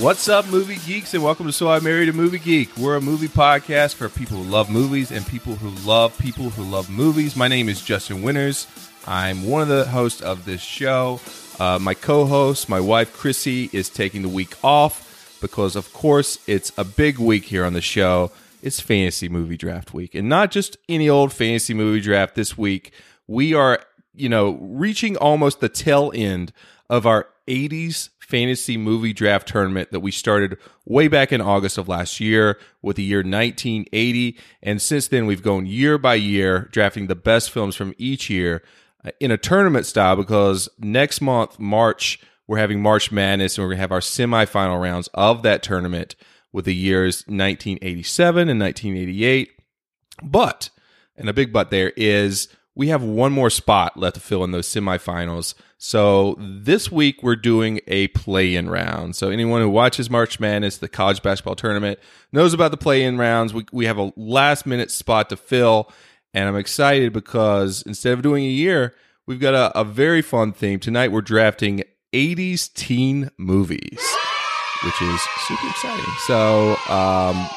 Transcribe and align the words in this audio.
What's 0.00 0.30
up, 0.30 0.48
movie 0.48 0.78
geeks, 0.86 1.12
and 1.12 1.22
welcome 1.22 1.44
to 1.44 1.52
So 1.52 1.68
I 1.68 1.78
Married 1.78 2.08
a 2.08 2.14
Movie 2.14 2.38
Geek. 2.38 2.74
We're 2.78 2.96
a 2.96 3.02
movie 3.02 3.28
podcast 3.28 3.96
for 3.96 4.08
people 4.08 4.38
who 4.38 4.44
love 4.44 4.70
movies 4.70 5.12
and 5.12 5.26
people 5.26 5.56
who 5.56 5.68
love 5.86 6.16
people 6.16 6.48
who 6.48 6.62
love 6.62 6.88
movies. 6.88 7.36
My 7.36 7.48
name 7.48 7.68
is 7.68 7.82
Justin 7.82 8.22
Winters. 8.22 8.66
I'm 9.06 9.44
one 9.44 9.60
of 9.60 9.68
the 9.68 9.84
hosts 9.84 10.22
of 10.22 10.46
this 10.46 10.62
show. 10.62 11.20
Uh, 11.58 11.78
my 11.78 11.92
co 11.92 12.24
host, 12.24 12.66
my 12.66 12.80
wife 12.80 13.12
Chrissy, 13.12 13.68
is 13.74 13.90
taking 13.90 14.22
the 14.22 14.30
week 14.30 14.56
off 14.64 15.38
because, 15.42 15.76
of 15.76 15.92
course, 15.92 16.38
it's 16.46 16.72
a 16.78 16.84
big 16.84 17.18
week 17.18 17.44
here 17.44 17.66
on 17.66 17.74
the 17.74 17.82
show. 17.82 18.32
It's 18.62 18.80
fantasy 18.80 19.28
movie 19.28 19.58
draft 19.58 19.92
week, 19.92 20.14
and 20.14 20.30
not 20.30 20.50
just 20.50 20.78
any 20.88 21.10
old 21.10 21.30
fantasy 21.30 21.74
movie 21.74 22.00
draft 22.00 22.36
this 22.36 22.56
week. 22.56 22.92
We 23.26 23.52
are, 23.52 23.80
you 24.14 24.30
know, 24.30 24.52
reaching 24.62 25.18
almost 25.18 25.60
the 25.60 25.68
tail 25.68 26.10
end 26.14 26.54
of 26.88 27.04
our 27.04 27.28
80s 27.46 28.08
fantasy 28.30 28.76
movie 28.76 29.12
draft 29.12 29.48
tournament 29.48 29.90
that 29.90 30.00
we 30.00 30.12
started 30.12 30.56
way 30.86 31.08
back 31.08 31.32
in 31.32 31.40
August 31.40 31.76
of 31.76 31.88
last 31.88 32.20
year 32.20 32.58
with 32.80 32.96
the 32.96 33.02
year 33.02 33.18
1980. 33.18 34.38
And 34.62 34.80
since 34.80 35.08
then, 35.08 35.26
we've 35.26 35.42
gone 35.42 35.66
year 35.66 35.98
by 35.98 36.14
year, 36.14 36.68
drafting 36.72 37.08
the 37.08 37.16
best 37.16 37.50
films 37.50 37.74
from 37.74 37.94
each 37.98 38.30
year 38.30 38.62
uh, 39.04 39.10
in 39.18 39.30
a 39.30 39.36
tournament 39.36 39.84
style 39.84 40.16
because 40.16 40.68
next 40.78 41.20
month, 41.20 41.58
March, 41.58 42.20
we're 42.46 42.58
having 42.58 42.80
March 42.80 43.10
Madness 43.10 43.58
and 43.58 43.64
we're 43.64 43.70
going 43.70 43.78
to 43.78 43.82
have 43.82 43.92
our 43.92 44.00
semifinal 44.00 44.80
rounds 44.80 45.08
of 45.14 45.42
that 45.42 45.62
tournament 45.62 46.14
with 46.52 46.64
the 46.64 46.74
years 46.74 47.22
1987 47.26 48.48
and 48.48 48.60
1988. 48.60 49.50
But, 50.22 50.70
and 51.16 51.28
a 51.28 51.32
big 51.32 51.52
but 51.52 51.70
there 51.70 51.92
is 51.96 52.48
we 52.74 52.88
have 52.88 53.02
one 53.02 53.32
more 53.32 53.50
spot 53.50 53.96
left 53.96 54.14
to 54.14 54.20
fill 54.20 54.44
in 54.44 54.52
those 54.52 54.68
semifinals. 54.68 55.54
So 55.82 56.36
this 56.38 56.92
week 56.92 57.22
we're 57.22 57.36
doing 57.36 57.80
a 57.86 58.08
play-in 58.08 58.68
round. 58.68 59.16
So 59.16 59.30
anyone 59.30 59.62
who 59.62 59.70
watches 59.70 60.10
March 60.10 60.38
Madness, 60.38 60.76
the 60.76 60.90
college 60.90 61.22
basketball 61.22 61.56
tournament, 61.56 61.98
knows 62.32 62.52
about 62.52 62.70
the 62.70 62.76
play-in 62.76 63.16
rounds. 63.16 63.54
We 63.54 63.64
we 63.72 63.86
have 63.86 63.96
a 63.96 64.12
last-minute 64.14 64.90
spot 64.90 65.30
to 65.30 65.38
fill, 65.38 65.90
and 66.34 66.46
I'm 66.46 66.56
excited 66.56 67.14
because 67.14 67.80
instead 67.86 68.12
of 68.12 68.20
doing 68.20 68.44
a 68.44 68.48
year, 68.48 68.94
we've 69.26 69.40
got 69.40 69.54
a, 69.54 69.80
a 69.80 69.82
very 69.82 70.20
fun 70.20 70.52
theme 70.52 70.80
tonight. 70.80 71.12
We're 71.12 71.22
drafting 71.22 71.82
80s 72.12 72.70
teen 72.74 73.30
movies, 73.38 74.00
which 74.84 75.00
is 75.00 75.20
super 75.48 75.66
exciting. 75.66 76.14
So. 76.26 76.76
um 76.88 77.48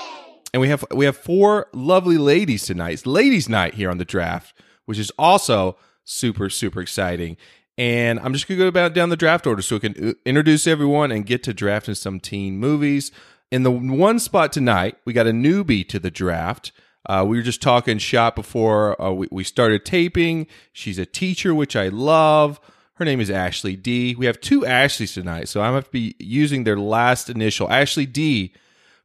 and 0.54 0.62
we 0.62 0.70
have 0.70 0.86
we 0.92 1.06
have 1.06 1.18
four 1.18 1.66
lovely 1.74 2.20
ladies 2.20 2.68
tonight. 2.68 2.92
It's 2.92 3.06
ladies' 3.08 3.50
night 3.50 3.74
here 3.74 3.90
on 3.90 3.98
the 3.98 4.06
draft 4.06 4.54
which 4.86 5.00
is 5.00 5.12
also 5.18 5.78
super, 6.04 6.50
super 6.50 6.82
exciting. 6.82 7.38
And 7.78 8.20
I'm 8.20 8.34
just 8.34 8.48
going 8.48 8.60
to 8.60 8.64
go 8.64 8.68
about 8.68 8.94
down 8.94 9.10
the 9.10 9.18
draft 9.18 9.48
order 9.48 9.62
so 9.62 9.76
we 9.76 9.80
can 9.80 10.10
uh, 10.10 10.14
introduce 10.26 10.68
everyone 10.68 11.12
and 11.12 11.26
get 11.26 11.44
to 11.44 11.54
drafting 11.54 11.96
some 11.96 12.20
teen 12.20 12.58
movies. 12.58 13.12
In 13.52 13.64
the 13.64 13.72
one 13.72 14.20
spot 14.20 14.52
tonight, 14.54 14.98
we 15.06 15.14
got 15.14 15.28
a 15.28 15.32
newbie 15.32 15.88
to 15.90 16.00
the 16.00 16.12
draft. 16.12 16.72
Uh, 17.08 17.26
we 17.28 17.38
were 17.38 17.44
just 17.44 17.62
talking 17.62 17.98
shop 17.98 18.36
before 18.36 19.00
uh, 19.02 19.12
we, 19.12 19.28
we 19.32 19.44
started 19.44 19.86
taping. 19.86 20.48
She's 20.72 20.98
a 20.98 21.06
teacher, 21.06 21.54
which 21.54 21.76
I 21.76 21.90
love. 21.90 22.60
Her 22.96 23.06
name 23.06 23.20
is 23.20 23.30
Ashley 23.30 23.76
D. 23.76 24.16
We 24.16 24.28
have 24.28 24.40
two 24.40 24.66
Ashleys 24.66 25.14
tonight, 25.14 25.50
so 25.50 25.62
I'm 25.62 25.74
going 25.74 25.82
to 25.82 25.86
have 25.86 25.86
to 25.86 25.92
be 25.92 26.16
using 26.20 26.64
their 26.64 26.78
last 26.78 27.30
initial. 27.30 27.70
Ashley 27.70 28.06
D 28.06 28.54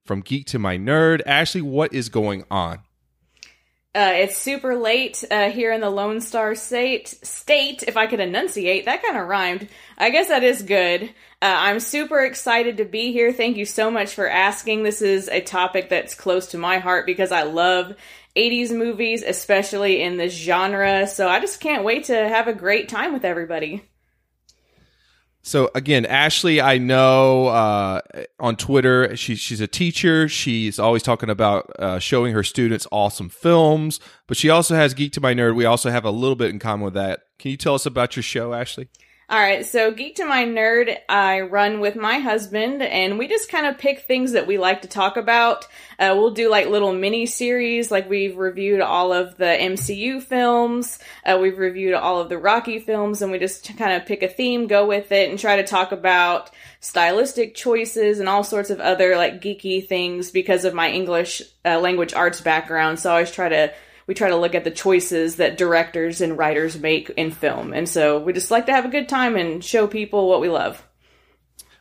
from 0.04 0.20
Geek 0.20 0.46
to 0.48 0.58
My 0.58 0.76
Nerd. 0.76 1.22
Ashley, 1.26 1.62
what 1.62 1.92
is 1.92 2.08
going 2.08 2.44
on? 2.50 2.80
Uh, 3.98 4.12
it's 4.12 4.38
super 4.38 4.76
late 4.76 5.24
uh, 5.28 5.50
here 5.50 5.72
in 5.72 5.80
the 5.80 5.90
Lone 5.90 6.20
Star 6.20 6.54
State. 6.54 7.08
State, 7.08 7.82
if 7.82 7.96
I 7.96 8.06
could 8.06 8.20
enunciate, 8.20 8.84
that 8.84 9.02
kind 9.02 9.18
of 9.18 9.26
rhymed. 9.26 9.66
I 9.96 10.10
guess 10.10 10.28
that 10.28 10.44
is 10.44 10.62
good. 10.62 11.02
Uh, 11.02 11.08
I'm 11.42 11.80
super 11.80 12.20
excited 12.20 12.76
to 12.76 12.84
be 12.84 13.10
here. 13.10 13.32
Thank 13.32 13.56
you 13.56 13.64
so 13.64 13.90
much 13.90 14.14
for 14.14 14.28
asking. 14.28 14.84
This 14.84 15.02
is 15.02 15.26
a 15.26 15.40
topic 15.40 15.88
that's 15.88 16.14
close 16.14 16.46
to 16.48 16.58
my 16.58 16.78
heart 16.78 17.06
because 17.06 17.32
I 17.32 17.42
love 17.42 17.96
80s 18.36 18.70
movies, 18.70 19.24
especially 19.24 20.00
in 20.00 20.16
this 20.16 20.32
genre. 20.32 21.08
So 21.08 21.28
I 21.28 21.40
just 21.40 21.58
can't 21.58 21.82
wait 21.82 22.04
to 22.04 22.14
have 22.14 22.46
a 22.46 22.54
great 22.54 22.88
time 22.88 23.12
with 23.12 23.24
everybody. 23.24 23.82
So 25.48 25.70
again, 25.74 26.04
Ashley, 26.04 26.60
I 26.60 26.76
know 26.76 27.46
uh, 27.46 28.02
on 28.38 28.56
Twitter, 28.56 29.16
she, 29.16 29.34
she's 29.34 29.62
a 29.62 29.66
teacher. 29.66 30.28
She's 30.28 30.78
always 30.78 31.02
talking 31.02 31.30
about 31.30 31.72
uh, 31.78 31.98
showing 32.00 32.34
her 32.34 32.42
students 32.42 32.86
awesome 32.92 33.30
films, 33.30 33.98
but 34.26 34.36
she 34.36 34.50
also 34.50 34.74
has 34.74 34.92
Geek 34.92 35.14
to 35.14 35.22
My 35.22 35.32
Nerd. 35.32 35.54
We 35.54 35.64
also 35.64 35.88
have 35.88 36.04
a 36.04 36.10
little 36.10 36.36
bit 36.36 36.50
in 36.50 36.58
common 36.58 36.84
with 36.84 36.92
that. 36.94 37.20
Can 37.38 37.50
you 37.50 37.56
tell 37.56 37.74
us 37.74 37.86
about 37.86 38.14
your 38.14 38.22
show, 38.22 38.52
Ashley? 38.52 38.90
All 39.30 39.38
right, 39.38 39.66
so 39.66 39.90
Geek 39.90 40.14
to 40.14 40.24
My 40.24 40.46
Nerd, 40.46 40.96
I 41.06 41.42
run 41.42 41.80
with 41.80 41.96
my 41.96 42.18
husband, 42.18 42.80
and 42.80 43.18
we 43.18 43.28
just 43.28 43.50
kind 43.50 43.66
of 43.66 43.76
pick 43.76 44.00
things 44.00 44.32
that 44.32 44.46
we 44.46 44.56
like 44.56 44.80
to 44.82 44.88
talk 44.88 45.18
about. 45.18 45.66
Uh, 45.98 46.14
we'll 46.16 46.30
do 46.30 46.48
like 46.48 46.68
little 46.68 46.94
mini 46.94 47.26
series, 47.26 47.90
like 47.90 48.08
we've 48.08 48.38
reviewed 48.38 48.80
all 48.80 49.12
of 49.12 49.36
the 49.36 49.44
MCU 49.44 50.22
films, 50.22 50.98
uh, 51.26 51.36
we've 51.38 51.58
reviewed 51.58 51.92
all 51.92 52.22
of 52.22 52.30
the 52.30 52.38
Rocky 52.38 52.78
films, 52.78 53.20
and 53.20 53.30
we 53.30 53.38
just 53.38 53.76
kind 53.76 53.92
of 53.92 54.06
pick 54.06 54.22
a 54.22 54.28
theme, 54.28 54.66
go 54.66 54.86
with 54.86 55.12
it, 55.12 55.28
and 55.28 55.38
try 55.38 55.56
to 55.56 55.62
talk 55.62 55.92
about 55.92 56.48
stylistic 56.80 57.54
choices 57.54 58.20
and 58.20 58.30
all 58.30 58.42
sorts 58.42 58.70
of 58.70 58.80
other 58.80 59.14
like 59.14 59.42
geeky 59.42 59.86
things 59.86 60.30
because 60.30 60.64
of 60.64 60.72
my 60.72 60.90
English 60.90 61.42
uh, 61.66 61.78
language 61.78 62.14
arts 62.14 62.40
background. 62.40 62.98
So 62.98 63.10
I 63.10 63.12
always 63.12 63.30
try 63.30 63.50
to 63.50 63.74
we 64.08 64.14
try 64.14 64.30
to 64.30 64.36
look 64.36 64.54
at 64.54 64.64
the 64.64 64.70
choices 64.70 65.36
that 65.36 65.58
directors 65.58 66.22
and 66.22 66.38
writers 66.38 66.80
make 66.80 67.10
in 67.10 67.30
film. 67.30 67.74
And 67.74 67.86
so 67.86 68.18
we 68.18 68.32
just 68.32 68.50
like 68.50 68.66
to 68.66 68.72
have 68.72 68.86
a 68.86 68.88
good 68.88 69.06
time 69.06 69.36
and 69.36 69.62
show 69.62 69.86
people 69.86 70.28
what 70.28 70.40
we 70.40 70.48
love. 70.48 70.82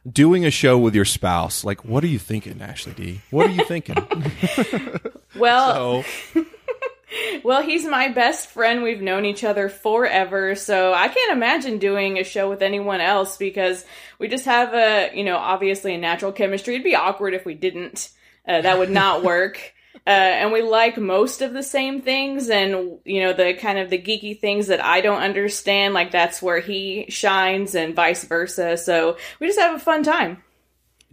Doing 0.08 0.46
a 0.46 0.52
show 0.52 0.78
with 0.78 0.94
your 0.94 1.06
spouse, 1.06 1.64
like, 1.64 1.86
what 1.86 2.04
are 2.04 2.08
you 2.08 2.20
thinking, 2.20 2.62
Ashley 2.62 2.94
D? 2.94 3.22
What 3.32 3.48
are 3.48 3.54
you 3.54 3.64
thinking? 3.64 3.96
well, 5.38 6.04
so. 6.34 6.46
well, 7.44 7.62
he's 7.62 7.86
my 7.86 8.10
best 8.10 8.50
friend. 8.50 8.84
We've 8.84 9.02
known 9.02 9.24
each 9.24 9.46
other 9.46 9.70
forever, 9.70 10.56
so 10.56 10.94
I 10.94 11.08
can't 11.08 11.32
imagine 11.32 11.78
doing 11.78 12.18
a 12.18 12.24
show 12.26 12.50
with 12.50 12.62
anyone 12.62 13.00
else 13.00 13.38
because 13.38 13.86
we 14.20 14.28
just 14.28 14.46
have 14.46 14.74
a, 14.74 15.12
you 15.14 15.24
know, 15.24 15.38
obviously 15.38 15.94
a 15.94 15.98
natural 15.98 16.34
chemistry. 16.34 16.76
It'd 16.76 16.84
be 16.84 16.96
awkward 16.96 17.34
if 17.34 17.46
we 17.46 17.54
didn't. 17.54 18.10
Uh, 18.46 18.62
that 18.62 18.80
would 18.80 18.90
not 18.90 19.24
work. 19.24 19.74
Uh, 20.08 20.12
and 20.12 20.54
we 20.54 20.62
like 20.62 20.98
most 20.98 21.42
of 21.42 21.52
the 21.52 21.62
same 21.62 22.02
things 22.02 22.50
and 22.50 22.98
you 23.04 23.22
know 23.22 23.34
the 23.34 23.54
kind 23.56 23.78
of 23.78 23.90
the 23.90 24.02
geeky 24.02 24.40
things 24.40 24.68
that 24.68 24.82
i 24.82 25.02
don't 25.02 25.22
understand 25.22 25.94
like 25.94 26.12
that's 26.12 26.42
where 26.42 26.62
he 26.62 27.06
shines 27.10 27.76
and 27.76 27.94
vice 27.94 28.24
versa. 28.24 28.78
So 28.78 29.18
we 29.42 29.48
just 29.48 29.60
have 29.60 29.76
a 29.76 29.80
fun 29.80 30.04
time. 30.04 30.42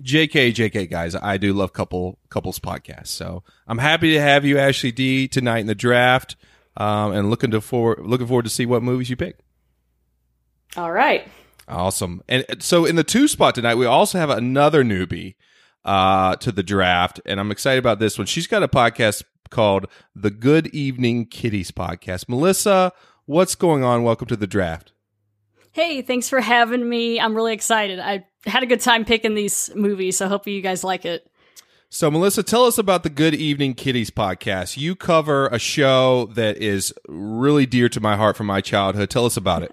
Jk 0.00 0.55
jk 0.55 0.88
guys 0.88 1.16
i 1.16 1.38
do 1.38 1.53
love 1.53 1.72
couple 1.72 2.21
couples 2.28 2.60
podcasts. 2.60 3.09
So 3.09 3.43
i'm 3.66 3.78
happy 3.78 4.12
to 4.12 4.21
have 4.21 4.44
you 4.44 4.59
ashley 4.59 4.93
d 4.93 5.26
tonight 5.26 5.59
in 5.59 5.66
the 5.66 5.75
draft. 5.75 6.37
Um, 6.76 7.11
and 7.11 7.31
looking 7.31 7.50
to 7.50 7.61
for 7.61 7.99
looking 8.00 8.28
forward 8.28 8.44
to 8.44 8.50
see 8.50 8.65
what 8.65 8.84
movies 8.84 9.11
you 9.11 9.16
pick. 9.16 9.38
All 10.76 10.93
right. 10.93 11.26
Awesome. 11.66 12.22
And 12.28 12.44
so 12.61 12.84
in 12.84 12.94
the 12.94 13.03
two 13.03 13.26
spot 13.26 13.56
tonight 13.56 13.75
we 13.75 13.87
also 13.87 14.19
have 14.19 14.31
another 14.31 14.84
newbie 14.84 15.35
uh, 15.84 16.36
to 16.36 16.52
the 16.52 16.62
draft, 16.62 17.20
and 17.26 17.38
I'm 17.38 17.50
excited 17.50 17.78
about 17.78 17.98
this 17.98 18.19
one. 18.19 18.26
She's 18.26 18.46
got 18.46 18.62
a 18.62 18.69
podcast 18.69 19.22
called 19.50 19.86
the 20.14 20.31
Good 20.31 20.69
Evening 20.69 21.26
Kitties 21.26 21.70
Podcast. 21.70 22.28
Melissa, 22.28 22.92
what's 23.26 23.54
going 23.54 23.84
on? 23.84 24.02
Welcome 24.02 24.28
to 24.28 24.36
the 24.36 24.46
draft. 24.46 24.92
Hey, 25.72 26.02
thanks 26.02 26.28
for 26.28 26.40
having 26.40 26.88
me. 26.88 27.19
I'm 27.20 27.34
really 27.34 27.52
excited. 27.52 27.98
I 27.98 28.25
had 28.46 28.62
a 28.62 28.66
good 28.66 28.81
time 28.81 29.04
picking 29.04 29.34
these 29.34 29.70
movies, 29.75 30.16
so 30.16 30.28
hope 30.28 30.46
you 30.46 30.60
guys 30.60 30.84
like 30.84 31.04
it. 31.04 31.28
So, 31.90 32.10
Melissa, 32.10 32.42
tell 32.42 32.64
us 32.64 32.78
about 32.78 33.04
the 33.04 33.10
Good 33.10 33.34
Evening 33.34 33.75
Kitties 33.75 34.10
podcast. 34.10 34.76
You 34.76 34.96
cover 34.96 35.46
a 35.48 35.60
show 35.60 36.26
that 36.34 36.56
is 36.56 36.92
really 37.06 37.66
dear 37.66 37.88
to 37.88 38.00
my 38.00 38.16
heart 38.16 38.37
from 38.37 38.46
my 38.46 38.60
childhood. 38.60 39.10
Tell 39.10 39.26
us 39.26 39.37
about 39.37 39.62
it. 39.62 39.72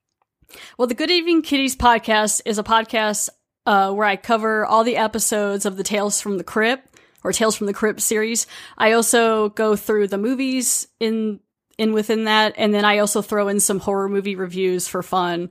well, 0.78 0.88
the 0.88 0.94
Good 0.94 1.12
Evening 1.12 1.42
Kitties 1.42 1.76
podcast 1.76 2.40
is 2.44 2.58
a 2.58 2.64
podcast 2.64 3.28
uh, 3.66 3.92
where 3.92 4.06
I 4.06 4.16
cover 4.16 4.66
all 4.66 4.84
the 4.84 4.96
episodes 4.96 5.66
of 5.66 5.76
the 5.76 5.84
Tales 5.84 6.20
from 6.20 6.38
the 6.38 6.44
Crypt 6.44 6.98
or 7.22 7.32
Tales 7.32 7.56
from 7.56 7.66
the 7.66 7.74
Crypt 7.74 8.00
series. 8.00 8.46
I 8.76 8.92
also 8.92 9.48
go 9.50 9.76
through 9.76 10.08
the 10.08 10.18
movies 10.18 10.88
in 11.00 11.40
in 11.76 11.92
within 11.92 12.24
that, 12.24 12.54
and 12.56 12.72
then 12.72 12.84
I 12.84 12.98
also 12.98 13.20
throw 13.20 13.48
in 13.48 13.58
some 13.58 13.80
horror 13.80 14.08
movie 14.08 14.36
reviews 14.36 14.86
for 14.86 15.02
fun. 15.02 15.50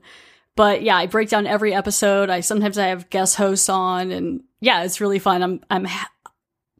But 0.56 0.82
yeah, 0.82 0.96
I 0.96 1.06
break 1.06 1.28
down 1.28 1.46
every 1.46 1.74
episode. 1.74 2.30
I 2.30 2.40
sometimes 2.40 2.78
I 2.78 2.86
have 2.86 3.10
guest 3.10 3.36
hosts 3.36 3.68
on, 3.68 4.10
and 4.10 4.42
yeah, 4.60 4.84
it's 4.84 5.00
really 5.00 5.18
fun. 5.18 5.42
I'm 5.42 5.60
I'm 5.68 5.84
ha- 5.84 6.10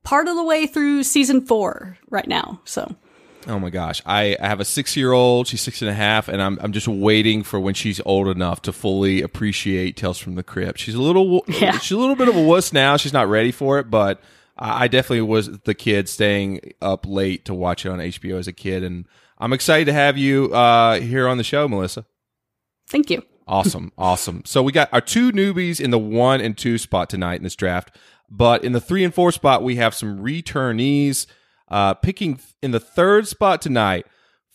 part 0.02 0.28
of 0.28 0.36
the 0.36 0.44
way 0.44 0.66
through 0.66 1.02
season 1.02 1.44
four 1.44 1.98
right 2.08 2.28
now, 2.28 2.60
so. 2.64 2.94
Oh 3.46 3.58
my 3.58 3.70
gosh. 3.70 4.00
I, 4.06 4.36
I 4.40 4.46
have 4.48 4.60
a 4.60 4.64
six 4.64 4.96
year 4.96 5.12
old, 5.12 5.46
she's 5.48 5.60
six 5.60 5.82
and 5.82 5.90
a 5.90 5.94
half, 5.94 6.28
and 6.28 6.40
I'm, 6.40 6.58
I'm 6.62 6.72
just 6.72 6.88
waiting 6.88 7.42
for 7.42 7.60
when 7.60 7.74
she's 7.74 8.00
old 8.06 8.28
enough 8.28 8.62
to 8.62 8.72
fully 8.72 9.20
appreciate 9.22 9.96
Tales 9.96 10.18
from 10.18 10.34
the 10.34 10.42
Crypt. 10.42 10.78
She's 10.78 10.94
a 10.94 11.02
little, 11.02 11.44
Yeah. 11.48 11.78
she's 11.78 11.92
a 11.92 11.98
little 11.98 12.16
bit 12.16 12.28
of 12.28 12.36
a 12.36 12.42
wuss 12.42 12.72
now. 12.72 12.96
She's 12.96 13.12
not 13.12 13.28
ready 13.28 13.52
for 13.52 13.78
it, 13.78 13.90
but 13.90 14.20
I 14.56 14.84
I 14.84 14.88
definitely 14.88 15.22
was 15.22 15.58
the 15.60 15.74
kid 15.74 16.08
staying 16.08 16.60
up 16.80 17.06
late 17.06 17.44
to 17.46 17.54
watch 17.54 17.84
it 17.84 17.90
on 17.90 17.98
HBO 17.98 18.38
as 18.38 18.48
a 18.48 18.52
kid. 18.52 18.82
And 18.82 19.04
I'm 19.36 19.52
excited 19.52 19.86
to 19.86 19.92
have 19.92 20.16
you 20.16 20.54
uh, 20.54 21.00
here 21.00 21.26
on 21.28 21.36
the 21.38 21.44
show, 21.44 21.66
Melissa. 21.68 22.06
Thank 22.88 23.10
you. 23.10 23.22
Awesome, 23.46 23.92
awesome. 23.98 24.42
So 24.46 24.62
we 24.62 24.72
got 24.72 24.88
our 24.92 25.00
two 25.02 25.32
newbies 25.32 25.80
in 25.80 25.90
the 25.90 25.98
one 25.98 26.40
and 26.40 26.56
two 26.56 26.78
spot 26.78 27.10
tonight 27.10 27.34
in 27.36 27.42
this 27.42 27.56
draft, 27.56 27.94
but 28.30 28.64
in 28.64 28.72
the 28.72 28.80
three 28.80 29.04
and 29.04 29.12
four 29.12 29.32
spot 29.32 29.62
we 29.62 29.76
have 29.76 29.94
some 29.94 30.18
returnees. 30.22 31.26
Uh, 31.68 31.94
picking 31.94 32.38
in 32.62 32.70
the 32.70 32.80
third 32.80 33.26
spot 33.26 33.62
tonight 33.62 34.06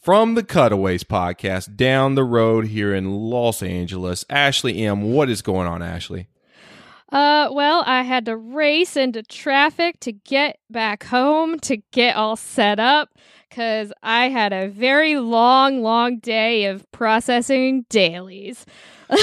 from 0.02 0.36
the 0.36 0.44
Cutaways 0.44 1.04
podcast 1.04 1.76
down 1.76 2.16
the 2.16 2.24
road 2.24 2.68
here 2.68 2.94
in 2.94 3.12
Los 3.12 3.62
Angeles. 3.64 4.24
Ashley 4.30 4.86
M, 4.86 5.12
what 5.12 5.30
is 5.30 5.42
going 5.42 5.68
on, 5.68 5.82
Ashley? 5.82 6.28
Uh, 7.12 7.50
well, 7.52 7.84
I 7.88 8.04
had 8.04 8.26
to 8.26 8.38
race 8.38 8.96
into 8.96 9.24
traffic 9.24 10.00
to 10.02 10.12
get 10.12 10.60
back 10.70 11.04
home 11.06 11.60
to 11.62 11.78
get 11.92 12.16
all 12.16 12.36
set 12.36 12.80
up 12.80 13.10
because 13.50 13.92
I 14.04 14.30
had 14.30 14.54
a 14.54 14.68
very 14.68 15.18
long, 15.18 15.82
long 15.82 16.20
day 16.20 16.66
of 16.66 16.90
processing 16.92 17.86
dailies. 17.90 18.66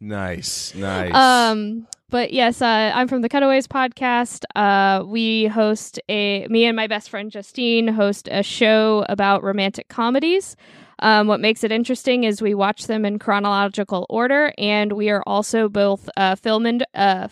Nice, 0.00 0.74
nice. 0.74 1.14
Um, 1.14 1.86
but 2.10 2.32
yes, 2.32 2.60
uh, 2.60 2.92
I'm 2.94 3.08
from 3.08 3.22
the 3.22 3.28
Cutaways 3.28 3.66
podcast. 3.66 4.44
Uh, 4.54 5.04
we 5.04 5.46
host 5.46 6.00
a 6.08 6.46
me 6.48 6.64
and 6.64 6.76
my 6.76 6.86
best 6.86 7.08
friend 7.08 7.30
Justine 7.30 7.88
host 7.88 8.28
a 8.30 8.42
show 8.42 9.06
about 9.08 9.42
romantic 9.42 9.88
comedies. 9.88 10.56
Um, 10.98 11.28
what 11.28 11.40
makes 11.40 11.64
it 11.64 11.72
interesting 11.72 12.24
is 12.24 12.42
we 12.42 12.54
watch 12.54 12.86
them 12.86 13.04
in 13.04 13.18
chronological 13.18 14.06
order, 14.10 14.52
and 14.58 14.92
we 14.92 15.08
are 15.08 15.22
also 15.26 15.68
both 15.68 16.10
uh, 16.16 16.34
film 16.34 16.66
and 16.66 16.84
uh, 16.94 17.28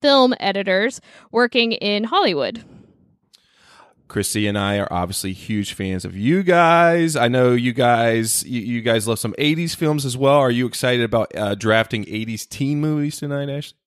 film 0.00 0.34
editors 0.40 1.00
working 1.30 1.72
in 1.72 2.04
Hollywood. 2.04 2.64
Chrissy 4.08 4.46
and 4.46 4.58
I 4.58 4.76
are 4.78 4.92
obviously 4.92 5.32
huge 5.32 5.72
fans 5.72 6.04
of 6.04 6.16
you 6.16 6.42
guys. 6.42 7.16
I 7.16 7.28
know 7.28 7.52
you 7.52 7.72
guys 7.72 8.44
you, 8.44 8.60
you 8.60 8.82
guys 8.82 9.08
love 9.08 9.18
some 9.18 9.34
80s 9.38 9.74
films 9.74 10.04
as 10.04 10.16
well. 10.16 10.38
Are 10.38 10.50
you 10.50 10.66
excited 10.66 11.02
about 11.02 11.34
uh, 11.36 11.54
drafting 11.54 12.04
80s 12.04 12.48
teen 12.48 12.80
movies 12.80 13.18
tonight, 13.18 13.48
Ashley? 13.48 13.81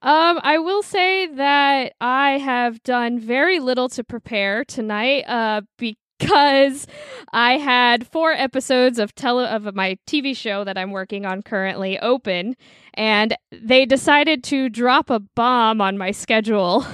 Um, 0.00 0.38
I 0.44 0.58
will 0.58 0.82
say 0.82 1.26
that 1.26 1.94
I 2.00 2.38
have 2.38 2.82
done 2.84 3.18
very 3.18 3.58
little 3.58 3.88
to 3.90 4.04
prepare 4.04 4.64
tonight, 4.64 5.24
uh, 5.26 5.62
because 5.76 6.86
I 7.32 7.58
had 7.58 8.06
four 8.06 8.30
episodes 8.32 9.00
of 9.00 9.14
tele 9.16 9.44
of 9.44 9.74
my 9.74 9.98
TV 10.06 10.36
show 10.36 10.62
that 10.62 10.78
I'm 10.78 10.92
working 10.92 11.26
on 11.26 11.42
currently 11.42 11.98
open, 11.98 12.54
and 12.94 13.36
they 13.50 13.86
decided 13.86 14.44
to 14.44 14.68
drop 14.68 15.10
a 15.10 15.18
bomb 15.20 15.80
on 15.80 15.98
my 15.98 16.12
schedule 16.12 16.86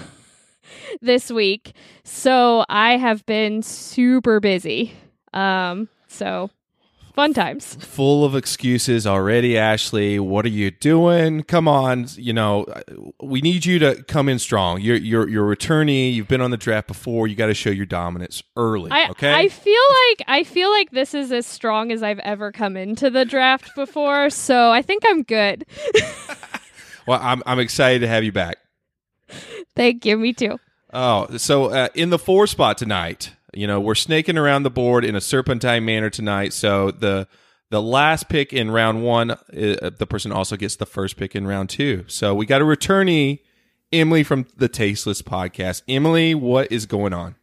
this 1.02 1.30
week, 1.30 1.74
so 2.04 2.64
I 2.70 2.96
have 2.96 3.26
been 3.26 3.62
super 3.62 4.40
busy. 4.40 4.94
Um, 5.34 5.88
so 6.08 6.48
fun 7.14 7.32
times. 7.32 7.76
full 7.76 8.24
of 8.24 8.34
excuses 8.34 9.06
already, 9.06 9.56
Ashley. 9.56 10.18
What 10.18 10.44
are 10.44 10.50
you 10.50 10.70
doing? 10.70 11.42
Come 11.44 11.66
on, 11.66 12.06
you 12.16 12.32
know, 12.32 12.66
we 13.20 13.40
need 13.40 13.64
you 13.64 13.78
to 13.78 14.02
come 14.04 14.28
in 14.28 14.38
strong. 14.38 14.80
You're 14.80 14.96
you're 14.96 15.28
you're 15.28 15.50
a 15.50 15.56
returnee. 15.56 16.12
You've 16.12 16.28
been 16.28 16.40
on 16.40 16.50
the 16.50 16.56
draft 16.56 16.88
before. 16.88 17.26
You 17.26 17.36
got 17.36 17.46
to 17.46 17.54
show 17.54 17.70
your 17.70 17.86
dominance 17.86 18.42
early. 18.56 18.90
I, 18.90 19.08
okay. 19.10 19.32
I 19.32 19.48
feel 19.48 19.82
like 20.08 20.28
I 20.28 20.44
feel 20.44 20.70
like 20.70 20.90
this 20.90 21.14
is 21.14 21.32
as 21.32 21.46
strong 21.46 21.92
as 21.92 22.02
I've 22.02 22.18
ever 22.20 22.52
come 22.52 22.76
into 22.76 23.10
the 23.10 23.24
draft 23.24 23.74
before, 23.74 24.30
so 24.30 24.70
I 24.70 24.82
think 24.82 25.04
I'm 25.06 25.22
good. 25.22 25.64
well, 27.06 27.20
I'm 27.22 27.42
I'm 27.46 27.60
excited 27.60 28.00
to 28.00 28.08
have 28.08 28.24
you 28.24 28.32
back. 28.32 28.58
Thank 29.76 30.04
you. 30.04 30.16
Me 30.18 30.32
too. 30.32 30.58
Oh, 30.92 31.36
so 31.38 31.66
uh, 31.66 31.88
in 31.94 32.10
the 32.10 32.18
four 32.18 32.46
spot 32.46 32.78
tonight, 32.78 33.32
you 33.56 33.66
know, 33.66 33.80
we're 33.80 33.94
snaking 33.94 34.38
around 34.38 34.62
the 34.62 34.70
board 34.70 35.04
in 35.04 35.14
a 35.14 35.20
serpentine 35.20 35.84
manner 35.84 36.10
tonight. 36.10 36.52
So 36.52 36.90
the 36.90 37.28
the 37.70 37.82
last 37.82 38.28
pick 38.28 38.52
in 38.52 38.70
round 38.70 39.02
one, 39.02 39.32
uh, 39.32 39.36
the 39.50 40.06
person 40.08 40.30
also 40.30 40.56
gets 40.56 40.76
the 40.76 40.86
first 40.86 41.16
pick 41.16 41.34
in 41.34 41.46
round 41.46 41.70
two. 41.70 42.04
So 42.06 42.34
we 42.34 42.46
got 42.46 42.60
a 42.60 42.64
returnee, 42.64 43.40
Emily 43.92 44.22
from 44.22 44.46
the 44.56 44.68
Tasteless 44.68 45.22
podcast. 45.22 45.82
Emily, 45.88 46.34
what 46.34 46.70
is 46.70 46.86
going 46.86 47.12
on? 47.12 47.36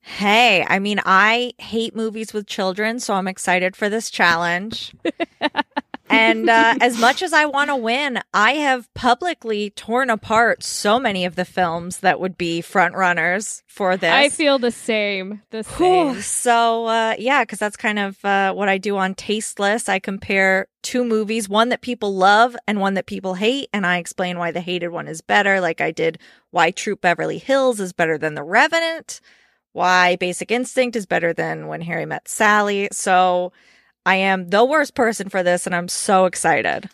Hey, 0.00 0.66
I 0.68 0.78
mean, 0.80 1.00
I 1.04 1.52
hate 1.58 1.94
movies 1.94 2.32
with 2.32 2.46
children, 2.46 2.98
so 2.98 3.14
I'm 3.14 3.28
excited 3.28 3.76
for 3.76 3.88
this 3.88 4.10
challenge. 4.10 4.94
and 6.12 6.48
uh, 6.48 6.74
as 6.80 6.98
much 7.00 7.22
as 7.22 7.32
I 7.32 7.46
want 7.46 7.70
to 7.70 7.76
win, 7.76 8.20
I 8.32 8.52
have 8.52 8.92
publicly 8.94 9.70
torn 9.70 10.10
apart 10.10 10.62
so 10.62 10.98
many 10.98 11.24
of 11.24 11.36
the 11.36 11.44
films 11.44 11.98
that 11.98 12.20
would 12.20 12.36
be 12.36 12.60
front 12.60 12.94
runners 12.94 13.62
for 13.66 13.96
this. 13.96 14.12
I 14.12 14.28
feel 14.28 14.58
the 14.58 14.70
same. 14.70 15.42
The 15.50 15.64
same. 15.64 16.20
So, 16.20 16.86
uh, 16.86 17.14
yeah, 17.18 17.42
because 17.42 17.58
that's 17.58 17.76
kind 17.76 17.98
of 17.98 18.24
uh, 18.24 18.52
what 18.52 18.68
I 18.68 18.78
do 18.78 18.96
on 18.96 19.14
Tasteless. 19.14 19.88
I 19.88 19.98
compare 19.98 20.68
two 20.82 21.04
movies, 21.04 21.48
one 21.48 21.70
that 21.70 21.80
people 21.80 22.14
love 22.14 22.56
and 22.66 22.80
one 22.80 22.94
that 22.94 23.06
people 23.06 23.34
hate, 23.34 23.68
and 23.72 23.86
I 23.86 23.98
explain 23.98 24.38
why 24.38 24.50
the 24.50 24.60
hated 24.60 24.88
one 24.88 25.08
is 25.08 25.20
better. 25.20 25.60
Like 25.60 25.80
I 25.80 25.90
did 25.90 26.18
why 26.50 26.70
Troop 26.70 27.00
Beverly 27.00 27.38
Hills 27.38 27.80
is 27.80 27.92
better 27.92 28.18
than 28.18 28.34
The 28.34 28.42
Revenant, 28.42 29.20
why 29.72 30.16
Basic 30.16 30.50
Instinct 30.50 30.96
is 30.96 31.06
better 31.06 31.32
than 31.32 31.66
When 31.66 31.80
Harry 31.80 32.04
Met 32.04 32.28
Sally. 32.28 32.88
So, 32.92 33.52
I 34.04 34.16
am 34.16 34.50
the 34.50 34.64
worst 34.64 34.94
person 34.94 35.28
for 35.28 35.42
this, 35.42 35.66
and 35.66 35.74
I'm 35.74 35.88
so 35.88 36.24
excited. 36.24 36.88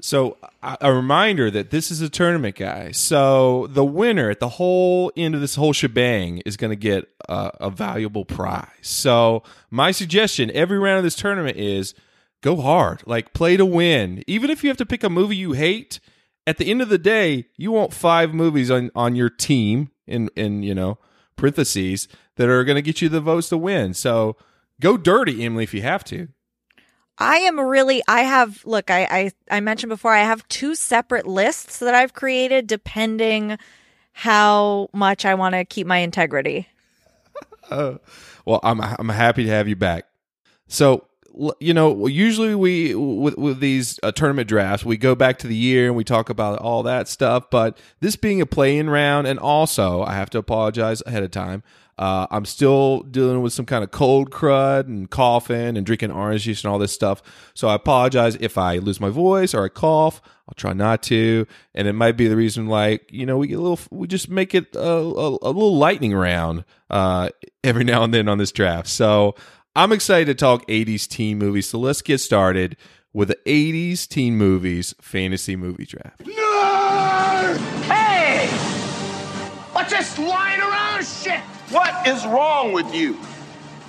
So 0.00 0.36
a 0.62 0.92
reminder 0.92 1.50
that 1.50 1.70
this 1.70 1.90
is 1.90 2.00
a 2.00 2.10
tournament, 2.10 2.56
guys. 2.56 2.98
So 2.98 3.68
the 3.70 3.84
winner 3.84 4.28
at 4.28 4.40
the 4.40 4.50
whole 4.50 5.12
end 5.16 5.34
of 5.34 5.40
this 5.40 5.54
whole 5.54 5.72
shebang 5.72 6.38
is 6.44 6.56
going 6.56 6.70
to 6.72 6.76
get 6.76 7.08
a, 7.28 7.52
a 7.60 7.70
valuable 7.70 8.24
prize. 8.24 8.68
So 8.82 9.42
my 9.70 9.92
suggestion 9.92 10.50
every 10.50 10.78
round 10.78 10.98
of 10.98 11.04
this 11.04 11.14
tournament 11.14 11.56
is 11.56 11.94
go 12.42 12.56
hard, 12.60 13.02
like 13.06 13.32
play 13.32 13.56
to 13.56 13.64
win. 13.64 14.22
Even 14.26 14.50
if 14.50 14.62
you 14.62 14.68
have 14.68 14.76
to 14.78 14.86
pick 14.86 15.04
a 15.04 15.08
movie 15.08 15.36
you 15.36 15.52
hate, 15.52 16.00
at 16.46 16.58
the 16.58 16.70
end 16.70 16.82
of 16.82 16.88
the 16.88 16.98
day, 16.98 17.46
you 17.56 17.72
want 17.72 17.94
five 17.94 18.34
movies 18.34 18.70
on 18.70 18.90
on 18.94 19.16
your 19.16 19.30
team 19.30 19.90
in 20.06 20.28
in 20.36 20.62
you 20.62 20.74
know 20.74 20.98
parentheses 21.36 22.08
that 22.36 22.48
are 22.48 22.64
going 22.64 22.76
to 22.76 22.82
get 22.82 23.00
you 23.00 23.08
the 23.08 23.20
votes 23.20 23.48
to 23.48 23.56
win. 23.56 23.94
So 23.94 24.36
go 24.80 24.96
dirty, 24.96 25.44
Emily, 25.44 25.64
if 25.64 25.74
you 25.74 25.82
have 25.82 26.04
to. 26.04 26.28
I 27.16 27.36
am 27.38 27.60
really 27.60 28.02
I 28.08 28.22
have 28.22 28.64
look, 28.64 28.90
I, 28.90 29.04
I 29.04 29.32
I 29.50 29.60
mentioned 29.60 29.90
before 29.90 30.14
I 30.14 30.22
have 30.22 30.46
two 30.48 30.74
separate 30.74 31.26
lists 31.26 31.78
that 31.78 31.94
I've 31.94 32.12
created 32.12 32.66
depending 32.66 33.56
how 34.12 34.88
much 34.92 35.24
I 35.24 35.34
want 35.34 35.54
to 35.54 35.64
keep 35.64 35.86
my 35.86 35.98
integrity. 35.98 36.68
Well, 38.46 38.60
I'm 38.62 38.78
I'm 38.82 39.08
happy 39.08 39.44
to 39.44 39.50
have 39.50 39.68
you 39.68 39.74
back. 39.76 40.04
So 40.68 41.06
you 41.58 41.74
know, 41.74 42.06
usually 42.06 42.54
we 42.54 42.94
with 42.94 43.36
with 43.36 43.60
these 43.60 43.98
uh, 44.02 44.12
tournament 44.12 44.48
drafts, 44.48 44.84
we 44.84 44.96
go 44.96 45.14
back 45.14 45.38
to 45.38 45.48
the 45.48 45.56
year 45.56 45.86
and 45.86 45.96
we 45.96 46.04
talk 46.04 46.28
about 46.28 46.58
all 46.58 46.82
that 46.84 47.08
stuff. 47.08 47.50
But 47.50 47.78
this 48.00 48.16
being 48.16 48.40
a 48.40 48.46
play-in 48.46 48.88
round, 48.88 49.26
and 49.26 49.38
also 49.38 50.02
I 50.02 50.14
have 50.14 50.30
to 50.30 50.38
apologize 50.38 51.02
ahead 51.06 51.22
of 51.22 51.30
time. 51.30 51.62
Uh, 51.98 52.26
I'm 52.30 52.44
still 52.44 53.00
dealing 53.02 53.42
with 53.42 53.52
some 53.52 53.66
kind 53.66 53.84
of 53.84 53.90
cold 53.90 54.30
crud 54.30 54.86
and 54.86 55.08
coughing 55.08 55.76
and 55.76 55.86
drinking 55.86 56.10
orange 56.10 56.42
juice 56.42 56.64
and 56.64 56.72
all 56.72 56.78
this 56.78 56.92
stuff. 56.92 57.22
So 57.54 57.68
I 57.68 57.74
apologize 57.74 58.36
if 58.40 58.58
I 58.58 58.78
lose 58.78 59.00
my 59.00 59.10
voice 59.10 59.54
or 59.54 59.64
I 59.64 59.68
cough. 59.68 60.20
I'll 60.48 60.54
try 60.56 60.74
not 60.74 61.02
to, 61.04 61.46
and 61.74 61.88
it 61.88 61.94
might 61.94 62.18
be 62.18 62.28
the 62.28 62.36
reason. 62.36 62.66
Like 62.66 63.10
you 63.10 63.24
know, 63.24 63.38
we 63.38 63.46
get 63.46 63.58
a 63.58 63.62
little, 63.62 63.80
we 63.90 64.06
just 64.06 64.28
make 64.28 64.54
it 64.54 64.74
a, 64.76 64.80
a, 64.80 65.28
a 65.30 65.50
little 65.50 65.76
lightning 65.76 66.14
round 66.14 66.64
uh, 66.90 67.30
every 67.62 67.84
now 67.84 68.02
and 68.02 68.12
then 68.12 68.28
on 68.28 68.38
this 68.38 68.52
draft. 68.52 68.88
So 68.88 69.36
I'm 69.74 69.90
excited 69.90 70.26
to 70.26 70.34
talk 70.34 70.66
80s 70.66 71.08
teen 71.08 71.38
movies. 71.38 71.68
So 71.68 71.78
let's 71.78 72.02
get 72.02 72.18
started 72.18 72.76
with 73.14 73.28
the 73.28 73.38
80s 73.46 74.06
teen 74.06 74.36
movies 74.36 74.94
fantasy 75.00 75.56
movie 75.56 75.86
draft. 75.86 76.22
Hey! 77.86 78.48
What's 79.72 79.92
this 79.92 80.18
lying 80.18 80.60
around 80.60 80.83
shit? 81.04 81.40
What 81.70 82.06
is 82.06 82.24
wrong 82.26 82.72
with 82.72 82.94
you? 82.94 83.14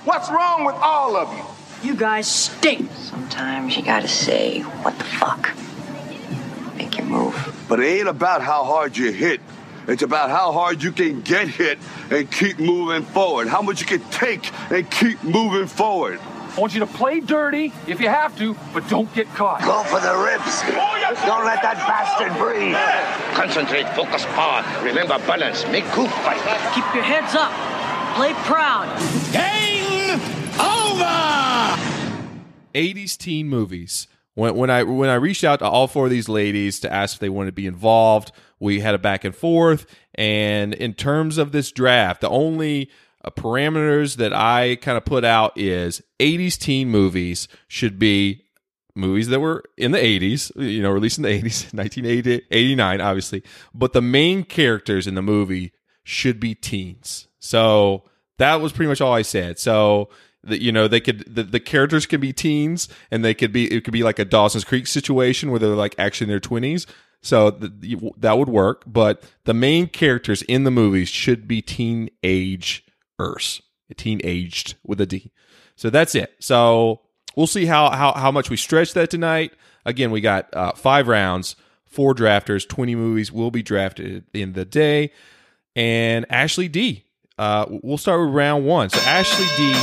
What's 0.06 0.30
wrong 0.30 0.66
with 0.66 0.76
all 0.76 1.16
of 1.16 1.32
you? 1.36 1.90
You 1.90 1.96
guys 1.96 2.28
stink. 2.28 2.90
Sometimes 2.94 3.76
you 3.76 3.84
gotta 3.84 4.08
say, 4.08 4.62
what 4.62 4.98
the 4.98 5.04
fuck? 5.04 5.52
Make 6.78 6.98
your 6.98 7.08
move. 7.08 7.66
But 7.68 7.80
it 7.80 7.86
ain't 7.86 8.08
about 8.08 8.42
how 8.42 8.64
hard 8.64 8.98
you 8.98 9.12
hit. 9.12 9.42
It's 9.88 10.02
about 10.02 10.30
how 10.30 10.52
hard 10.52 10.82
you 10.82 10.92
can 10.92 11.22
get 11.22 11.48
hit 11.48 11.78
and 12.10 12.32
keep 12.32 12.60
moving 12.60 13.04
forward. 13.04 13.48
How 13.48 13.62
much 13.62 13.82
you 13.82 13.88
can 13.88 14.02
take 14.10 14.52
and 14.72 14.90
keep 14.90 15.24
moving 15.24 15.68
forward. 15.68 16.20
I 16.56 16.62
want 16.62 16.74
you 16.74 16.80
to 16.80 16.88
play 16.88 17.20
dirty 17.20 17.74
if 17.86 18.00
you 18.00 18.08
have 18.08 18.38
to, 18.38 18.56
but 18.74 18.88
don't 18.88 19.14
get 19.14 19.28
caught. 19.34 19.62
Go 19.62 19.84
for 19.84 20.00
the 20.00 20.16
ribs. 20.16 20.62
Don't 21.26 21.44
let 21.44 21.62
that 21.62 21.76
bastard 21.86 22.32
breathe. 22.38 22.78
Concentrate, 23.36 23.90
focus, 23.94 24.24
power. 24.28 24.64
Remember 24.82 25.18
balance. 25.28 25.68
Make 25.68 25.84
cool 25.92 26.08
fight. 26.08 26.40
Keep 26.74 26.96
your 26.96 27.04
heads 27.04 27.36
up. 27.36 27.52
Play 28.16 28.32
proud. 28.46 28.88
Game 29.34 30.22
over! 30.58 31.76
80s 32.74 33.18
teen 33.18 33.50
movies. 33.50 34.08
When, 34.36 34.56
when 34.56 34.70
I 34.70 34.84
when 34.84 35.10
I 35.10 35.16
reached 35.16 35.44
out 35.44 35.60
to 35.60 35.66
all 35.66 35.88
four 35.88 36.06
of 36.06 36.12
these 36.12 36.30
ladies 36.30 36.80
to 36.82 36.92
ask 36.92 37.16
if 37.16 37.20
they 37.20 37.28
wanted 37.28 37.48
to 37.48 37.56
be 37.56 37.68
involved, 37.68 38.32
we 38.62 38.80
had 38.80 38.96
a 38.96 38.98
back 38.98 39.26
and 39.26 39.36
forth. 39.36 39.86
And 40.14 40.74
in 40.74 40.94
terms 40.94 41.38
of 41.38 41.52
this 41.52 41.74
draft, 41.74 42.22
the 42.22 42.30
only 42.30 42.90
Uh, 43.26 43.32
parameters 43.32 44.18
that 44.18 44.34
I 44.34 44.76
kind 44.78 44.98
of 44.98 45.06
put 45.06 45.26
out 45.26 45.58
is 45.58 46.02
80s 46.20 46.58
teen 46.58 46.90
movies 46.90 47.48
should 47.68 47.98
be 47.98 48.46
movies 48.96 49.28
that 49.30 49.40
were 49.40 49.64
in 49.78 49.92
the 49.92 49.98
80s, 49.98 50.52
you 50.56 50.82
know, 50.82 50.92
released 50.92 51.18
in 51.18 51.24
the 51.24 51.30
80s, 51.30 51.74
1989, 51.74 53.02
obviously. 53.02 53.44
But 53.74 53.94
the 53.94 54.02
main 54.02 54.44
characters 54.44 55.08
in 55.08 55.16
the 55.16 55.22
movie 55.22 55.74
should 56.04 56.40
be 56.40 56.56
teens. 56.56 57.28
So 57.40 58.04
that 58.38 58.62
was 58.62 58.72
pretty 58.72 58.90
much 58.90 59.02
all 59.02 59.14
I 59.14 59.24
said. 59.24 59.60
So 59.60 60.10
that 60.44 60.62
you 60.62 60.72
know 60.72 60.88
they 60.88 61.00
could 61.00 61.26
the, 61.28 61.44
the 61.44 61.60
characters 61.60 62.06
could 62.06 62.22
be 62.22 62.32
teens 62.32 62.88
and 63.10 63.26
they 63.26 63.34
could 63.34 63.52
be 63.52 63.66
it 63.74 63.84
could 63.84 63.94
be 63.94 64.04
like 64.04 64.20
a 64.20 64.26
Dawson's 64.26 64.64
Creek 64.64 64.86
situation 64.86 65.50
where 65.50 65.60
they're 65.60 65.70
like 65.70 65.96
actually 65.98 66.26
in 66.26 66.30
their 66.30 66.40
twenties. 66.40 66.86
So 67.22 67.50
th- 67.50 68.00
that 68.18 68.38
would 68.38 68.50
work, 68.50 68.84
but 68.86 69.24
the 69.46 69.54
main 69.56 69.88
characters 69.88 70.44
in 70.44 70.64
the 70.64 70.70
movies 70.70 71.10
should 71.10 71.48
be 71.48 71.64
teenage-ers, 73.18 73.62
teen-aged 73.98 74.76
with 74.84 75.02
a 75.02 75.06
D. 75.06 75.32
So 75.76 75.90
that's 75.90 76.16
it. 76.16 76.34
So 76.40 77.02
we'll 77.36 77.48
see 77.48 77.66
how 77.66 77.90
how 77.90 78.14
how 78.14 78.32
much 78.32 78.50
we 78.50 78.58
stretch 78.58 78.94
that 78.94 79.10
tonight. 79.10 79.54
Again, 79.86 80.12
we 80.12 80.22
got 80.22 80.54
uh, 80.54 80.72
five 80.74 81.08
rounds, 81.08 81.56
four 81.86 82.14
drafters, 82.14 82.68
twenty 82.68 82.96
movies 82.96 83.32
will 83.32 83.52
be 83.52 83.64
drafted 83.64 84.24
of 84.34 84.54
the 84.54 84.66
day, 84.66 85.12
and 85.76 86.26
Ashley 86.30 86.68
D. 86.68 87.04
Uh, 87.38 87.66
we'll 87.84 87.98
start 87.98 88.22
with 88.22 88.34
round 88.34 88.66
one. 88.66 88.90
So 88.90 89.00
Ashley 89.02 89.48
D 89.58 89.76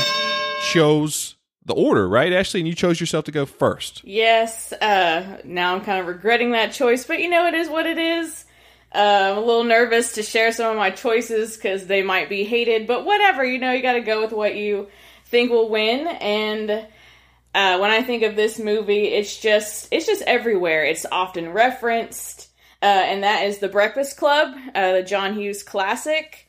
chose 0.70 1.36
the 1.64 1.74
order, 1.74 2.08
right, 2.08 2.32
Ashley? 2.32 2.60
And 2.60 2.66
you 2.66 2.74
chose 2.74 2.98
yourself 2.98 3.26
to 3.26 3.30
go 3.30 3.44
first. 3.46 4.02
Yes. 4.04 4.72
Uh, 4.72 5.38
now 5.44 5.74
I'm 5.74 5.82
kind 5.82 6.00
of 6.00 6.06
regretting 6.06 6.52
that 6.52 6.72
choice, 6.72 7.04
but 7.04 7.20
you 7.20 7.28
know, 7.28 7.46
it 7.46 7.54
is 7.54 7.68
what 7.68 7.86
it 7.86 7.98
is. 7.98 8.46
I'm 8.94 9.38
a 9.38 9.40
little 9.40 9.64
nervous 9.64 10.12
to 10.14 10.22
share 10.22 10.52
some 10.52 10.70
of 10.70 10.76
my 10.76 10.90
choices 10.90 11.56
because 11.56 11.86
they 11.86 12.02
might 12.02 12.28
be 12.28 12.44
hated, 12.44 12.86
but 12.86 13.04
whatever. 13.04 13.44
You 13.44 13.58
know, 13.58 13.72
you 13.72 13.82
got 13.82 13.94
to 13.94 14.00
go 14.00 14.20
with 14.20 14.32
what 14.32 14.54
you 14.56 14.88
think 15.26 15.50
will 15.50 15.70
win. 15.70 16.06
And 16.06 16.70
uh, 16.70 17.78
when 17.78 17.90
I 17.90 18.02
think 18.02 18.22
of 18.22 18.36
this 18.36 18.58
movie, 18.58 19.04
it's 19.04 19.38
just 19.38 19.88
it's 19.90 20.06
just 20.06 20.22
everywhere. 20.22 20.84
It's 20.84 21.06
often 21.10 21.52
referenced, 21.52 22.50
uh, 22.82 22.86
and 22.86 23.24
that 23.24 23.44
is 23.46 23.58
The 23.58 23.68
Breakfast 23.68 24.16
Club, 24.16 24.54
uh, 24.74 24.92
the 24.92 25.02
John 25.02 25.34
Hughes 25.34 25.62
classic. 25.62 26.48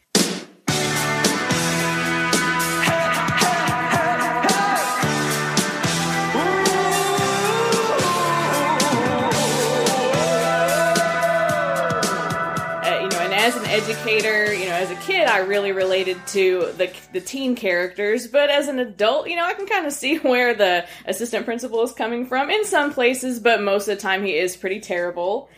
Educator, 13.74 14.53
you 14.53 14.68
know, 14.68 14.75
as 14.75 14.92
a 14.92 14.96
kid, 14.96 15.27
I 15.27 15.39
really 15.39 15.72
related 15.72 16.18
to 16.27 16.72
the 16.77 16.94
the 17.12 17.20
teen 17.20 17.56
characters, 17.56 18.27
but 18.27 18.51
as 18.51 18.68
an 18.68 18.77
adult, 18.77 19.27
you 19.27 19.36
know, 19.36 19.46
I 19.46 19.56
can 19.56 19.65
kind 19.65 19.88
of 19.88 19.94
see 19.94 20.18
where 20.20 20.53
the 20.53 20.86
assistant 21.06 21.46
principal 21.46 21.82
is 21.82 21.92
coming 21.92 22.27
from 22.27 22.51
in 22.51 22.65
some 22.65 22.94
places, 22.94 23.39
but 23.39 23.63
most 23.63 23.88
of 23.88 23.96
the 23.96 24.01
time 24.01 24.24
he 24.24 24.38
is 24.38 24.56
pretty 24.56 24.80
terrible. 24.80 25.50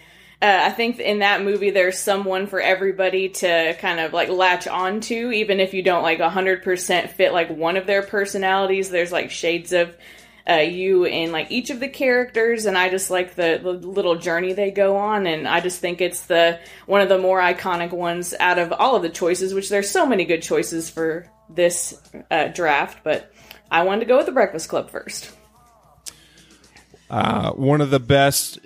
Uh, 0.41 0.59
I 0.63 0.69
think 0.69 0.99
in 0.99 1.19
that 1.19 1.43
movie 1.43 1.71
there's 1.71 1.99
someone 1.99 2.47
for 2.47 2.61
everybody 2.61 3.29
to 3.29 3.75
kind 3.79 3.99
of 3.99 4.13
like 4.13 4.29
latch 4.29 4.65
onto, 4.65 5.31
even 5.31 5.59
if 5.59 5.73
you 5.73 5.81
don't 5.81 6.03
like 6.03 6.19
100% 6.19 7.09
fit 7.09 7.33
like 7.33 7.49
one 7.49 7.75
of 7.75 7.85
their 7.85 8.01
personalities. 8.01 8.89
There's 8.89 9.11
like 9.11 9.29
shades 9.29 9.73
of 9.73 9.93
uh, 10.47 10.55
you 10.55 11.05
in 11.05 11.31
like 11.31 11.51
each 11.51 11.69
of 11.69 11.79
the 11.79 11.87
characters, 11.87 12.65
and 12.65 12.77
I 12.77 12.89
just 12.89 13.09
like 13.09 13.35
the, 13.35 13.59
the 13.61 13.71
little 13.71 14.15
journey 14.15 14.53
they 14.53 14.71
go 14.71 14.95
on, 14.95 15.25
and 15.25 15.47
I 15.47 15.59
just 15.59 15.79
think 15.79 16.01
it's 16.01 16.27
the 16.27 16.59
one 16.85 17.01
of 17.01 17.09
the 17.09 17.17
more 17.17 17.39
iconic 17.39 17.91
ones 17.91 18.33
out 18.39 18.59
of 18.59 18.71
all 18.71 18.95
of 18.95 19.01
the 19.01 19.09
choices. 19.09 19.53
Which 19.53 19.69
there's 19.69 19.89
so 19.89 20.05
many 20.05 20.25
good 20.25 20.43
choices 20.43 20.89
for 20.89 21.29
this 21.49 21.99
uh, 22.29 22.49
draft, 22.49 22.99
but 23.03 23.33
I 23.71 23.83
wanted 23.83 24.01
to 24.01 24.05
go 24.05 24.17
with 24.17 24.27
the 24.27 24.31
Breakfast 24.31 24.69
Club 24.69 24.89
first. 24.89 25.31
Uh, 27.09 27.51
one 27.51 27.81
of 27.81 27.89
the 27.89 27.99
best 27.99 28.59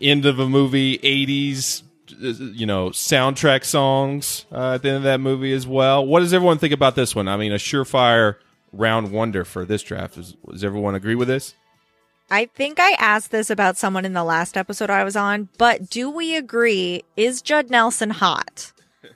end 0.00 0.26
of 0.26 0.38
a 0.38 0.48
movie 0.48 0.98
80s 0.98 1.82
you 2.18 2.66
know 2.66 2.90
soundtrack 2.90 3.64
songs 3.64 4.46
uh, 4.52 4.74
at 4.74 4.82
the 4.82 4.88
end 4.88 4.98
of 4.98 5.02
that 5.04 5.20
movie 5.20 5.52
as 5.52 5.66
well 5.66 6.06
what 6.06 6.20
does 6.20 6.32
everyone 6.32 6.58
think 6.58 6.72
about 6.72 6.94
this 6.94 7.14
one 7.14 7.28
i 7.28 7.36
mean 7.36 7.52
a 7.52 7.56
surefire 7.56 8.36
round 8.72 9.10
wonder 9.12 9.44
for 9.44 9.64
this 9.64 9.82
draft 9.82 10.16
does, 10.16 10.36
does 10.50 10.64
everyone 10.64 10.94
agree 10.94 11.14
with 11.14 11.28
this 11.28 11.54
I 12.30 12.46
think 12.46 12.80
I 12.80 12.92
asked 12.92 13.30
this 13.30 13.50
about 13.50 13.76
someone 13.76 14.04
in 14.04 14.12
the 14.12 14.24
last 14.24 14.56
episode 14.56 14.90
I 14.90 15.04
was 15.04 15.14
on, 15.14 15.48
but 15.58 15.88
do 15.88 16.10
we 16.10 16.34
agree? 16.34 17.04
Is 17.16 17.40
Judd 17.40 17.70
Nelson 17.70 18.10
hot? 18.10 18.72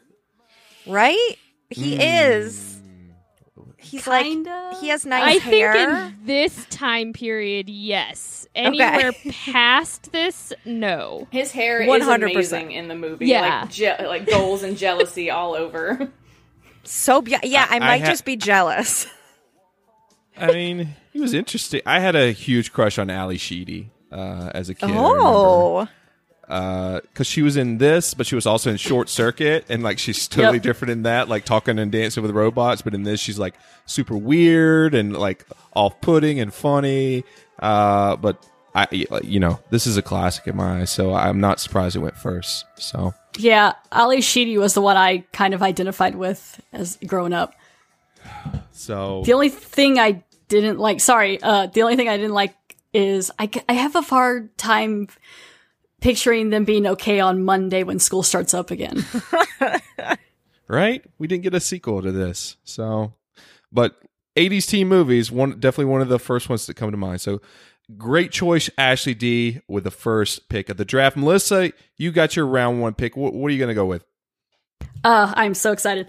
Right? 0.87 1.37
He 1.69 1.97
hmm. 1.97 2.01
is. 2.01 2.81
He's 3.77 4.05
Kinda. 4.05 4.51
like 4.51 4.79
he 4.79 4.89
has 4.89 5.05
nice 5.07 5.37
I 5.37 5.45
hair. 5.45 5.73
think 5.73 5.91
in 5.91 6.27
this 6.27 6.67
time 6.71 7.13
period, 7.13 7.69
yes. 7.69 8.47
Anywhere 8.55 9.13
past 9.45 10.11
this, 10.11 10.53
no. 10.65 11.29
His 11.31 11.53
hair 11.53 11.81
100%. 11.81 12.01
is 12.01 12.09
amazing 12.09 12.73
in 12.73 12.89
the 12.89 12.95
movie. 12.95 13.27
Yeah. 13.27 13.61
like, 13.63 13.71
je- 13.71 14.07
like 14.07 14.27
goals 14.29 14.63
and 14.63 14.77
jealousy 14.77 15.31
all 15.31 15.55
over. 15.55 16.11
so 16.83 17.23
be- 17.23 17.37
yeah, 17.43 17.67
I, 17.71 17.77
I 17.77 17.79
might 17.79 18.03
ha- 18.03 18.09
just 18.09 18.25
be 18.25 18.37
jealous. 18.37 19.07
i 20.41 20.53
mean 20.53 20.95
he 21.13 21.21
was 21.21 21.35
interesting 21.35 21.81
i 21.87 22.01
had 22.01 22.17
a 22.17 22.33
huge 22.33 22.73
crush 22.73 22.99
on 22.99 23.11
Ally 23.11 23.37
Sheedy 23.37 23.91
uh, 24.13 24.51
as 24.55 24.69
a 24.69 24.75
kid 24.75 24.91
Oh. 24.93 25.87
because 26.49 27.27
she 27.29 27.43
was 27.43 27.57
in 27.57 27.79
this, 27.79 28.13
but 28.13 28.27
she 28.27 28.35
was 28.35 28.45
also 28.45 28.71
in 28.73 28.77
Short 28.77 29.09
Circuit, 29.09 29.65
and 29.69 29.85
like 29.85 30.01
she's 30.01 30.27
totally 30.27 30.55
Yep. 30.57 30.63
different 30.65 30.91
in 30.91 31.03
that, 31.05 31.29
like 31.29 31.45
talking 31.45 31.79
and 31.79 31.93
dancing 31.93 32.25
with 32.25 32.33
robots. 32.33 32.83
But 32.83 32.93
in 32.93 33.05
this, 33.05 33.21
she's 33.21 33.39
like 33.39 33.55
super 33.87 34.17
weird 34.17 34.93
and 34.93 35.17
like 35.17 35.47
off-putting 35.77 36.41
and 36.41 36.53
funny. 36.53 37.23
Uh, 37.61 38.17
but 38.17 38.45
I, 38.75 38.89
you 39.23 39.39
know, 39.39 39.61
this 39.71 39.87
is 39.87 39.97
a 39.97 40.03
classic 40.03 40.49
in 40.49 40.57
my 40.57 40.81
eyes, 40.81 40.91
so 40.91 41.15
I'm 41.15 41.39
not 41.41 41.61
surprised 41.61 41.95
it 41.95 42.01
went 42.01 42.17
first. 42.17 42.65
So 42.79 43.15
Yeah, 43.39 43.75
Ally 43.93 44.19
Sheedy 44.19 44.59
was 44.59 44.75
the 44.75 44.83
one 44.83 44.97
I 44.97 45.19
kind 45.33 45.55
of 45.55 45.63
identified 45.63 46.17
with 46.17 46.61
as 46.73 46.99
growing 47.07 47.33
up. 47.33 47.55
so 48.73 49.23
The 49.25 49.33
only 49.35 49.51
thing 49.51 50.01
I 50.01 50.25
didn't 50.51 50.79
like, 50.79 51.01
sorry, 51.01 51.41
uh, 51.43 51.67
the 51.67 51.83
only 51.83 51.97
thing 51.97 52.09
I 52.09 52.17
didn't 52.17 52.35
like 52.35 52.55
is 52.93 53.31
I, 53.39 53.51
I 53.69 53.73
have 53.73 53.97
a 53.97 54.03
hard 54.03 54.57
time 54.59 55.09
picturing 56.01 56.51
them 56.51 56.65
being 56.65 56.87
okay 56.87 57.21
on 57.21 57.43
Monday 57.43 57.83
when 57.85 57.99
school 57.99 58.23
starts 58.23 58.53
up 58.53 58.71
again. 58.71 59.05
right, 60.69 61.03
we 61.19 61.27
didn't 61.27 61.45
get 61.45 61.55
a 61.55 61.61
sequel 61.61 62.03
to 62.03 62.13
this, 62.13 62.57
so 62.65 63.15
but 63.73 63.97
80s 64.37 64.67
teen 64.69 64.89
movies, 64.89 65.31
one 65.31 65.61
definitely 65.61 65.93
one 65.93 66.03
of 66.03 66.09
the 66.09 66.19
first 66.19 66.49
ones 66.49 66.67
that 66.67 66.75
come 66.75 66.91
to 66.91 66.97
mind. 66.97 67.21
So 67.21 67.41
great 67.97 68.33
choice, 68.33 68.69
Ashley 68.77 69.15
D, 69.15 69.61
with 69.69 69.85
the 69.85 69.91
first 69.91 70.49
pick 70.49 70.69
of 70.69 70.77
the 70.77 70.85
draft. 70.85 71.17
Melissa, 71.17 71.73
you 71.97 72.11
got 72.13 72.37
your 72.37 72.47
round 72.47 72.81
one 72.81 72.95
pick. 72.95 73.17
What, 73.17 73.35
what 73.35 73.49
are 73.49 73.53
you 73.53 73.59
going 73.59 73.69
to 73.69 73.75
go 73.75 73.87
with? 73.87 74.05
Uh, 75.05 75.33
I'm 75.37 75.55
so 75.55 75.73
excited. 75.73 76.09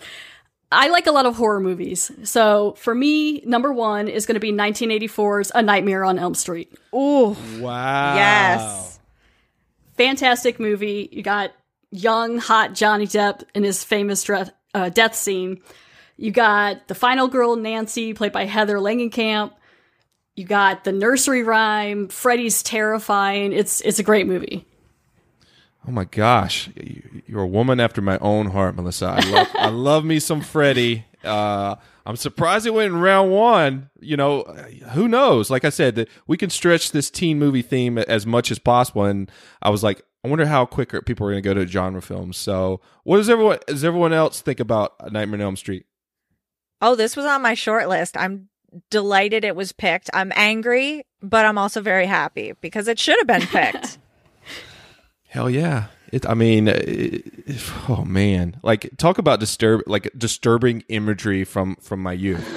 I 0.71 0.87
like 0.87 1.07
a 1.07 1.11
lot 1.11 1.25
of 1.25 1.35
horror 1.35 1.59
movies. 1.59 2.11
So 2.23 2.75
for 2.77 2.95
me, 2.95 3.41
number 3.41 3.73
one 3.73 4.07
is 4.07 4.25
going 4.25 4.35
to 4.35 4.39
be 4.39 4.53
1984's 4.53 5.51
A 5.53 5.61
Nightmare 5.61 6.05
on 6.05 6.17
Elm 6.17 6.33
Street. 6.33 6.73
Ooh. 6.93 7.35
Wow. 7.59 8.15
Yes. 8.15 8.99
Fantastic 9.97 10.59
movie. 10.59 11.09
You 11.11 11.23
got 11.23 11.51
young, 11.91 12.37
hot 12.37 12.73
Johnny 12.73 13.05
Depp 13.05 13.43
in 13.53 13.63
his 13.63 13.83
famous 13.83 14.23
dre- 14.23 14.49
uh, 14.73 14.89
death 14.89 15.15
scene. 15.15 15.61
You 16.17 16.31
got 16.31 16.87
the 16.87 16.95
final 16.95 17.27
girl, 17.27 17.55
Nancy, 17.55 18.13
played 18.13 18.31
by 18.31 18.45
Heather 18.45 18.77
Langenkamp. 18.77 19.51
You 20.35 20.45
got 20.45 20.85
the 20.85 20.91
nursery 20.91 21.43
rhyme. 21.43 22.07
Freddy's 22.07 22.63
terrifying. 22.63 23.51
It's 23.51 23.81
it's 23.81 23.99
a 23.99 24.03
great 24.03 24.27
movie. 24.27 24.65
Oh 25.87 25.91
my 25.91 26.05
gosh, 26.05 26.69
You- 26.75 27.21
you're 27.25 27.41
a 27.41 27.47
woman 27.47 27.79
after 27.79 28.01
my 28.01 28.17
own 28.19 28.47
heart, 28.51 28.75
Melissa. 28.75 29.05
I 29.07 29.29
love, 29.29 29.47
I 29.55 29.69
love 29.69 30.05
me 30.05 30.19
some 30.19 30.41
Freddy. 30.41 31.05
Uh, 31.23 31.75
I'm 32.05 32.15
surprised 32.15 32.65
it 32.65 32.73
went 32.73 32.93
in 32.93 32.99
round 32.99 33.31
one. 33.31 33.89
You 33.99 34.17
know, 34.17 34.43
who 34.93 35.07
knows? 35.07 35.49
Like 35.49 35.65
I 35.65 35.69
said, 35.69 35.95
that 35.95 36.07
we 36.27 36.35
can 36.37 36.49
stretch 36.49 36.91
this 36.91 37.09
teen 37.09 37.39
movie 37.39 37.61
theme 37.61 37.97
as 37.97 38.25
much 38.25 38.51
as 38.51 38.59
possible. 38.59 39.05
And 39.05 39.31
I 39.61 39.69
was 39.69 39.83
like, 39.83 40.01
I 40.23 40.27
wonder 40.27 40.45
how 40.45 40.65
quick 40.65 40.91
people 41.05 41.25
are 41.27 41.31
going 41.31 41.41
to 41.41 41.49
go 41.49 41.53
to 41.53 41.65
genre 41.67 42.01
films. 42.01 42.37
So, 42.37 42.79
what 43.03 43.17
does 43.17 43.29
everyone 43.29 43.57
does 43.67 43.83
everyone 43.83 44.13
else 44.13 44.41
think 44.41 44.59
about 44.59 44.93
Nightmare 45.11 45.39
on 45.39 45.41
Elm 45.45 45.55
Street? 45.55 45.85
Oh, 46.81 46.95
this 46.95 47.15
was 47.15 47.25
on 47.25 47.41
my 47.41 47.53
short 47.53 47.87
list. 47.87 48.17
I'm 48.17 48.49
delighted 48.89 49.43
it 49.45 49.55
was 49.55 49.71
picked. 49.71 50.09
I'm 50.13 50.31
angry, 50.35 51.05
but 51.21 51.45
I'm 51.45 51.57
also 51.57 51.81
very 51.81 52.05
happy 52.07 52.53
because 52.61 52.87
it 52.87 52.99
should 52.99 53.17
have 53.19 53.27
been 53.27 53.47
picked. 53.47 53.97
Hell 55.31 55.49
yeah. 55.49 55.85
It, 56.11 56.27
I 56.27 56.33
mean, 56.33 56.67
it, 56.67 57.23
oh 57.87 58.03
man, 58.03 58.59
like 58.63 58.89
talk 58.97 59.17
about 59.17 59.39
disturb, 59.39 59.81
like 59.87 60.11
disturbing 60.17 60.83
imagery 60.89 61.45
from 61.45 61.77
from 61.77 62.03
my 62.03 62.11
youth. 62.11 62.45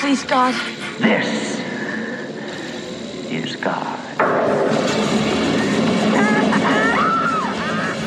Please, 0.00 0.24
God. 0.24 0.54
This 0.98 1.58
is 3.28 3.56
God. 3.56 3.98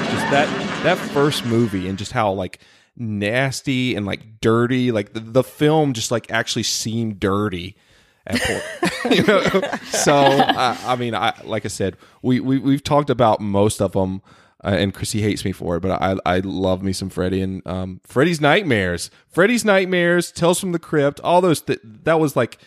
just 0.10 0.32
that 0.32 0.50
that 0.82 0.98
first 0.98 1.46
movie 1.46 1.88
and 1.88 2.00
just 2.00 2.12
how 2.12 2.32
like 2.32 2.58
nasty 2.96 3.96
and 3.96 4.06
like 4.06 4.40
dirty 4.40 4.92
like 4.92 5.14
the, 5.14 5.20
the 5.20 5.44
film 5.44 5.94
just 5.94 6.12
like 6.12 6.32
actually 6.32 6.64
seemed 6.64 7.20
dirty 7.20 7.76
you 9.12 9.24
know 9.24 9.44
so 9.90 10.16
uh, 10.16 10.78
i 10.86 10.96
mean 10.96 11.14
i 11.14 11.34
like 11.44 11.66
i 11.66 11.68
said 11.68 11.98
we, 12.22 12.40
we 12.40 12.60
we've 12.60 12.84
talked 12.84 13.10
about 13.10 13.42
most 13.42 13.82
of 13.82 13.94
them 13.94 14.22
uh, 14.64 14.70
and 14.80 14.94
Chrissy 14.94 15.22
hates 15.22 15.44
me 15.44 15.52
for 15.52 15.76
it, 15.76 15.82
but 15.82 16.02
I 16.02 16.16
I 16.26 16.40
love 16.40 16.84
me 16.84 16.94
some 16.94 17.10
Freddy 17.10 17.42
and 17.42 17.66
um 17.68 18.00
Freddy's 18.06 18.40
Nightmares, 18.40 19.12
Freddy's 19.28 19.66
Nightmares, 19.66 20.32
Tales 20.32 20.60
from 20.60 20.72
the 20.72 20.80
Crypt, 20.80 21.20
all 21.20 21.42
those 21.42 21.62
th- 21.62 21.82
that 21.84 22.20
was 22.20 22.36
like 22.38 22.60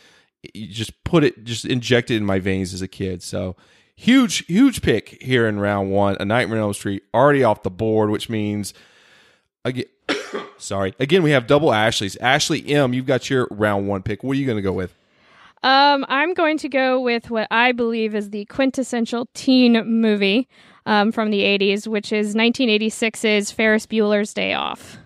you 0.55 0.67
just 0.67 1.03
put 1.05 1.25
it 1.25 1.45
just 1.45 1.65
injected 1.65 2.19
in 2.19 2.27
my 2.27 2.39
veins 2.39 2.75
as 2.75 2.83
a 2.83 2.89
kid. 2.89 3.23
So 3.23 3.57
huge 3.95 4.45
huge 4.47 4.83
pick 4.83 5.23
here 5.23 5.47
in 5.49 5.59
round 5.59 5.91
one. 5.91 6.17
A 6.21 6.25
Nightmare 6.27 6.59
on 6.59 6.65
Elm 6.65 6.75
Street 6.75 7.03
already 7.15 7.43
off 7.43 7.63
the 7.63 7.71
board, 7.71 8.11
which 8.11 8.29
means 8.29 8.75
again 9.65 9.87
sorry 10.59 10.95
again 10.99 11.23
we 11.23 11.31
have 11.31 11.47
double 11.47 11.73
Ashley's. 11.73 12.17
Ashley 12.17 12.67
M, 12.69 12.93
you've 12.93 13.07
got 13.07 13.29
your 13.31 13.49
round 13.51 13.89
one 13.89 14.03
pick. 14.03 14.23
What 14.23 14.33
are 14.33 14.41
you 14.41 14.47
going 14.47 14.57
to 14.57 14.63
go 14.63 14.73
with? 14.73 14.95
Um, 15.63 16.05
I'm 16.09 16.35
going 16.35 16.59
to 16.59 16.69
go 16.69 17.01
with 17.01 17.31
what 17.31 17.49
I 17.51 17.73
believe 17.73 18.15
is 18.15 18.31
the 18.31 18.45
quintessential 18.45 19.29
teen 19.35 19.73
movie 19.87 20.49
um, 20.85 21.11
from 21.11 21.31
the 21.31 21.41
80s, 21.41 21.89
which 21.89 22.13
is 22.13 22.35
1986's 22.37 23.51
Ferris 23.51 23.87
Bueller's 23.87 24.33
Day 24.33 24.53
Off. 24.55 24.99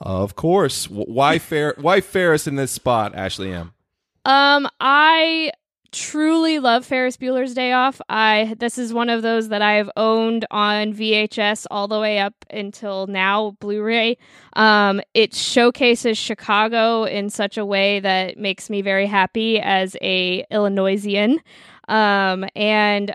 Of 0.00 0.34
course. 0.34 0.88
Why 0.88 1.38
Fer- 1.38 1.74
Why 1.78 2.00
Ferris 2.00 2.46
in 2.46 2.56
this 2.56 2.72
spot, 2.72 3.14
Ashley 3.14 3.52
M? 3.52 3.72
Um, 4.24 4.68
I 4.80 5.52
truly 5.92 6.58
love 6.58 6.84
Ferris 6.84 7.16
Bueller's 7.16 7.54
Day 7.54 7.72
Off. 7.72 8.00
I 8.08 8.54
this 8.58 8.78
is 8.78 8.92
one 8.92 9.08
of 9.08 9.22
those 9.22 9.48
that 9.48 9.62
I've 9.62 9.90
owned 9.96 10.46
on 10.50 10.92
VHS 10.92 11.66
all 11.70 11.88
the 11.88 12.00
way 12.00 12.18
up 12.18 12.34
until 12.50 13.06
now 13.06 13.56
Blu-ray. 13.60 14.18
Um, 14.54 15.00
it 15.14 15.34
showcases 15.34 16.18
Chicago 16.18 17.04
in 17.04 17.30
such 17.30 17.58
a 17.58 17.64
way 17.64 18.00
that 18.00 18.36
makes 18.36 18.70
me 18.70 18.82
very 18.82 19.06
happy 19.06 19.60
as 19.60 19.96
a 20.00 20.44
Illinoisian. 20.50 21.40
Um, 21.88 22.44
and 22.54 23.12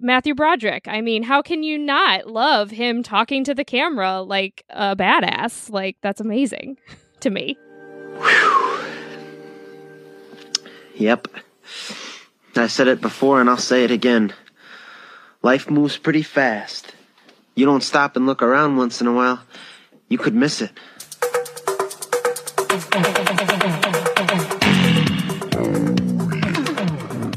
Matthew 0.00 0.34
Broderick. 0.34 0.86
I 0.86 1.00
mean, 1.00 1.22
how 1.22 1.42
can 1.42 1.62
you 1.62 1.78
not 1.78 2.26
love 2.26 2.70
him 2.70 3.02
talking 3.02 3.44
to 3.44 3.54
the 3.54 3.64
camera 3.64 4.20
like 4.20 4.64
a 4.70 4.94
badass? 4.94 5.70
Like 5.70 5.96
that's 6.02 6.20
amazing 6.20 6.78
to 7.20 7.30
me. 7.30 7.56
Yep. 10.94 11.28
I 12.58 12.66
said 12.66 12.88
it 12.88 13.00
before 13.00 13.40
and 13.40 13.48
I'll 13.48 13.56
say 13.56 13.84
it 13.84 13.90
again. 13.90 14.32
Life 15.42 15.70
moves 15.70 15.96
pretty 15.96 16.22
fast. 16.22 16.94
You 17.54 17.66
don't 17.66 17.82
stop 17.82 18.16
and 18.16 18.26
look 18.26 18.42
around 18.42 18.76
once 18.76 19.00
in 19.00 19.06
a 19.06 19.12
while, 19.12 19.40
you 20.08 20.18
could 20.18 20.34
miss 20.34 20.62
it. 20.62 20.70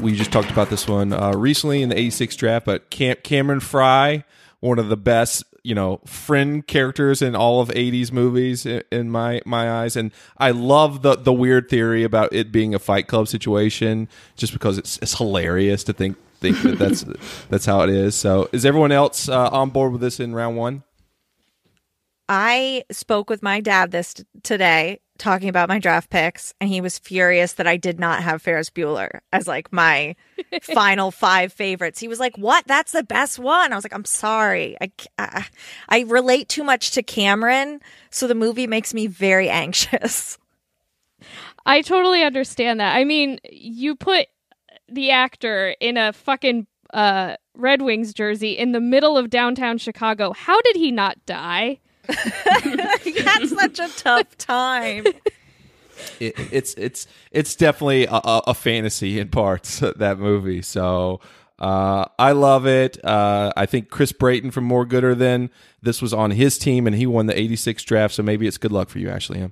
we 0.02 0.16
just 0.16 0.32
talked 0.32 0.50
about 0.50 0.68
this 0.68 0.88
one 0.88 1.12
uh, 1.12 1.32
recently 1.32 1.82
in 1.82 1.88
the 1.88 1.98
86 1.98 2.36
draft, 2.36 2.66
but 2.66 2.90
Cam- 2.90 3.16
Cameron 3.22 3.60
Fry, 3.60 4.24
one 4.60 4.78
of 4.78 4.88
the 4.88 4.96
best, 4.96 5.44
you 5.64 5.74
know, 5.74 6.00
friend 6.04 6.66
characters 6.66 7.22
in 7.22 7.36
all 7.36 7.60
of 7.60 7.68
80s 7.68 8.10
movies 8.10 8.66
in, 8.66 9.10
my 9.10 9.40
my 9.44 9.70
eyes 9.70 9.96
and 9.96 10.10
I 10.38 10.50
love 10.50 11.02
the 11.02 11.16
the 11.16 11.32
weird 11.32 11.68
theory 11.68 12.02
about 12.02 12.32
it 12.32 12.50
being 12.50 12.74
a 12.74 12.78
fight 12.78 13.06
club 13.06 13.28
situation 13.28 14.08
just 14.36 14.52
because 14.52 14.78
it's 14.78 14.98
it's 14.98 15.16
hilarious 15.16 15.84
to 15.84 15.92
think 15.92 16.16
think 16.42 16.60
that 16.62 16.78
that's 16.78 17.04
that's 17.48 17.64
how 17.64 17.80
it 17.82 17.90
is. 17.90 18.14
So, 18.14 18.50
is 18.52 18.66
everyone 18.66 18.92
else 18.92 19.28
uh, 19.28 19.48
on 19.48 19.70
board 19.70 19.92
with 19.92 20.00
this 20.02 20.20
in 20.20 20.34
round 20.34 20.56
1? 20.56 20.82
I 22.28 22.84
spoke 22.90 23.30
with 23.30 23.42
my 23.42 23.60
dad 23.60 23.90
this 23.90 24.14
t- 24.14 24.24
today 24.42 25.00
talking 25.22 25.48
about 25.48 25.68
my 25.68 25.78
draft 25.78 26.10
picks 26.10 26.52
and 26.60 26.68
he 26.68 26.80
was 26.80 26.98
furious 26.98 27.54
that 27.54 27.66
I 27.66 27.76
did 27.76 28.00
not 28.00 28.22
have 28.22 28.42
Ferris 28.42 28.70
Bueller 28.70 29.20
as 29.32 29.46
like 29.46 29.72
my 29.72 30.16
final 30.62 31.10
five 31.10 31.52
favorites. 31.52 32.00
He 32.00 32.08
was 32.08 32.20
like, 32.20 32.36
"What? 32.36 32.66
That's 32.66 32.92
the 32.92 33.04
best 33.04 33.38
one." 33.38 33.72
I 33.72 33.76
was 33.76 33.84
like, 33.84 33.94
"I'm 33.94 34.04
sorry. 34.04 34.76
I, 34.80 34.90
I 35.18 35.46
I 35.88 36.00
relate 36.00 36.48
too 36.48 36.64
much 36.64 36.90
to 36.92 37.02
Cameron, 37.02 37.80
so 38.10 38.26
the 38.26 38.34
movie 38.34 38.66
makes 38.66 38.92
me 38.92 39.06
very 39.06 39.48
anxious." 39.48 40.38
I 41.64 41.82
totally 41.82 42.24
understand 42.24 42.80
that. 42.80 42.96
I 42.96 43.04
mean, 43.04 43.38
you 43.48 43.94
put 43.94 44.26
the 44.88 45.12
actor 45.12 45.76
in 45.80 45.96
a 45.96 46.12
fucking 46.12 46.66
uh, 46.92 47.36
Red 47.54 47.82
Wings 47.82 48.12
jersey 48.12 48.58
in 48.58 48.72
the 48.72 48.80
middle 48.80 49.16
of 49.16 49.30
downtown 49.30 49.78
Chicago. 49.78 50.32
How 50.32 50.60
did 50.62 50.74
he 50.74 50.90
not 50.90 51.24
die? 51.26 51.78
he 53.02 53.12
had 53.12 53.46
such 53.48 53.78
a 53.78 53.88
tough 53.96 54.36
time. 54.38 55.06
It, 56.18 56.34
it's 56.52 56.74
it's 56.74 57.06
it's 57.30 57.54
definitely 57.54 58.06
a, 58.06 58.14
a, 58.14 58.42
a 58.48 58.54
fantasy 58.54 59.18
in 59.20 59.28
parts 59.28 59.80
that 59.80 60.18
movie. 60.18 60.62
So 60.62 61.20
uh, 61.58 62.06
I 62.18 62.32
love 62.32 62.66
it. 62.66 63.02
Uh, 63.04 63.52
I 63.56 63.66
think 63.66 63.88
Chris 63.88 64.12
Brayton 64.12 64.50
from 64.50 64.64
More 64.64 64.84
Gooder 64.84 65.14
Than 65.14 65.50
this 65.80 66.02
was 66.02 66.12
on 66.12 66.32
his 66.32 66.58
team 66.58 66.86
and 66.86 66.96
he 66.96 67.06
won 67.06 67.26
the 67.26 67.38
'86 67.38 67.82
draft. 67.84 68.14
So 68.14 68.22
maybe 68.22 68.46
it's 68.46 68.58
good 68.58 68.72
luck 68.72 68.88
for 68.88 68.98
you, 68.98 69.08
Ashley. 69.08 69.50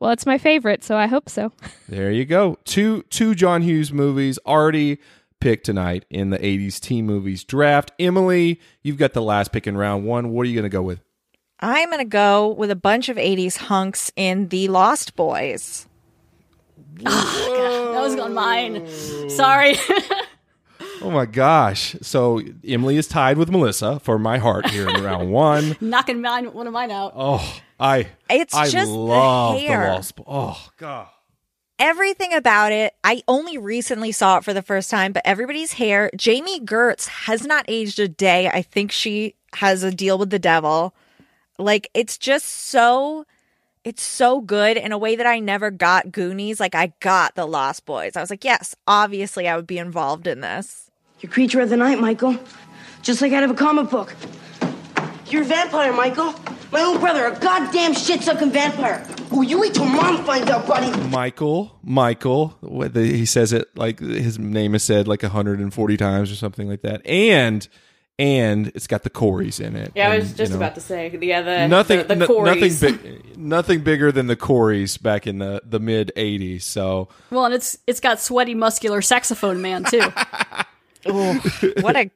Well, 0.00 0.10
it's 0.10 0.26
my 0.26 0.38
favorite, 0.38 0.84
so 0.84 0.96
I 0.96 1.06
hope 1.06 1.28
so. 1.28 1.52
There 1.88 2.10
you 2.10 2.24
go. 2.24 2.58
Two 2.64 3.02
two 3.04 3.34
John 3.34 3.62
Hughes 3.62 3.92
movies 3.92 4.38
already 4.46 4.98
picked 5.44 5.66
tonight 5.66 6.06
in 6.08 6.30
the 6.30 6.38
80s 6.38 6.80
teen 6.80 7.04
movies 7.04 7.44
draft. 7.44 7.92
Emily, 7.98 8.58
you've 8.82 8.96
got 8.96 9.12
the 9.12 9.20
last 9.20 9.52
pick 9.52 9.66
in 9.66 9.76
round 9.76 10.06
one. 10.06 10.30
What 10.30 10.46
are 10.46 10.48
you 10.48 10.54
going 10.54 10.62
to 10.62 10.70
go 10.70 10.80
with? 10.80 11.02
I'm 11.60 11.90
going 11.90 11.98
to 11.98 12.06
go 12.06 12.48
with 12.48 12.70
a 12.70 12.76
bunch 12.76 13.10
of 13.10 13.18
80s 13.18 13.58
hunks 13.58 14.10
in 14.16 14.48
The 14.48 14.68
Lost 14.68 15.16
Boys. 15.16 15.86
Oh, 17.04 17.54
God, 17.58 17.94
that 17.94 18.00
was 18.00 18.18
on 18.18 18.32
mine. 18.32 18.88
Sorry. 19.28 19.74
oh 21.02 21.10
my 21.10 21.26
gosh. 21.26 21.94
So 22.00 22.40
Emily 22.66 22.96
is 22.96 23.06
tied 23.06 23.36
with 23.36 23.50
Melissa 23.50 24.00
for 24.00 24.18
my 24.18 24.38
heart 24.38 24.70
here 24.70 24.88
in 24.88 25.04
round 25.04 25.30
one. 25.30 25.76
Knocking 25.78 26.22
mine, 26.22 26.54
one 26.54 26.66
of 26.66 26.72
mine 26.72 26.90
out. 26.90 27.12
Oh, 27.14 27.60
I 27.78 28.08
it's 28.30 28.54
I 28.54 28.70
just 28.70 28.90
love 28.90 29.56
the 29.56 29.60
hair. 29.60 29.88
Lost 29.88 30.16
Boys. 30.16 30.24
Oh 30.26 30.68
God. 30.78 31.08
Everything 31.78 32.32
about 32.32 32.70
it, 32.70 32.94
I 33.02 33.22
only 33.26 33.58
recently 33.58 34.12
saw 34.12 34.38
it 34.38 34.44
for 34.44 34.54
the 34.54 34.62
first 34.62 34.90
time, 34.90 35.12
but 35.12 35.22
everybody's 35.24 35.72
hair. 35.72 36.08
Jami 36.16 36.60
Gertz 36.60 37.08
has 37.08 37.44
not 37.44 37.64
aged 37.66 37.98
a 37.98 38.06
day. 38.06 38.48
I 38.48 38.62
think 38.62 38.92
she 38.92 39.34
has 39.54 39.82
a 39.82 39.90
deal 39.90 40.16
with 40.16 40.30
the 40.30 40.38
devil. 40.38 40.94
Like 41.58 41.90
it's 41.92 42.16
just 42.16 42.46
so 42.46 43.26
it's 43.84 44.02
so 44.02 44.40
good 44.40 44.76
in 44.76 44.92
a 44.92 44.98
way 44.98 45.16
that 45.16 45.26
I 45.26 45.40
never 45.40 45.70
got 45.70 46.12
Goonies. 46.12 46.60
Like 46.60 46.74
I 46.74 46.92
got 47.00 47.34
the 47.34 47.44
Lost 47.44 47.84
Boys. 47.84 48.16
I 48.16 48.20
was 48.20 48.30
like, 48.30 48.44
yes, 48.44 48.74
obviously 48.86 49.48
I 49.48 49.56
would 49.56 49.66
be 49.66 49.78
involved 49.78 50.26
in 50.26 50.40
this. 50.40 50.90
You're 51.20 51.30
creature 51.30 51.60
of 51.60 51.70
the 51.70 51.76
night, 51.76 52.00
Michael. 52.00 52.38
Just 53.02 53.20
like 53.20 53.32
out 53.32 53.44
of 53.44 53.50
a 53.50 53.54
comic 53.54 53.90
book. 53.90 54.14
You're 55.30 55.42
a 55.42 55.44
vampire, 55.46 55.92
Michael. 55.92 56.34
My 56.70 56.80
own 56.82 56.98
brother, 56.98 57.26
a 57.26 57.38
goddamn 57.38 57.94
shit-sucking 57.94 58.50
vampire. 58.50 59.06
Oh, 59.32 59.42
you 59.42 59.60
wait 59.60 59.74
till 59.74 59.84
mom 59.84 60.24
finds 60.24 60.50
out, 60.50 60.66
buddy. 60.66 60.90
Michael, 61.08 61.78
Michael. 61.82 62.56
He 62.94 63.26
says 63.26 63.52
it 63.52 63.68
like 63.76 64.00
his 64.00 64.38
name 64.38 64.74
is 64.74 64.82
said 64.82 65.06
like 65.08 65.22
140 65.22 65.96
times 65.96 66.30
or 66.32 66.34
something 66.34 66.68
like 66.68 66.82
that. 66.82 67.06
And 67.06 67.66
and 68.18 68.68
it's 68.76 68.86
got 68.86 69.02
the 69.02 69.10
Corys 69.10 69.60
in 69.64 69.74
it. 69.76 69.92
Yeah, 69.96 70.08
I 70.10 70.14
And, 70.14 70.22
was 70.22 70.30
you 70.32 70.36
just 70.36 70.50
know, 70.52 70.58
about 70.58 70.74
to 70.76 70.80
say 70.80 71.16
yeah 71.20 71.42
the 71.42 71.66
nothing, 71.68 71.98
the, 71.98 72.04
the 72.04 72.16
no- 72.16 72.26
Corys. 72.28 72.82
nothing, 72.82 72.96
big, 72.96 73.38
nothing 73.38 73.80
bigger 73.80 74.12
than 74.12 74.26
the 74.28 74.36
Corys 74.36 75.00
back 75.00 75.26
in 75.26 75.38
the 75.38 75.62
the 75.64 75.80
mid 75.80 76.12
'80s. 76.16 76.62
So 76.62 77.08
Well, 77.30 77.44
and 77.46 77.54
it's 77.54 77.78
it's 77.86 78.00
got 78.00 78.20
sweaty, 78.20 78.54
muscular 78.54 79.00
saxophone 79.02 79.62
man 79.62 79.84
too. 79.84 80.02
Ooh, 81.08 81.34
what 81.80 81.96
a 81.96 82.10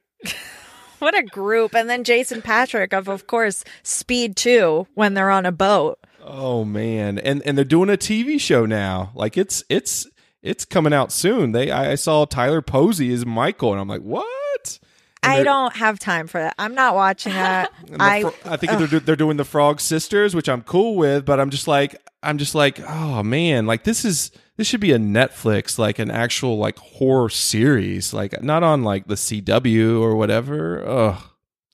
what 0.99 1.17
a 1.17 1.23
group. 1.23 1.75
And 1.75 1.89
then 1.89 2.03
Jason 2.03 2.41
Patric 2.41 2.93
of 2.93 3.07
of 3.07 3.27
course 3.27 3.63
Speed 3.83 4.35
2 4.35 4.87
when 4.93 5.13
they're 5.13 5.31
on 5.31 5.45
a 5.45 5.51
boat. 5.51 5.99
Oh 6.21 6.63
man, 6.63 7.17
and 7.17 7.41
and 7.43 7.57
they're 7.57 7.65
doing 7.65 7.89
a 7.89 7.97
TV 7.97 8.39
show 8.39 8.65
now. 8.65 9.11
Like 9.15 9.37
it's 9.37 9.63
it's 9.69 10.07
it's 10.41 10.65
coming 10.65 10.93
out 10.93 11.11
soon. 11.11 11.53
They 11.53 11.71
I, 11.71 11.93
I 11.93 11.95
saw 11.95 12.25
Tyler 12.25 12.61
Posey 12.61 13.11
is 13.11 13.25
Michael, 13.25 13.71
and 13.71 13.81
I'm 13.81 13.87
like, 13.87 14.01
what? 14.01 14.79
I 15.21 15.43
don't 15.43 15.75
have 15.75 15.99
time 15.99 16.27
for 16.27 16.39
that. 16.39 16.55
I'm 16.57 16.75
not 16.75 16.95
watching 16.95 17.33
that. 17.33 17.71
I 17.99 18.21
fro- 18.21 18.33
I 18.45 18.57
think 18.57 18.73
they're 18.73 18.99
they're 18.99 19.15
doing 19.15 19.37
the 19.37 19.45
Frog 19.45 19.81
Sisters, 19.81 20.35
which 20.35 20.47
I'm 20.47 20.61
cool 20.61 20.95
with, 20.95 21.25
but 21.25 21.39
I'm 21.39 21.49
just 21.49 21.67
like 21.67 21.95
I'm 22.21 22.37
just 22.37 22.55
like 22.55 22.79
oh 22.87 23.23
man, 23.23 23.65
like 23.65 23.83
this 23.83 24.05
is 24.05 24.31
this 24.59 24.67
should 24.67 24.81
be 24.81 24.91
a 24.91 24.99
Netflix 24.99 25.79
like 25.79 25.99
an 25.99 26.11
actual 26.11 26.57
like 26.57 26.77
horror 26.77 27.29
series, 27.29 28.13
like 28.13 28.43
not 28.43 28.61
on 28.61 28.83
like 28.83 29.07
the 29.07 29.15
CW 29.15 30.01
or 30.01 30.17
whatever. 30.17 30.85
Ugh, 30.85 31.21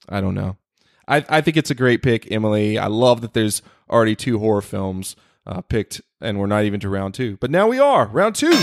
I 0.08 0.20
don't 0.20 0.36
know. 0.36 0.56
I 1.08 1.24
I 1.28 1.40
think 1.40 1.56
it's 1.56 1.70
a 1.70 1.74
great 1.74 2.00
pick, 2.00 2.30
Emily. 2.30 2.78
I 2.78 2.86
love 2.86 3.22
that 3.22 3.34
there's 3.34 3.60
already 3.90 4.14
two 4.14 4.38
horror 4.38 4.62
films 4.62 5.16
uh, 5.48 5.62
picked, 5.62 6.00
and 6.20 6.38
we're 6.38 6.46
not 6.46 6.62
even 6.62 6.78
to 6.78 6.88
round 6.88 7.14
two, 7.14 7.36
but 7.38 7.50
now 7.50 7.66
we 7.66 7.80
are 7.80 8.06
round 8.06 8.36
two. 8.36 8.54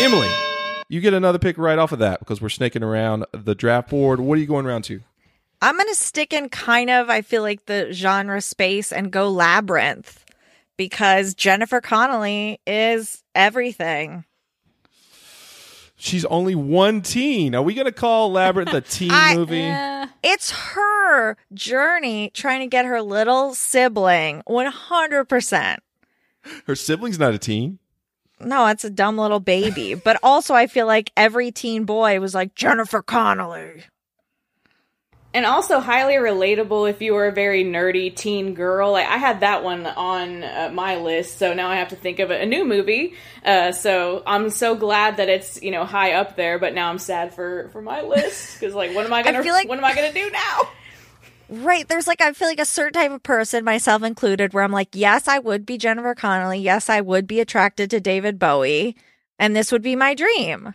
Emily, 0.00 0.28
you 0.88 1.00
get 1.00 1.14
another 1.14 1.38
pick 1.38 1.56
right 1.56 1.78
off 1.78 1.92
of 1.92 2.00
that 2.00 2.18
because 2.18 2.42
we're 2.42 2.48
snaking 2.48 2.82
around 2.82 3.26
the 3.30 3.54
draft 3.54 3.90
board. 3.90 4.18
What 4.18 4.38
are 4.38 4.40
you 4.40 4.48
going 4.48 4.66
round 4.66 4.82
two? 4.82 5.02
I'm 5.62 5.76
gonna 5.76 5.94
stick 5.94 6.32
in 6.32 6.48
kind 6.48 6.90
of 6.90 7.10
I 7.10 7.22
feel 7.22 7.42
like 7.42 7.66
the 7.66 7.92
genre 7.92 8.40
space 8.40 8.90
and 8.90 9.12
go 9.12 9.30
labyrinth 9.30 10.24
because 10.76 11.34
Jennifer 11.34 11.80
Connelly 11.80 12.60
is 12.66 13.22
everything. 13.36 14.24
She's 15.98 16.24
only 16.26 16.54
one 16.54 17.00
teen. 17.00 17.54
Are 17.54 17.62
we 17.62 17.72
going 17.72 17.86
to 17.86 17.92
call 17.92 18.30
Labyrinth 18.30 18.72
a 18.74 18.80
teen 18.82 19.10
I- 19.12 19.34
movie? 19.34 20.08
It's 20.22 20.50
her 20.50 21.36
journey 21.54 22.30
trying 22.34 22.60
to 22.60 22.66
get 22.66 22.84
her 22.84 23.00
little 23.00 23.54
sibling 23.54 24.42
100%. 24.48 25.76
Her 26.66 26.74
sibling's 26.76 27.18
not 27.18 27.34
a 27.34 27.38
teen. 27.38 27.78
No, 28.40 28.66
it's 28.66 28.84
a 28.84 28.90
dumb 28.90 29.16
little 29.16 29.40
baby. 29.40 29.94
but 29.94 30.18
also, 30.22 30.52
I 30.54 30.66
feel 30.66 30.86
like 30.86 31.10
every 31.16 31.50
teen 31.50 31.84
boy 31.84 32.20
was 32.20 32.34
like, 32.34 32.54
Jennifer 32.54 33.00
Connelly. 33.02 33.84
And 35.36 35.44
also 35.44 35.80
highly 35.80 36.14
relatable 36.14 36.88
if 36.88 37.02
you 37.02 37.12
were 37.12 37.26
a 37.26 37.32
very 37.32 37.62
nerdy 37.62 38.16
teen 38.16 38.54
girl. 38.54 38.92
Like 38.92 39.06
I 39.06 39.18
had 39.18 39.40
that 39.40 39.62
one 39.62 39.84
on 39.84 40.42
uh, 40.42 40.70
my 40.72 40.96
list, 40.96 41.38
so 41.38 41.52
now 41.52 41.68
I 41.68 41.76
have 41.76 41.88
to 41.88 41.96
think 41.96 42.20
of 42.20 42.30
a, 42.30 42.40
a 42.40 42.46
new 42.46 42.64
movie. 42.64 43.12
Uh, 43.44 43.72
so 43.72 44.22
I'm 44.26 44.48
so 44.48 44.74
glad 44.74 45.18
that 45.18 45.28
it's 45.28 45.62
you 45.62 45.70
know 45.72 45.84
high 45.84 46.14
up 46.14 46.36
there, 46.36 46.58
but 46.58 46.72
now 46.72 46.88
I'm 46.88 46.98
sad 46.98 47.34
for 47.34 47.68
for 47.68 47.82
my 47.82 48.00
list 48.00 48.58
because 48.58 48.74
like 48.74 48.94
what 48.94 49.04
am 49.04 49.12
I 49.18 49.22
gonna 49.22 49.42
feel 49.42 49.52
like- 49.52 49.68
what 49.68 49.76
am 49.76 49.84
I 49.84 49.94
gonna 49.94 50.14
do 50.14 50.30
now? 50.30 50.62
Right. 51.48 51.86
There's 51.86 52.06
like, 52.06 52.20
I 52.20 52.32
feel 52.32 52.48
like 52.48 52.58
a 52.58 52.64
certain 52.64 52.94
type 52.94 53.12
of 53.12 53.22
person, 53.22 53.62
myself 53.62 54.02
included, 54.02 54.52
where 54.54 54.64
I'm 54.64 54.72
like, 54.72 54.88
yes, 54.94 55.28
I 55.28 55.38
would 55.38 55.64
be 55.64 55.78
Jennifer 55.78 56.14
Connelly. 56.14 56.58
Yes, 56.58 56.88
I 56.90 57.00
would 57.00 57.26
be 57.26 57.40
attracted 57.40 57.90
to 57.90 58.00
David 58.00 58.38
Bowie. 58.38 58.96
And 59.38 59.54
this 59.54 59.70
would 59.70 59.82
be 59.82 59.96
my 59.96 60.14
dream. 60.14 60.74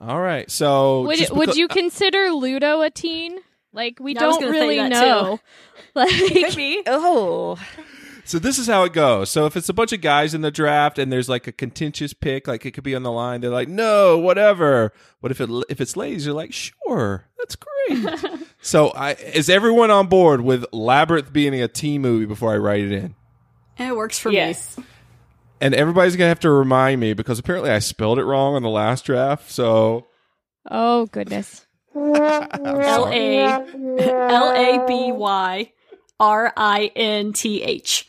All 0.00 0.20
right. 0.20 0.50
So 0.50 1.02
Would 1.02 1.18
just 1.18 1.32
would 1.32 1.54
you 1.54 1.68
consider 1.68 2.30
Ludo 2.30 2.80
a 2.80 2.90
teen? 2.90 3.38
Like 3.72 3.98
we 4.00 4.14
Yeah, 4.14 4.20
don't 4.20 4.50
really 4.50 4.88
know. 4.88 5.40
Like 5.94 6.12
Maybe. 6.12 6.82
Oh, 6.86 7.58
So 8.24 8.38
this 8.38 8.58
is 8.58 8.68
how 8.68 8.84
it 8.84 8.92
goes. 8.92 9.28
So 9.28 9.46
if 9.46 9.56
it's 9.56 9.68
a 9.68 9.72
bunch 9.72 9.92
of 9.92 10.00
guys 10.00 10.34
in 10.34 10.40
the 10.40 10.52
draft 10.52 11.00
and 11.00 11.10
there's 11.12 11.28
like 11.28 11.48
a 11.48 11.52
contentious 11.52 12.12
pick, 12.12 12.46
like 12.46 12.64
it 12.64 12.72
could 12.72 12.84
be 12.84 12.94
on 12.94 13.02
the 13.02 13.10
line, 13.10 13.40
they're 13.40 13.50
like, 13.50 13.68
"No, 13.68 14.18
whatever." 14.18 14.92
What 15.18 15.32
if 15.32 15.40
it 15.40 15.50
if 15.68 15.80
it's 15.80 15.96
ladies? 15.96 16.26
You're 16.26 16.34
like, 16.34 16.52
"Sure, 16.52 17.24
that's 17.38 17.56
great." 17.56 18.20
so 18.60 18.90
I 18.90 19.14
is 19.14 19.50
everyone 19.50 19.90
on 19.90 20.06
board 20.06 20.42
with 20.42 20.64
Labyrinth 20.72 21.32
being 21.32 21.60
a 21.60 21.66
teen 21.66 22.02
movie 22.02 22.26
before 22.26 22.52
I 22.52 22.56
write 22.58 22.84
it 22.84 22.92
in? 22.92 23.14
It 23.78 23.96
works 23.96 24.18
for 24.18 24.30
Yes. 24.30 24.78
And 25.60 25.74
everybody's 25.74 26.14
gonna 26.14 26.28
have 26.28 26.40
to 26.40 26.50
remind 26.50 27.00
me 27.00 27.14
because 27.14 27.38
apparently 27.40 27.70
I 27.70 27.80
spelled 27.80 28.18
it 28.20 28.24
wrong 28.24 28.54
on 28.54 28.62
the 28.62 28.68
last 28.68 29.06
draft. 29.06 29.50
So 29.50 30.06
oh 30.70 31.06
goodness. 31.06 31.66
Me. 31.94 32.00
L 32.86 33.08
A 33.08 33.42
L 33.42 34.50
A 34.52 34.86
B 34.86 35.12
Y 35.12 35.72
R 36.18 36.52
I 36.56 36.90
N 36.96 37.32
T 37.32 37.62
H. 37.62 38.06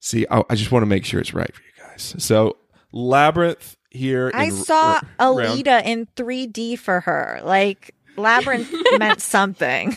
see, 0.00 0.26
I, 0.30 0.42
I 0.48 0.54
just 0.54 0.70
want 0.70 0.82
to 0.82 0.86
make 0.86 1.04
sure 1.04 1.20
it's 1.20 1.34
right 1.34 1.52
for 1.54 1.62
you 1.62 1.84
guys. 1.84 2.14
So 2.18 2.56
Labyrinth 2.92 3.76
here. 3.90 4.30
I 4.34 4.44
in 4.46 4.52
saw 4.52 5.00
r- 5.18 5.34
round- 5.34 5.58
Alita 5.60 5.84
in 5.84 6.06
3D 6.16 6.78
for 6.78 7.00
her. 7.00 7.40
Like, 7.44 7.94
Labyrinth 8.16 8.72
meant 8.98 9.20
something. 9.20 9.96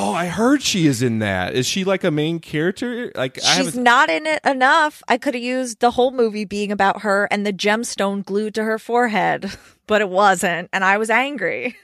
Oh, 0.00 0.12
I 0.12 0.26
heard 0.26 0.62
she 0.62 0.86
is 0.86 1.02
in 1.02 1.18
that. 1.18 1.56
Is 1.56 1.66
she 1.66 1.82
like 1.82 2.04
a 2.04 2.12
main 2.12 2.38
character? 2.38 3.10
Like 3.16 3.36
I 3.38 3.56
She's 3.56 3.66
haven't. 3.66 3.82
not 3.82 4.08
in 4.08 4.28
it 4.28 4.40
enough. 4.44 5.02
I 5.08 5.18
could 5.18 5.34
have 5.34 5.42
used 5.42 5.80
the 5.80 5.90
whole 5.90 6.12
movie 6.12 6.44
being 6.44 6.70
about 6.70 7.02
her 7.02 7.26
and 7.32 7.44
the 7.44 7.52
gemstone 7.52 8.24
glued 8.24 8.54
to 8.54 8.62
her 8.62 8.78
forehead, 8.78 9.50
but 9.88 10.00
it 10.00 10.08
wasn't. 10.08 10.68
And 10.72 10.84
I 10.84 10.98
was 10.98 11.10
angry. 11.10 11.76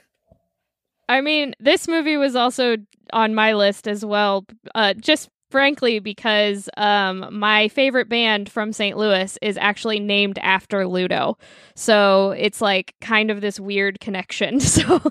I 1.09 1.22
mean, 1.22 1.55
this 1.59 1.88
movie 1.88 2.16
was 2.16 2.37
also 2.37 2.77
on 3.12 3.35
my 3.35 3.55
list 3.55 3.88
as 3.88 4.05
well, 4.05 4.46
uh, 4.77 4.94
just 4.94 5.29
frankly 5.50 5.98
because 5.98 6.68
um, 6.77 7.27
my 7.37 7.66
favorite 7.66 8.09
band 8.09 8.48
from 8.48 8.72
St. 8.72 8.96
Louis 8.96 9.37
is 9.42 9.57
actually 9.57 9.98
named 9.98 10.38
after 10.38 10.87
Ludo. 10.87 11.37
So 11.74 12.31
it's 12.31 12.61
like 12.61 12.94
kind 13.00 13.33
of 13.33 13.40
this 13.40 13.59
weird 13.59 13.98
connection 13.98 14.61
so 14.61 15.03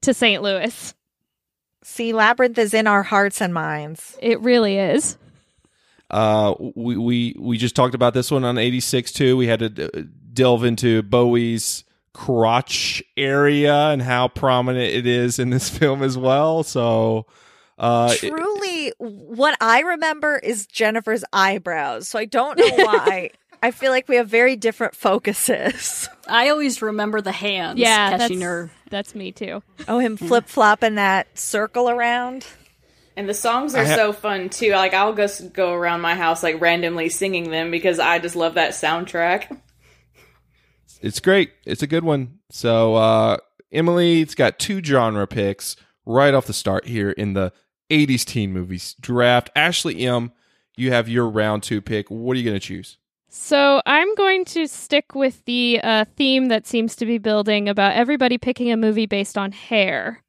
to 0.00 0.14
St. 0.14 0.42
Louis. 0.42 0.94
See, 1.86 2.12
Labyrinth 2.14 2.56
is 2.58 2.72
in 2.74 2.86
our 2.86 3.02
hearts 3.02 3.40
and 3.42 3.52
minds. 3.52 4.16
It 4.22 4.40
really 4.40 4.78
is. 4.78 5.18
Uh, 6.10 6.54
we 6.74 6.96
we 6.96 7.36
we 7.38 7.58
just 7.58 7.76
talked 7.76 7.94
about 7.94 8.14
this 8.14 8.30
one 8.30 8.42
on 8.44 8.56
eighty 8.58 8.80
six 8.80 9.12
too. 9.12 9.36
We 9.36 9.46
had 9.46 9.58
to 9.60 9.68
d- 9.68 10.04
delve 10.32 10.64
into 10.64 11.02
Bowie's 11.02 11.84
crotch 12.14 13.02
area 13.16 13.88
and 13.90 14.00
how 14.00 14.28
prominent 14.28 14.94
it 14.94 15.06
is 15.06 15.38
in 15.38 15.50
this 15.50 15.68
film 15.78 16.02
as 16.02 16.16
well. 16.16 16.62
So, 16.62 17.26
uh, 17.78 18.14
it- 18.22 18.30
Truly, 18.30 18.92
what 18.98 19.56
I 19.60 19.80
remember 19.80 20.38
is 20.38 20.66
Jennifer's 20.66 21.24
eyebrows. 21.32 22.08
So 22.08 22.18
I 22.18 22.24
don't 22.24 22.58
know 22.58 22.70
why. 22.84 23.30
I 23.62 23.70
feel 23.70 23.90
like 23.92 24.08
we 24.08 24.16
have 24.16 24.28
very 24.28 24.56
different 24.56 24.94
focuses. 24.94 26.08
I 26.28 26.50
always 26.50 26.82
remember 26.82 27.20
the 27.22 27.32
hands 27.32 27.78
Yeah, 27.78 28.10
catching 28.16 28.40
that's, 28.40 28.44
her. 28.50 28.70
That's 28.94 29.14
me 29.14 29.32
too. 29.32 29.62
Oh, 29.88 29.98
him 29.98 30.16
flip 30.16 30.48
flopping 30.48 30.94
that 30.94 31.36
circle 31.38 31.90
around. 31.90 32.46
And 33.16 33.28
the 33.28 33.34
songs 33.34 33.74
are 33.74 33.84
ha- 33.84 33.94
so 33.94 34.12
fun 34.12 34.48
too. 34.48 34.70
Like 34.70 34.94
I'll 34.94 35.14
just 35.14 35.52
go 35.52 35.72
around 35.72 36.00
my 36.00 36.14
house 36.14 36.42
like 36.42 36.60
randomly 36.60 37.08
singing 37.08 37.50
them 37.50 37.70
because 37.70 37.98
I 37.98 38.18
just 38.18 38.36
love 38.36 38.54
that 38.54 38.70
soundtrack. 38.72 39.60
it's 41.00 41.20
great. 41.20 41.50
It's 41.66 41.82
a 41.82 41.86
good 41.86 42.04
one. 42.04 42.38
So, 42.50 42.94
uh, 42.94 43.36
Emily, 43.72 44.20
it's 44.20 44.34
got 44.34 44.58
two 44.58 44.82
genre 44.82 45.26
picks 45.26 45.76
right 46.06 46.32
off 46.34 46.46
the 46.46 46.52
start 46.52 46.86
here 46.86 47.10
in 47.10 47.32
the 47.34 47.52
80s 47.90 48.24
teen 48.24 48.52
movies 48.52 48.94
draft. 49.00 49.50
Ashley 49.56 50.06
M, 50.06 50.32
you 50.76 50.92
have 50.92 51.08
your 51.08 51.28
round 51.28 51.62
two 51.62 51.80
pick. 51.80 52.10
What 52.10 52.36
are 52.36 52.38
you 52.38 52.44
going 52.44 52.60
to 52.60 52.66
choose? 52.66 52.98
So 53.36 53.82
I'm 53.84 54.14
going 54.14 54.44
to 54.46 54.68
stick 54.68 55.16
with 55.16 55.44
the 55.44 55.80
uh, 55.82 56.04
theme 56.16 56.46
that 56.46 56.68
seems 56.68 56.94
to 56.96 57.04
be 57.04 57.18
building 57.18 57.68
about 57.68 57.94
everybody 57.96 58.38
picking 58.38 58.70
a 58.70 58.76
movie 58.76 59.06
based 59.06 59.36
on 59.36 59.50
hair. 59.50 60.22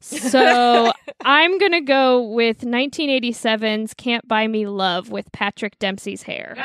So 0.00 0.90
I'm 1.24 1.56
going 1.58 1.70
to 1.70 1.80
go 1.80 2.20
with 2.20 2.62
1987's 2.62 3.94
Can't 3.94 4.26
Buy 4.26 4.48
Me 4.48 4.66
Love 4.66 5.08
with 5.08 5.30
Patrick 5.30 5.78
Dempsey's 5.78 6.24
hair. 6.24 6.56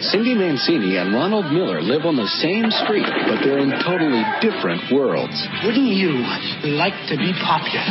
Cindy 0.00 0.34
Mancini 0.34 0.96
and 0.96 1.12
Ronald 1.12 1.50
Miller 1.50 1.82
live 1.82 2.06
on 2.06 2.14
the 2.14 2.30
same 2.38 2.70
street, 2.70 3.06
but 3.26 3.42
they're 3.42 3.58
in 3.58 3.74
totally 3.82 4.22
different 4.38 4.86
worlds. 4.94 5.34
Wouldn't 5.66 5.90
you 5.90 6.22
like 6.78 6.94
to 7.10 7.18
be 7.18 7.34
popular? 7.42 7.82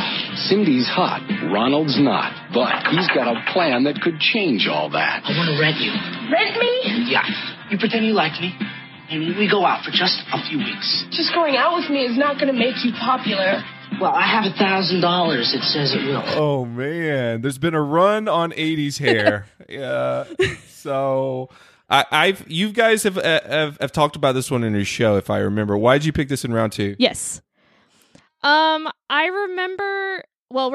Cindy's 0.48 0.88
hot, 0.88 1.20
Ronald's 1.52 2.00
not, 2.00 2.32
but 2.56 2.88
he's 2.96 3.08
got 3.12 3.28
a 3.28 3.43
plan 3.52 3.84
that 3.84 4.00
could 4.00 4.20
change 4.24 4.72
all 4.72 4.89
that. 4.91 5.28
I 5.28 5.36
want 5.36 5.52
to 5.52 5.60
rent 5.60 5.84
you. 5.84 5.91
Rent 6.32 6.56
me? 6.56 7.12
Yeah. 7.12 7.28
You 7.70 7.78
pretend 7.78 8.06
you 8.06 8.13
like 8.13 8.39
me, 8.39 8.56
and 9.12 9.36
we 9.36 9.52
go 9.52 9.65
out 9.65 9.84
for 9.84 9.91
just 9.91 10.15
a 10.32 10.39
few 10.48 10.60
weeks. 10.60 10.88
Just 11.12 11.36
going 11.36 11.58
out 11.58 11.76
with 11.76 11.89
me 11.91 12.08
is 12.08 12.17
not 12.17 12.39
going 12.39 12.48
to 12.48 12.58
make 12.58 12.80
you 12.88 12.93
popular. 12.96 13.60
Well, 14.00 14.12
I 14.15 14.24
have 14.24 14.46
a 14.48 14.56
thousand 14.56 15.02
dollars. 15.02 15.52
It 15.54 15.63
says 15.63 15.93
it 15.93 16.06
will. 16.08 16.24
Oh 16.26 16.63
man, 16.63 17.41
there's 17.41 17.58
been 17.58 17.74
a 17.74 17.82
run 17.82 18.30
on 18.30 18.52
'80s 18.52 18.98
hair. 18.98 19.46
yeah, 19.70 20.24
so 20.70 21.50
I, 21.89 22.06
I've 22.12 22.50
you 22.50 22.71
guys 22.71 23.04
have, 23.04 23.17
uh, 23.17 23.41
have 23.45 23.78
have 23.80 23.91
talked 23.91 24.15
about 24.15 24.34
this 24.34 24.52
one 24.52 24.63
in 24.63 24.73
your 24.73 24.86
show, 24.86 25.15
if 25.15 25.30
I 25.30 25.39
remember. 25.39 25.78
Why 25.78 25.97
did 25.97 26.06
you 26.06 26.13
pick 26.13 26.28
this 26.28 26.43
in 26.43 26.54
round 26.54 26.73
two? 26.73 26.95
Yes. 27.00 27.41
Um, 28.41 28.89
I 29.10 29.26
remember. 29.28 30.23
Well, 30.50 30.71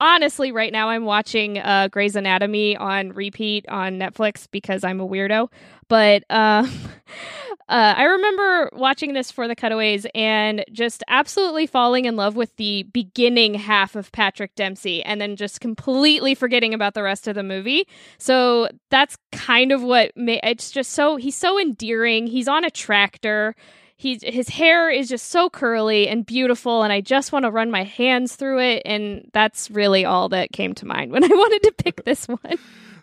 honestly, 0.00 0.50
right 0.52 0.72
now 0.72 0.88
I'm 0.88 1.04
watching 1.04 1.58
uh, 1.58 1.88
Grey's 1.88 2.16
Anatomy 2.16 2.76
on 2.76 3.10
repeat 3.12 3.68
on 3.68 3.98
Netflix 3.98 4.48
because 4.50 4.82
I'm 4.82 5.00
a 5.00 5.06
weirdo. 5.06 5.48
But 5.88 6.24
uh, 6.30 6.66
uh, 7.68 7.94
I 7.96 8.04
remember 8.04 8.70
watching 8.72 9.12
this 9.12 9.30
for 9.30 9.46
the 9.46 9.56
cutaways 9.56 10.06
and 10.14 10.64
just 10.72 11.04
absolutely 11.08 11.66
falling 11.66 12.06
in 12.06 12.16
love 12.16 12.36
with 12.36 12.54
the 12.56 12.84
beginning 12.84 13.54
half 13.54 13.96
of 13.96 14.10
Patrick 14.12 14.54
Dempsey 14.54 15.02
and 15.02 15.20
then 15.20 15.36
just 15.36 15.60
completely 15.60 16.34
forgetting 16.34 16.74
about 16.74 16.94
the 16.94 17.02
rest 17.02 17.28
of 17.28 17.34
the 17.34 17.42
movie. 17.42 17.86
So 18.18 18.68
that's 18.90 19.18
kind 19.32 19.72
of 19.72 19.82
what 19.82 20.12
ma- 20.16 20.38
it's 20.42 20.70
just 20.70 20.92
so 20.92 21.16
he's 21.16 21.36
so 21.36 21.60
endearing. 21.60 22.26
He's 22.26 22.48
on 22.48 22.64
a 22.64 22.70
tractor. 22.70 23.54
He's, 24.00 24.22
his 24.22 24.48
hair 24.48 24.88
is 24.88 25.10
just 25.10 25.28
so 25.28 25.50
curly 25.50 26.08
and 26.08 26.24
beautiful, 26.24 26.82
and 26.82 26.90
I 26.90 27.02
just 27.02 27.32
want 27.32 27.44
to 27.44 27.50
run 27.50 27.70
my 27.70 27.84
hands 27.84 28.34
through 28.34 28.60
it. 28.60 28.80
And 28.86 29.28
that's 29.34 29.70
really 29.70 30.06
all 30.06 30.30
that 30.30 30.52
came 30.52 30.72
to 30.76 30.86
mind 30.86 31.12
when 31.12 31.22
I 31.24 31.28
wanted 31.28 31.62
to 31.64 31.72
pick 31.72 32.04
this 32.06 32.26
one. 32.26 32.56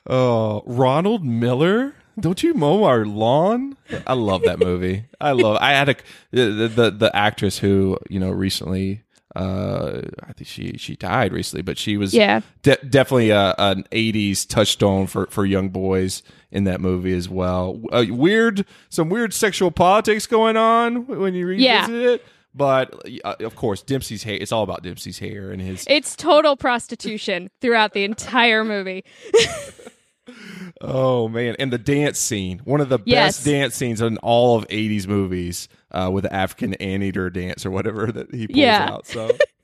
Oh, 0.07 0.63
Ronald 0.65 1.23
Miller. 1.23 1.93
Don't 2.19 2.41
you 2.41 2.55
mow 2.55 2.83
our 2.85 3.05
lawn? 3.05 3.77
I 4.07 4.13
love 4.13 4.41
that 4.45 4.57
movie. 4.57 5.05
I 5.21 5.33
love. 5.33 5.59
I 5.61 5.73
had 5.73 5.89
a 5.89 5.95
the 6.31 6.67
the, 6.67 6.89
the 6.89 7.15
actress 7.15 7.59
who 7.59 7.99
you 8.09 8.19
know 8.19 8.31
recently. 8.31 9.03
Uh, 9.35 10.01
I 10.23 10.33
think 10.33 10.47
she 10.47 10.77
she 10.79 10.95
died 10.95 11.31
recently, 11.31 11.61
but 11.61 11.77
she 11.77 11.95
was 11.95 12.15
Yeah. 12.15 12.41
de- 12.63 12.83
definitely 12.89 13.29
a, 13.29 13.53
an 13.59 13.83
'80s 13.91 14.47
touchstone 14.47 15.05
for 15.05 15.27
for 15.27 15.45
young 15.45 15.69
boys 15.69 16.23
in 16.51 16.63
that 16.65 16.79
movie 16.81 17.13
as 17.13 17.27
well. 17.29 17.81
Uh, 17.91 18.05
weird, 18.09 18.65
some 18.89 19.09
weird 19.09 19.33
sexual 19.33 19.71
politics 19.71 20.25
going 20.27 20.57
on 20.57 21.05
when 21.07 21.33
you 21.33 21.45
revisit 21.45 21.65
Yeah. 21.65 21.87
it. 21.89 22.25
But 22.55 22.93
uh, 23.23 23.35
of 23.41 23.55
course, 23.55 23.83
Dempsey's 23.83 24.23
hair. 24.23 24.37
It's 24.39 24.51
all 24.51 24.63
about 24.63 24.81
Dempsey's 24.81 25.19
hair 25.19 25.51
and 25.51 25.61
his 25.61 25.85
It's 25.87 26.15
total 26.15 26.55
prostitution 26.57 27.51
throughout 27.61 27.93
the 27.93 28.03
entire 28.03 28.63
movie. 28.63 29.03
Oh 30.81 31.27
man, 31.29 31.55
and 31.57 31.71
the 31.71 31.77
dance 31.77 32.19
scene, 32.19 32.59
one 32.65 32.81
of 32.81 32.89
the 32.89 32.99
Yes. 33.05 33.37
best 33.37 33.45
dance 33.45 33.75
scenes 33.75 34.01
in 34.01 34.17
all 34.17 34.57
of 34.57 34.67
'80s 34.67 35.07
movies, 35.07 35.69
uh, 35.91 36.09
with 36.11 36.23
the 36.25 36.33
African 36.33 36.73
anteater 36.75 37.29
dance 37.29 37.65
or 37.65 37.71
whatever 37.71 38.11
that 38.11 38.33
he 38.35 38.45
pulls 38.47 38.57
Yeah. 38.57 38.89
out. 38.91 39.07
So 39.07 39.31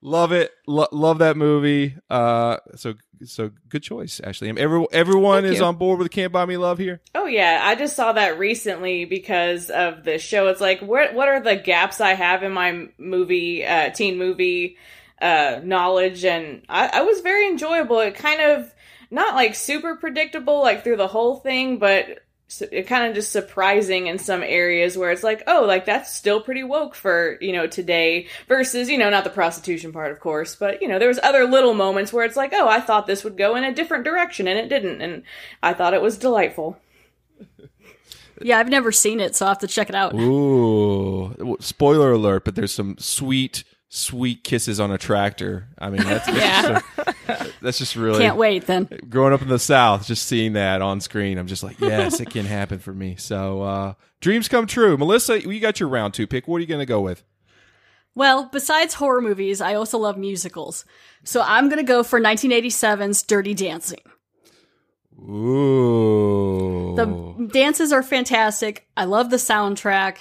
love 0.00 0.32
it, 0.32 0.52
Lo- 0.66 0.88
love 0.92 1.18
that 1.18 1.36
movie. 1.36 1.96
Uh, 2.08 2.58
so 2.76 2.94
so 3.24 3.50
good 3.68 3.82
choice, 3.82 4.20
Ashley. 4.22 4.48
Every, 4.56 4.86
everyone 4.92 5.42
Thank 5.42 5.54
is 5.54 5.58
you. 5.60 5.64
on 5.64 5.76
board 5.76 5.98
with 5.98 6.10
Can't 6.10 6.32
Buy 6.32 6.46
Me 6.46 6.56
Love 6.56 6.78
here. 6.78 7.00
Oh 7.14 7.26
yeah, 7.26 7.60
I 7.64 7.74
just 7.74 7.96
saw 7.96 8.12
that 8.12 8.38
recently 8.38 9.04
because 9.04 9.70
of 9.70 10.04
the 10.04 10.18
show. 10.18 10.48
It's 10.48 10.60
like, 10.60 10.80
what 10.80 11.14
what 11.14 11.28
are 11.28 11.40
the 11.40 11.56
gaps 11.56 12.00
I 12.00 12.14
have 12.14 12.42
in 12.42 12.52
my 12.52 12.88
movie, 12.98 13.64
uh, 13.64 13.90
teen 13.90 14.18
movie 14.18 14.76
uh, 15.20 15.60
knowledge? 15.62 16.24
And 16.24 16.62
I, 16.68 16.88
I 16.88 17.02
was 17.02 17.20
very 17.20 17.48
enjoyable. 17.48 18.00
It 18.00 18.14
kind 18.14 18.40
of 18.40 18.72
not 19.10 19.34
like 19.34 19.54
super 19.54 19.96
predictable, 19.96 20.60
like 20.60 20.84
through 20.84 20.96
the 20.98 21.08
whole 21.08 21.36
thing, 21.36 21.78
but 21.78 22.20
s- 22.48 22.62
it 22.72 22.86
kind 22.86 23.06
of 23.08 23.14
just 23.14 23.30
surprising 23.32 24.06
in 24.08 24.18
some 24.18 24.42
areas 24.42 24.96
where 24.96 25.10
it's 25.10 25.22
like, 25.22 25.42
oh, 25.46 25.64
like 25.66 25.84
that's 25.84 26.12
still 26.12 26.40
pretty 26.40 26.64
woke 26.64 26.94
for 26.94 27.36
you 27.40 27.52
know 27.52 27.66
today 27.66 28.26
versus 28.48 28.88
you 28.88 28.98
know 28.98 29.10
not 29.10 29.24
the 29.24 29.30
prostitution 29.30 29.92
part, 29.92 30.10
of 30.12 30.20
course, 30.20 30.54
but 30.54 30.82
you 30.82 30.88
know 30.88 30.98
there 30.98 31.08
was 31.08 31.20
other 31.22 31.44
little 31.44 31.74
moments 31.74 32.12
where 32.12 32.24
it's 32.24 32.36
like, 32.36 32.52
oh, 32.52 32.68
I 32.68 32.80
thought 32.80 33.06
this 33.06 33.24
would 33.24 33.36
go 33.36 33.56
in 33.56 33.64
a 33.64 33.74
different 33.74 34.04
direction 34.04 34.48
and 34.48 34.58
it 34.58 34.68
didn't, 34.68 35.00
and 35.00 35.22
I 35.62 35.74
thought 35.74 35.94
it 35.94 36.02
was 36.02 36.18
delightful. 36.18 36.78
Yeah, 38.40 38.58
I've 38.60 38.68
never 38.68 38.92
seen 38.92 39.18
it, 39.18 39.34
so 39.34 39.44
I 39.44 39.48
will 39.48 39.54
have 39.54 39.58
to 39.62 39.66
check 39.66 39.88
it 39.88 39.96
out. 39.96 40.14
Ooh, 40.18 41.56
spoiler 41.58 42.12
alert! 42.12 42.44
But 42.44 42.54
there's 42.54 42.70
some 42.72 42.96
sweet, 42.98 43.64
sweet 43.88 44.44
kisses 44.44 44.78
on 44.78 44.92
a 44.92 44.98
tractor. 44.98 45.66
I 45.76 45.90
mean, 45.90 46.04
that's 46.04 46.24
that's, 46.26 46.84
Yeah. 47.28 47.36
just, 47.36 47.47
that's 47.60 47.78
just 47.78 47.96
really 47.96 48.20
Can't 48.20 48.36
wait 48.36 48.66
then. 48.66 48.88
growing 49.08 49.32
up 49.32 49.42
in 49.42 49.48
the 49.48 49.58
South, 49.58 50.06
just 50.06 50.26
seeing 50.26 50.52
that 50.54 50.82
on 50.82 51.00
screen, 51.00 51.38
I'm 51.38 51.46
just 51.46 51.62
like, 51.62 51.80
yes, 51.80 52.20
it 52.20 52.30
can 52.30 52.46
happen 52.58 52.78
for 52.78 52.92
me. 52.92 53.16
So, 53.16 53.62
uh, 53.62 53.94
dreams 54.20 54.48
come 54.48 54.66
true. 54.66 54.96
Melissa, 54.96 55.40
you 55.40 55.60
got 55.60 55.80
your 55.80 55.88
round 55.88 56.14
two 56.14 56.26
pick. 56.26 56.48
What 56.48 56.56
are 56.56 56.60
you 56.60 56.66
going 56.66 56.80
to 56.80 56.86
go 56.86 57.00
with? 57.00 57.24
Well, 58.14 58.48
besides 58.52 58.94
horror 58.94 59.20
movies, 59.20 59.60
I 59.60 59.74
also 59.74 59.96
love 59.98 60.18
musicals. 60.18 60.84
So 61.22 61.40
I'm 61.44 61.68
going 61.68 61.78
to 61.78 61.84
go 61.84 62.02
for 62.02 62.20
1987's 62.20 63.22
Dirty 63.22 63.54
Dancing. 63.54 64.00
Ooh. 65.20 66.94
The 66.96 67.48
dances 67.52 67.92
are 67.92 68.02
fantastic. 68.02 68.88
I 68.96 69.04
love 69.04 69.30
the 69.30 69.36
soundtrack. 69.36 70.18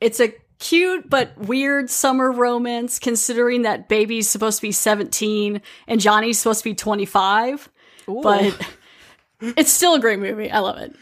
It's 0.00 0.20
a 0.20 0.34
cute 0.58 1.08
but 1.08 1.36
weird 1.38 1.90
summer 1.90 2.30
romance 2.30 2.98
considering 2.98 3.62
that 3.62 3.88
baby's 3.88 4.28
supposed 4.28 4.58
to 4.58 4.62
be 4.62 4.72
17 4.72 5.60
and 5.86 6.00
Johnny's 6.00 6.38
supposed 6.38 6.60
to 6.60 6.70
be 6.70 6.74
25. 6.74 7.70
But 8.06 8.74
it's 9.40 9.72
still 9.72 9.94
a 9.94 10.00
great 10.00 10.18
movie. 10.18 10.50
I 10.50 10.60
love 10.60 10.78
it. 10.78 10.94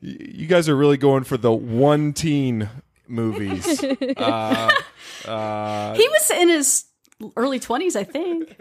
you 0.00 0.46
guys 0.46 0.68
are 0.68 0.76
really 0.76 0.96
going 0.96 1.24
for 1.24 1.36
the 1.36 1.52
one 1.52 2.12
teen 2.12 2.68
movies. 3.06 3.82
uh, 4.16 4.70
uh, 5.26 5.94
he 5.94 6.08
was 6.08 6.30
in 6.30 6.48
his 6.48 6.84
early 7.36 7.60
20s, 7.60 7.96
I 7.96 8.04
think. 8.04 8.60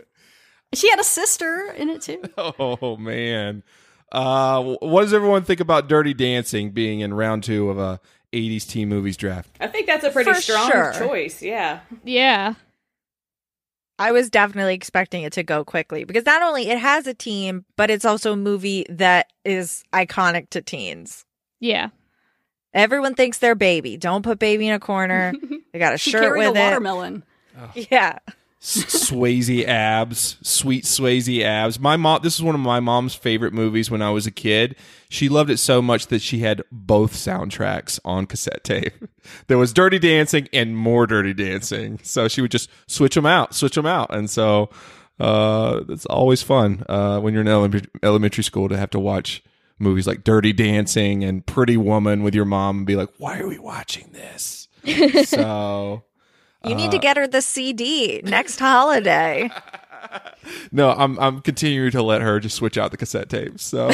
She 0.73 0.89
had 0.89 0.99
a 0.99 1.03
sister 1.03 1.73
in 1.77 1.89
it 1.89 2.01
too. 2.01 2.21
oh 2.37 2.97
man. 2.97 3.63
Uh, 4.11 4.75
what 4.79 5.01
does 5.01 5.13
everyone 5.13 5.43
think 5.43 5.59
about 5.59 5.89
Dirty 5.89 6.13
Dancing 6.13 6.71
being 6.71 7.01
in 7.01 7.13
round 7.13 7.43
two 7.43 7.69
of 7.69 7.77
a 7.77 7.99
80s 8.33 8.67
teen 8.67 8.89
movies 8.89 9.17
draft? 9.17 9.49
I 9.59 9.67
think 9.67 9.87
that's 9.87 10.03
a 10.03 10.09
pretty 10.11 10.33
For 10.33 10.41
strong 10.41 10.69
sure. 10.71 10.93
choice. 10.93 11.41
Yeah. 11.41 11.79
Yeah. 12.03 12.55
I 13.99 14.11
was 14.11 14.29
definitely 14.29 14.75
expecting 14.75 15.23
it 15.23 15.33
to 15.33 15.43
go 15.43 15.63
quickly 15.65 16.03
because 16.03 16.25
not 16.25 16.43
only 16.43 16.69
it 16.69 16.77
has 16.77 17.07
a 17.07 17.13
team, 17.15 17.65
but 17.77 17.89
it's 17.89 18.05
also 18.05 18.33
a 18.33 18.37
movie 18.37 18.85
that 18.89 19.31
is 19.43 19.83
iconic 19.91 20.49
to 20.51 20.61
teens. 20.61 21.25
Yeah. 21.59 21.89
Everyone 22.73 23.15
thinks 23.15 23.39
they're 23.39 23.55
baby. 23.55 23.97
Don't 23.97 24.21
put 24.21 24.37
baby 24.37 24.67
in 24.67 24.73
a 24.73 24.79
corner. 24.79 25.33
They 25.73 25.79
got 25.79 25.93
a 25.93 25.97
She 25.97 26.11
shirt 26.11 26.21
carried 26.23 26.45
a 26.45 26.49
with 26.51 26.57
it. 26.57 26.61
watermelon. 26.61 27.23
Yeah. 27.75 28.19
Swayze 28.59 29.65
abs, 29.65 30.37
sweet 30.41 30.83
Swayze 30.83 31.43
abs. 31.43 31.79
My 31.79 31.95
mom. 31.95 32.21
This 32.23 32.35
is 32.35 32.43
one 32.43 32.55
of 32.55 32.61
my 32.61 32.79
mom's 32.79 33.13
favorite 33.13 33.53
movies 33.53 33.91
when 33.91 34.01
I 34.01 34.09
was 34.09 34.25
a 34.25 34.31
kid. 34.31 34.75
She 35.09 35.29
loved 35.29 35.49
it 35.49 35.57
so 35.57 35.81
much 35.81 36.07
that 36.07 36.21
she 36.21 36.39
had 36.39 36.63
both 36.71 37.13
soundtracks 37.13 37.99
on 38.03 38.25
cassette 38.25 38.63
tape. 38.63 38.93
There 39.47 39.57
was 39.57 39.73
Dirty 39.73 39.99
Dancing 39.99 40.47
and 40.53 40.77
more 40.77 41.05
Dirty 41.05 41.33
Dancing, 41.33 41.99
so 42.01 42.29
she 42.29 42.39
would 42.39 42.49
just 42.51 42.69
switch 42.87 43.13
them 43.13 43.25
out, 43.25 43.53
switch 43.53 43.75
them 43.75 43.85
out, 43.85 44.15
and 44.15 44.29
so 44.29 44.69
uh, 45.19 45.81
it's 45.89 46.05
always 46.05 46.41
fun 46.41 46.85
uh, 46.87 47.19
when 47.19 47.33
you're 47.33 47.41
in 47.41 47.49
elementary, 47.49 47.89
elementary 48.01 48.45
school 48.45 48.69
to 48.69 48.77
have 48.77 48.89
to 48.91 48.99
watch 48.99 49.43
movies 49.79 50.07
like 50.07 50.23
Dirty 50.23 50.53
Dancing 50.53 51.25
and 51.25 51.45
Pretty 51.45 51.75
Woman 51.75 52.23
with 52.23 52.35
your 52.35 52.45
mom 52.45 52.77
and 52.77 52.87
be 52.87 52.95
like, 52.95 53.09
"Why 53.17 53.39
are 53.39 53.47
we 53.47 53.59
watching 53.59 54.11
this?" 54.13 54.69
so. 55.25 56.03
You 56.63 56.75
need 56.75 56.91
to 56.91 56.99
get 56.99 57.17
her 57.17 57.27
the 57.27 57.41
CD 57.41 58.21
next 58.23 58.59
holiday. 58.59 59.49
No, 60.71 60.91
I'm 60.91 61.19
I'm 61.19 61.41
continuing 61.41 61.91
to 61.91 62.01
let 62.01 62.21
her 62.21 62.39
just 62.39 62.55
switch 62.55 62.77
out 62.77 62.91
the 62.91 62.97
cassette 62.97 63.29
tapes. 63.29 63.63
So, 63.63 63.89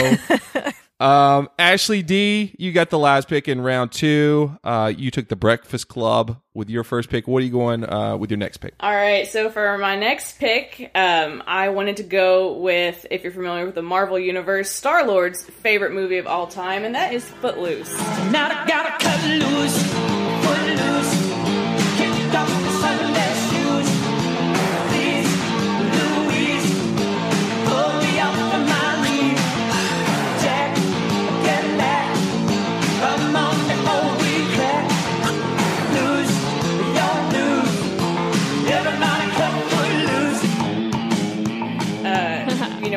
um, 0.99 1.49
Ashley 1.58 2.04
D, 2.04 2.56
you 2.58 2.71
got 2.71 2.89
the 2.89 2.99
last 2.99 3.28
pick 3.28 3.47
in 3.47 3.62
round 3.62 3.91
two. 3.91 4.58
Uh, 4.63 4.91
you 4.95 5.12
took 5.12 5.30
the 5.30 5.36
Breakfast 5.36 5.88
Club 5.88 6.38
with 6.54 6.69
your 6.69 6.84
first 6.84 7.10
pick. 7.10 7.28
What 7.28 7.41
are 7.41 7.45
you 7.45 7.52
going 7.52 7.89
uh, 7.89 8.17
with 8.17 8.30
your 8.30 8.38
next 8.38 8.58
pick? 8.58 8.73
All 8.80 8.93
right, 8.93 9.28
so 9.28 9.49
for 9.49 9.78
my 9.78 9.95
next 9.95 10.39
pick, 10.39 10.91
um, 10.93 11.41
I 11.47 11.69
wanted 11.69 11.97
to 11.97 12.04
go 12.04 12.54
with, 12.60 13.06
if 13.10 13.23
you're 13.23 13.32
familiar 13.32 13.65
with 13.65 13.76
the 13.76 13.82
Marvel 13.82 14.19
Universe, 14.19 14.69
Star 14.69 15.06
Lord's 15.08 15.43
favorite 15.43 15.93
movie 15.93 16.17
of 16.17 16.28
all 16.28 16.47
time, 16.47 16.84
and 16.84 16.93
that 16.95 17.13
is 17.13 17.28
Footloose. 17.28 17.91
Now 18.32 18.49
I 18.52 18.67
gotta 18.67 19.04
cut 19.04 19.23
loose, 19.28 19.73
loose. 19.73 20.22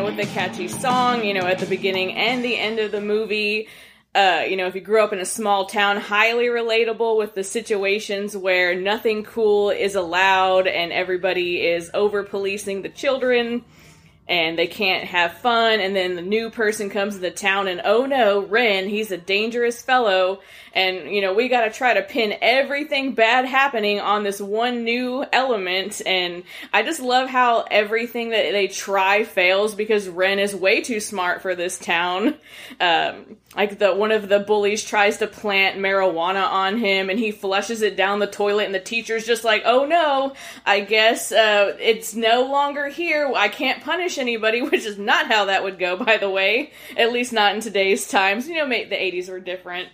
With 0.07 0.21
a 0.21 0.27
catchy 0.27 0.69
song, 0.69 1.25
you 1.25 1.35
know, 1.35 1.41
at 1.41 1.59
the 1.59 1.67
beginning 1.67 2.13
and 2.13 2.45
the 2.45 2.57
end 2.57 2.79
of 2.79 2.93
the 2.93 3.01
movie. 3.01 3.67
Uh, 4.15 4.45
you 4.49 4.57
know, 4.57 4.69
if 4.69 4.77
you 4.77 4.81
grew 4.81 5.03
up 5.03 5.13
in 5.13 5.19
a 5.19 5.25
small 5.27 5.67
town, 5.67 5.97
highly 5.97 6.45
relatable 6.45 7.19
with 7.19 7.35
the 7.35 7.43
situations 7.43 8.37
where 8.37 8.81
nothing 8.81 9.25
cool 9.25 9.71
is 9.71 9.97
allowed 9.97 10.69
and 10.69 10.93
everybody 10.93 11.61
is 11.61 11.91
over 11.93 12.23
policing 12.23 12.83
the 12.83 12.89
children. 12.89 13.65
and 14.29 14.59
they 14.59 14.67
can't 14.67 15.05
have 15.05 15.39
fun 15.39 15.81
and 15.81 15.95
then 15.95 16.17
the 16.17 16.23
new 16.23 16.51
person 16.51 16.91
comes 16.91 17.15
to 17.15 17.21
the 17.21 17.31
town 17.31 17.69
and 17.69 17.81
oh 17.85 18.07
no 18.07 18.41
ren 18.41 18.89
he's 18.89 19.13
a 19.13 19.17
dangerous 19.17 19.81
fellow 19.81 20.41
and 20.77 21.11
you 21.11 21.23
know 21.23 21.33
we 21.35 21.49
got 21.49 21.65
to 21.65 21.71
try 21.71 21.95
to 21.95 22.03
pin 22.03 22.37
everything 22.43 23.15
bad 23.15 23.47
happening 23.47 23.99
on 23.99 24.23
this 24.23 24.41
one 24.41 24.85
new 24.85 25.25
element. 25.33 26.03
And 26.07 26.45
i 26.73 26.83
just 26.83 27.01
love 27.01 27.29
how 27.29 27.65
everything 27.71 28.31
that 28.31 28.53
they 28.53 28.69
try 28.69 29.25
fails 29.25 29.75
because 29.75 30.09
ren 30.09 30.39
is 30.39 30.55
way 30.55 30.83
too 30.83 31.01
smart 31.01 31.43
for 31.43 31.55
this 31.55 31.79
town. 31.79 32.37
Um, 32.79 33.37
like 33.57 33.79
the 33.79 33.95
one 33.95 34.13
of 34.13 34.29
the 34.29 34.39
bullies 34.39 34.85
tries 34.85 35.17
to 35.19 35.27
plant 35.27 35.79
marijuana 35.79 36.47
on 36.47 36.77
him 36.77 37.09
and 37.09 37.19
he 37.19 37.33
flushes 37.33 37.81
it 37.81 37.97
down 37.97 38.19
the 38.19 38.27
toilet 38.27 38.67
and 38.67 38.75
the 38.75 38.81
teacher's 38.81 39.25
just 39.25 39.45
like 39.45 39.63
oh 39.65 39.87
no 39.87 40.35
i 40.67 40.81
guess 40.81 41.33
uh, 41.33 41.75
it's 41.81 42.15
no 42.15 42.43
longer 42.43 42.89
here. 42.89 43.33
I 43.35 43.49
can't 43.49 43.83
punish 43.83 44.19
anybody 44.19 44.61
which 44.71 44.85
is 44.85 44.99
not 44.99 45.27
how 45.27 45.47
that 45.47 45.63
would 45.63 45.79
go 45.79 45.97
by 45.97 46.19
the 46.19 46.29
way. 46.29 46.73
At 46.97 47.13
least 47.13 47.33
not 47.33 47.55
in 47.55 47.63
today's 47.63 48.07
times. 48.09 48.47
You 48.47 48.57
know 48.57 48.69
the 48.69 48.97
80s 48.97 49.31
were 49.31 49.41
different 49.41 49.89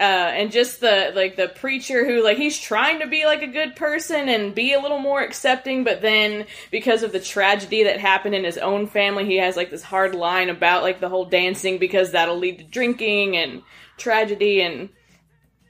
uh, 0.00 0.02
and 0.02 0.50
just 0.50 0.80
the 0.80 1.12
like 1.14 1.36
the 1.36 1.48
preacher 1.48 2.04
who 2.04 2.24
like 2.24 2.36
he's 2.36 2.58
trying 2.58 3.00
to 3.00 3.06
be 3.06 3.24
like 3.24 3.42
a 3.42 3.46
good 3.46 3.76
person 3.76 4.28
and 4.28 4.54
be 4.54 4.72
a 4.72 4.80
little 4.80 4.98
more 4.98 5.20
accepting 5.22 5.84
but 5.84 6.00
then 6.00 6.46
because 6.70 7.02
of 7.02 7.12
the 7.12 7.20
tragedy 7.20 7.84
that 7.84 8.00
happened 8.00 8.34
in 8.34 8.42
his 8.42 8.58
own 8.58 8.86
family 8.86 9.24
he 9.24 9.36
has 9.36 9.56
like 9.56 9.70
this 9.70 9.82
hard 9.82 10.14
line 10.14 10.48
about 10.48 10.82
like 10.82 11.00
the 11.00 11.08
whole 11.08 11.26
dancing 11.26 11.78
because 11.78 12.10
that'll 12.10 12.38
lead 12.38 12.58
to 12.58 12.64
drinking 12.64 13.36
and 13.36 13.62
tragedy 13.96 14.62
and 14.62 14.88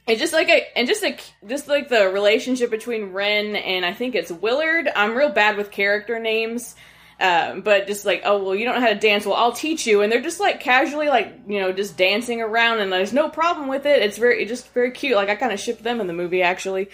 and 0.07 0.19
just 0.19 0.33
like 0.33 0.49
a, 0.49 0.77
and 0.77 0.89
just 0.89 1.03
like 1.03 1.21
just 1.47 1.69
like 1.69 1.89
the 1.89 2.09
relationship 2.09 2.71
between 2.71 3.13
Ren 3.13 3.55
and 3.55 3.85
I 3.85 3.93
think 3.93 4.15
it's 4.15 4.33
Willard. 4.33 4.89
I'm 4.97 5.15
real 5.15 5.29
bad 5.29 5.57
with 5.57 5.71
character 5.71 6.19
names. 6.19 6.75
Um, 7.21 7.61
but 7.61 7.87
just 7.87 8.05
like, 8.05 8.23
oh 8.25 8.43
well, 8.43 8.55
you 8.55 8.65
don't 8.65 8.75
know 8.75 8.81
how 8.81 8.93
to 8.93 8.99
dance. 8.99 9.25
Well, 9.25 9.37
I'll 9.37 9.53
teach 9.53 9.87
you. 9.87 10.03
And 10.03 10.11
they're 10.11 10.21
just 10.23 10.41
like 10.41 10.61
casually, 10.61 11.09
like 11.09 11.33
you 11.47 11.61
know, 11.61 11.71
just 11.73 11.97
dancing 11.97 12.41
around, 12.41 12.81
and 12.81 12.93
there's 12.93 13.13
no 13.13 13.29
problem 13.29 13.69
with 13.69 13.87
it. 13.87 14.03
It's 14.03 14.19
very, 14.19 14.43
it's 14.43 14.49
just 14.51 14.73
very 14.75 14.91
cute. 14.91 15.15
Like 15.17 15.29
I 15.29 15.37
kind 15.37 15.53
of 15.53 15.61
shipped 15.61 15.83
them 15.85 16.01
in 16.01 16.07
the 16.09 16.13
movie, 16.13 16.43
actually. 16.43 16.89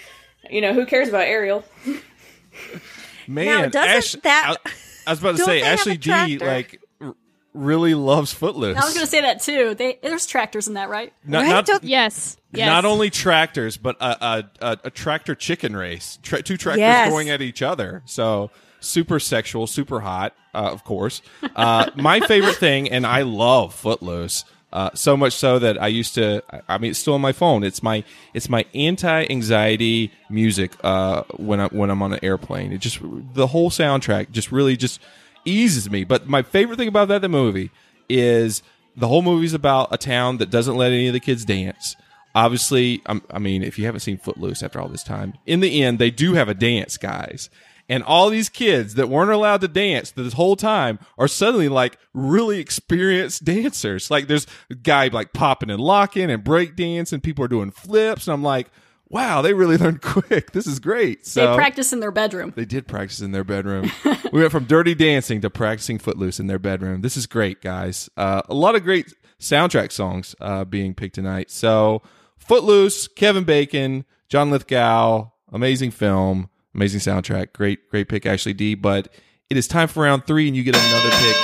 You 0.50 0.60
know, 0.60 0.72
who 0.74 0.84
cares 0.86 1.08
about 1.08 1.22
Ariel? 1.22 1.64
Man, 3.26 3.46
Now, 3.46 3.68
doesn't 3.68 3.96
Ash, 3.96 4.12
that- 4.22 4.56
I, 4.66 4.70
I 5.06 5.10
was 5.12 5.20
about 5.20 5.36
to 5.36 5.44
say 5.44 5.62
Ashley 5.62 5.92
a 5.92 5.96
D 5.96 6.08
tractor? 6.38 6.46
like 6.46 6.80
r- 7.00 7.14
really 7.54 7.94
loves 7.94 8.32
Footloose. 8.32 8.76
I 8.76 8.84
was 8.84 8.94
going 8.94 9.04
to 9.04 9.10
say 9.10 9.20
that 9.22 9.40
too. 9.42 9.74
They, 9.74 9.98
there's 10.02 10.26
tractors 10.26 10.68
in 10.68 10.74
that, 10.74 10.88
right? 10.88 11.12
Not- 11.24 11.42
Right? 11.42 11.48
not- 11.48 11.66
Don't- 11.66 11.84
yes. 11.84 12.36
Yes. 12.52 12.66
Not 12.66 12.84
only 12.86 13.10
tractors, 13.10 13.76
but 13.76 13.96
a, 14.00 14.24
a, 14.26 14.44
a, 14.60 14.78
a 14.84 14.90
tractor 14.90 15.34
chicken 15.34 15.76
race. 15.76 16.18
Tra- 16.22 16.42
two 16.42 16.56
tractors 16.56 16.80
Yes. 16.80 17.10
going 17.10 17.28
at 17.28 17.42
each 17.42 17.60
other. 17.60 18.02
So 18.06 18.50
super 18.80 19.18
sexual, 19.18 19.66
super 19.66 20.00
hot, 20.00 20.34
uh, 20.54 20.70
of 20.72 20.84
course. 20.84 21.22
Uh, 21.56 21.90
my 21.96 22.20
favorite 22.20 22.56
thing, 22.56 22.90
and 22.90 23.06
I 23.06 23.22
love 23.22 23.74
Footloose. 23.74 24.44
Uh, 24.70 24.90
so 24.92 25.16
much 25.16 25.32
so 25.32 25.58
that 25.58 25.80
I 25.80 25.86
used 25.86 26.14
to. 26.16 26.42
I- 26.68 26.76
mean, 26.76 26.90
it's 26.90 26.98
still 26.98 27.14
on 27.14 27.22
my 27.22 27.32
phone. 27.32 27.64
It's 27.64 27.82
my 27.82 28.04
it's 28.34 28.50
my 28.50 28.66
anti-anxiety 28.74 30.12
music 30.28 30.72
uh, 30.84 31.22
when 31.36 31.60
I 31.60 31.68
when 31.68 31.90
I'm 31.90 32.02
on 32.02 32.12
an 32.12 32.20
airplane. 32.22 32.72
It 32.72 32.78
just 32.78 32.98
the 33.32 33.46
whole 33.46 33.70
soundtrack 33.70 34.30
just 34.30 34.52
really 34.52 34.76
just 34.76 35.00
eases 35.44 35.90
me. 35.90 36.04
But 36.04 36.28
my 36.28 36.42
favorite 36.42 36.76
thing 36.76 36.88
about 36.88 37.08
that 37.08 37.22
the 37.22 37.28
movie 37.30 37.70
is 38.08 38.62
the 38.96 39.08
whole 39.08 39.22
movie's 39.22 39.54
about 39.54 39.88
a 39.92 39.96
town 39.96 40.38
that 40.38 40.50
doesn't 40.50 40.76
let 40.76 40.92
any 40.92 41.06
of 41.06 41.14
the 41.14 41.20
kids 41.20 41.44
dance. 41.44 41.96
Obviously, 42.34 43.00
I'm, 43.06 43.22
I 43.30 43.38
mean, 43.38 43.62
if 43.62 43.78
you 43.78 43.86
haven't 43.86 44.00
seen 44.00 44.18
Footloose 44.18 44.62
after 44.62 44.80
all 44.80 44.88
this 44.88 45.02
time, 45.02 45.34
in 45.46 45.60
the 45.60 45.82
end, 45.82 45.98
they 45.98 46.10
do 46.10 46.34
have 46.34 46.48
a 46.48 46.54
dance, 46.54 46.96
guys. 46.96 47.48
And 47.88 48.02
all 48.02 48.28
these 48.28 48.48
kids 48.48 48.94
that 48.94 49.08
weren't 49.08 49.30
allowed 49.30 49.62
to 49.62 49.68
dance 49.68 50.10
this 50.10 50.34
whole 50.34 50.56
time 50.56 50.98
are 51.16 51.28
suddenly 51.28 51.68
like 51.68 51.98
really 52.12 52.58
experienced 52.58 53.44
dancers. 53.44 54.10
Like 54.10 54.26
there's 54.26 54.46
a 54.70 54.74
guy 54.74 55.08
like 55.08 55.32
popping 55.32 55.70
and 55.70 55.80
locking 55.80 56.30
and 56.30 56.44
break 56.44 56.76
dance 56.76 57.12
and 57.12 57.22
people 57.22 57.44
are 57.44 57.48
doing 57.48 57.70
flips. 57.70 58.26
And 58.26 58.34
I'm 58.34 58.42
like, 58.42 58.68
wow, 59.08 59.40
they 59.40 59.54
really 59.54 59.76
learned 59.78 60.02
quick. 60.02 60.52
This 60.52 60.66
is 60.66 60.78
great. 60.78 61.26
So 61.26 61.50
they 61.50 61.56
practice 61.56 61.92
in 61.92 62.00
their 62.00 62.10
bedroom. 62.10 62.52
they 62.56 62.66
did 62.66 62.86
practice 62.86 63.20
in 63.20 63.32
their 63.32 63.44
bedroom. 63.44 63.90
we 64.32 64.40
went 64.40 64.52
from 64.52 64.64
dirty 64.64 64.94
dancing 64.94 65.40
to 65.40 65.50
practicing 65.50 65.98
footloose 65.98 66.38
in 66.38 66.46
their 66.46 66.58
bedroom. 66.58 67.00
This 67.00 67.16
is 67.16 67.26
great, 67.26 67.62
guys. 67.62 68.10
Uh, 68.16 68.42
a 68.48 68.54
lot 68.54 68.74
of 68.74 68.84
great 68.84 69.14
soundtrack 69.40 69.92
songs 69.92 70.34
uh, 70.40 70.64
being 70.64 70.94
picked 70.94 71.14
tonight. 71.14 71.50
So, 71.50 72.02
Footloose, 72.36 73.08
Kevin 73.08 73.44
Bacon, 73.44 74.04
John 74.28 74.50
Lithgow, 74.50 75.30
amazing 75.52 75.90
film, 75.90 76.48
amazing 76.74 77.00
soundtrack. 77.00 77.52
Great, 77.52 77.88
great 77.90 78.08
pick, 78.08 78.26
Ashley 78.26 78.52
D. 78.52 78.74
But 78.74 79.08
it 79.50 79.56
is 79.56 79.68
time 79.68 79.88
for 79.88 80.02
round 80.02 80.26
three, 80.26 80.46
and 80.46 80.56
you 80.56 80.62
get 80.62 80.76
another 80.76 81.10
pick 81.10 81.36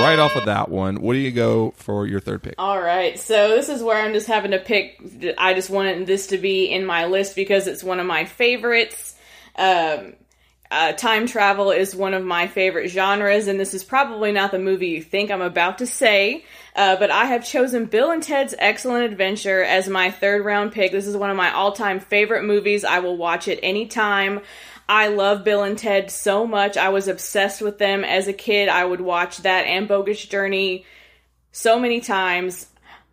right 0.00 0.18
off 0.18 0.36
of 0.36 0.44
that 0.44 0.68
one. 0.68 1.00
What 1.00 1.14
do 1.14 1.18
you 1.18 1.30
go 1.30 1.72
for 1.76 2.06
your 2.06 2.20
third 2.20 2.42
pick? 2.42 2.54
All 2.58 2.80
right, 2.80 3.18
so 3.18 3.48
this 3.48 3.68
is 3.68 3.82
where 3.82 4.04
I'm 4.04 4.12
just 4.12 4.26
having 4.26 4.50
to 4.52 4.58
pick. 4.58 5.00
I 5.38 5.54
just 5.54 5.70
wanted 5.70 6.06
this 6.06 6.28
to 6.28 6.38
be 6.38 6.66
in 6.66 6.84
my 6.84 7.06
list 7.06 7.34
because 7.36 7.66
it's 7.66 7.82
one 7.82 8.00
of 8.00 8.06
my 8.06 8.24
favorites. 8.24 9.14
Um, 9.56 10.14
uh, 10.70 10.92
time 10.92 11.26
travel 11.26 11.70
is 11.70 11.96
one 11.96 12.12
of 12.12 12.24
my 12.24 12.46
favorite 12.46 12.88
genres, 12.88 13.48
and 13.48 13.58
this 13.58 13.72
is 13.72 13.84
probably 13.84 14.32
not 14.32 14.50
the 14.50 14.58
movie 14.58 14.88
you 14.88 15.02
think 15.02 15.30
I'm 15.30 15.40
about 15.40 15.78
to 15.78 15.86
say. 15.86 16.44
Uh, 16.76 16.96
but 16.96 17.10
I 17.10 17.24
have 17.24 17.46
chosen 17.46 17.86
Bill 17.86 18.10
and 18.10 18.22
Ted's 18.22 18.54
Excellent 18.58 19.10
Adventure 19.10 19.62
as 19.62 19.88
my 19.88 20.10
third 20.10 20.44
round 20.44 20.72
pick. 20.72 20.92
This 20.92 21.06
is 21.06 21.16
one 21.16 21.30
of 21.30 21.36
my 21.36 21.52
all 21.52 21.72
time 21.72 22.00
favorite 22.00 22.44
movies. 22.44 22.84
I 22.84 22.98
will 22.98 23.16
watch 23.16 23.48
it 23.48 23.60
anytime. 23.62 24.40
I 24.88 25.08
love 25.08 25.44
Bill 25.44 25.64
and 25.64 25.76
Ted 25.76 26.10
so 26.10 26.46
much. 26.46 26.76
I 26.76 26.90
was 26.90 27.08
obsessed 27.08 27.60
with 27.60 27.78
them 27.78 28.04
as 28.04 28.28
a 28.28 28.32
kid. 28.32 28.68
I 28.68 28.84
would 28.84 29.00
watch 29.00 29.38
that 29.38 29.66
and 29.66 29.88
Bogus 29.88 30.24
Journey 30.24 30.86
so 31.52 31.78
many 31.78 32.00
times. 32.00 32.66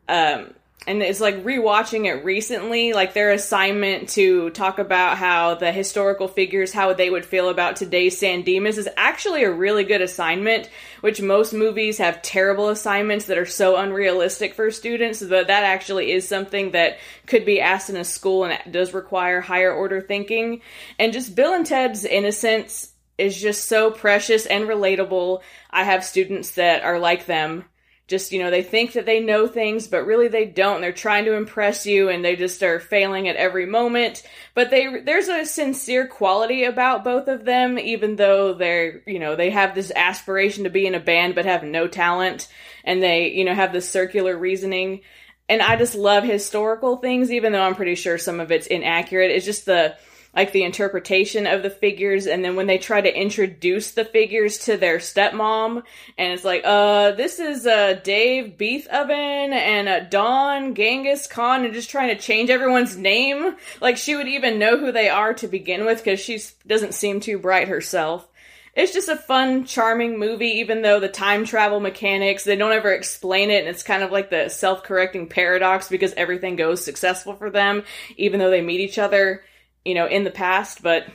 Um, 0.07 0.53
and 0.87 1.01
it's 1.01 1.19
like 1.19 1.43
rewatching 1.43 2.05
it 2.05 2.23
recently, 2.23 2.93
like 2.93 3.13
their 3.13 3.31
assignment 3.31 4.09
to 4.09 4.51
talk 4.51 4.77
about 4.77 5.17
how 5.17 5.55
the 5.55 5.71
historical 5.71 6.27
figures, 6.27 6.73
how 6.73 6.93
they 6.93 7.09
would 7.09 7.25
feel 7.25 7.49
about 7.49 7.75
today's 7.75 8.19
San 8.19 8.43
Dimas 8.43 8.77
is 8.77 8.87
actually 8.95 9.43
a 9.43 9.51
really 9.51 9.83
good 9.83 10.01
assignment, 10.01 10.69
which 11.01 11.21
most 11.21 11.53
movies 11.53 11.97
have 11.97 12.21
terrible 12.21 12.69
assignments 12.69 13.25
that 13.25 13.37
are 13.37 13.47
so 13.47 13.77
unrealistic 13.77 14.53
for 14.53 14.69
students, 14.69 15.23
but 15.23 15.47
that 15.47 15.63
actually 15.63 16.11
is 16.11 16.27
something 16.27 16.71
that 16.71 16.99
could 17.25 17.45
be 17.45 17.59
asked 17.59 17.89
in 17.89 17.95
a 17.95 18.05
school 18.05 18.43
and 18.43 18.53
it 18.53 18.71
does 18.71 18.93
require 18.93 19.41
higher 19.41 19.73
order 19.73 20.01
thinking. 20.01 20.61
And 20.99 21.13
just 21.13 21.35
Bill 21.35 21.53
and 21.53 21.65
Ted's 21.65 22.05
innocence 22.05 22.91
is 23.17 23.41
just 23.41 23.67
so 23.67 23.89
precious 23.89 24.45
and 24.45 24.65
relatable. 24.65 25.41
I 25.71 25.83
have 25.83 26.03
students 26.03 26.51
that 26.51 26.83
are 26.83 26.99
like 26.99 27.25
them 27.25 27.65
just 28.07 28.31
you 28.31 28.39
know 28.39 28.51
they 28.51 28.61
think 28.61 28.93
that 28.93 29.05
they 29.05 29.19
know 29.19 29.47
things 29.47 29.87
but 29.87 30.05
really 30.05 30.27
they 30.27 30.45
don't. 30.45 30.81
They're 30.81 30.91
trying 30.91 31.25
to 31.25 31.33
impress 31.33 31.85
you 31.85 32.09
and 32.09 32.23
they 32.23 32.35
just 32.35 32.61
are 32.61 32.79
failing 32.79 33.27
at 33.27 33.35
every 33.35 33.65
moment. 33.65 34.23
But 34.53 34.69
they 34.69 35.01
there's 35.01 35.27
a 35.27 35.45
sincere 35.45 36.07
quality 36.07 36.65
about 36.65 37.03
both 37.03 37.27
of 37.27 37.45
them 37.45 37.79
even 37.79 38.15
though 38.15 38.53
they're 38.53 39.01
you 39.07 39.19
know 39.19 39.35
they 39.35 39.49
have 39.49 39.73
this 39.73 39.91
aspiration 39.95 40.65
to 40.65 40.69
be 40.69 40.85
in 40.85 40.95
a 40.95 40.99
band 40.99 41.35
but 41.35 41.45
have 41.45 41.63
no 41.63 41.87
talent 41.87 42.47
and 42.83 43.01
they 43.01 43.31
you 43.31 43.43
know 43.43 43.55
have 43.55 43.73
this 43.73 43.89
circular 43.89 44.37
reasoning. 44.37 45.01
And 45.47 45.61
i 45.61 45.75
just 45.75 45.95
love 45.95 46.23
historical 46.23 46.97
things 46.97 47.31
even 47.31 47.51
though 47.51 47.61
i'm 47.61 47.75
pretty 47.75 47.95
sure 47.95 48.17
some 48.17 48.39
of 48.39 48.51
it's 48.51 48.67
inaccurate. 48.67 49.31
It's 49.31 49.45
just 49.45 49.65
the 49.65 49.95
like 50.35 50.51
the 50.51 50.63
interpretation 50.63 51.47
of 51.47 51.63
the 51.63 51.69
figures 51.69 52.27
and 52.27 52.43
then 52.43 52.55
when 52.55 52.67
they 52.67 52.77
try 52.77 52.99
to 53.01 53.19
introduce 53.19 53.91
the 53.91 54.05
figures 54.05 54.57
to 54.57 54.77
their 54.77 54.97
stepmom 54.97 55.81
and 56.17 56.33
it's 56.33 56.43
like 56.43 56.61
uh 56.65 57.11
this 57.11 57.39
is 57.39 57.65
uh 57.65 57.93
Dave 58.03 58.57
Beef 58.57 58.87
Oven 58.87 59.53
and 59.53 59.87
uh 59.87 60.01
Dawn 60.01 60.75
Genghis 60.75 61.27
Khan 61.27 61.65
and 61.65 61.73
just 61.73 61.89
trying 61.89 62.09
to 62.09 62.21
change 62.21 62.49
everyone's 62.49 62.97
name. 62.97 63.55
Like 63.81 63.97
she 63.97 64.15
would 64.15 64.27
even 64.27 64.59
know 64.59 64.77
who 64.77 64.91
they 64.91 65.09
are 65.09 65.33
to 65.35 65.47
begin 65.47 65.85
with 65.85 66.03
cuz 66.03 66.19
she 66.19 66.39
doesn't 66.67 66.93
seem 66.93 67.19
too 67.19 67.39
bright 67.39 67.67
herself. 67.67 68.27
It's 68.75 68.91
just 68.91 69.07
a 69.07 69.15
fun, 69.15 69.63
charming 69.63 70.19
movie, 70.19 70.59
even 70.59 70.81
though 70.81 70.99
the 70.99 71.07
time 71.07 71.45
travel 71.45 71.79
mechanics, 71.79 72.43
they 72.43 72.57
don't 72.57 72.73
ever 72.73 72.91
explain 72.91 73.49
it, 73.49 73.59
and 73.59 73.69
it's 73.69 73.83
kind 73.83 74.03
of 74.03 74.11
like 74.11 74.29
the 74.29 74.49
self 74.49 74.83
correcting 74.83 75.29
paradox 75.29 75.87
because 75.87 76.13
everything 76.17 76.57
goes 76.57 76.83
successful 76.83 77.35
for 77.35 77.49
them, 77.49 77.85
even 78.17 78.37
though 78.37 78.49
they 78.49 78.59
meet 78.59 78.81
each 78.81 78.99
other 78.99 79.43
you 79.85 79.93
know, 79.93 80.07
in 80.07 80.23
the 80.23 80.31
past, 80.31 80.81
but 80.83 81.05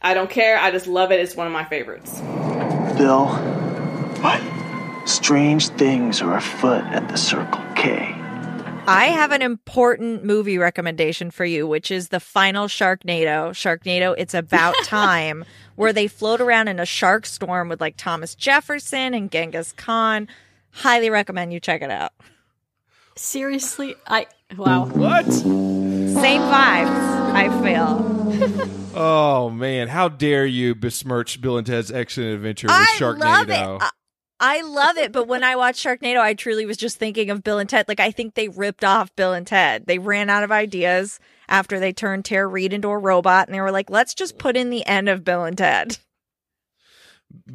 I 0.00 0.14
don't 0.14 0.30
care. 0.30 0.58
I 0.58 0.70
just 0.70 0.86
love 0.86 1.12
it. 1.12 1.20
It's 1.20 1.36
one 1.36 1.46
of 1.46 1.52
my 1.52 1.64
favorites. 1.64 2.20
Bill. 2.96 3.26
What? 4.22 4.40
Strange 5.08 5.68
things 5.70 6.22
are 6.22 6.36
afoot 6.36 6.84
at 6.84 7.08
the 7.08 7.16
Circle 7.16 7.64
K. 7.74 8.14
I 8.86 9.06
have 9.06 9.30
an 9.30 9.42
important 9.42 10.24
movie 10.24 10.58
recommendation 10.58 11.30
for 11.30 11.44
you, 11.44 11.66
which 11.66 11.90
is 11.90 12.08
the 12.08 12.20
final 12.20 12.66
Sharknado. 12.66 13.50
Sharknado, 13.50 14.14
it's 14.16 14.34
about 14.34 14.74
time, 14.84 15.44
where 15.76 15.92
they 15.92 16.08
float 16.08 16.40
around 16.40 16.68
in 16.68 16.80
a 16.80 16.86
shark 16.86 17.26
storm 17.26 17.68
with 17.68 17.80
like 17.80 17.96
Thomas 17.96 18.34
Jefferson 18.34 19.14
and 19.14 19.30
Genghis 19.30 19.72
Khan. 19.72 20.28
Highly 20.72 21.10
recommend 21.10 21.52
you 21.52 21.60
check 21.60 21.82
it 21.82 21.90
out. 21.90 22.12
Seriously, 23.16 23.94
I 24.06 24.26
wow. 24.56 24.86
What? 24.86 25.26
Same 25.26 26.42
vibes, 26.42 27.19
I 27.32 27.48
fail. 27.62 28.70
Oh 28.94 29.50
man, 29.50 29.88
how 29.88 30.08
dare 30.08 30.46
you 30.46 30.74
besmirch 30.74 31.40
Bill 31.40 31.56
and 31.58 31.66
Ted's 31.66 31.92
Excellent 31.92 32.34
Adventure 32.34 32.66
with 32.66 32.76
I 32.76 32.96
Sharknado? 32.98 33.20
love 33.20 33.50
it. 33.50 33.54
I, 33.82 33.90
I 34.40 34.62
love 34.62 34.96
it, 34.96 35.12
but 35.12 35.28
when 35.28 35.44
I 35.44 35.54
watched 35.56 35.84
Sharknado, 35.84 36.18
I 36.18 36.34
truly 36.34 36.66
was 36.66 36.76
just 36.76 36.96
thinking 36.98 37.30
of 37.30 37.44
Bill 37.44 37.58
and 37.58 37.68
Ted. 37.68 37.86
Like 37.88 38.00
I 38.00 38.10
think 38.10 38.34
they 38.34 38.48
ripped 38.48 38.84
off 38.84 39.14
Bill 39.14 39.32
and 39.32 39.46
Ted. 39.46 39.86
They 39.86 39.98
ran 39.98 40.28
out 40.30 40.42
of 40.42 40.50
ideas 40.50 41.20
after 41.48 41.78
they 41.78 41.92
turned 41.92 42.24
Tara 42.24 42.46
Reid 42.46 42.72
into 42.72 42.88
a 42.88 42.98
robot, 42.98 43.46
and 43.48 43.54
they 43.54 43.60
were 43.60 43.70
like, 43.70 43.90
"Let's 43.90 44.14
just 44.14 44.38
put 44.38 44.56
in 44.56 44.70
the 44.70 44.84
end 44.86 45.08
of 45.08 45.24
Bill 45.24 45.44
and 45.44 45.56
Ted." 45.58 45.98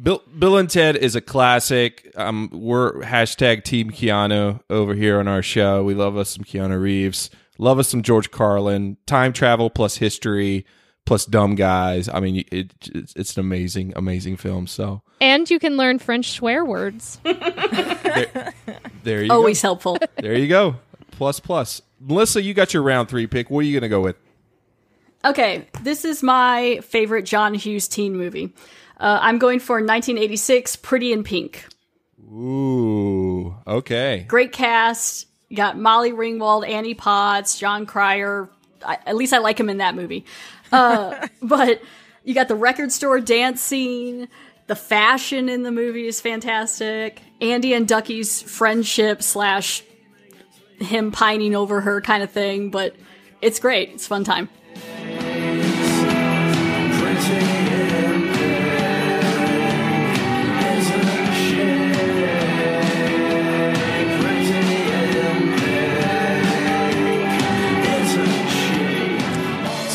Bill, 0.00 0.22
Bill 0.38 0.56
and 0.56 0.70
Ted 0.70 0.96
is 0.96 1.14
a 1.14 1.20
classic. 1.20 2.10
Um, 2.16 2.48
we're 2.52 3.02
hashtag 3.02 3.62
Team 3.64 3.90
Keanu 3.90 4.60
over 4.70 4.94
here 4.94 5.18
on 5.18 5.28
our 5.28 5.42
show. 5.42 5.84
We 5.84 5.94
love 5.94 6.16
us 6.16 6.30
some 6.30 6.44
Keanu 6.44 6.80
Reeves. 6.80 7.28
Love 7.58 7.78
us 7.78 7.88
some 7.88 8.02
George 8.02 8.30
Carlin. 8.30 8.96
Time 9.06 9.32
travel 9.32 9.70
plus 9.70 9.96
history 9.96 10.66
plus 11.04 11.24
dumb 11.24 11.54
guys. 11.54 12.08
I 12.08 12.20
mean, 12.20 12.44
it, 12.50 12.72
it's, 12.94 13.14
it's 13.14 13.36
an 13.36 13.40
amazing, 13.40 13.92
amazing 13.96 14.36
film. 14.36 14.66
So 14.66 15.02
And 15.20 15.48
you 15.48 15.58
can 15.58 15.76
learn 15.76 15.98
French 15.98 16.32
swear 16.32 16.64
words. 16.64 17.18
there, 17.24 18.52
there 19.04 19.22
you 19.24 19.32
Always 19.32 19.62
go. 19.62 19.68
helpful. 19.68 19.98
There 20.16 20.34
you 20.34 20.48
go. 20.48 20.76
Plus 21.12 21.40
plus. 21.40 21.80
Melissa, 22.00 22.42
you 22.42 22.52
got 22.54 22.74
your 22.74 22.82
round 22.82 23.08
three 23.08 23.26
pick. 23.26 23.50
What 23.50 23.60
are 23.60 23.62
you 23.62 23.72
going 23.72 23.82
to 23.82 23.88
go 23.88 24.00
with? 24.00 24.16
Okay, 25.24 25.66
this 25.82 26.04
is 26.04 26.22
my 26.22 26.80
favorite 26.84 27.22
John 27.24 27.54
Hughes 27.54 27.88
teen 27.88 28.16
movie. 28.16 28.54
Uh, 28.98 29.18
I'm 29.20 29.38
going 29.38 29.60
for 29.60 29.76
1986, 29.76 30.76
Pretty 30.76 31.12
in 31.12 31.24
Pink. 31.24 31.66
Ooh, 32.22 33.54
okay. 33.66 34.24
Great 34.28 34.52
cast. 34.52 35.26
You 35.48 35.56
got 35.56 35.78
Molly 35.78 36.12
Ringwald, 36.12 36.68
Annie 36.68 36.94
Potts, 36.94 37.58
Jon 37.58 37.86
Cryer. 37.86 38.48
I, 38.84 38.98
at 39.06 39.16
least 39.16 39.32
I 39.32 39.38
like 39.38 39.58
him 39.58 39.68
in 39.68 39.78
that 39.78 39.94
movie. 39.94 40.24
Uh, 40.72 41.28
but 41.42 41.80
you 42.24 42.34
got 42.34 42.48
the 42.48 42.56
record 42.56 42.92
store 42.92 43.20
dance 43.20 43.60
scene. 43.60 44.28
The 44.66 44.76
fashion 44.76 45.48
in 45.48 45.62
the 45.62 45.70
movie 45.70 46.06
is 46.06 46.20
fantastic. 46.20 47.22
Andy 47.40 47.72
and 47.72 47.86
Ducky's 47.86 48.42
friendship 48.42 49.22
slash 49.22 49.84
him 50.80 51.12
pining 51.12 51.54
over 51.54 51.80
her 51.80 52.00
kind 52.00 52.22
of 52.22 52.30
thing, 52.30 52.70
but 52.70 52.96
it's 53.40 53.60
great. 53.60 53.90
It's 53.90 54.06
a 54.06 54.08
fun 54.08 54.24
time. 54.24 54.48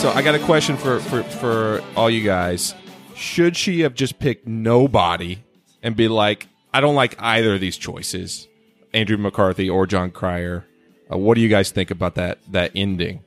So 0.01 0.09
I 0.09 0.23
got 0.23 0.33
a 0.33 0.39
question 0.39 0.77
for, 0.77 0.99
for, 0.99 1.21
for 1.21 1.83
all 1.95 2.09
you 2.09 2.23
guys. 2.23 2.73
Should 3.13 3.55
she 3.55 3.81
have 3.81 3.93
just 3.93 4.17
picked 4.17 4.47
nobody 4.47 5.43
and 5.83 5.95
be 5.95 6.07
like, 6.07 6.47
I 6.73 6.81
don't 6.81 6.95
like 6.95 7.15
either 7.21 7.53
of 7.53 7.61
these 7.61 7.77
choices, 7.77 8.47
Andrew 8.95 9.17
McCarthy 9.17 9.69
or 9.69 9.85
Jon 9.85 10.09
Cryer? 10.09 10.65
Uh, 11.11 11.19
what 11.19 11.35
do 11.35 11.41
you 11.41 11.49
guys 11.49 11.69
think 11.69 11.91
about 11.91 12.15
that 12.15 12.39
that 12.51 12.71
ending? 12.73 13.23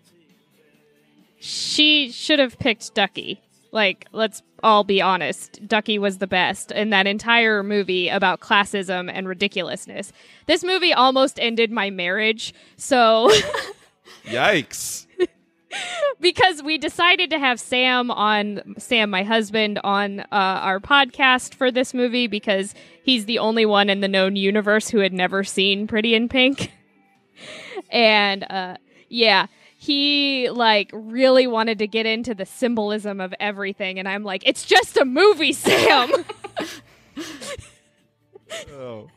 she 1.38 2.10
should 2.10 2.40
have 2.40 2.58
picked 2.58 2.92
Ducky. 2.92 3.40
Like, 3.70 4.06
let's 4.10 4.42
all 4.62 4.82
be 4.82 5.00
honest. 5.00 5.60
Ducky 5.68 5.98
was 5.98 6.18
the 6.18 6.26
best 6.26 6.72
in 6.72 6.90
that 6.90 7.06
entire 7.06 7.62
movie 7.62 8.08
about 8.08 8.40
classism 8.40 9.08
and 9.12 9.28
ridiculousness. 9.28 10.12
This 10.46 10.64
movie 10.64 10.92
almost 10.92 11.38
ended 11.38 11.70
my 11.70 11.90
marriage. 11.90 12.52
So, 12.76 13.30
Yikes! 14.24 15.06
because 16.20 16.62
we 16.62 16.78
decided 16.78 17.30
to 17.30 17.38
have 17.38 17.60
Sam 17.60 18.10
on, 18.10 18.74
Sam, 18.78 19.10
my 19.10 19.22
husband, 19.22 19.80
on 19.84 20.20
uh, 20.20 20.26
our 20.30 20.80
podcast 20.80 21.54
for 21.54 21.70
this 21.70 21.94
movie 21.94 22.26
because 22.26 22.74
he's 23.02 23.26
the 23.26 23.38
only 23.38 23.66
one 23.66 23.90
in 23.90 24.00
the 24.00 24.08
known 24.08 24.36
universe 24.36 24.88
who 24.88 24.98
had 24.98 25.12
never 25.12 25.44
seen 25.44 25.86
Pretty 25.86 26.14
in 26.14 26.28
Pink. 26.28 26.72
and 27.90 28.44
uh, 28.50 28.76
yeah, 29.08 29.46
he 29.76 30.48
like 30.50 30.90
really 30.92 31.46
wanted 31.46 31.78
to 31.80 31.86
get 31.86 32.06
into 32.06 32.34
the 32.34 32.46
symbolism 32.46 33.20
of 33.20 33.34
everything, 33.38 33.98
and 33.98 34.08
I'm 34.08 34.24
like, 34.24 34.42
it's 34.46 34.64
just 34.64 34.96
a 34.96 35.04
movie, 35.04 35.52
Sam. 35.52 36.10
oh. 38.72 39.08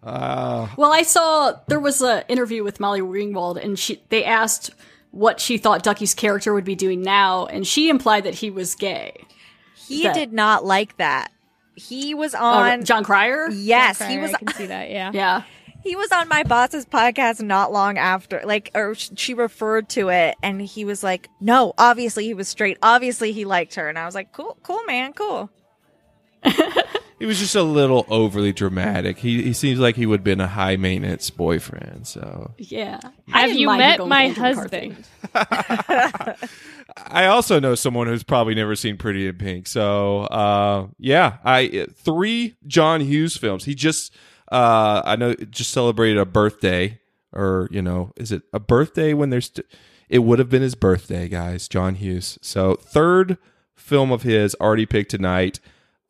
Uh, 0.00 0.68
Well, 0.76 0.92
I 0.92 1.02
saw 1.02 1.58
there 1.66 1.80
was 1.80 2.00
an 2.00 2.22
interview 2.28 2.62
with 2.62 2.78
Molly 2.78 3.00
Ringwald, 3.00 3.62
and 3.62 3.76
she 3.78 4.00
they 4.10 4.24
asked 4.24 4.70
what 5.10 5.40
she 5.40 5.58
thought 5.58 5.82
Ducky's 5.82 6.14
character 6.14 6.52
would 6.54 6.64
be 6.64 6.74
doing 6.74 7.02
now, 7.02 7.46
and 7.46 7.66
she 7.66 7.88
implied 7.88 8.24
that 8.24 8.34
he 8.34 8.50
was 8.50 8.74
gay. 8.74 9.24
He 9.74 10.02
That- 10.04 10.14
did 10.14 10.32
not 10.32 10.64
like 10.64 10.96
that. 10.98 11.32
He 11.74 12.12
was 12.14 12.34
Oh, 12.34 12.38
on 12.44 12.84
Jon 12.84 13.04
Cryer. 13.04 13.48
Yes, 13.50 14.00
John 14.00 14.10
he 14.10 14.18
was. 14.18 14.34
I 14.34 14.38
can 14.38 14.48
see 14.54 14.66
that. 14.66 14.90
Yeah, 14.90 15.10
yeah. 15.14 15.42
He 15.84 15.94
was 15.94 16.10
on 16.10 16.28
my 16.28 16.42
boss's 16.42 16.84
podcast 16.84 17.40
not 17.40 17.72
long 17.72 17.96
after, 17.98 18.42
like, 18.44 18.70
or 18.74 18.94
she 18.96 19.32
referred 19.32 19.88
to 19.90 20.08
it, 20.08 20.34
and 20.42 20.60
he 20.60 20.84
was 20.84 21.04
like, 21.04 21.28
"No, 21.40 21.72
obviously 21.78 22.24
he 22.24 22.34
was 22.34 22.48
straight. 22.48 22.78
Obviously 22.82 23.30
he 23.32 23.44
liked 23.44 23.76
her." 23.76 23.88
And 23.88 23.96
I 23.96 24.04
was 24.06 24.14
like, 24.16 24.32
"Cool, 24.32 24.58
cool, 24.64 24.82
man, 24.86 25.12
cool." 25.12 25.50
he 27.18 27.26
was 27.26 27.38
just 27.38 27.54
a 27.54 27.62
little 27.62 28.06
overly 28.08 28.52
dramatic. 28.52 29.18
He 29.18 29.42
he 29.42 29.52
seems 29.52 29.78
like 29.78 29.96
he 29.96 30.06
would 30.06 30.20
have 30.20 30.24
been 30.24 30.40
a 30.40 30.46
high 30.48 30.76
maintenance 30.76 31.30
boyfriend. 31.30 32.06
So 32.06 32.54
Yeah. 32.58 33.00
Have 33.28 33.52
you 33.52 33.66
met 33.68 34.06
my 34.06 34.28
with 34.28 34.38
Andrew 34.38 34.64
McCarthy. 34.64 34.96
husband? 35.34 36.38
I 37.06 37.26
also 37.26 37.60
know 37.60 37.74
someone 37.74 38.06
who's 38.06 38.22
probably 38.22 38.54
never 38.54 38.74
seen 38.74 38.96
Pretty 38.96 39.26
in 39.28 39.36
Pink. 39.36 39.66
So, 39.66 40.20
uh, 40.22 40.86
yeah, 40.98 41.38
I 41.44 41.86
three 41.94 42.56
John 42.66 43.00
Hughes 43.00 43.36
films. 43.36 43.64
He 43.64 43.74
just, 43.74 44.12
uh, 44.50 45.02
I 45.04 45.16
know, 45.16 45.34
just 45.34 45.70
celebrated 45.70 46.18
a 46.18 46.24
birthday, 46.24 46.98
or 47.32 47.68
you 47.70 47.82
know, 47.82 48.12
is 48.16 48.32
it 48.32 48.42
a 48.52 48.58
birthday 48.58 49.12
when 49.12 49.30
there's? 49.30 49.46
St- 49.46 49.66
it 50.08 50.20
would 50.20 50.38
have 50.38 50.48
been 50.48 50.62
his 50.62 50.74
birthday, 50.74 51.28
guys. 51.28 51.68
John 51.68 51.96
Hughes. 51.96 52.38
So, 52.40 52.74
third 52.76 53.36
film 53.76 54.10
of 54.10 54.22
his 54.22 54.56
already 54.60 54.86
picked 54.86 55.10
tonight. 55.10 55.60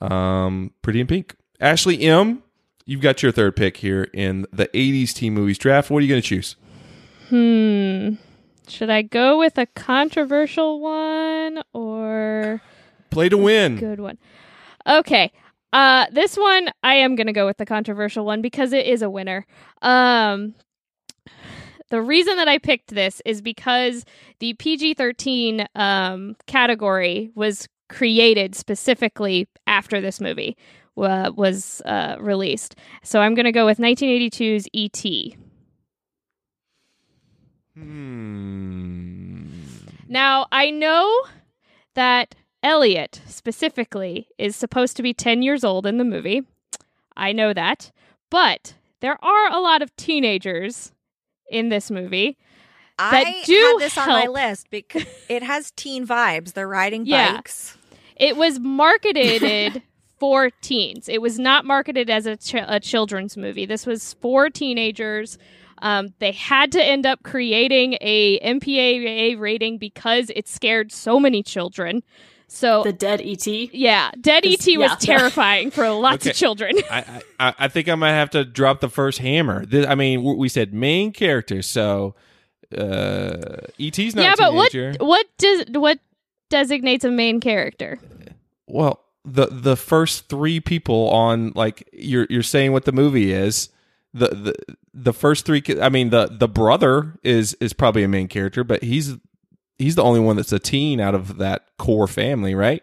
Um, 0.00 0.72
Pretty 0.82 1.00
in 1.00 1.06
Pink. 1.06 1.34
Ashley 1.60 2.00
M. 2.02 2.42
You've 2.86 3.00
got 3.02 3.22
your 3.22 3.32
third 3.32 3.54
pick 3.56 3.78
here 3.78 4.04
in 4.14 4.46
the 4.52 4.66
'80s 4.68 5.12
teen 5.12 5.34
movies 5.34 5.58
draft. 5.58 5.90
What 5.90 5.98
are 5.98 6.00
you 6.02 6.08
going 6.08 6.22
to 6.22 6.26
choose? 6.26 6.56
Hmm. 7.28 8.14
Should 8.68 8.90
I 8.90 9.02
go 9.02 9.38
with 9.38 9.58
a 9.58 9.66
controversial 9.66 10.80
one 10.80 11.62
or 11.72 12.60
Play 13.10 13.28
to 13.30 13.36
win. 13.38 13.76
good 13.76 14.00
one? 14.00 14.18
Okay. 14.86 15.32
Uh 15.72 16.06
this 16.12 16.36
one 16.36 16.70
I 16.82 16.94
am 16.94 17.14
going 17.14 17.26
to 17.26 17.32
go 17.32 17.44
with 17.46 17.56
the 17.58 17.66
controversial 17.66 18.24
one 18.24 18.40
because 18.40 18.72
it 18.72 18.86
is 18.86 19.02
a 19.02 19.10
winner. 19.10 19.46
Um 19.82 20.54
the 21.90 22.00
reason 22.02 22.36
that 22.36 22.48
I 22.48 22.58
picked 22.58 22.94
this 22.94 23.20
is 23.26 23.40
because 23.42 24.04
the 24.40 24.54
PG-13 24.54 25.66
um 25.74 26.36
category 26.46 27.30
was 27.34 27.68
created 27.88 28.54
specifically 28.54 29.48
after 29.66 30.00
this 30.00 30.20
movie 30.20 30.56
uh, 30.96 31.30
was 31.34 31.80
uh, 31.84 32.16
released. 32.20 32.74
So 33.02 33.20
I'm 33.20 33.34
going 33.34 33.44
to 33.44 33.52
go 33.52 33.66
with 33.66 33.78
1982's 33.78 34.66
E 34.68 34.84
E.T. 34.84 35.36
Hmm. 37.74 39.46
Now, 40.08 40.46
I 40.50 40.70
know 40.70 41.22
that 41.94 42.34
Elliot 42.62 43.20
specifically 43.26 44.28
is 44.38 44.56
supposed 44.56 44.96
to 44.96 45.02
be 45.02 45.12
10 45.14 45.42
years 45.42 45.64
old 45.64 45.86
in 45.86 45.98
the 45.98 46.04
movie. 46.04 46.42
I 47.16 47.32
know 47.32 47.52
that. 47.52 47.92
But 48.30 48.74
there 49.00 49.22
are 49.24 49.52
a 49.52 49.60
lot 49.60 49.80
of 49.82 49.94
teenagers 49.96 50.92
in 51.50 51.68
this 51.68 51.90
movie 51.90 52.36
that 52.98 53.26
I 53.26 53.42
do 53.44 53.54
had 53.54 53.76
this 53.80 53.96
on 53.96 54.08
my 54.08 54.26
list 54.26 54.68
because 54.70 55.04
it 55.28 55.42
has 55.42 55.70
teen 55.72 56.06
vibes. 56.06 56.52
They're 56.54 56.68
riding 56.68 57.06
Yeah. 57.06 57.36
bikes. 57.36 57.77
It 58.18 58.36
was 58.36 58.58
marketed 58.58 59.82
for 60.18 60.50
teens. 60.60 61.08
It 61.08 61.22
was 61.22 61.38
not 61.38 61.64
marketed 61.64 62.10
as 62.10 62.26
a, 62.26 62.36
ch- 62.36 62.54
a 62.54 62.80
children's 62.80 63.36
movie. 63.36 63.66
This 63.66 63.86
was 63.86 64.14
for 64.14 64.50
teenagers. 64.50 65.38
Um, 65.80 66.12
they 66.18 66.32
had 66.32 66.72
to 66.72 66.82
end 66.82 67.06
up 67.06 67.22
creating 67.22 67.96
a 68.00 68.40
MPAA 68.40 69.38
rating 69.38 69.78
because 69.78 70.30
it 70.34 70.48
scared 70.48 70.90
so 70.90 71.20
many 71.20 71.42
children. 71.42 72.02
So 72.48 72.82
the 72.82 72.92
dead 72.94 73.20
ET. 73.20 73.46
Yeah, 73.46 74.10
dead 74.20 74.44
ET 74.46 74.66
was 74.66 74.66
yeah. 74.90 74.96
terrifying 74.98 75.70
for 75.70 75.88
lots 75.90 76.22
Okay. 76.22 76.30
of 76.30 76.36
children. 76.36 76.76
I, 76.90 77.22
I 77.38 77.54
I 77.58 77.68
think 77.68 77.88
I 77.90 77.94
might 77.94 78.12
have 78.12 78.30
to 78.30 78.44
drop 78.44 78.80
the 78.80 78.88
first 78.88 79.18
hammer. 79.18 79.66
This, 79.66 79.86
I 79.86 79.94
mean, 79.94 80.24
we 80.24 80.48
said 80.48 80.72
main 80.72 81.12
character, 81.12 81.60
so 81.60 82.14
uh, 82.76 83.58
ET's 83.78 84.14
not 84.14 84.22
yeah, 84.22 84.32
a 84.32 84.36
but 84.36 84.54
what 84.54 84.72
what 85.00 85.26
does 85.36 85.64
what 85.72 85.98
designates 86.50 87.04
a 87.04 87.10
main 87.10 87.40
character? 87.40 87.98
Well, 88.66 89.04
the 89.24 89.46
the 89.46 89.76
first 89.76 90.28
three 90.28 90.60
people 90.60 91.10
on 91.10 91.52
like 91.54 91.88
you're 91.92 92.26
you're 92.30 92.42
saying 92.42 92.72
what 92.72 92.84
the 92.84 92.92
movie 92.92 93.32
is. 93.32 93.70
The 94.14 94.28
the 94.28 94.54
the 94.94 95.12
first 95.12 95.44
three. 95.44 95.62
I 95.80 95.88
mean, 95.88 96.10
the 96.10 96.26
the 96.26 96.48
brother 96.48 97.18
is 97.22 97.54
is 97.54 97.72
probably 97.72 98.02
a 98.02 98.08
main 98.08 98.28
character, 98.28 98.64
but 98.64 98.82
he's 98.82 99.16
he's 99.78 99.94
the 99.94 100.02
only 100.02 100.20
one 100.20 100.36
that's 100.36 100.52
a 100.52 100.58
teen 100.58 101.00
out 101.00 101.14
of 101.14 101.38
that 101.38 101.66
core 101.78 102.08
family, 102.08 102.54
right? 102.54 102.82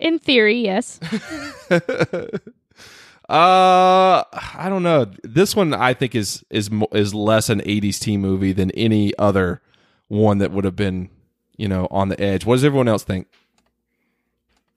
In 0.00 0.18
theory, 0.18 0.60
yes. 0.60 1.00
Uh, 3.28 4.24
I 4.32 4.68
don't 4.70 4.82
know. 4.82 5.04
This 5.22 5.54
one 5.54 5.74
I 5.74 5.92
think 5.92 6.14
is 6.14 6.42
is 6.48 6.70
is 6.92 7.12
less 7.12 7.50
an 7.50 7.60
'80s 7.60 8.00
teen 8.00 8.22
movie 8.22 8.54
than 8.54 8.70
any 8.70 9.12
other 9.18 9.60
one 10.06 10.38
that 10.38 10.50
would 10.50 10.64
have 10.64 10.76
been, 10.76 11.10
you 11.58 11.68
know, 11.68 11.86
on 11.90 12.08
the 12.08 12.18
edge. 12.18 12.46
What 12.46 12.54
does 12.54 12.64
everyone 12.64 12.88
else 12.88 13.04
think? 13.04 13.26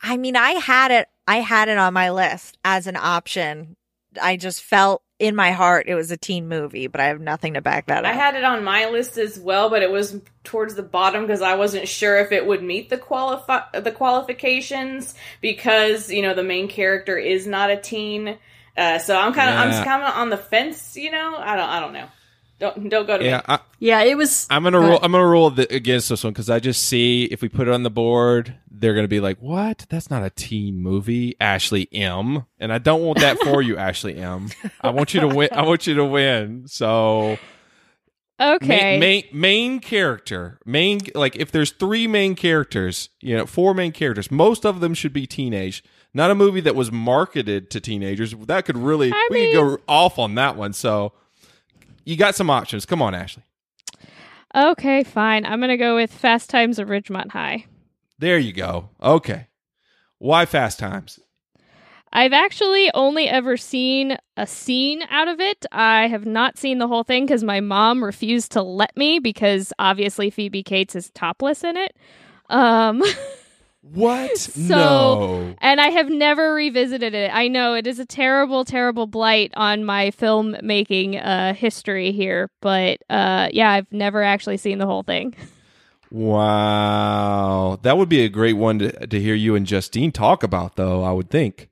I 0.03 0.17
mean, 0.17 0.35
I 0.35 0.51
had 0.51 0.91
it. 0.91 1.07
I 1.25 1.37
had 1.37 1.69
it 1.69 1.77
on 1.77 1.93
my 1.93 2.11
list 2.11 2.57
as 2.65 2.87
an 2.87 2.97
option. 2.97 3.77
I 4.21 4.35
just 4.35 4.61
felt 4.61 5.03
in 5.19 5.35
my 5.35 5.51
heart 5.51 5.85
it 5.87 5.93
was 5.93 6.09
a 6.09 6.17
teen 6.17 6.49
movie, 6.49 6.87
but 6.87 6.99
I 6.99 7.05
have 7.05 7.21
nothing 7.21 7.53
to 7.53 7.61
back 7.61 7.85
that 7.85 8.05
I 8.05 8.09
up. 8.09 8.15
I 8.15 8.17
had 8.17 8.35
it 8.35 8.43
on 8.43 8.63
my 8.63 8.89
list 8.89 9.17
as 9.17 9.39
well, 9.39 9.69
but 9.69 9.83
it 9.83 9.91
was 9.91 10.19
towards 10.43 10.73
the 10.73 10.83
bottom 10.83 11.21
because 11.21 11.43
I 11.43 11.55
wasn't 11.55 11.87
sure 11.87 12.19
if 12.19 12.31
it 12.31 12.45
would 12.45 12.63
meet 12.63 12.89
the 12.89 12.97
qualifi- 12.97 13.83
the 13.83 13.91
qualifications 13.91 15.13
because 15.39 16.11
you 16.11 16.23
know 16.23 16.33
the 16.33 16.43
main 16.43 16.67
character 16.67 17.17
is 17.17 17.45
not 17.45 17.69
a 17.69 17.77
teen. 17.77 18.37
Uh, 18.75 18.97
so 18.97 19.15
I'm 19.15 19.33
kind 19.33 19.49
of 19.49 19.55
I'm 19.55 19.85
kind 19.85 20.03
of 20.03 20.15
on 20.15 20.29
the 20.29 20.37
fence. 20.37 20.97
You 20.97 21.11
know, 21.11 21.35
I 21.37 21.55
don't 21.55 21.69
I 21.69 21.79
don't 21.79 21.93
know. 21.93 22.07
Don't 22.61 22.89
don't 22.89 23.07
go 23.07 23.17
to 23.17 23.25
Yeah, 23.25 23.37
me. 23.37 23.43
I, 23.47 23.59
Yeah, 23.79 24.03
it 24.03 24.15
was. 24.15 24.45
I'm 24.51 24.61
gonna 24.63 24.79
roll. 24.79 24.99
I'm 25.01 25.11
gonna 25.11 25.25
roll 25.25 25.49
the, 25.49 25.67
against 25.73 26.09
this 26.09 26.23
one 26.23 26.31
because 26.31 26.49
I 26.49 26.59
just 26.59 26.83
see 26.83 27.23
if 27.25 27.41
we 27.41 27.49
put 27.49 27.67
it 27.67 27.73
on 27.73 27.81
the 27.81 27.89
board, 27.89 28.55
they're 28.69 28.93
gonna 28.93 29.07
be 29.07 29.19
like, 29.19 29.39
"What? 29.41 29.87
That's 29.89 30.11
not 30.11 30.23
a 30.23 30.29
teen 30.29 30.77
movie." 30.77 31.35
Ashley 31.41 31.89
M. 31.91 32.45
And 32.59 32.71
I 32.71 32.77
don't 32.77 33.01
want 33.01 33.19
that 33.19 33.39
for 33.39 33.63
you, 33.63 33.77
Ashley 33.89 34.15
M. 34.15 34.49
I 34.79 34.91
want 34.91 35.15
you 35.15 35.21
to 35.21 35.27
win. 35.27 35.49
I 35.51 35.63
want 35.63 35.87
you 35.87 35.95
to 35.95 36.05
win. 36.05 36.67
So 36.67 37.37
Okay. 38.39 38.67
main, 38.67 38.99
main 38.99 39.23
main 39.33 39.79
character, 39.79 40.59
main 40.65 40.99
like 41.15 41.35
if 41.35 41.51
there's 41.51 41.71
three 41.71 42.07
main 42.07 42.35
characters, 42.35 43.09
you 43.21 43.35
know, 43.37 43.45
four 43.45 43.73
main 43.73 43.91
characters, 43.91 44.31
most 44.31 44.65
of 44.65 44.79
them 44.81 44.93
should 44.93 45.13
be 45.13 45.25
teenage. 45.27 45.83
Not 46.13 46.29
a 46.29 46.35
movie 46.35 46.61
that 46.61 46.75
was 46.75 46.91
marketed 46.91 47.69
to 47.71 47.79
teenagers. 47.79 48.33
That 48.35 48.65
could 48.65 48.77
really 48.77 49.11
I 49.11 49.27
we 49.31 49.51
could 49.51 49.53
go 49.55 49.77
off 49.87 50.19
on 50.19 50.35
that 50.35 50.55
one. 50.57 50.73
So 50.73 51.13
you 52.05 52.15
got 52.17 52.35
some 52.35 52.49
options. 52.49 52.85
Come 52.85 53.01
on, 53.01 53.13
Ashley. 53.15 53.43
Okay, 54.55 55.03
fine. 55.03 55.45
I'm 55.45 55.61
gonna 55.61 55.77
go 55.77 55.95
with 55.95 56.11
Fast 56.11 56.49
Times 56.49 56.79
at 56.79 56.87
Ridgemont 56.87 57.31
High. 57.31 57.65
There 58.19 58.37
you 58.37 58.53
go. 58.53 58.89
Okay. 59.01 59.47
Why 60.17 60.45
Fast 60.45 60.77
Times? 60.79 61.19
I've 62.13 62.33
actually 62.33 62.91
only 62.93 63.29
ever 63.29 63.55
seen 63.55 64.17
a 64.35 64.45
scene 64.45 65.01
out 65.09 65.29
of 65.29 65.39
it. 65.39 65.65
I 65.71 66.07
have 66.07 66.25
not 66.25 66.57
seen 66.57 66.79
the 66.79 66.87
whole 66.87 67.03
thing 67.03 67.25
because 67.25 67.43
my 67.43 67.61
mom 67.61 68.03
refused 68.03 68.51
to 68.51 68.61
let 68.61 68.95
me 68.97 69.19
because 69.19 69.71
obviously 69.79 70.29
Phoebe 70.29 70.63
Cates 70.63 70.95
is 70.95 71.09
topless 71.11 71.63
in 71.63 71.77
it. 71.77 71.95
Um, 72.49 73.01
What? 73.81 74.37
so, 74.37 74.61
no. 74.67 75.55
and 75.59 75.81
I 75.81 75.89
have 75.89 76.07
never 76.07 76.53
revisited 76.53 77.15
it. 77.15 77.31
I 77.33 77.47
know 77.47 77.73
it 77.73 77.87
is 77.87 77.97
a 77.97 78.05
terrible, 78.05 78.63
terrible 78.63 79.07
blight 79.07 79.51
on 79.55 79.83
my 79.83 80.11
filmmaking 80.11 81.19
uh, 81.23 81.53
history 81.55 82.11
here, 82.11 82.51
but 82.61 83.01
uh, 83.09 83.49
yeah, 83.51 83.71
I've 83.71 83.91
never 83.91 84.21
actually 84.21 84.57
seen 84.57 84.77
the 84.77 84.85
whole 84.85 85.03
thing. 85.03 85.35
Wow. 86.11 87.79
That 87.83 87.97
would 87.97 88.09
be 88.09 88.25
a 88.25 88.29
great 88.29 88.57
one 88.57 88.79
to, 88.79 89.07
to 89.07 89.19
hear 89.19 89.33
you 89.33 89.55
and 89.55 89.65
Justine 89.65 90.11
talk 90.11 90.43
about, 90.43 90.75
though, 90.75 91.03
I 91.03 91.13
would 91.13 91.29
think. 91.29 91.69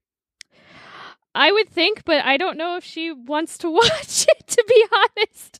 I 1.36 1.52
would 1.52 1.70
think, 1.70 2.06
but 2.06 2.24
I 2.24 2.38
don't 2.38 2.58
know 2.58 2.78
if 2.78 2.84
she 2.84 3.12
wants 3.12 3.58
to 3.60 3.70
watch 3.72 4.26
it, 4.28 4.48
to 4.48 4.64
be 4.66 4.86
honest. 4.94 5.59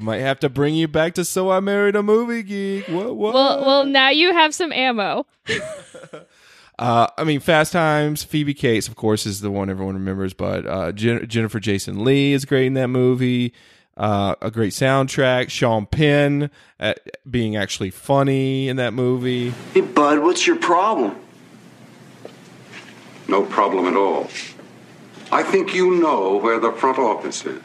Might 0.00 0.18
have 0.18 0.40
to 0.40 0.48
bring 0.48 0.74
you 0.74 0.88
back 0.88 1.14
to 1.14 1.24
So 1.24 1.50
I 1.50 1.60
Married 1.60 1.96
a 1.96 2.02
Movie 2.02 2.42
Geek. 2.42 2.88
What? 2.88 3.16
What? 3.16 3.34
Well, 3.34 3.64
well, 3.64 3.84
now 3.84 4.10
you 4.10 4.32
have 4.32 4.54
some 4.54 4.72
ammo. 4.72 5.26
Uh, 6.78 7.06
I 7.16 7.24
mean, 7.24 7.40
Fast 7.40 7.72
Times, 7.72 8.22
Phoebe 8.22 8.52
Cates, 8.52 8.86
of 8.86 8.96
course, 8.96 9.24
is 9.24 9.40
the 9.40 9.50
one 9.50 9.70
everyone 9.70 9.94
remembers, 9.94 10.34
but 10.34 10.66
uh, 10.66 10.92
Jen- 10.92 11.26
Jennifer 11.26 11.58
Jason 11.58 12.04
Leigh 12.04 12.32
is 12.32 12.44
great 12.44 12.66
in 12.66 12.74
that 12.74 12.88
movie. 12.88 13.54
Uh, 13.96 14.34
a 14.42 14.50
great 14.50 14.74
soundtrack. 14.74 15.48
Sean 15.48 15.86
Penn 15.86 16.50
uh, 16.78 16.92
being 17.30 17.56
actually 17.56 17.88
funny 17.88 18.68
in 18.68 18.76
that 18.76 18.92
movie. 18.92 19.54
Hey, 19.72 19.80
bud, 19.80 20.18
what's 20.18 20.46
your 20.46 20.56
problem? 20.56 21.16
No 23.26 23.44
problem 23.46 23.86
at 23.86 23.96
all. 23.96 24.28
I 25.32 25.42
think 25.42 25.74
you 25.74 25.96
know 25.98 26.36
where 26.36 26.60
the 26.60 26.72
front 26.72 26.98
office 26.98 27.46
is. 27.46 27.62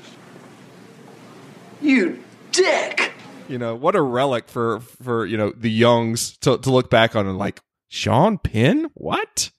You 1.82 2.24
dick! 2.52 3.12
You 3.48 3.58
know, 3.58 3.76
what 3.76 3.96
a 3.96 4.02
relic 4.02 4.48
for 4.48 4.80
for 5.02 5.26
you 5.26 5.38
know 5.38 5.52
the 5.56 5.70
youngs 5.72 6.38
to 6.38 6.58
to 6.58 6.70
look 6.72 6.90
back 6.90 7.16
on 7.16 7.28
and 7.28 7.38
like 7.38 7.60
Sean 7.90 8.38
Penn. 8.38 8.90
What? 8.94 9.52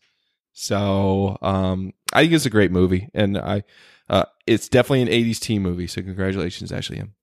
So, 0.53 1.39
um, 1.43 1.93
I 2.13 2.23
think 2.23 2.35
it's 2.35 2.47
a 2.47 2.51
great 2.51 2.71
movie, 2.71 3.09
and 3.15 3.37
I, 3.39 3.65
uh, 4.09 4.25
it's 4.47 4.69
definitely 4.69 5.03
an 5.03 5.09
'80s 5.09 5.41
teen 5.41 5.63
movie. 5.63 5.87
So, 5.87 6.03
congratulations, 6.03 6.71
Ashley 6.71 6.99
M. 7.01 7.15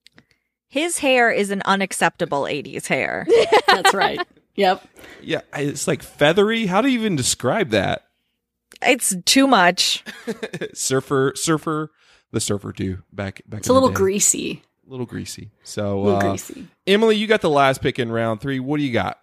His 0.68 1.00
hair 1.00 1.32
is 1.32 1.50
an 1.50 1.62
unacceptable 1.66 2.44
80s 2.44 2.86
hair. 2.88 3.26
That's 3.68 3.94
right. 3.94 4.20
Yep. 4.56 4.88
Yeah, 5.22 5.42
it's 5.56 5.88
like 5.88 6.04
feathery. 6.04 6.68
How 6.68 6.82
do 6.82 6.90
you 6.90 7.00
even 7.00 7.16
describe 7.16 7.70
that? 7.70 8.04
It's 8.82 9.16
too 9.26 9.48
much. 9.48 10.04
surfer, 10.74 11.34
surfer, 11.36 11.92
the 12.32 12.40
surfer 12.40 12.72
do 12.72 13.00
back 13.12 13.42
back. 13.48 13.60
It's 13.62 13.68
in 13.68 13.72
a 13.72 13.74
the 13.74 13.80
little 13.80 13.90
day. 13.90 13.96
greasy. 13.96 14.64
A 14.90 14.92
little 14.92 15.06
greasy. 15.06 15.52
So, 15.64 16.02
Little 16.02 16.18
uh, 16.18 16.30
greasy. 16.32 16.68
Emily, 16.88 17.16
you 17.16 17.28
got 17.28 17.42
the 17.42 17.50
last 17.50 17.80
pick 17.80 18.00
in 18.00 18.12
round 18.12 18.42
three. 18.42 18.60
What 18.60 18.78
do 18.78 18.84
you 18.84 18.92
got? 18.92 19.20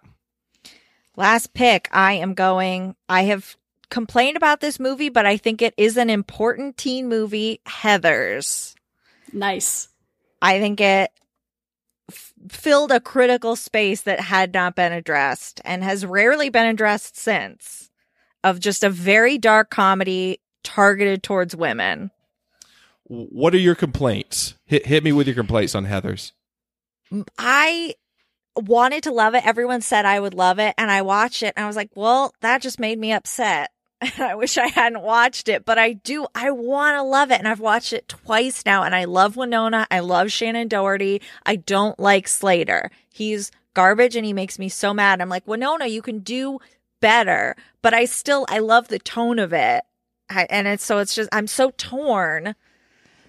Last 1.17 1.53
pick, 1.53 1.89
I 1.91 2.13
am 2.13 2.35
going. 2.35 2.95
I 3.09 3.23
have 3.23 3.57
complained 3.89 4.37
about 4.37 4.61
this 4.61 4.79
movie, 4.79 5.09
but 5.09 5.25
I 5.25 5.35
think 5.35 5.61
it 5.61 5.73
is 5.75 5.97
an 5.97 6.09
important 6.09 6.77
teen 6.77 7.09
movie, 7.09 7.59
Heathers. 7.67 8.75
Nice. 9.33 9.89
I 10.41 10.59
think 10.59 10.79
it 10.79 11.11
f- 12.09 12.33
filled 12.47 12.91
a 12.91 13.01
critical 13.01 13.57
space 13.57 14.03
that 14.03 14.21
had 14.21 14.53
not 14.53 14.73
been 14.73 14.93
addressed 14.93 15.59
and 15.65 15.83
has 15.83 16.05
rarely 16.05 16.49
been 16.49 16.67
addressed 16.67 17.17
since 17.17 17.89
of 18.41 18.61
just 18.61 18.85
a 18.85 18.89
very 18.89 19.37
dark 19.37 19.69
comedy 19.69 20.39
targeted 20.63 21.23
towards 21.23 21.57
women. 21.57 22.11
What 23.09 23.53
are 23.53 23.59
your 23.59 23.75
complaints? 23.75 24.55
Hit 24.65 24.85
hit 24.85 25.03
me 25.03 25.11
with 25.11 25.27
your 25.27 25.35
complaints 25.35 25.75
on 25.75 25.85
Heathers. 25.85 26.33
I 27.37 27.95
wanted 28.55 29.03
to 29.03 29.11
love 29.11 29.35
it. 29.35 29.45
Everyone 29.45 29.81
said 29.81 30.05
I 30.05 30.19
would 30.19 30.33
love 30.33 30.59
it. 30.59 30.73
And 30.77 30.91
I 30.91 31.01
watched 31.01 31.43
it 31.43 31.53
and 31.55 31.63
I 31.63 31.67
was 31.67 31.75
like, 31.75 31.91
well, 31.95 32.33
that 32.41 32.61
just 32.61 32.79
made 32.79 32.99
me 32.99 33.13
upset. 33.13 33.71
I 34.19 34.35
wish 34.35 34.57
I 34.57 34.67
hadn't 34.67 35.01
watched 35.01 35.47
it, 35.47 35.65
but 35.65 35.77
I 35.77 35.93
do. 35.93 36.27
I 36.35 36.51
want 36.51 36.97
to 36.97 37.03
love 37.03 37.31
it. 37.31 37.39
And 37.39 37.47
I've 37.47 37.59
watched 37.59 37.93
it 37.93 38.07
twice 38.07 38.65
now. 38.65 38.83
And 38.83 38.93
I 38.93 39.05
love 39.05 39.37
Winona. 39.37 39.87
I 39.89 39.99
love 39.99 40.27
Shannen 40.27 40.69
Doherty. 40.69 41.21
I 41.45 41.55
don't 41.55 41.99
like 41.99 42.27
Slater. 42.27 42.91
He's 43.11 43.51
garbage 43.73 44.15
and 44.15 44.25
he 44.25 44.33
makes 44.33 44.59
me 44.59 44.69
so 44.69 44.93
mad. 44.93 45.21
I'm 45.21 45.29
like, 45.29 45.47
Winona, 45.47 45.87
you 45.87 46.01
can 46.01 46.19
do 46.19 46.59
better. 46.99 47.55
But 47.81 47.93
I 47.93 48.05
still, 48.05 48.45
I 48.49 48.59
love 48.59 48.87
the 48.87 48.99
tone 48.99 49.39
of 49.39 49.53
it. 49.53 49.83
I, 50.29 50.45
and 50.49 50.67
it's 50.67 50.83
so 50.83 50.97
it's 50.99 51.15
just, 51.15 51.29
I'm 51.31 51.47
so 51.47 51.71
torn. 51.77 52.55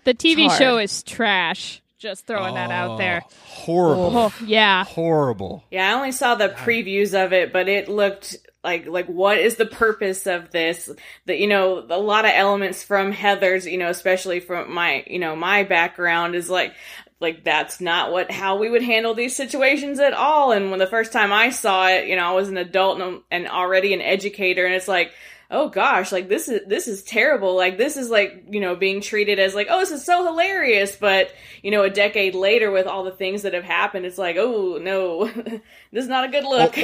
The 0.04 0.14
TV 0.14 0.46
hard. 0.46 0.58
show 0.58 0.78
is 0.78 1.02
trash. 1.02 1.82
Just 1.98 2.26
throwing 2.26 2.54
that 2.54 2.70
out 2.70 2.92
oh, 2.92 2.96
there. 2.98 3.24
Horrible. 3.46 4.16
Oh, 4.16 4.34
yeah. 4.46 4.84
Horrible. 4.84 5.64
Yeah, 5.68 5.90
I 5.90 5.94
only 5.94 6.12
saw 6.12 6.36
the 6.36 6.48
previews 6.48 7.12
of 7.12 7.32
it, 7.32 7.52
but 7.52 7.68
it 7.68 7.88
looked 7.88 8.36
like 8.62 8.86
like 8.86 9.06
what 9.06 9.38
is 9.38 9.56
the 9.56 9.66
purpose 9.66 10.28
of 10.28 10.52
this? 10.52 10.88
That 11.26 11.38
you 11.38 11.48
know, 11.48 11.84
a 11.90 11.98
lot 11.98 12.24
of 12.24 12.30
elements 12.34 12.84
from 12.84 13.12
Heathers, 13.12 13.70
you 13.70 13.78
know, 13.78 13.88
especially 13.88 14.38
from 14.38 14.72
my 14.72 15.04
you 15.08 15.18
know 15.18 15.34
my 15.34 15.64
background 15.64 16.36
is 16.36 16.48
like 16.48 16.74
like 17.18 17.42
that's 17.42 17.80
not 17.80 18.12
what 18.12 18.30
how 18.30 18.58
we 18.58 18.70
would 18.70 18.82
handle 18.82 19.14
these 19.14 19.34
situations 19.34 19.98
at 19.98 20.12
all. 20.12 20.52
And 20.52 20.70
when 20.70 20.78
the 20.78 20.86
first 20.86 21.12
time 21.12 21.32
I 21.32 21.50
saw 21.50 21.88
it, 21.88 22.06
you 22.06 22.14
know, 22.14 22.28
I 22.30 22.32
was 22.32 22.48
an 22.48 22.58
adult 22.58 23.00
and, 23.00 23.22
and 23.30 23.48
already 23.48 23.92
an 23.92 24.00
educator, 24.00 24.64
and 24.64 24.74
it's 24.74 24.88
like. 24.88 25.12
Oh 25.50 25.70
gosh, 25.70 26.12
like 26.12 26.28
this 26.28 26.46
is 26.48 26.60
this 26.66 26.86
is 26.86 27.02
terrible. 27.02 27.56
Like 27.56 27.78
this 27.78 27.96
is 27.96 28.10
like, 28.10 28.44
you 28.50 28.60
know, 28.60 28.76
being 28.76 29.00
treated 29.00 29.38
as 29.38 29.54
like, 29.54 29.68
oh, 29.70 29.80
this 29.80 29.90
is 29.90 30.04
so 30.04 30.24
hilarious, 30.26 30.94
but 30.96 31.32
you 31.62 31.70
know, 31.70 31.82
a 31.84 31.90
decade 31.90 32.34
later 32.34 32.70
with 32.70 32.86
all 32.86 33.02
the 33.04 33.10
things 33.12 33.42
that 33.42 33.54
have 33.54 33.64
happened, 33.64 34.04
it's 34.04 34.18
like, 34.18 34.36
oh 34.38 34.78
no, 34.80 35.24
this 35.92 36.02
is 36.04 36.08
not 36.08 36.24
a 36.24 36.28
good 36.28 36.44
look. 36.44 36.76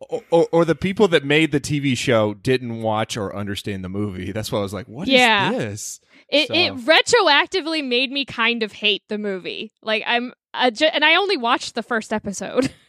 Or, 0.00 0.20
or, 0.30 0.48
or 0.52 0.64
the 0.64 0.74
people 0.76 1.08
that 1.08 1.24
made 1.24 1.50
the 1.50 1.60
TV 1.60 1.96
show 1.96 2.34
didn't 2.34 2.82
watch 2.82 3.16
or 3.16 3.34
understand 3.34 3.82
the 3.82 3.88
movie. 3.88 4.30
That's 4.32 4.52
why 4.52 4.58
I 4.60 4.62
was 4.62 4.72
like, 4.72 4.86
"What 4.86 5.08
is 5.08 5.14
Yeah. 5.14 5.50
this?" 5.52 6.00
It 6.28 6.46
So- 6.48 6.54
it 6.54 6.72
retroactively 6.76 7.82
made 7.84 8.12
me 8.12 8.24
kind 8.24 8.62
of 8.62 8.72
hate 8.72 9.02
the 9.08 9.18
movie. 9.18 9.72
Like 9.82 10.04
I'm, 10.06 10.34
uh, 10.54 10.70
ju- 10.70 10.84
and 10.92 11.04
I 11.04 11.16
only 11.16 11.36
watched 11.36 11.74
the 11.74 11.82
first 11.82 12.12
episode. 12.12 12.70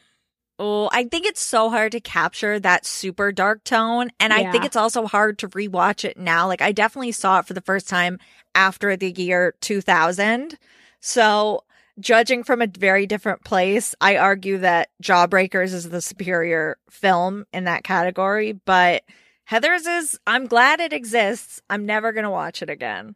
Oh, 0.62 0.90
I 0.92 1.06
think 1.06 1.26
it's 1.26 1.42
so 1.42 1.70
hard 1.70 1.94
to 1.94 2.02
capture 2.02 2.60
that 2.60 2.86
super 2.86 3.32
dark 3.32 3.64
tone. 3.64 4.12
And 4.20 4.34
I 4.34 4.52
think 4.52 4.66
it's 4.66 4.76
also 4.76 5.08
hard 5.08 5.40
to 5.40 5.48
rewatch 5.48 6.04
it 6.04 6.18
now. 6.18 6.48
Like, 6.48 6.62
I 6.62 6.74
definitely 6.74 7.14
saw 7.14 7.40
it 7.40 7.48
for 7.48 7.54
the 7.54 7.62
first 7.62 7.88
time 7.88 8.20
after 8.54 8.98
the 8.98 9.10
year 9.10 9.56
2000. 9.62 10.58
So, 11.00 11.64
judging 11.98 12.44
from 12.44 12.62
a 12.62 12.68
very 12.68 13.08
different 13.08 13.46
place, 13.46 13.96
I 14.02 14.18
argue 14.18 14.58
that 14.58 14.90
Jawbreakers 15.02 15.74
is 15.74 15.90
the 15.90 16.02
superior 16.02 16.78
film 16.90 17.46
in 17.54 17.64
that 17.64 17.86
category. 17.86 18.52
But 18.52 19.04
Heathers 19.50 19.88
is, 19.88 20.20
I'm 20.28 20.46
glad 20.46 20.82
it 20.82 20.92
exists. 20.92 21.62
I'm 21.70 21.86
never 21.86 22.12
going 22.12 22.26
to 22.26 22.30
watch 22.30 22.62
it 22.62 22.70
again. 22.70 23.16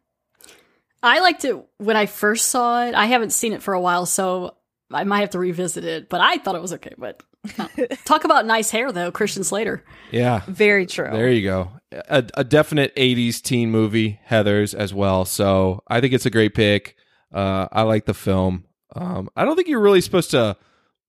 I 1.02 1.20
liked 1.20 1.44
it 1.44 1.62
when 1.76 1.96
I 1.96 2.06
first 2.06 2.46
saw 2.46 2.86
it. 2.86 2.94
I 2.94 3.04
haven't 3.04 3.34
seen 3.34 3.52
it 3.52 3.62
for 3.62 3.74
a 3.74 3.80
while, 3.80 4.06
so 4.06 4.56
I 4.90 5.04
might 5.04 5.20
have 5.20 5.30
to 5.30 5.38
revisit 5.38 5.84
it. 5.84 6.08
But 6.08 6.22
I 6.22 6.38
thought 6.38 6.54
it 6.54 6.62
was 6.62 6.72
okay. 6.72 6.94
But. 6.96 7.22
talk 8.04 8.24
about 8.24 8.46
nice 8.46 8.70
hair, 8.70 8.92
though, 8.92 9.10
Christian 9.10 9.44
Slater. 9.44 9.84
Yeah. 10.10 10.42
Very 10.46 10.86
true. 10.86 11.10
There 11.10 11.30
you 11.30 11.42
go. 11.42 11.70
A, 11.92 12.24
a 12.34 12.44
definite 12.44 12.94
80s 12.96 13.40
teen 13.42 13.70
movie, 13.70 14.20
Heathers, 14.28 14.74
as 14.74 14.92
well. 14.92 15.24
So 15.24 15.82
I 15.88 16.00
think 16.00 16.12
it's 16.12 16.26
a 16.26 16.30
great 16.30 16.54
pick. 16.54 16.96
Uh, 17.32 17.68
I 17.70 17.82
like 17.82 18.06
the 18.06 18.14
film. 18.14 18.64
Um, 18.94 19.28
I 19.36 19.44
don't 19.44 19.56
think 19.56 19.68
you're 19.68 19.80
really 19.80 20.00
supposed 20.00 20.30
to 20.32 20.56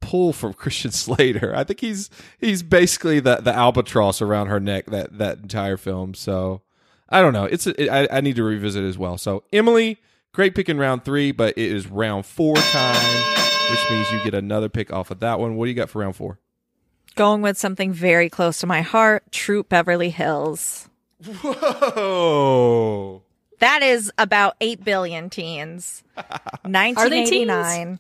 pull 0.02 0.34
from 0.34 0.54
Christian 0.56 0.92
Slater. 0.92 1.56
I 1.56 1.64
think 1.64 1.80
he's 1.82 2.10
he's 2.40 2.64
basically 2.64 3.20
the 3.20 3.38
the 3.38 3.54
albatross 3.54 4.22
around 4.22 4.48
her 4.48 4.60
neck 4.60 4.88
that 4.88 5.18
that 5.18 5.40
entire 5.40 5.78
film. 5.78 6.14
So 6.14 6.62
I 7.10 7.22
don't 7.22 7.34
know. 7.34 7.46
It's 7.46 7.68
I 7.68 8.22
need 8.22 8.36
to 8.38 8.44
revisit 8.44 8.84
as 8.84 8.98
well. 8.98 9.18
So 9.18 9.44
Emily, 9.54 9.98
great 10.34 10.56
pick 10.56 10.70
in 10.70 10.78
round 10.78 11.06
three, 11.06 11.32
but 11.32 11.58
it 11.58 11.72
is 11.72 11.88
round 11.88 12.26
four 12.26 12.56
time, 12.56 13.24
which 13.70 13.90
means 13.90 14.12
you 14.12 14.24
get 14.24 14.34
another 14.34 14.70
pick 14.70 14.92
off 14.92 15.12
of 15.12 15.20
that 15.20 15.40
one. 15.40 15.56
What 15.56 15.66
do 15.66 15.70
you 15.70 15.76
got 15.76 15.90
for 15.90 16.00
round 16.00 16.16
four? 16.16 16.40
Going 17.16 17.42
with 17.42 17.58
something 17.58 17.94
very 17.94 18.30
close 18.30 18.60
to 18.60 18.68
my 18.68 18.82
heart, 18.82 19.32
Troop 19.32 19.70
Beverly 19.70 20.10
Hills. 20.10 20.90
Whoa. 21.42 23.22
That 23.60 23.84
is 23.84 24.12
about 24.18 24.56
8 24.60 24.84
billion 24.84 25.30
teens. 25.30 26.04
Are 26.18 26.24
they 26.26 27.26
teens? 27.26 27.48
1989. 27.50 28.00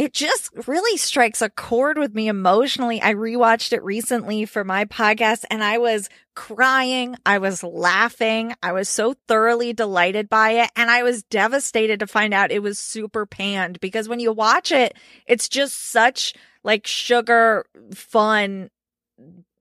It 0.00 0.14
just 0.14 0.48
really 0.66 0.96
strikes 0.96 1.42
a 1.42 1.50
chord 1.50 1.98
with 1.98 2.14
me 2.14 2.28
emotionally. 2.28 3.02
I 3.02 3.12
rewatched 3.12 3.74
it 3.74 3.82
recently 3.82 4.46
for 4.46 4.64
my 4.64 4.86
podcast 4.86 5.44
and 5.50 5.62
I 5.62 5.76
was 5.76 6.08
crying. 6.34 7.16
I 7.26 7.36
was 7.36 7.62
laughing. 7.62 8.54
I 8.62 8.72
was 8.72 8.88
so 8.88 9.14
thoroughly 9.28 9.74
delighted 9.74 10.30
by 10.30 10.52
it. 10.52 10.70
And 10.74 10.90
I 10.90 11.02
was 11.02 11.22
devastated 11.24 12.00
to 12.00 12.06
find 12.06 12.32
out 12.32 12.50
it 12.50 12.62
was 12.62 12.78
super 12.78 13.26
panned 13.26 13.78
because 13.80 14.08
when 14.08 14.20
you 14.20 14.32
watch 14.32 14.72
it, 14.72 14.96
it's 15.26 15.50
just 15.50 15.90
such 15.90 16.32
like 16.64 16.86
sugar 16.86 17.66
fun 17.92 18.70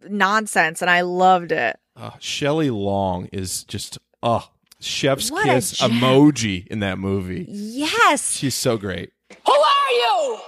nonsense. 0.07 0.81
And 0.81 0.89
I 0.89 1.01
loved 1.01 1.51
it. 1.51 1.77
Uh, 1.97 2.11
Shelley 2.19 2.69
Long 2.69 3.25
is 3.33 3.65
just 3.65 3.97
oh 4.23 4.49
chef's 4.79 5.31
What 5.31 5.43
kiss 5.43 5.81
emoji 5.81 6.65
in 6.67 6.79
that 6.79 6.97
movie. 6.97 7.45
Yes. 7.49 8.37
She's 8.37 8.55
so 8.55 8.77
great. 8.77 9.11
Who 9.45 9.53
are 9.53 9.91
you? 9.91 10.39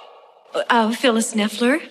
Uh, 0.70 0.92
Phyllis 0.92 1.34
Nefler, 1.34 1.82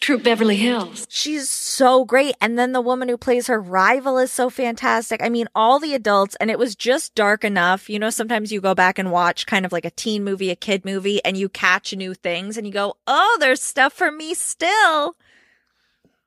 Troop 0.00 0.22
Beverly 0.22 0.56
Hills. 0.56 1.06
She's 1.10 1.48
so 1.48 2.04
great. 2.04 2.36
And 2.40 2.58
then 2.58 2.72
the 2.72 2.80
woman 2.80 3.08
who 3.08 3.16
plays 3.16 3.46
her 3.48 3.60
rival 3.60 4.18
is 4.18 4.30
so 4.30 4.50
fantastic. 4.50 5.22
I 5.22 5.28
mean, 5.28 5.48
all 5.54 5.78
the 5.78 5.94
adults, 5.94 6.36
and 6.36 6.50
it 6.50 6.58
was 6.58 6.76
just 6.76 7.14
dark 7.14 7.44
enough. 7.44 7.90
You 7.90 7.98
know, 7.98 8.10
sometimes 8.10 8.52
you 8.52 8.60
go 8.60 8.74
back 8.74 8.98
and 8.98 9.10
watch 9.10 9.46
kind 9.46 9.66
of 9.66 9.72
like 9.72 9.84
a 9.84 9.90
teen 9.90 10.24
movie, 10.24 10.50
a 10.50 10.56
kid 10.56 10.84
movie, 10.84 11.24
and 11.24 11.36
you 11.36 11.48
catch 11.48 11.94
new 11.94 12.14
things 12.14 12.56
and 12.56 12.66
you 12.66 12.72
go, 12.72 12.96
oh, 13.06 13.36
there's 13.40 13.62
stuff 13.62 13.92
for 13.92 14.12
me 14.12 14.34
still. 14.34 15.16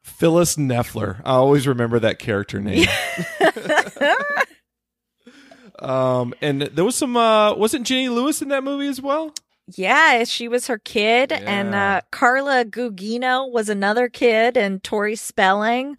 Phyllis 0.02 0.56
Nefler. 0.56 1.22
I 1.24 1.34
always 1.34 1.68
remember 1.68 2.00
that 2.00 2.20
character 2.20 2.60
name. 2.60 2.88
um, 5.80 6.34
and 6.42 6.64
there 6.64 6.86
was 6.86 6.96
some. 6.96 7.16
Uh, 7.16 7.56
wasn't 7.56 7.86
Jenny 7.86 8.10
Lewis 8.10 8.42
in 8.42 8.50
that 8.50 8.64
movie 8.64 8.88
as 8.88 9.02
well? 9.02 9.34
Yeah, 9.76 10.24
she 10.24 10.48
was 10.48 10.68
her 10.68 10.78
kid. 10.78 11.32
And 11.32 11.76
uh, 11.76 12.02
Carla 12.12 12.66
Gugino 12.66 13.52
was 13.52 13.70
another 13.70 14.10
kid, 14.10 14.58
and 14.58 14.84
Tori 14.84 15.16
Spelling. 15.16 15.98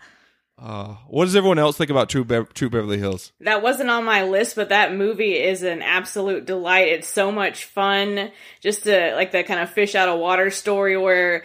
Uh, 0.58 0.96
what 1.08 1.24
does 1.24 1.34
everyone 1.34 1.58
else 1.58 1.78
think 1.78 1.90
about 1.90 2.10
True, 2.10 2.24
Bev- 2.24 2.52
Troop 2.52 2.72
Beverly 2.72 2.98
Hills? 2.98 3.32
That 3.40 3.62
wasn't 3.62 3.88
on 3.88 4.04
my 4.04 4.24
list, 4.24 4.56
but 4.56 4.68
that 4.68 4.94
movie 4.94 5.36
is 5.36 5.62
an 5.62 5.80
absolute 5.80 6.44
delight. 6.44 6.88
It's 6.88 7.08
so 7.08 7.32
much 7.32 7.64
fun. 7.64 8.30
Just 8.60 8.82
to, 8.84 9.14
like 9.14 9.32
the 9.32 9.42
kind 9.42 9.60
of 9.60 9.70
fish 9.70 9.94
out 9.94 10.10
of 10.10 10.18
water 10.18 10.50
story 10.50 10.98
where, 10.98 11.44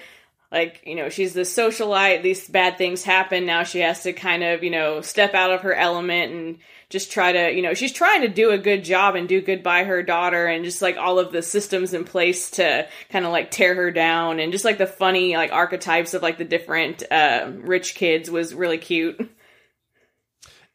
like, 0.56 0.84
you 0.86 0.96
know, 0.96 1.10
she's 1.10 1.34
the 1.34 1.42
socialite, 1.42 2.24
these 2.24 2.48
bad 2.48 2.78
things 2.78 3.04
happen. 3.04 3.46
Now 3.46 3.64
she 3.64 3.80
has 3.82 4.04
to 4.04 4.14
kind 4.14 4.42
of, 4.42 4.64
you 4.64 4.70
know, 4.70 5.02
step 5.02 5.34
out 5.34 5.52
of 5.52 5.62
her 5.64 5.74
element 5.74 6.32
and 6.32 6.58
just 6.90 7.12
try 7.12 7.34
to, 7.34 7.52
you 7.54 7.62
know, 7.62 7.74
she's 7.74 7.92
trying 7.92 8.22
to 8.22 8.30
do 8.30 8.52
a 8.52 8.58
good 8.58 8.86
job 8.86 9.16
and 9.16 9.28
do 9.28 9.42
good 9.42 9.64
by 9.64 9.84
her 9.84 10.02
daughter 10.02 10.48
and 10.48 10.64
just 10.64 10.82
like 10.82 10.96
all 10.96 11.20
of 11.20 11.34
the 11.34 11.42
systems 11.42 11.94
in 11.94 12.06
place 12.06 12.52
to 12.52 12.88
kind 13.10 13.26
of 13.26 13.34
like 13.34 13.52
tear 13.52 13.76
her 13.76 13.92
down 13.92 14.40
and 14.40 14.54
just 14.54 14.64
like 14.64 14.78
the 14.78 14.88
funny 14.88 15.36
like 15.36 15.52
archetypes 15.52 16.14
of 16.14 16.22
like 16.22 16.38
the 16.38 16.46
different 16.46 17.04
uh, 17.12 17.52
rich 17.58 17.94
kids 17.94 18.32
was 18.32 18.54
really 18.54 18.78
cute. 18.78 19.30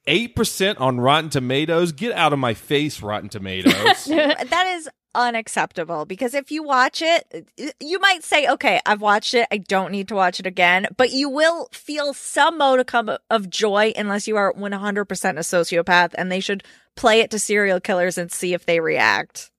Eight 0.06 0.36
percent 0.36 0.76
on 0.76 1.00
Rotten 1.00 1.30
Tomatoes. 1.30 1.92
Get 1.92 2.12
out 2.12 2.34
of 2.34 2.38
my 2.38 2.52
face, 2.52 3.00
Rotten 3.00 3.30
Tomatoes. 3.30 4.04
that 4.04 4.74
is 4.76 4.90
unacceptable 5.14 6.04
because 6.04 6.34
if 6.34 6.50
you 6.50 6.62
watch 6.62 7.02
it, 7.02 7.48
you 7.80 7.98
might 7.98 8.24
say, 8.24 8.46
okay, 8.48 8.80
I've 8.86 9.00
watched 9.00 9.34
it. 9.34 9.46
I 9.50 9.58
don't 9.58 9.92
need 9.92 10.08
to 10.08 10.14
watch 10.14 10.40
it 10.40 10.46
again, 10.46 10.86
but 10.96 11.10
you 11.10 11.28
will 11.28 11.68
feel 11.72 12.14
some 12.14 12.58
modicum 12.58 13.10
of 13.28 13.50
joy 13.50 13.92
unless 13.96 14.28
you 14.28 14.36
are 14.36 14.52
100% 14.52 14.60
a 14.62 15.40
sociopath 15.40 16.14
and 16.16 16.30
they 16.30 16.40
should 16.40 16.64
play 16.96 17.20
it 17.20 17.30
to 17.30 17.38
serial 17.38 17.80
killers 17.80 18.18
and 18.18 18.30
see 18.30 18.54
if 18.54 18.66
they 18.66 18.80
react. 18.80 19.50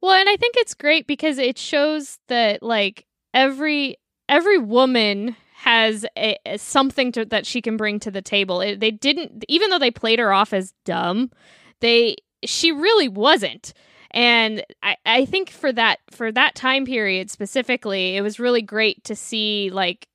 Well, 0.00 0.12
and 0.12 0.28
I 0.28 0.36
think 0.36 0.56
it's 0.56 0.74
great 0.74 1.06
because 1.06 1.38
it 1.38 1.58
shows 1.58 2.18
that 2.28 2.62
like 2.62 3.06
every 3.34 3.96
every 4.28 4.58
woman 4.58 5.36
has 5.56 6.06
a, 6.16 6.38
a- 6.46 6.58
something 6.58 7.12
to, 7.12 7.24
that 7.26 7.44
she 7.44 7.60
can 7.60 7.76
bring 7.76 8.00
to 8.00 8.10
the 8.10 8.22
table. 8.22 8.62
It, 8.62 8.80
they 8.80 8.90
didn't 8.90 9.44
even 9.48 9.68
though 9.68 9.78
they 9.78 9.90
played 9.90 10.18
her 10.18 10.32
off 10.32 10.52
as 10.54 10.72
dumb, 10.84 11.30
they 11.80 12.16
she 12.44 12.72
really 12.72 13.08
wasn't. 13.08 13.74
And 14.12 14.64
I, 14.82 14.96
I 15.06 15.24
think 15.24 15.50
for 15.50 15.72
that 15.72 15.98
for 16.10 16.32
that 16.32 16.54
time 16.54 16.84
period 16.84 17.30
specifically, 17.30 18.16
it 18.16 18.22
was 18.22 18.40
really 18.40 18.62
great 18.62 19.04
to 19.04 19.14
see 19.16 19.70
like 19.72 20.06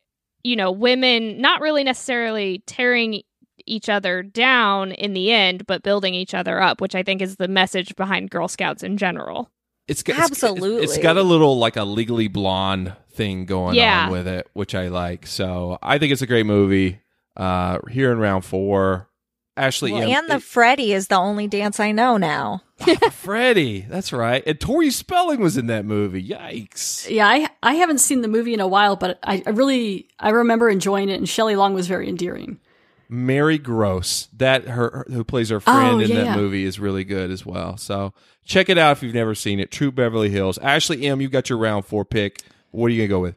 you 0.43 0.55
know 0.55 0.71
women 0.71 1.39
not 1.41 1.61
really 1.61 1.83
necessarily 1.83 2.63
tearing 2.67 3.21
each 3.67 3.89
other 3.89 4.21
down 4.21 4.91
in 4.91 5.13
the 5.13 5.31
end, 5.31 5.65
but 5.65 5.81
building 5.81 6.13
each 6.13 6.33
other 6.33 6.61
up, 6.61 6.81
which 6.81 6.93
I 6.93 7.03
think 7.03 7.21
is 7.21 7.37
the 7.37 7.47
message 7.47 7.95
behind 7.95 8.29
Girl 8.29 8.47
Scouts 8.47 8.83
in 8.83 8.97
general. 8.97 9.49
It's 9.87 10.03
got, 10.03 10.13
it's- 10.13 10.29
Absolutely. 10.31 10.83
it's 10.83 10.97
got 10.97 11.17
a 11.17 11.23
little 11.23 11.57
like 11.57 11.75
a 11.75 11.83
Legally 11.83 12.27
Blonde 12.27 12.93
thing 13.11 13.45
going 13.45 13.75
Yeah. 13.75 14.05
on 14.05 14.11
with 14.11 14.27
it, 14.27 14.47
which 14.53 14.75
I 14.75 14.89
like. 14.89 15.25
So 15.25 15.79
I 15.81 15.97
think 15.97 16.11
it's 16.11 16.21
a 16.21 16.27
great 16.27 16.45
movie. 16.45 16.99
Uh, 17.37 17.79
here 17.89 18.11
in 18.11 18.17
round 18.19 18.45
four, 18.45 19.09
Ashley 19.57 19.93
Well, 19.93 20.03
M. 20.03 20.09
and 20.09 20.29
the 20.29 20.39
Freddy 20.39 20.91
is 20.91 21.07
the 21.07 21.17
only 21.17 21.47
dance 21.47 21.79
I 21.79 21.91
know 21.91 22.17
now. 22.17 22.61
Oh, 22.87 23.09
Freddy, 23.09 23.85
that's 23.89 24.11
right. 24.11 24.43
And 24.45 24.59
Tori 24.59 24.91
Spelling 24.91 25.39
was 25.39 25.55
in 25.55 25.67
that 25.67 25.85
movie. 25.85 26.21
Yikes! 26.27 27.09
Yeah, 27.09 27.25
I 27.27 27.49
I 27.63 27.75
haven't 27.75 27.99
seen 27.99 28.21
the 28.21 28.27
movie 28.27 28.53
in 28.53 28.59
a 28.59 28.67
while, 28.67 28.97
but 28.97 29.17
I, 29.23 29.41
I 29.45 29.51
really 29.51 30.09
I 30.19 30.31
remember 30.31 30.69
enjoying 30.69 31.07
it, 31.09 31.15
and 31.15 31.27
Shelley 31.27 31.55
Long 31.55 31.73
was 31.73 31.87
very 31.87 32.09
endearing. 32.09 32.59
Mary 33.07 33.57
Gross, 33.57 34.27
that 34.35 34.65
her 34.67 34.89
her- 34.89 35.05
who 35.09 35.23
plays 35.23 35.49
her 35.49 35.61
friend 35.61 35.95
Oh, 35.95 35.99
in 35.99 36.09
yeah, 36.09 36.15
that 36.15 36.25
yeah. 36.25 36.35
movie, 36.35 36.65
is 36.65 36.77
really 36.79 37.05
good 37.05 37.31
as 37.31 37.45
well. 37.45 37.77
So 37.77 38.13
check 38.43 38.67
it 38.67 38.77
out 38.77 38.91
if 38.97 39.03
you've 39.03 39.13
never 39.15 39.35
seen 39.35 39.59
it. 39.61 39.71
Troop 39.71 39.95
Beverly 39.95 40.29
Hills. 40.29 40.57
Ashley 40.57 41.05
M, 41.07 41.21
you 41.21 41.29
got 41.29 41.49
your 41.49 41.57
round 41.59 41.85
four 41.85 42.03
pick. 42.03 42.41
What 42.71 42.87
are 42.87 42.89
you 42.89 43.03
gonna 43.03 43.07
go 43.07 43.21
with? 43.21 43.35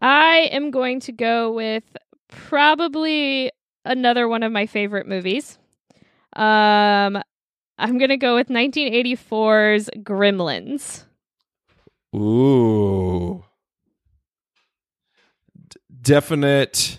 I 0.00 0.48
am 0.52 0.70
going 0.70 1.00
to 1.00 1.12
go 1.12 1.50
with 1.52 1.82
probably 2.28 3.50
another 3.84 4.28
one 4.28 4.42
of 4.42 4.52
my 4.52 4.66
favorite 4.66 5.06
movies. 5.06 5.58
Um, 6.34 7.22
I'm 7.78 7.98
going 7.98 8.08
to 8.10 8.16
go 8.16 8.34
with 8.34 8.48
1984's 8.48 9.90
Gremlins. 9.98 11.04
Ooh, 12.14 13.44
D- 15.68 15.80
definite. 16.00 16.98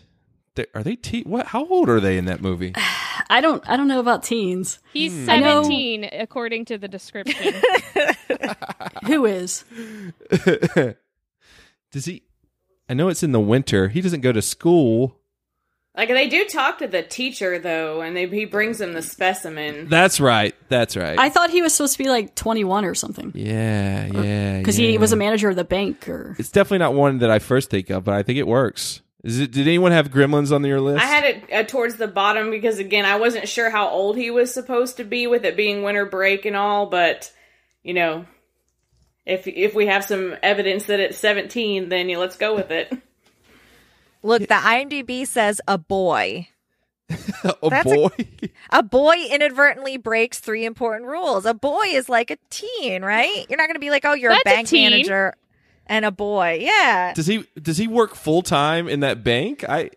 they- 0.56 0.66
Are 0.74 0.84
they 0.84 0.96
te- 0.96 1.24
what? 1.24 1.48
How 1.48 1.66
old 1.68 1.90
are 1.90 2.00
they 2.00 2.18
in 2.18 2.26
that 2.26 2.42
movie? 2.42 2.74
I 3.30 3.42
don't 3.42 3.68
I 3.68 3.76
don't 3.78 3.88
know 3.88 4.00
about 4.02 4.24
teens. 4.24 4.80
He's 4.94 5.12
Hmm. 5.14 5.30
I 5.30 5.40
know- 5.40 5.64
17, 5.64 6.10
according 6.14 6.66
to 6.66 6.78
the 6.78 6.88
description. 6.88 7.54
Who 9.08 9.26
is? 9.26 9.64
Does 11.92 12.06
he? 12.06 12.24
I 12.90 12.94
know 12.94 13.08
it's 13.08 13.24
in 13.24 13.32
the 13.32 13.40
winter. 13.40 13.88
He 13.88 14.02
doesn't 14.02 14.22
go 14.22 14.32
to 14.32 14.42
school. 14.42 15.18
Like 15.98 16.10
they 16.10 16.28
do 16.28 16.46
talk 16.46 16.80
to 16.80 16.88
the 16.88 17.04
teacher 17.04 17.58
though, 17.58 18.02
and 18.02 18.16
they, 18.16 18.28
he 18.28 18.46
brings 18.46 18.80
them 18.80 18.94
the 18.94 19.02
specimen. 19.02 19.88
That's 19.88 20.20
right. 20.20 20.54
That's 20.68 20.98
right. 20.98 21.18
I 21.18 21.30
thought 21.30 21.52
he 21.52 21.62
was 21.62 21.74
supposed 21.74 21.94
to 21.94 22.04
be 22.04 22.10
like 22.10 22.36
21 22.36 22.84
or 22.84 22.96
something 22.96 23.32
yeah, 23.34 24.06
yeah. 24.08 24.58
because 24.58 24.78
yeah. 24.78 24.90
he 24.90 24.98
was 24.98 25.14
a 25.14 25.16
manager 25.16 25.50
of 25.50 25.56
the 25.56 25.64
bank. 25.64 26.10
Or 26.10 26.36
It's 26.38 26.52
definitely 26.52 26.80
not 26.80 26.96
one 26.96 27.20
that 27.20 27.32
I 27.32 27.40
first 27.40 27.70
think 27.70 27.90
of, 27.90 28.04
but 28.04 28.14
I 28.14 28.24
think 28.24 28.40
it 28.40 28.48
works. 28.48 29.02
Is 29.24 29.40
it? 29.40 29.52
Did 29.52 29.68
anyone 29.68 29.92
have 29.92 30.12
Gremlins 30.12 30.54
on 30.54 30.64
your 30.66 30.80
list? 30.82 31.04
I 31.04 31.08
had 31.08 31.24
it 31.24 31.54
uh, 31.54 31.64
towards 31.64 31.96
the 31.96 32.08
bottom 32.08 32.52
because 32.52 32.78
again, 32.78 33.06
I 33.06 33.16
wasn't 33.16 33.48
sure 33.48 33.72
how 33.72 33.90
old 33.90 34.18
he 34.18 34.30
was 34.30 34.54
supposed 34.54 34.98
to 34.98 35.04
be 35.04 35.26
with 35.28 35.46
it 35.46 35.58
being 35.58 35.82
winter 35.82 36.06
break 36.06 36.46
and 36.46 36.56
all, 36.56 36.88
but 36.88 37.32
you 37.82 37.96
know, 37.96 38.26
if 39.26 39.48
if 39.48 39.74
we 39.74 39.88
have 39.88 40.04
some 40.04 40.36
evidence 40.44 40.86
that 40.86 41.00
it's 41.00 41.18
17, 41.18 41.90
then 41.90 42.10
yeah, 42.10 42.18
let's 42.18 42.38
go 42.38 42.54
with 42.54 42.70
it. 42.70 42.94
Look, 44.26 44.42
the 44.42 44.56
IMDb 44.56 45.26
says 45.28 45.62
a 45.68 45.78
boy. 45.78 46.48
a 47.44 47.70
That's 47.70 47.84
boy. 47.84 48.10
A 48.72 48.82
boy 48.82 49.16
inadvertently 49.30 49.98
breaks 49.98 50.40
three 50.40 50.66
important 50.66 51.06
rules. 51.10 51.46
A 51.46 51.54
boy 51.54 51.86
is 51.88 52.10
like 52.10 52.32
a 52.32 52.38
teen, 52.50 53.04
right? 53.04 53.46
You're 53.48 53.58
not 53.58 53.68
going 53.68 53.76
to 53.76 53.80
be 53.80 53.92
like, 53.92 54.06
oh, 54.06 54.14
you're 54.14 54.32
That's 54.32 54.44
a 54.46 54.50
a 54.50 54.54
bank 54.56 54.68
teen. 54.68 54.90
manager 54.90 55.36
and 55.86 56.04
a 56.04 56.12
boy. 56.12 56.58
Yeah. 56.62 57.14
does 57.14 57.28
he 57.28 57.46
does 57.62 57.78
he 57.78 57.88
work 57.88 58.16
full 58.16 58.42
time 58.42 58.88
in 58.88 59.02
that 59.02 59.24
bank? 59.24 59.64
I 59.70 59.92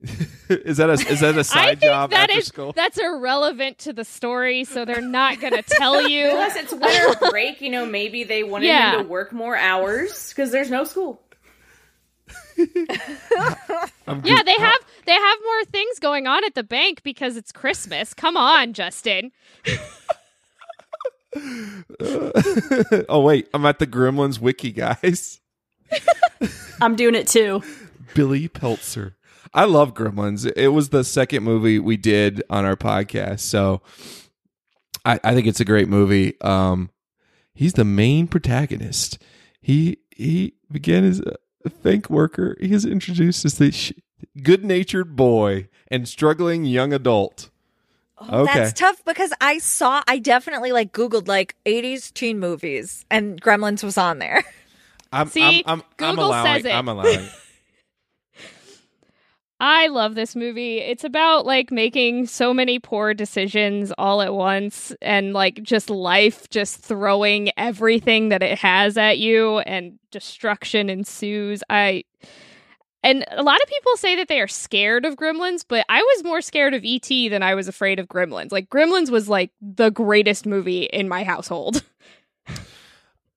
is 0.50 0.76
that 0.78 0.90
a 0.90 0.94
is 0.94 1.20
that 1.20 1.36
a 1.36 1.38
I 1.38 1.42
side 1.42 1.80
think 1.80 1.82
job 1.92 2.10
that 2.10 2.28
after 2.28 2.38
is 2.38 2.46
school? 2.48 2.72
that's 2.76 2.98
irrelevant 2.98 3.78
to 3.78 3.92
the 3.94 4.04
story, 4.04 4.64
so 4.64 4.84
they're 4.84 5.00
not 5.00 5.40
gonna 5.40 5.62
tell 5.62 6.06
you. 6.08 6.28
Plus, 6.30 6.56
it's 6.56 6.72
winter 6.74 7.30
break. 7.30 7.62
You 7.62 7.70
know, 7.70 7.86
maybe 7.86 8.24
they 8.24 8.42
wanted 8.42 8.66
Yeah. 8.66 8.96
him 8.98 9.04
to 9.04 9.08
work 9.08 9.32
more 9.32 9.56
hours 9.56 10.28
because 10.30 10.50
there's 10.50 10.70
no 10.70 10.84
school. 10.84 11.22
yeah, 12.56 14.42
they 14.42 14.54
have 14.54 14.80
they 15.06 15.12
have 15.12 15.38
more 15.44 15.64
things 15.66 15.98
going 15.98 16.26
on 16.26 16.44
at 16.44 16.54
the 16.54 16.62
bank 16.62 17.02
because 17.02 17.36
it's 17.36 17.52
Christmas. 17.52 18.14
Come 18.14 18.36
on, 18.36 18.72
Justin. 18.72 19.32
oh 23.08 23.20
wait, 23.20 23.48
I'm 23.52 23.66
at 23.66 23.78
the 23.78 23.86
Gremlins 23.86 24.40
wiki, 24.40 24.72
guys. 24.72 25.40
I'm 26.80 26.96
doing 26.96 27.14
it 27.14 27.26
too. 27.26 27.62
Billy 28.14 28.48
Peltzer. 28.48 29.16
I 29.52 29.64
love 29.64 29.94
Gremlins. 29.94 30.50
It 30.56 30.68
was 30.68 30.88
the 30.88 31.04
second 31.04 31.44
movie 31.44 31.78
we 31.78 31.96
did 31.96 32.42
on 32.50 32.64
our 32.64 32.76
podcast, 32.76 33.40
so 33.40 33.82
I, 35.04 35.20
I 35.22 35.34
think 35.34 35.46
it's 35.46 35.60
a 35.60 35.64
great 35.64 35.88
movie. 35.88 36.40
Um, 36.40 36.90
he's 37.54 37.74
the 37.74 37.84
main 37.84 38.26
protagonist. 38.26 39.18
He 39.60 39.98
he 40.10 40.54
began 40.70 41.04
as 41.04 41.22
a 41.64 41.70
bank 41.70 42.10
worker. 42.10 42.56
He 42.60 42.72
is 42.72 42.84
introduced 42.84 43.44
as 43.44 43.58
the 43.58 43.72
sh- 43.72 43.92
good-natured 44.42 45.16
boy 45.16 45.68
and 45.88 46.08
struggling 46.08 46.64
young 46.64 46.92
adult. 46.92 47.50
Oh, 48.18 48.42
okay, 48.42 48.54
That's 48.54 48.78
tough 48.78 49.04
because 49.04 49.32
I 49.40 49.58
saw, 49.58 50.02
I 50.06 50.18
definitely 50.18 50.72
like 50.72 50.92
Googled 50.92 51.26
like 51.28 51.56
80s 51.66 52.12
teen 52.14 52.38
movies 52.38 53.04
and 53.10 53.40
Gremlins 53.40 53.82
was 53.82 53.98
on 53.98 54.18
there. 54.18 54.44
I'm, 55.12 55.28
See, 55.28 55.42
I'm, 55.42 55.62
I'm, 55.66 55.82
I'm 56.00 56.14
Google 56.14 56.28
allowing. 56.28 56.62
says 56.62 56.64
it. 56.64 56.74
I'm 56.74 56.88
allowing. 56.88 57.28
I 59.66 59.86
love 59.86 60.14
this 60.14 60.36
movie. 60.36 60.76
It's 60.76 61.04
about 61.04 61.46
like 61.46 61.72
making 61.72 62.26
so 62.26 62.52
many 62.52 62.78
poor 62.78 63.14
decisions 63.14 63.94
all 63.96 64.20
at 64.20 64.34
once 64.34 64.94
and 65.00 65.32
like 65.32 65.62
just 65.62 65.88
life 65.88 66.50
just 66.50 66.80
throwing 66.80 67.50
everything 67.56 68.28
that 68.28 68.42
it 68.42 68.58
has 68.58 68.98
at 68.98 69.16
you 69.16 69.60
and 69.60 69.98
destruction 70.10 70.90
ensues. 70.90 71.62
I 71.70 72.04
and 73.02 73.24
a 73.30 73.42
lot 73.42 73.62
of 73.62 73.68
people 73.70 73.96
say 73.96 74.16
that 74.16 74.28
they 74.28 74.42
are 74.42 74.48
scared 74.48 75.06
of 75.06 75.16
gremlins, 75.16 75.64
but 75.66 75.86
I 75.88 76.02
was 76.02 76.24
more 76.24 76.42
scared 76.42 76.74
of 76.74 76.84
ET 76.84 77.08
than 77.08 77.42
I 77.42 77.54
was 77.54 77.66
afraid 77.66 77.98
of 77.98 78.06
gremlins. 78.06 78.52
Like 78.52 78.68
gremlins 78.68 79.08
was 79.08 79.30
like 79.30 79.50
the 79.62 79.88
greatest 79.88 80.44
movie 80.44 80.82
in 80.82 81.08
my 81.08 81.24
household. 81.24 81.82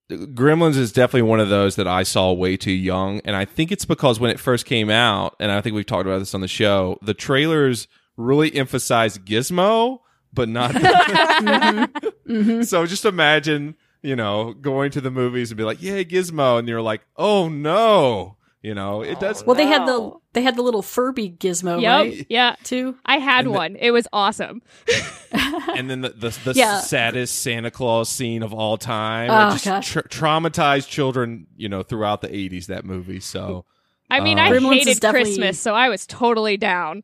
Gremlins 0.09 0.77
is 0.77 0.91
definitely 0.93 1.23
one 1.23 1.39
of 1.39 1.49
those 1.49 1.75
that 1.75 1.87
I 1.87 2.03
saw 2.03 2.31
way 2.31 2.55
too 2.55 2.71
young, 2.71 3.19
and 3.25 3.35
I 3.35 3.43
think 3.45 3.71
it's 3.71 3.85
because 3.85 4.19
when 4.19 4.31
it 4.31 4.39
first 4.39 4.65
came 4.65 4.89
out, 4.89 5.35
and 5.39 5.51
I 5.51 5.59
think 5.59 5.75
we've 5.75 5.85
talked 5.85 6.07
about 6.07 6.19
this 6.19 6.33
on 6.33 6.41
the 6.41 6.47
show, 6.47 6.97
the 7.01 7.13
trailers 7.13 7.87
really 8.15 8.53
emphasized 8.55 9.25
Gizmo, 9.25 9.99
but 10.33 10.49
not. 10.49 10.71
Mm-hmm. 10.71 12.07
Mm-hmm. 12.27 12.63
So 12.63 12.85
just 12.85 13.05
imagine, 13.05 13.75
you 14.01 14.13
know, 14.13 14.53
going 14.53 14.91
to 14.91 14.99
the 14.99 15.09
movies 15.09 15.49
and 15.49 15.57
be 15.57 15.63
like, 15.63 15.81
"Yeah, 15.81 16.03
Gizmo," 16.03 16.59
and 16.59 16.67
you're 16.67 16.81
like, 16.81 17.01
"Oh 17.15 17.47
no," 17.47 18.35
you 18.67 18.75
know, 18.75 19.01
it 19.01 19.19
does. 19.21 19.45
Well, 19.45 19.55
they 19.55 19.65
had 19.65 19.85
the 19.87 20.11
they 20.33 20.41
had 20.41 20.57
the 20.57 20.61
little 20.61 20.81
Furby 20.81 21.31
gizmo, 21.39 21.81
Yep, 21.81 21.91
right? 21.99 22.25
yeah. 22.29 22.55
Too. 22.63 22.95
I 23.05 23.17
had 23.17 23.45
And 23.45 23.47
the- 23.53 23.57
one. 23.57 23.75
It 23.77 23.91
was 23.91 24.07
awesome. 24.11 24.61
and 25.75 25.89
then 25.89 26.01
the 26.01 26.09
the, 26.09 26.37
the 26.43 26.53
Yeah. 26.53 26.81
saddest 26.81 27.39
Santa 27.39 27.71
Claus 27.71 28.09
scene 28.09 28.43
of 28.43 28.53
all 28.53 28.77
time. 28.77 29.29
Oh, 29.31 29.47
it 29.47 29.51
just 29.53 29.65
gosh. 29.65 29.89
tra- 29.89 30.09
traumatized 30.09 30.89
children, 30.89 31.47
you 31.55 31.69
know, 31.69 31.81
throughout 31.81 32.19
the 32.21 32.27
'80s. 32.27 32.65
That 32.65 32.83
movie. 32.83 33.21
So 33.21 33.63
I 34.11 34.19
mean, 34.19 34.37
um, 34.37 34.45
I 34.47 34.51
Gremlins 34.51 34.73
hated 34.79 34.99
definitely- 34.99 35.29
Christmas, 35.31 35.59
so 35.59 35.73
I 35.73 35.87
was 35.89 36.05
totally 36.05 36.57
down. 36.57 37.03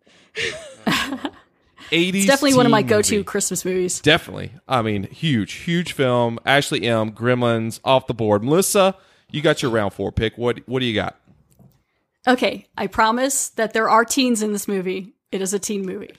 80s. 1.91 2.15
It's 2.15 2.25
definitely 2.25 2.55
one 2.55 2.65
of 2.65 2.71
my 2.71 2.81
go-to 2.81 3.15
movie. 3.15 3.23
Christmas 3.23 3.65
movies. 3.65 3.99
Definitely. 3.99 4.51
I 4.67 4.81
mean, 4.81 5.03
huge, 5.03 5.53
huge 5.53 5.93
film. 5.93 6.39
Ashley 6.45 6.83
M. 6.87 7.11
Gremlins 7.11 7.79
off 7.83 8.07
the 8.07 8.13
board. 8.13 8.43
Melissa, 8.43 8.95
you 9.29 9.41
got 9.41 9.61
your 9.61 9.69
round 9.71 9.93
four 9.93 10.11
pick. 10.11 10.37
What 10.37 10.59
What 10.67 10.79
do 10.79 10.85
you 10.85 10.95
got? 10.95 11.17
Okay, 12.27 12.67
I 12.77 12.87
promise 12.87 13.49
that 13.49 13.73
there 13.73 13.89
are 13.89 14.05
teens 14.05 14.41
in 14.41 14.53
this 14.53 14.67
movie. 14.67 15.13
It 15.31 15.41
is 15.41 15.53
a 15.53 15.59
teen 15.59 15.85
movie. 15.85 16.13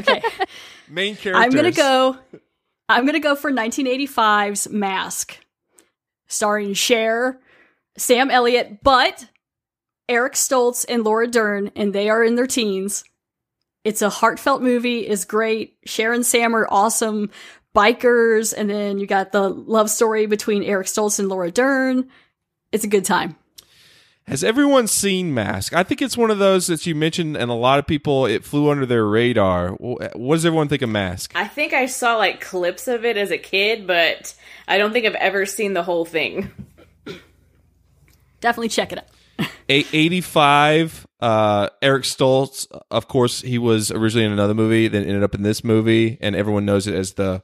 Okay, 0.00 0.22
Main 0.88 1.16
characters. 1.16 1.44
I'm 1.44 1.50
gonna 1.50 1.72
go. 1.72 2.16
I'm 2.88 3.06
gonna 3.06 3.20
go 3.20 3.34
for 3.34 3.50
1985's 3.50 4.68
Mask, 4.68 5.38
starring 6.26 6.74
Cher, 6.74 7.40
Sam 7.96 8.30
Elliott, 8.30 8.82
but 8.82 9.26
Eric 10.08 10.34
Stoltz 10.34 10.84
and 10.88 11.04
Laura 11.04 11.26
Dern, 11.26 11.70
and 11.76 11.92
they 11.92 12.08
are 12.08 12.24
in 12.24 12.34
their 12.34 12.46
teens. 12.46 13.04
It's 13.84 14.02
a 14.02 14.10
heartfelt 14.10 14.60
movie. 14.60 15.06
is 15.06 15.24
great. 15.24 15.76
Cher 15.84 16.12
and 16.12 16.26
Sam 16.26 16.54
are 16.54 16.66
awesome 16.70 17.30
bikers, 17.74 18.52
and 18.56 18.68
then 18.68 18.98
you 18.98 19.06
got 19.06 19.32
the 19.32 19.48
love 19.48 19.88
story 19.88 20.26
between 20.26 20.62
Eric 20.62 20.88
Stoltz 20.88 21.18
and 21.18 21.28
Laura 21.28 21.50
Dern. 21.50 22.08
It's 22.72 22.84
a 22.84 22.88
good 22.88 23.04
time. 23.04 23.36
Has 24.28 24.44
everyone 24.44 24.86
seen 24.88 25.32
Mask? 25.32 25.74
I 25.74 25.82
think 25.82 26.02
it's 26.02 26.14
one 26.14 26.30
of 26.30 26.38
those 26.38 26.66
that 26.66 26.84
you 26.84 26.94
mentioned, 26.94 27.34
and 27.34 27.50
a 27.50 27.54
lot 27.54 27.78
of 27.78 27.86
people 27.86 28.26
it 28.26 28.44
flew 28.44 28.68
under 28.70 28.84
their 28.84 29.06
radar. 29.06 29.70
What 29.70 30.36
does 30.36 30.44
everyone 30.44 30.68
think 30.68 30.82
of 30.82 30.90
Mask? 30.90 31.32
I 31.34 31.48
think 31.48 31.72
I 31.72 31.86
saw 31.86 32.16
like 32.18 32.42
clips 32.42 32.88
of 32.88 33.06
it 33.06 33.16
as 33.16 33.30
a 33.30 33.38
kid, 33.38 33.86
but 33.86 34.34
I 34.68 34.76
don't 34.76 34.92
think 34.92 35.06
I've 35.06 35.14
ever 35.14 35.46
seen 35.46 35.72
the 35.72 35.82
whole 35.82 36.04
thing. 36.04 36.50
Definitely 38.42 38.68
check 38.68 38.92
it 38.92 38.98
out. 38.98 39.48
A- 39.70 39.86
85 39.92 41.06
uh 41.20 41.68
eric 41.82 42.04
stoltz 42.04 42.66
of 42.92 43.08
course 43.08 43.40
he 43.40 43.58
was 43.58 43.90
originally 43.90 44.24
in 44.24 44.30
another 44.30 44.54
movie 44.54 44.86
then 44.86 45.02
ended 45.02 45.24
up 45.24 45.34
in 45.34 45.42
this 45.42 45.64
movie 45.64 46.16
and 46.20 46.36
everyone 46.36 46.64
knows 46.64 46.86
it 46.86 46.94
as 46.94 47.14
the 47.14 47.42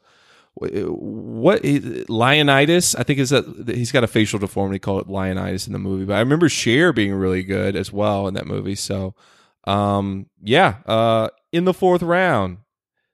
what 0.57 1.63
lionitis 1.63 2.95
i 2.99 3.03
think 3.03 3.19
is 3.19 3.31
that 3.31 3.45
he's 3.75 3.91
got 3.93 4.05
a 4.05 4.07
facial 4.07 4.39
deformity 4.39 4.79
called 4.79 5.09
lionitis 5.09 5.67
in 5.67 5.73
the 5.73 5.79
movie 5.79 6.05
but 6.05 6.15
i 6.15 6.21
remember 6.21 6.49
Cher 6.49 6.93
being 6.93 7.13
really 7.13 7.43
good 7.43 7.77
as 7.77 7.93
well 7.93 8.29
in 8.29 8.35
that 8.35 8.47
movie 8.47 8.75
so 8.77 9.15
um 9.65 10.27
yeah 10.43 10.77
uh 10.87 11.29
in 11.53 11.65
the 11.65 11.75
fourth 11.75 12.03
round 12.03 12.59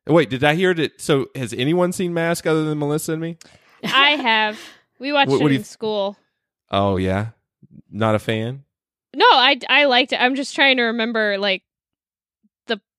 wait 0.06 0.28
did 0.30 0.44
i 0.44 0.54
hear 0.54 0.70
it 0.72 1.00
so 1.00 1.28
has 1.34 1.52
anyone 1.54 1.92
seen 1.92 2.12
mask 2.12 2.46
other 2.46 2.64
than 2.64 2.78
melissa 2.78 3.12
and 3.12 3.22
me 3.22 3.36
I 3.82 4.10
have. 4.16 4.60
We 4.98 5.10
watched 5.14 5.30
What- 5.30 5.40
what 5.40 5.52
it 5.52 5.56
in 5.56 5.64
school. 5.64 6.18
oh 6.70 6.98
yeah 6.98 7.28
not 7.90 8.14
a 8.14 8.18
fan 8.18 8.64
No, 9.14 9.24
I 9.26 9.58
I 9.68 9.86
liked 9.86 10.12
it. 10.12 10.20
I'm 10.20 10.34
just 10.34 10.54
trying 10.54 10.76
to 10.76 10.82
remember 10.84 11.38
like 11.38 11.62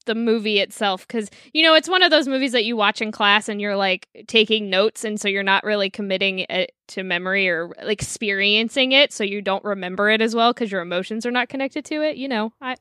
the 0.05 0.15
movie 0.15 0.59
itself 0.59 1.07
cuz 1.07 1.29
you 1.53 1.63
know, 1.63 1.73
it's 1.73 1.89
one 1.89 2.03
of 2.03 2.11
those 2.11 2.27
movies 2.27 2.51
that 2.51 2.65
you 2.65 2.75
watch 2.75 3.01
in 3.01 3.11
class 3.11 3.47
and 3.49 3.61
you're 3.61 3.75
like 3.75 4.07
taking 4.27 4.69
notes 4.69 5.03
and 5.03 5.19
so 5.19 5.27
you're 5.27 5.43
not 5.43 5.63
really 5.63 5.89
committing 5.89 6.39
it 6.39 6.71
to 6.87 7.03
memory 7.03 7.47
or 7.47 7.71
like 7.83 8.01
experiencing 8.01 8.91
it 8.91 9.13
so 9.13 9.23
you 9.23 9.41
don't 9.41 9.63
remember 9.63 10.09
it 10.09 10.21
as 10.21 10.35
well 10.35 10.53
cuz 10.53 10.71
your 10.71 10.81
emotions 10.81 11.25
are 11.25 11.31
not 11.31 11.49
connected 11.49 11.85
to 11.85 12.01
it, 12.01 12.17
you 12.17 12.27
know. 12.27 12.51
I 12.61 12.75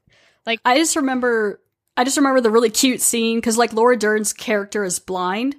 like 0.46 0.60
I 0.64 0.76
just 0.76 0.96
remember 0.96 1.60
I 1.96 2.04
just 2.04 2.16
remember 2.16 2.40
the 2.40 2.50
really 2.50 2.70
cute 2.70 3.00
scene 3.00 3.38
because 3.38 3.58
like 3.58 3.72
Laura 3.72 3.96
Dern's 3.96 4.32
character 4.32 4.84
is 4.84 4.98
blind 4.98 5.56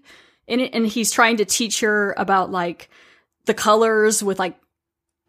in 0.47 0.59
it, 0.59 0.73
and 0.73 0.87
he's 0.87 1.11
trying 1.11 1.37
to 1.37 1.45
teach 1.45 1.81
her 1.81 2.13
about 2.17 2.51
like 2.51 2.89
the 3.45 3.53
colors 3.53 4.23
with 4.23 4.39
like 4.39 4.57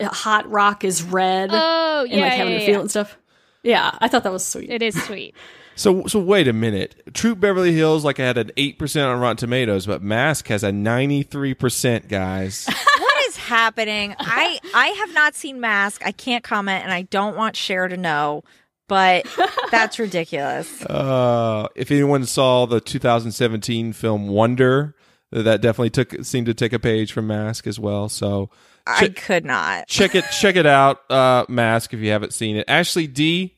hot 0.01 0.51
rock 0.51 0.85
is 0.85 1.03
red 1.03 1.51
Oh, 1.53 2.03
and 2.03 2.13
yeah, 2.13 2.21
like 2.21 2.33
having 2.33 2.55
yeah, 2.55 2.59
to 2.61 2.65
feel 2.65 2.73
yeah. 2.75 2.79
it 2.79 2.83
and 2.83 2.91
stuff. 2.91 3.19
Yeah, 3.63 3.97
I 4.01 4.09
thought 4.09 4.25
that 4.25 4.33
was 4.33 4.45
sweet. 4.45 4.71
It 4.71 4.83
is 4.83 5.01
sweet. 5.05 5.35
So 5.75 6.07
so 6.07 6.19
wait 6.19 6.49
a 6.49 6.53
minute. 6.53 7.15
Troop 7.15 7.41
Beverly 7.41 7.73
Hills 7.73 8.05
like 8.05 8.21
I 8.21 8.25
had 8.25 8.39
an 8.39 8.51
eight 8.57 8.79
percent 8.79 9.09
on 9.09 9.21
Rotten 9.21 9.37
Tomatoes, 9.39 9.87
but 9.87 10.03
Mask 10.03 10.49
has 10.49 10.63
a 10.63 10.73
ninety 10.73 11.23
three 11.23 11.55
percent, 11.55 12.09
guys. 12.09 12.67
what 12.99 13.29
is 13.29 13.37
happening? 13.37 14.15
I 14.19 14.59
I 14.75 14.89
have 14.89 15.15
not 15.15 15.35
seen 15.35 15.61
Mask. 15.61 16.03
I 16.05 16.13
can't 16.13 16.45
comment, 16.45 16.85
and 16.85 16.93
I 16.93 17.03
don't 17.03 17.37
want 17.37 17.57
Cher 17.57 17.89
to 17.89 17.97
know. 17.97 18.45
But 18.89 19.27
that's 19.71 19.99
ridiculous. 19.99 20.85
uh, 20.87 21.69
if 21.75 21.91
anyone 21.91 22.27
saw 22.27 22.67
the 22.67 22.81
2017 22.81 23.95
film 23.95 24.29
Wonder, 24.29 24.95
that 25.31 25.63
definitely 25.63 25.91
took 25.91 26.25
seemed 26.25 26.47
to 26.47 26.55
take 26.55 26.75
a 26.75 26.79
page 26.79 27.13
from 27.13 27.27
Mask 27.27 27.67
as 27.67 27.81
well. 27.81 28.11
So 28.11 28.51
I 28.87 29.09
could 29.09 29.47
not. 29.47 29.89
check 29.89 30.15
it 30.15 30.25
check 30.31 30.57
it 30.57 30.67
out, 30.67 31.11
uh, 31.11 31.47
Mask 31.49 31.95
if 31.95 32.01
you 32.01 32.11
haven't 32.11 32.35
seen 32.35 32.57
it. 32.57 32.67
Ashley 32.69 33.07
D, 33.07 33.57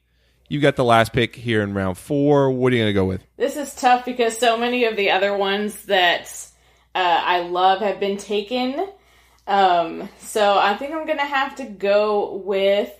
you 0.54 0.60
got 0.60 0.76
the 0.76 0.84
last 0.84 1.12
pick 1.12 1.34
here 1.34 1.62
in 1.62 1.74
round 1.74 1.98
four. 1.98 2.50
What 2.50 2.72
are 2.72 2.76
you 2.76 2.82
gonna 2.82 2.92
go 2.92 3.04
with? 3.04 3.22
This 3.36 3.56
is 3.56 3.74
tough 3.74 4.04
because 4.04 4.38
so 4.38 4.56
many 4.56 4.84
of 4.84 4.96
the 4.96 5.10
other 5.10 5.36
ones 5.36 5.84
that 5.86 6.26
uh, 6.94 7.20
I 7.24 7.40
love 7.40 7.80
have 7.80 7.98
been 7.98 8.16
taken. 8.16 8.88
Um, 9.46 10.08
so 10.20 10.56
I 10.56 10.76
think 10.76 10.94
I'm 10.94 11.06
gonna 11.06 11.26
have 11.26 11.56
to 11.56 11.64
go 11.64 12.36
with 12.36 12.92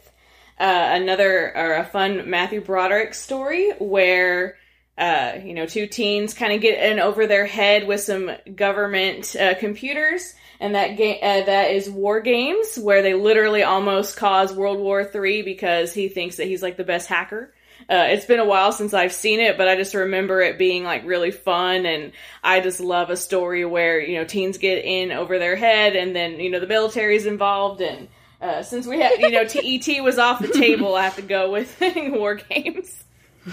uh, 0.59 0.89
another 0.93 1.57
or 1.57 1.75
a 1.75 1.85
fun 1.85 2.29
Matthew 2.29 2.61
Broderick 2.61 3.15
story 3.15 3.71
where 3.79 4.57
uh, 4.97 5.39
you 5.45 5.55
know, 5.55 5.67
two 5.67 5.87
teens 5.87 6.35
kind 6.35 6.53
of 6.53 6.61
get 6.61 6.83
in 6.91 7.01
over 7.01 7.27
their 7.27 7.47
head 7.47 7.87
with 7.87 8.01
some 8.01 8.31
government 8.55 9.35
uh, 9.35 9.55
computers, 9.55 10.35
and 10.65 10.75
that 10.75 10.97
game 10.97 11.19
uh, 11.21 11.45
that 11.45 11.73
is 11.73 11.91
War 11.91 12.21
Games, 12.21 12.79
where 12.79 13.03
they 13.03 13.13
literally 13.13 13.63
almost 13.63 14.17
cause 14.17 14.51
World 14.51 14.79
War 14.79 15.05
Three 15.05 15.43
because 15.43 15.93
he 15.93 16.09
thinks 16.09 16.37
that 16.37 16.47
he's 16.47 16.63
like 16.63 16.79
the 16.79 16.85
best 16.85 17.07
hacker. 17.07 17.53
Uh, 17.81 18.07
it's 18.09 18.25
been 18.25 18.41
a 18.41 18.47
while 18.47 18.73
since 18.73 18.95
I've 18.95 19.13
seen 19.13 19.41
it, 19.41 19.59
but 19.59 19.69
I 19.69 19.77
just 19.77 19.95
remember 19.95 20.41
it 20.41 20.57
being 20.57 20.83
like 20.83 21.05
really 21.05 21.33
fun, 21.33 21.85
and 21.85 22.13
I 22.43 22.61
just 22.61 22.81
love 22.81 23.11
a 23.11 23.17
story 23.17 23.67
where 23.67 24.01
you 24.01 24.17
know 24.17 24.25
teens 24.25 24.57
get 24.57 24.83
in 24.87 25.13
over 25.13 25.39
their 25.39 25.55
head, 25.55 25.97
and 25.97 26.17
then 26.17 26.41
you 26.41 26.49
know 26.49 26.61
the 26.61 26.67
military's 26.67 27.27
involved, 27.27 27.83
and 27.83 28.09
uh, 28.41 28.63
since 28.63 28.87
we 28.87 28.99
had 28.99 29.21
you 29.21 29.33
know 29.33 29.45
TET 29.47 30.03
was 30.03 30.19
off 30.19 30.41
the 30.41 30.49
table, 30.49 30.95
I 30.95 31.03
have 31.03 31.17
to 31.17 31.23
go 31.23 31.51
with 31.51 31.79
War 31.97 32.37
Games. 32.37 33.05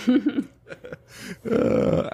Uh, 1.50 2.10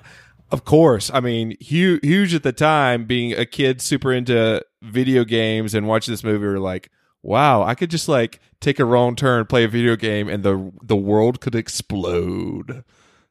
of 0.49 0.65
course. 0.65 1.11
I 1.13 1.19
mean, 1.19 1.55
huge, 1.59 1.99
huge 2.03 2.33
at 2.33 2.43
the 2.43 2.51
time, 2.51 3.05
being 3.05 3.33
a 3.33 3.45
kid 3.45 3.81
super 3.81 4.11
into 4.11 4.65
video 4.87 5.23
games 5.23 5.73
and 5.73 5.87
watching 5.87 6.11
this 6.13 6.23
movie, 6.23 6.39
we 6.39 6.47
were 6.47 6.59
like, 6.59 6.89
wow, 7.21 7.63
I 7.63 7.75
could 7.75 7.89
just 7.91 8.07
like 8.07 8.39
take 8.59 8.79
a 8.79 8.85
wrong 8.85 9.15
turn, 9.15 9.45
play 9.45 9.63
a 9.63 9.67
video 9.67 9.95
game, 9.95 10.27
and 10.29 10.43
the 10.43 10.71
the 10.81 10.95
world 10.95 11.39
could 11.41 11.55
explode. 11.55 12.83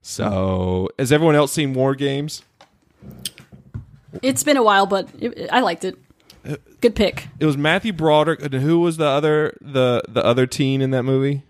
So, 0.02 0.88
has 0.98 1.10
everyone 1.10 1.34
else 1.34 1.52
seen 1.52 1.72
War 1.74 1.94
Games? 1.96 2.42
It's 4.22 4.42
been 4.44 4.56
a 4.56 4.62
while, 4.62 4.86
but 4.86 5.08
it, 5.18 5.48
I 5.52 5.60
liked 5.60 5.84
it. 5.84 5.96
Uh, 6.46 6.56
Good 6.80 6.94
pick. 6.94 7.28
It 7.40 7.46
was 7.46 7.56
Matthew 7.56 7.92
Broderick, 7.92 8.40
and 8.42 8.54
who 8.54 8.80
was 8.80 8.96
the 8.96 9.06
other 9.06 9.56
the 9.60 10.02
the 10.08 10.24
other 10.24 10.46
teen 10.46 10.80
in 10.80 10.90
that 10.92 11.02
movie? 11.02 11.42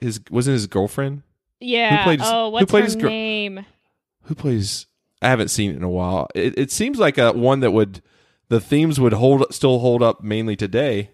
His 0.00 0.20
wasn't 0.30 0.54
his 0.54 0.66
girlfriend. 0.66 1.22
Yeah. 1.60 1.96
Who 1.98 2.02
played 2.04 2.20
his- 2.20 2.28
oh, 2.30 2.46
who 2.46 2.50
what's 2.52 2.70
played 2.70 2.80
her 2.82 2.86
his 2.86 2.96
gir- 2.96 3.08
name? 3.08 3.66
Who 4.22 4.34
plays? 4.34 4.86
I 5.22 5.28
haven't 5.28 5.48
seen 5.48 5.70
it 5.72 5.76
in 5.76 5.82
a 5.82 5.88
while. 5.90 6.28
It, 6.34 6.58
it 6.58 6.70
seems 6.70 6.98
like 6.98 7.18
a 7.18 7.32
one 7.32 7.60
that 7.60 7.70
would 7.72 8.02
the 8.48 8.60
themes 8.60 9.00
would 9.00 9.12
hold 9.14 9.52
still 9.54 9.78
hold 9.80 10.02
up 10.02 10.22
mainly 10.22 10.56
today. 10.56 11.10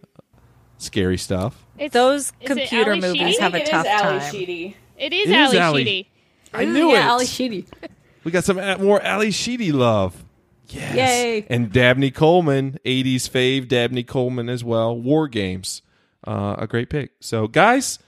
Scary 0.78 1.16
stuff. 1.16 1.64
It's, 1.78 1.92
Those 1.92 2.32
computer 2.44 2.96
movies 2.96 3.36
Sheedy? 3.36 3.40
have 3.40 3.54
a 3.54 3.58
It 3.58 3.62
is 3.64 3.68
tough 3.70 3.86
Ally 3.86 4.18
time. 4.18 4.32
Sheedy. 4.32 4.76
It 4.98 5.12
is 5.12 5.28
It 5.28 5.30
is 5.30 5.54
Ally 5.54 5.56
Ally. 5.56 5.78
Sheedy. 5.78 6.10
I 6.52 6.64
knew 6.64 6.90
yeah, 6.90 6.98
it. 6.98 7.04
Ally 7.04 7.24
Sheedy. 7.24 7.66
We 8.24 8.30
got 8.30 8.44
some 8.44 8.56
more 8.82 9.00
Ally 9.02 9.30
Sheedy 9.30 9.72
love. 9.72 10.24
Yes. 10.68 10.94
Yay. 10.96 11.46
And 11.50 11.72
Dabney 11.72 12.10
Coleman, 12.10 12.78
80s 12.84 13.28
fave 13.28 13.68
Dabney 13.68 14.04
Coleman 14.04 14.48
as 14.48 14.64
well. 14.64 14.98
War 14.98 15.28
Games. 15.28 15.82
Uh, 16.26 16.54
a 16.58 16.66
great 16.66 16.88
pick. 16.88 17.12
So 17.20 17.46
guys, 17.48 17.98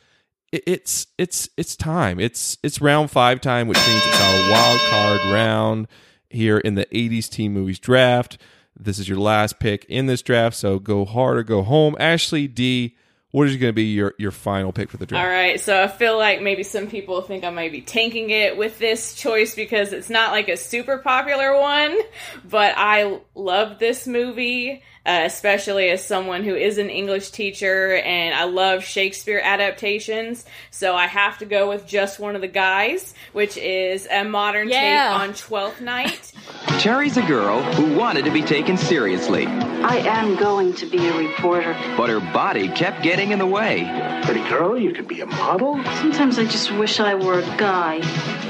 it, 0.53 0.63
it's 0.67 1.07
it's 1.19 1.49
it's 1.57 1.77
time. 1.77 2.21
It's 2.21 2.59
it's 2.63 2.81
round 2.81 3.11
5 3.11 3.41
time, 3.41 3.67
which 3.69 3.79
means 3.87 4.03
it's 4.07 4.21
our 4.21 4.51
wild 4.51 4.81
card 4.83 5.21
round 5.33 5.89
here 6.31 6.59
in 6.59 6.75
the 6.75 6.87
80s 6.87 7.29
team 7.29 7.53
movies 7.53 7.79
draft. 7.79 8.39
This 8.77 8.99
is 8.99 9.09
your 9.09 9.19
last 9.19 9.59
pick 9.59 9.85
in 9.87 10.07
this 10.07 10.23
draft, 10.23 10.57
so 10.57 10.79
go 10.79 11.05
hard 11.05 11.37
or 11.37 11.43
go 11.43 11.63
home. 11.63 11.97
Ashley 12.01 12.49
D, 12.49 12.97
what 13.31 13.49
is 13.49 13.57
going 13.57 13.71
to 13.71 13.75
be 13.75 13.85
your 13.85 14.15
your 14.19 14.31
final 14.31 14.73
pick 14.73 14.91
for 14.91 14.97
the 14.97 15.07
draft? 15.07 15.25
All 15.25 15.31
right, 15.31 15.61
so 15.61 15.83
I 15.83 15.89
feel 15.89 16.17
like 16.17 16.41
maybe 16.41 16.63
some 16.63 16.89
people 16.89 17.21
think 17.23 17.45
I 17.45 17.51
might 17.51 17.73
be 17.73 17.81
tanking 17.81 18.31
it 18.31 18.57
with 18.57 18.79
this 18.79 19.15
choice 19.15 19.55
because 19.55 19.93
it's 19.93 20.11
not 20.11 20.33
like 20.33 20.49
a 20.49 20.57
super 20.57 20.99
popular 20.99 21.59
one, 21.61 21.99
but 22.45 22.75
I 22.77 23.21
love 23.35 23.79
this 23.79 24.07
movie, 24.07 24.83
uh, 25.07 25.23
especially 25.25 25.91
as 25.91 26.05
someone 26.05 26.45
who 26.45 26.55
is 26.55 26.79
an 26.79 26.89
English 26.91 27.31
teacher 27.31 27.97
and 27.97 28.35
I 28.35 28.45
love 28.45 28.83
Shakespeare 28.85 29.41
adaptations. 29.43 30.45
So 30.71 30.95
I 30.95 31.07
have 31.07 31.39
to 31.39 31.45
go 31.47 31.69
with 31.69 31.87
just 31.87 32.19
one 32.19 32.35
of 32.35 32.41
the 32.41 32.49
guys, 32.49 33.13
which 33.33 33.57
is 33.57 34.07
a 34.11 34.25
modern 34.25 34.69
Yeah. 34.69 35.11
take 35.13 35.21
on 35.21 35.35
Twelfth 35.35 35.81
Night. 35.81 36.33
Cherry's 36.79 37.17
a 37.17 37.23
girl 37.23 37.63
who 37.63 37.97
wanted 37.97 38.25
to 38.25 38.31
be 38.31 38.43
taken 38.43 38.77
seriously, 38.77 39.47
I 39.47 39.99
am 39.99 40.37
going 40.37 40.73
to 40.75 40.87
be 40.87 41.07
a 41.07 41.17
reporter. 41.17 41.75
but 41.97 42.09
her 42.11 42.21
body 42.21 42.69
kept 42.69 43.03
getting 43.03 43.31
in 43.33 43.39
the 43.39 43.47
way. 43.47 43.85
Pretty 44.25 44.43
girl, 44.49 44.79
you 44.79 44.93
could 44.93 45.07
be 45.09 45.21
a 45.21 45.27
model. 45.27 45.83
Sometimes 45.97 46.39
I 46.39 46.45
just 46.45 46.73
wish 46.73 47.01
I 47.01 47.15
were 47.15 47.41
a 47.41 47.57
guy. 47.57 47.99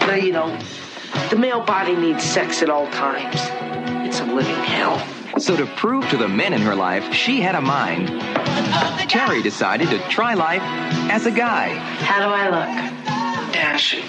No, 0.06 0.14
you 0.14 0.32
don't. 0.32 0.62
The 1.30 1.36
male 1.36 1.60
body 1.64 1.96
needs 1.96 2.22
sex 2.24 2.62
at 2.62 2.70
all 2.70 2.86
times. 2.90 3.36
It's 4.06 4.20
a 4.20 4.24
living 4.24 4.54
hell. 4.54 4.96
So 5.38 5.56
to 5.56 5.66
prove 5.66 6.08
to 6.10 6.16
the 6.16 6.28
men 6.28 6.52
in 6.52 6.60
her 6.62 6.76
life 6.76 7.12
she 7.12 7.40
had 7.40 7.54
a 7.54 7.60
mind, 7.60 8.08
Terri 9.10 9.42
decided 9.42 9.90
to 9.90 9.98
try 10.08 10.34
life 10.34 10.62
as 11.10 11.26
a 11.26 11.30
guy. 11.30 11.70
How 11.74 12.20
do 12.20 12.26
I 12.26 12.48
look? 12.48 13.52
Dashing. 13.52 14.04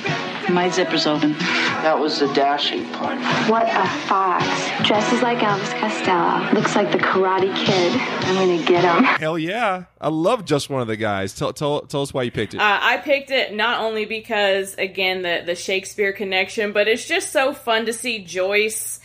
My 0.54 0.70
zipper's 0.70 1.08
open. 1.08 1.34
That 1.34 1.98
was 2.00 2.20
the 2.20 2.32
dashing 2.34 2.86
part. 2.92 3.18
What 3.50 3.68
a 3.68 3.88
fox. 4.08 4.46
Dresses 4.88 5.24
like 5.24 5.40
Elvis 5.40 5.80
Costello. 5.80 6.54
Looks 6.54 6.76
like 6.76 6.92
the 6.92 7.00
Karate 7.00 7.56
Kid. 7.56 7.92
I'm 8.28 8.36
gonna 8.36 8.64
get 8.64 8.84
him. 8.84 9.04
Hell 9.04 9.40
yeah. 9.40 9.86
I 10.00 10.10
love 10.10 10.46
just 10.46 10.70
one 10.70 10.82
of 10.82 10.88
the 10.88 10.96
guys. 10.96 11.34
Tell 11.34 11.52
tell 11.54 11.82
tell 11.82 12.04
us 12.04 12.14
why 12.14 12.24
you 12.24 12.32
picked 12.32 12.54
it. 12.54 12.60
Uh, 12.60 12.80
I 12.82 12.98
picked 12.98 13.32
it 13.32 13.56
not 13.56 13.80
only 13.80 14.06
because, 14.06 14.76
again, 14.76 15.24
the 15.24 15.42
the 15.44 15.56
Shakespeare 15.56 16.14
connection, 16.14 16.72
but 16.72 16.88
it's 16.88 17.08
just 17.08 17.32
so 17.32 17.52
fun 17.54 17.88
to 17.88 17.94
see 17.94 18.24
Joyce 18.24 19.00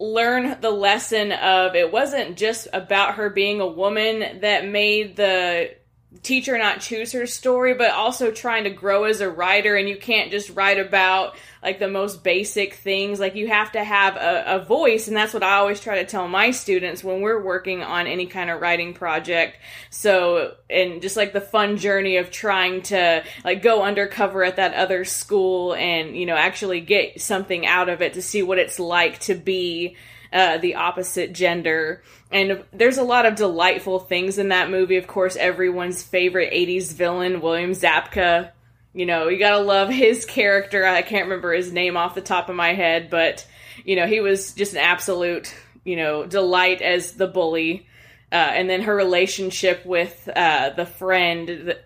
learn 0.00 0.60
the 0.60 0.70
lesson 0.70 1.32
of 1.32 1.74
it 1.74 1.92
wasn't 1.92 2.36
just 2.36 2.68
about 2.72 3.14
her 3.14 3.30
being 3.30 3.60
a 3.60 3.66
woman 3.66 4.40
that 4.40 4.66
made 4.66 5.16
the 5.16 5.74
teacher 6.22 6.56
not 6.56 6.80
choose 6.80 7.12
her 7.12 7.26
story, 7.26 7.74
but 7.74 7.90
also 7.90 8.30
trying 8.30 8.64
to 8.64 8.70
grow 8.70 9.04
as 9.04 9.20
a 9.20 9.30
writer. 9.30 9.76
And 9.76 9.88
you 9.88 9.96
can't 9.96 10.30
just 10.30 10.50
write 10.50 10.78
about 10.78 11.36
like 11.62 11.78
the 11.78 11.88
most 11.88 12.24
basic 12.24 12.74
things. 12.74 13.20
Like 13.20 13.34
you 13.34 13.48
have 13.48 13.72
to 13.72 13.84
have 13.84 14.16
a, 14.16 14.56
a 14.56 14.64
voice. 14.64 15.08
And 15.08 15.16
that's 15.16 15.34
what 15.34 15.42
I 15.42 15.56
always 15.56 15.80
try 15.80 15.96
to 15.96 16.06
tell 16.06 16.26
my 16.26 16.50
students 16.50 17.04
when 17.04 17.20
we're 17.20 17.42
working 17.42 17.82
on 17.82 18.06
any 18.06 18.26
kind 18.26 18.48
of 18.48 18.60
writing 18.60 18.94
project. 18.94 19.58
So, 19.90 20.54
and 20.70 21.02
just 21.02 21.16
like 21.16 21.34
the 21.34 21.42
fun 21.42 21.76
journey 21.76 22.16
of 22.16 22.30
trying 22.30 22.82
to 22.82 23.22
like 23.44 23.62
go 23.62 23.82
undercover 23.82 24.44
at 24.44 24.56
that 24.56 24.74
other 24.74 25.04
school 25.04 25.74
and, 25.74 26.16
you 26.16 26.24
know, 26.24 26.36
actually 26.36 26.80
get 26.80 27.20
something 27.20 27.66
out 27.66 27.90
of 27.90 28.00
it 28.00 28.14
to 28.14 28.22
see 28.22 28.42
what 28.42 28.58
it's 28.58 28.78
like 28.78 29.18
to 29.20 29.34
be 29.34 29.96
uh, 30.32 30.58
the 30.58 30.74
opposite 30.76 31.32
gender. 31.32 32.02
And 32.30 32.64
there's 32.72 32.98
a 32.98 33.02
lot 33.02 33.26
of 33.26 33.34
delightful 33.34 33.98
things 33.98 34.38
in 34.38 34.48
that 34.48 34.70
movie. 34.70 34.96
Of 34.96 35.06
course, 35.06 35.36
everyone's 35.36 36.02
favorite 36.02 36.52
80s 36.52 36.92
villain, 36.92 37.40
William 37.40 37.72
Zabka. 37.72 38.50
You 38.92 39.06
know, 39.06 39.28
you 39.28 39.38
gotta 39.38 39.60
love 39.60 39.88
his 39.88 40.24
character. 40.24 40.84
I 40.84 41.02
can't 41.02 41.24
remember 41.24 41.52
his 41.52 41.72
name 41.72 41.96
off 41.96 42.14
the 42.14 42.20
top 42.20 42.48
of 42.48 42.56
my 42.56 42.74
head, 42.74 43.10
but, 43.10 43.46
you 43.84 43.96
know, 43.96 44.06
he 44.06 44.20
was 44.20 44.54
just 44.54 44.72
an 44.72 44.80
absolute, 44.80 45.54
you 45.84 45.96
know, 45.96 46.26
delight 46.26 46.82
as 46.82 47.12
the 47.12 47.26
bully. 47.26 47.86
Uh, 48.30 48.34
and 48.34 48.68
then 48.68 48.82
her 48.82 48.94
relationship 48.94 49.86
with 49.86 50.28
uh, 50.34 50.70
the 50.70 50.84
friend 50.84 51.76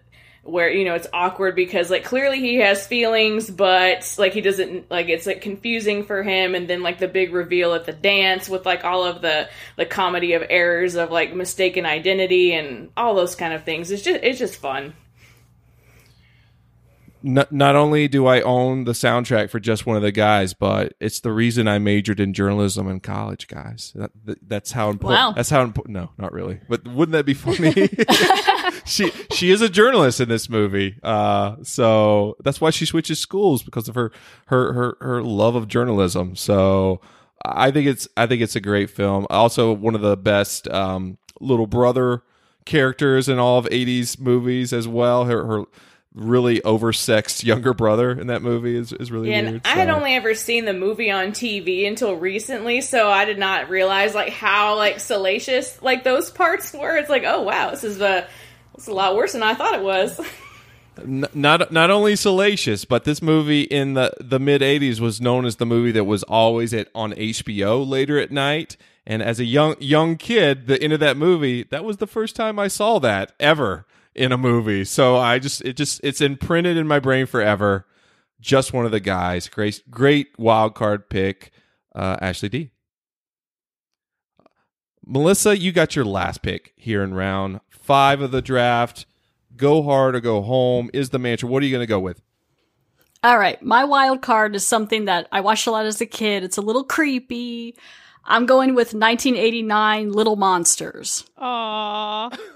where 0.45 0.70
you 0.70 0.84
know 0.84 0.95
it's 0.95 1.07
awkward 1.12 1.55
because 1.55 1.88
like 1.88 2.03
clearly 2.03 2.40
he 2.40 2.57
has 2.57 2.84
feelings 2.84 3.49
but 3.49 4.12
like 4.18 4.32
he 4.32 4.40
doesn't 4.40 4.90
like 4.90 5.09
it's 5.09 5.26
like 5.26 5.40
confusing 5.40 6.05
for 6.05 6.22
him. 6.22 6.55
And 6.55 6.68
then 6.68 6.82
like 6.82 6.99
the 6.99 7.09
big 7.09 7.32
reveal 7.32 7.74
at 7.74 7.84
the 7.84 7.93
dance 7.93 8.49
with 8.49 8.66
like 8.66 8.84
all 8.84 9.05
of 9.05 9.22
the 9.22 9.49
the 9.76 9.86
comedy 9.86 10.32
of 10.32 10.43
errors 10.49 10.97
of 10.97 11.11
like 11.11 11.34
mistaken 11.34 11.86
identity 11.86 12.55
and 12.55 12.90
all 12.97 13.14
those 13.14 13.36
kind 13.36 13.53
of 13.53 13.64
things. 13.64 13.90
It's 13.90 14.03
just 14.03 14.22
it's 14.22 14.38
just 14.38 14.57
fun 14.57 14.95
not, 17.22 17.52
not 17.52 17.76
only 17.76 18.08
do 18.08 18.26
I 18.26 18.40
own 18.40 18.84
the 18.84 18.92
soundtrack 18.92 19.50
for 19.50 19.60
just 19.60 19.86
one 19.86 19.96
of 19.96 20.02
the 20.02 20.12
guys, 20.12 20.54
but 20.54 20.94
it's 21.00 21.20
the 21.20 21.32
reason 21.32 21.68
I 21.68 21.78
majored 21.78 22.20
in 22.20 22.32
journalism 22.34 22.88
in 22.88 23.00
college, 23.00 23.48
guys. 23.48 23.92
That, 23.94 24.10
that- 24.24 24.48
that's 24.48 24.72
how 24.72 24.90
important. 24.90 25.20
Wow. 25.20 25.32
That's 25.32 25.50
how 25.50 25.62
important. 25.62 25.94
No, 25.94 26.10
not 26.18 26.32
really. 26.32 26.60
But 26.68 26.86
wouldn't 26.86 27.12
that 27.12 27.24
be 27.26 27.34
funny? 27.34 27.88
she 28.84 29.10
she 29.32 29.50
is 29.50 29.62
a 29.62 29.68
journalist 29.68 30.20
in 30.20 30.28
this 30.28 30.48
movie, 30.48 30.98
uh, 31.02 31.56
so 31.62 32.36
that's 32.42 32.60
why 32.60 32.70
she 32.70 32.84
switches 32.86 33.18
schools 33.18 33.62
because 33.62 33.88
of 33.88 33.94
her 33.94 34.10
her 34.46 34.72
her 34.72 34.96
her 35.00 35.22
love 35.22 35.54
of 35.54 35.68
journalism. 35.68 36.34
So 36.36 37.00
I 37.44 37.70
think 37.70 37.86
it's 37.86 38.08
I 38.16 38.26
think 38.26 38.42
it's 38.42 38.56
a 38.56 38.60
great 38.60 38.90
film. 38.90 39.26
Also, 39.30 39.72
one 39.72 39.94
of 39.94 40.00
the 40.00 40.16
best 40.16 40.68
um, 40.68 41.18
little 41.40 41.66
brother 41.66 42.22
characters 42.64 43.28
in 43.28 43.38
all 43.38 43.58
of 43.58 43.64
80s 43.66 44.20
movies 44.20 44.72
as 44.72 44.86
well. 44.86 45.24
Her 45.24 45.46
her 45.46 45.64
really 46.14 46.60
oversexed 46.60 47.44
younger 47.44 47.72
brother 47.74 48.10
in 48.12 48.26
that 48.26 48.42
movie 48.42 48.76
is, 48.76 48.92
is 48.92 49.10
really 49.10 49.32
and 49.32 49.50
weird. 49.50 49.62
I 49.64 49.70
had 49.70 49.88
only 49.88 50.14
ever 50.14 50.34
seen 50.34 50.64
the 50.64 50.72
movie 50.72 51.10
on 51.10 51.28
TV 51.28 51.86
until 51.86 52.14
recently, 52.14 52.80
so 52.80 53.08
I 53.08 53.24
did 53.24 53.38
not 53.38 53.70
realize 53.70 54.14
like 54.14 54.30
how 54.30 54.76
like 54.76 55.00
salacious 55.00 55.80
like 55.82 56.04
those 56.04 56.30
parts 56.30 56.72
were. 56.74 56.96
It's 56.96 57.10
like, 57.10 57.24
oh 57.26 57.42
wow, 57.42 57.70
this 57.70 57.84
is 57.84 58.00
uh, 58.00 58.26
a 58.26 58.74
it's 58.74 58.88
a 58.88 58.92
lot 58.92 59.16
worse 59.16 59.32
than 59.32 59.42
I 59.42 59.54
thought 59.54 59.74
it 59.74 59.82
was. 59.82 60.20
Not 61.06 61.72
not 61.72 61.90
only 61.90 62.16
salacious, 62.16 62.84
but 62.84 63.04
this 63.04 63.22
movie 63.22 63.62
in 63.62 63.94
the 63.94 64.12
the 64.20 64.38
mid 64.38 64.60
'80s 64.60 65.00
was 65.00 65.22
known 65.22 65.46
as 65.46 65.56
the 65.56 65.64
movie 65.64 65.90
that 65.92 66.04
was 66.04 66.22
always 66.24 66.74
at 66.74 66.88
on 66.94 67.14
HBO 67.14 67.88
later 67.88 68.18
at 68.18 68.30
night. 68.30 68.76
And 69.06 69.22
as 69.22 69.40
a 69.40 69.44
young 69.46 69.74
young 69.80 70.16
kid, 70.16 70.66
the 70.66 70.80
end 70.80 70.92
of 70.92 71.00
that 71.00 71.16
movie, 71.16 71.62
that 71.70 71.82
was 71.82 71.96
the 71.96 72.06
first 72.06 72.36
time 72.36 72.58
I 72.58 72.68
saw 72.68 72.98
that 72.98 73.32
ever 73.40 73.86
in 74.14 74.32
a 74.32 74.38
movie. 74.38 74.84
So 74.84 75.16
I 75.16 75.38
just 75.38 75.62
it 75.62 75.76
just 75.76 76.00
it's 76.02 76.20
imprinted 76.20 76.76
in 76.76 76.86
my 76.86 76.98
brain 76.98 77.26
forever. 77.26 77.86
just 78.40 78.72
one 78.72 78.84
of 78.84 78.90
the 78.90 79.00
guys. 79.00 79.48
Great, 79.48 79.82
great 79.90 80.38
wild 80.38 80.74
card 80.74 81.08
pick, 81.08 81.52
uh, 81.94 82.16
Ashley 82.20 82.48
D. 82.48 82.70
Melissa, 85.04 85.58
you 85.58 85.72
got 85.72 85.96
your 85.96 86.04
last 86.04 86.42
pick 86.42 86.72
here 86.76 87.02
in 87.02 87.14
round 87.14 87.60
five 87.70 88.20
of 88.20 88.30
the 88.30 88.42
draft. 88.42 89.06
Go 89.56 89.82
hard 89.82 90.14
or 90.14 90.20
go 90.20 90.42
home 90.42 90.90
is 90.92 91.10
the 91.10 91.18
mantra. 91.18 91.48
What 91.48 91.62
are 91.62 91.66
you 91.66 91.72
going 91.72 91.82
to 91.82 91.86
go 91.86 92.00
with? 92.00 92.20
All 93.24 93.38
right, 93.38 93.60
my 93.62 93.84
wild 93.84 94.22
card 94.22 94.56
is 94.56 94.66
something 94.66 95.04
that 95.04 95.28
I 95.30 95.40
watched 95.40 95.66
a 95.66 95.70
lot 95.70 95.86
as 95.86 96.00
a 96.00 96.06
kid. 96.06 96.42
It's 96.42 96.56
a 96.56 96.62
little 96.62 96.82
creepy. 96.82 97.76
I'm 98.24 98.46
going 98.46 98.70
with 98.74 98.94
1989 98.94 100.12
Little 100.12 100.36
Monsters. 100.36 101.24
Aww. 101.38 102.36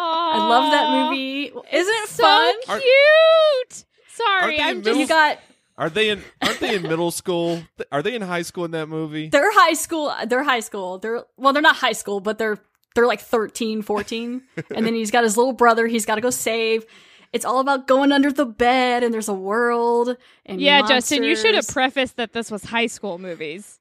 I 0.00 0.38
love 0.48 0.70
that 0.72 1.10
movie. 1.10 1.44
Isn't 1.46 1.94
it 1.94 2.08
so 2.08 2.22
fun? 2.22 2.54
cute. 2.80 3.84
Sorry, 4.08 4.42
Aren't 4.42 4.56
they 4.56 4.62
I'm 4.62 4.76
in 4.78 4.82
just 4.82 4.84
middle- 4.86 5.00
You 5.00 5.06
got 5.06 5.38
Are 5.76 5.90
they 5.90 6.10
in? 6.10 6.22
Aren't 6.42 6.60
they 6.60 6.74
in 6.74 6.82
middle 6.82 7.10
school? 7.10 7.62
Are 7.92 8.02
they 8.02 8.14
in 8.14 8.22
high 8.22 8.42
school 8.42 8.64
in 8.64 8.72
that 8.72 8.88
movie? 8.88 9.28
they're 9.28 9.52
high 9.52 9.74
school. 9.74 10.12
They're 10.26 10.42
high 10.42 10.60
school. 10.60 10.98
They're 10.98 11.24
well, 11.36 11.52
they're 11.52 11.62
not 11.62 11.76
high 11.76 11.92
school, 11.92 12.20
but 12.20 12.38
they're 12.38 12.58
they're 12.94 13.06
like 13.06 13.20
13, 13.20 13.82
14. 13.82 14.42
and 14.74 14.86
then 14.86 14.94
he's 14.94 15.10
got 15.12 15.22
his 15.24 15.36
little 15.36 15.52
brother. 15.52 15.86
He's 15.86 16.04
got 16.06 16.16
to 16.16 16.20
go 16.20 16.30
save. 16.30 16.84
It's 17.32 17.44
all 17.44 17.60
about 17.60 17.86
going 17.86 18.10
under 18.10 18.32
the 18.32 18.46
bed, 18.46 19.04
and 19.04 19.12
there's 19.12 19.28
a 19.28 19.34
world. 19.34 20.16
And 20.46 20.60
Yeah, 20.60 20.80
Justin, 20.88 21.22
you 21.22 21.36
should 21.36 21.54
have 21.54 21.56
monsters. 21.56 21.74
prefaced 21.74 22.16
that 22.16 22.32
this 22.32 22.50
was 22.50 22.64
high 22.64 22.86
school 22.86 23.18
movies. 23.18 23.78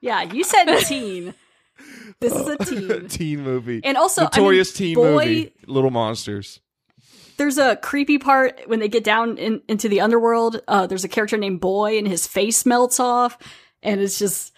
yeah, 0.00 0.22
you 0.22 0.42
said 0.42 0.64
teen. 0.86 1.34
This 2.20 2.32
is 2.34 2.46
a 2.48 2.56
teen. 2.64 3.08
teen 3.08 3.40
movie. 3.42 3.80
And 3.84 3.96
also, 3.96 4.22
I 4.22 4.24
notorious 4.24 4.78
mean, 4.80 4.88
teen 4.88 4.94
boy- 4.96 5.12
movie. 5.26 5.54
Little 5.66 5.90
Monsters. 5.90 6.60
there's 7.36 7.58
a 7.58 7.76
creepy 7.76 8.18
part 8.18 8.60
when 8.66 8.78
they 8.80 8.88
get 8.88 9.02
down 9.04 9.38
in, 9.38 9.62
into 9.68 9.88
the 9.88 10.00
underworld. 10.00 10.60
Uh, 10.68 10.86
there's 10.86 11.04
a 11.04 11.08
character 11.08 11.36
named 11.36 11.60
Boy, 11.60 11.98
and 11.98 12.06
his 12.06 12.26
face 12.26 12.64
melts 12.64 13.00
off, 13.00 13.36
and 13.82 14.00
it's 14.00 14.18
just, 14.18 14.52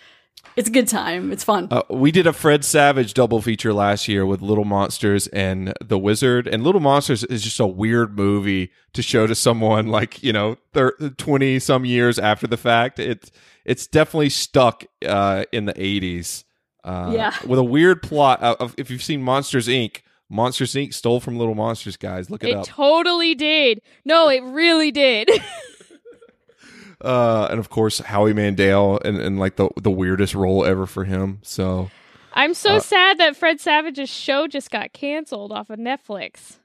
it's 0.57 0.69
a 0.69 0.73
good 0.73 0.87
time. 0.89 1.33
It's 1.33 1.43
fun. 1.45 1.69
Uh, 1.71 1.83
we 1.89 2.11
did 2.13 2.27
a 2.27 2.33
Fred 2.35 2.65
Savage 2.65 3.15
double 3.15 3.41
feature 3.41 3.73
last 3.73 4.07
year 4.09 4.27
with 4.27 4.43
Little 4.43 4.65
Monsters 4.67 5.27
and 5.29 5.73
The 5.83 5.99
Wizard. 5.99 6.47
And 6.47 6.63
Little 6.63 6.81
Monsters 6.83 7.25
is 7.25 7.43
just 7.43 7.59
a 7.59 7.67
weird 7.67 8.17
movie 8.17 8.71
to 8.93 9.03
show 9.03 9.27
to 9.27 9.35
someone 9.35 9.87
like, 9.89 10.23
you 10.23 10.33
know, 10.33 10.57
thir- 10.75 10.97
20 11.17 11.59
some 11.61 11.85
years 11.87 12.19
after 12.19 12.47
the 12.47 12.57
fact. 12.59 12.99
It's 12.99 13.31
it's 13.65 13.87
definitely 13.87 14.29
stuck 14.29 14.85
uh, 15.07 15.45
in 15.51 15.65
the 15.65 15.73
80s. 15.75 16.45
Uh, 16.85 17.11
Yeah. 17.15 17.35
With 17.47 17.59
a 17.59 17.65
weird 17.65 18.03
plot. 18.03 18.43
Of, 18.43 18.75
if 18.77 18.91
you've 18.91 19.03
seen 19.03 19.23
Monsters 19.23 19.67
Inc., 19.69 20.03
Monsters 20.29 20.75
Inc. 20.75 20.93
stole 20.95 21.21
from 21.21 21.39
Little 21.39 21.55
Monsters, 21.55 21.97
guys. 21.97 22.31
Look 22.31 22.45
it, 22.45 22.51
It 22.51 22.57
up. 22.57 22.67
It 22.67 22.71
totally 22.71 23.35
did. 23.35 23.81
No, 24.05 24.29
it 24.29 24.43
really 24.43 24.91
did. 24.91 25.31
uh, 27.01 27.49
and 27.51 27.59
of 27.59 27.69
course, 27.71 27.99
Howie 27.99 28.33
Mandel 28.33 29.01
and, 29.05 29.19
and 29.19 29.39
like 29.39 29.57
the, 29.57 29.69
the 29.81 29.91
weirdest 29.91 30.35
role 30.35 30.65
ever 30.65 30.87
for 30.87 31.05
him. 31.05 31.41
So. 31.43 31.91
I'm 32.33 32.55
so 32.55 32.77
Uh, 32.77 32.81
sad 32.81 33.19
that 33.19 33.37
Fred 33.37 33.61
Savage's 33.61 34.11
show 34.11 34.47
just 34.49 34.71
got 34.71 34.93
canceled 34.93 35.53
off 35.53 35.71
of 35.71 35.79
Netflix. 35.79 36.59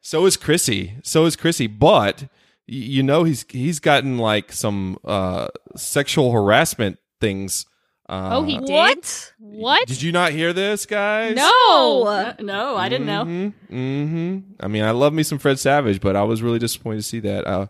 So 0.00 0.26
is 0.26 0.36
Chrissy. 0.36 0.94
So 1.02 1.24
is 1.26 1.34
Chrissy. 1.36 1.66
But 1.66 2.28
you 2.66 3.02
know 3.02 3.24
he's 3.24 3.44
he's 3.48 3.80
gotten 3.80 4.16
like 4.18 4.52
some 4.52 4.98
uh 5.04 5.48
sexual 5.74 6.30
harassment 6.32 6.98
things. 7.20 7.66
Uh, 8.08 8.30
oh, 8.32 8.42
he 8.44 8.58
did. 8.58 8.70
What? 8.70 9.32
What? 9.38 9.86
Did 9.88 10.00
you 10.00 10.12
not 10.12 10.32
hear 10.32 10.52
this, 10.52 10.86
guys? 10.86 11.36
No. 11.36 12.04
Uh, 12.04 12.34
no, 12.40 12.76
I 12.76 12.88
didn't 12.88 13.06
know. 13.06 13.24
Mm-hmm. 13.24 14.38
I 14.60 14.68
mean, 14.68 14.82
I 14.82 14.92
love 14.92 15.12
me 15.12 15.22
some 15.22 15.38
Fred 15.38 15.58
Savage, 15.58 16.00
but 16.00 16.16
I 16.16 16.22
was 16.22 16.42
really 16.42 16.58
disappointed 16.58 16.98
to 16.98 17.02
see 17.02 17.20
that. 17.20 17.46
Uh, 17.46 17.66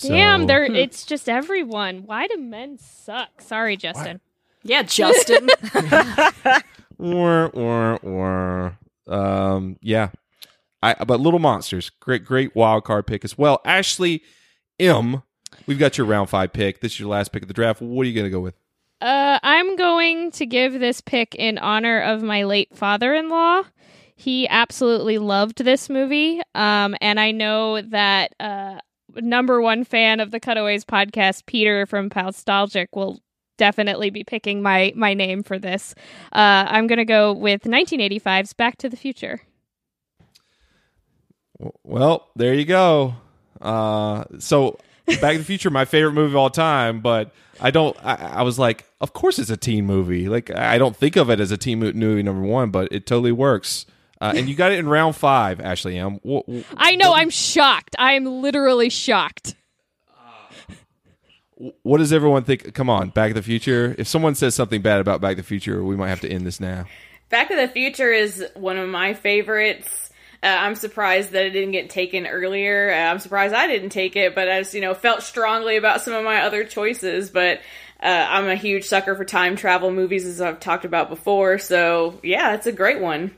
Damn, 0.00 0.42
so- 0.42 0.46
they're 0.46 0.64
it's 0.64 1.04
just 1.04 1.28
everyone. 1.28 2.04
Why 2.06 2.26
do 2.26 2.38
men 2.38 2.78
suck? 2.78 3.42
Sorry, 3.42 3.76
Justin. 3.76 4.20
Yeah, 4.62 4.82
Justin. 4.82 5.48
Wah, 6.98 7.50
wah, 7.52 7.98
wah. 8.02 8.70
Um, 9.06 9.76
yeah. 9.82 10.08
I 10.82 10.94
but 11.04 11.20
Little 11.20 11.38
Monsters, 11.38 11.90
great, 12.00 12.24
great 12.24 12.54
wild 12.54 12.84
card 12.84 13.06
pick 13.06 13.24
as 13.24 13.36
well. 13.36 13.60
Ashley 13.64 14.22
M, 14.78 15.22
we've 15.66 15.78
got 15.78 15.98
your 15.98 16.06
round 16.06 16.30
five 16.30 16.52
pick. 16.52 16.80
This 16.80 16.92
is 16.92 17.00
your 17.00 17.08
last 17.08 17.32
pick 17.32 17.42
of 17.42 17.48
the 17.48 17.54
draft. 17.54 17.80
What 17.80 18.02
are 18.02 18.08
you 18.08 18.14
gonna 18.16 18.30
go 18.30 18.40
with? 18.40 18.54
Uh, 19.00 19.38
I'm 19.42 19.76
going 19.76 20.30
to 20.32 20.46
give 20.46 20.72
this 20.72 21.00
pick 21.00 21.34
in 21.34 21.58
honor 21.58 22.00
of 22.00 22.22
my 22.22 22.44
late 22.44 22.74
father-in-law. 22.74 23.62
He 24.14 24.48
absolutely 24.48 25.18
loved 25.18 25.62
this 25.62 25.90
movie, 25.90 26.40
um, 26.54 26.96
and 27.02 27.20
I 27.20 27.32
know 27.32 27.82
that 27.82 28.32
uh, 28.40 28.78
number 29.14 29.60
one 29.60 29.84
fan 29.84 30.20
of 30.20 30.30
the 30.30 30.40
Cutaways 30.40 30.86
podcast, 30.86 31.44
Peter 31.44 31.84
from 31.84 32.08
Nostalgic, 32.14 32.96
will 32.96 33.20
definitely 33.58 34.08
be 34.10 34.24
picking 34.24 34.62
my 34.62 34.92
my 34.96 35.12
name 35.12 35.42
for 35.42 35.58
this. 35.58 35.94
Uh, 36.32 36.64
I'm 36.68 36.86
going 36.86 36.98
to 36.98 37.04
go 37.04 37.32
with 37.34 37.64
1985's 37.64 38.54
Back 38.54 38.78
to 38.78 38.88
the 38.88 38.96
Future. 38.96 39.42
Well, 41.84 42.28
there 42.36 42.54
you 42.54 42.64
go. 42.64 43.14
Uh, 43.60 44.24
so 44.38 44.78
Back 45.06 45.32
to 45.32 45.38
the 45.38 45.44
Future, 45.44 45.70
my 45.70 45.84
favorite 45.84 46.12
movie 46.12 46.32
of 46.32 46.36
all 46.36 46.50
time, 46.50 47.00
but 47.00 47.32
I 47.60 47.70
don't. 47.70 47.96
I, 48.04 48.14
I 48.38 48.42
was 48.42 48.58
like, 48.58 48.84
of 49.00 49.12
course 49.12 49.38
it's 49.38 49.50
a 49.50 49.56
teen 49.56 49.86
movie. 49.86 50.28
Like 50.28 50.50
I 50.54 50.78
don't 50.78 50.96
think 50.96 51.16
of 51.16 51.30
it 51.30 51.40
as 51.40 51.50
a 51.52 51.56
teen 51.56 51.78
movie 51.78 52.22
number 52.22 52.42
one, 52.46 52.70
but 52.70 52.88
it 52.90 53.06
totally 53.06 53.32
works. 53.32 53.86
Uh, 54.20 54.32
and 54.34 54.48
you 54.48 54.54
got 54.54 54.72
it 54.72 54.78
in 54.78 54.88
round 54.88 55.14
five, 55.14 55.60
Ashley 55.60 55.96
M. 55.98 56.18
Wh- 56.26 56.40
wh- 56.50 56.62
I 56.76 56.96
know. 56.96 57.12
I'm 57.12 57.30
shocked. 57.30 57.94
I 57.98 58.14
am 58.14 58.24
literally 58.24 58.88
shocked. 58.88 59.54
What 61.82 61.98
does 61.98 62.12
everyone 62.12 62.44
think? 62.44 62.74
Come 62.74 62.90
on, 62.90 63.10
Back 63.10 63.30
to 63.30 63.34
the 63.34 63.42
Future. 63.42 63.94
If 63.98 64.06
someone 64.08 64.34
says 64.34 64.54
something 64.54 64.82
bad 64.82 65.00
about 65.00 65.22
Back 65.22 65.32
to 65.36 65.42
the 65.42 65.42
Future, 65.42 65.82
we 65.82 65.96
might 65.96 66.08
have 66.10 66.20
to 66.20 66.28
end 66.30 66.46
this 66.46 66.60
now. 66.60 66.84
Back 67.30 67.48
to 67.48 67.56
the 67.56 67.68
Future 67.68 68.12
is 68.12 68.44
one 68.54 68.76
of 68.76 68.88
my 68.90 69.14
favorites. 69.14 70.05
Uh, 70.42 70.46
I'm 70.46 70.74
surprised 70.74 71.32
that 71.32 71.46
it 71.46 71.50
didn't 71.50 71.72
get 71.72 71.90
taken 71.90 72.26
earlier. 72.26 72.92
Uh, 72.92 73.10
I'm 73.10 73.18
surprised 73.18 73.54
I 73.54 73.66
didn't 73.66 73.90
take 73.90 74.16
it, 74.16 74.34
but 74.34 74.48
I 74.48 74.60
just, 74.60 74.74
you 74.74 74.80
know, 74.80 74.94
felt 74.94 75.22
strongly 75.22 75.76
about 75.76 76.02
some 76.02 76.14
of 76.14 76.24
my 76.24 76.42
other 76.42 76.64
choices. 76.64 77.30
But 77.30 77.60
uh, 78.02 78.26
I'm 78.28 78.48
a 78.48 78.56
huge 78.56 78.84
sucker 78.84 79.14
for 79.14 79.24
time 79.24 79.56
travel 79.56 79.90
movies, 79.90 80.26
as 80.26 80.40
I've 80.40 80.60
talked 80.60 80.84
about 80.84 81.08
before. 81.08 81.58
So, 81.58 82.20
yeah, 82.22 82.54
it's 82.54 82.66
a 82.66 82.72
great 82.72 83.00
one. 83.00 83.32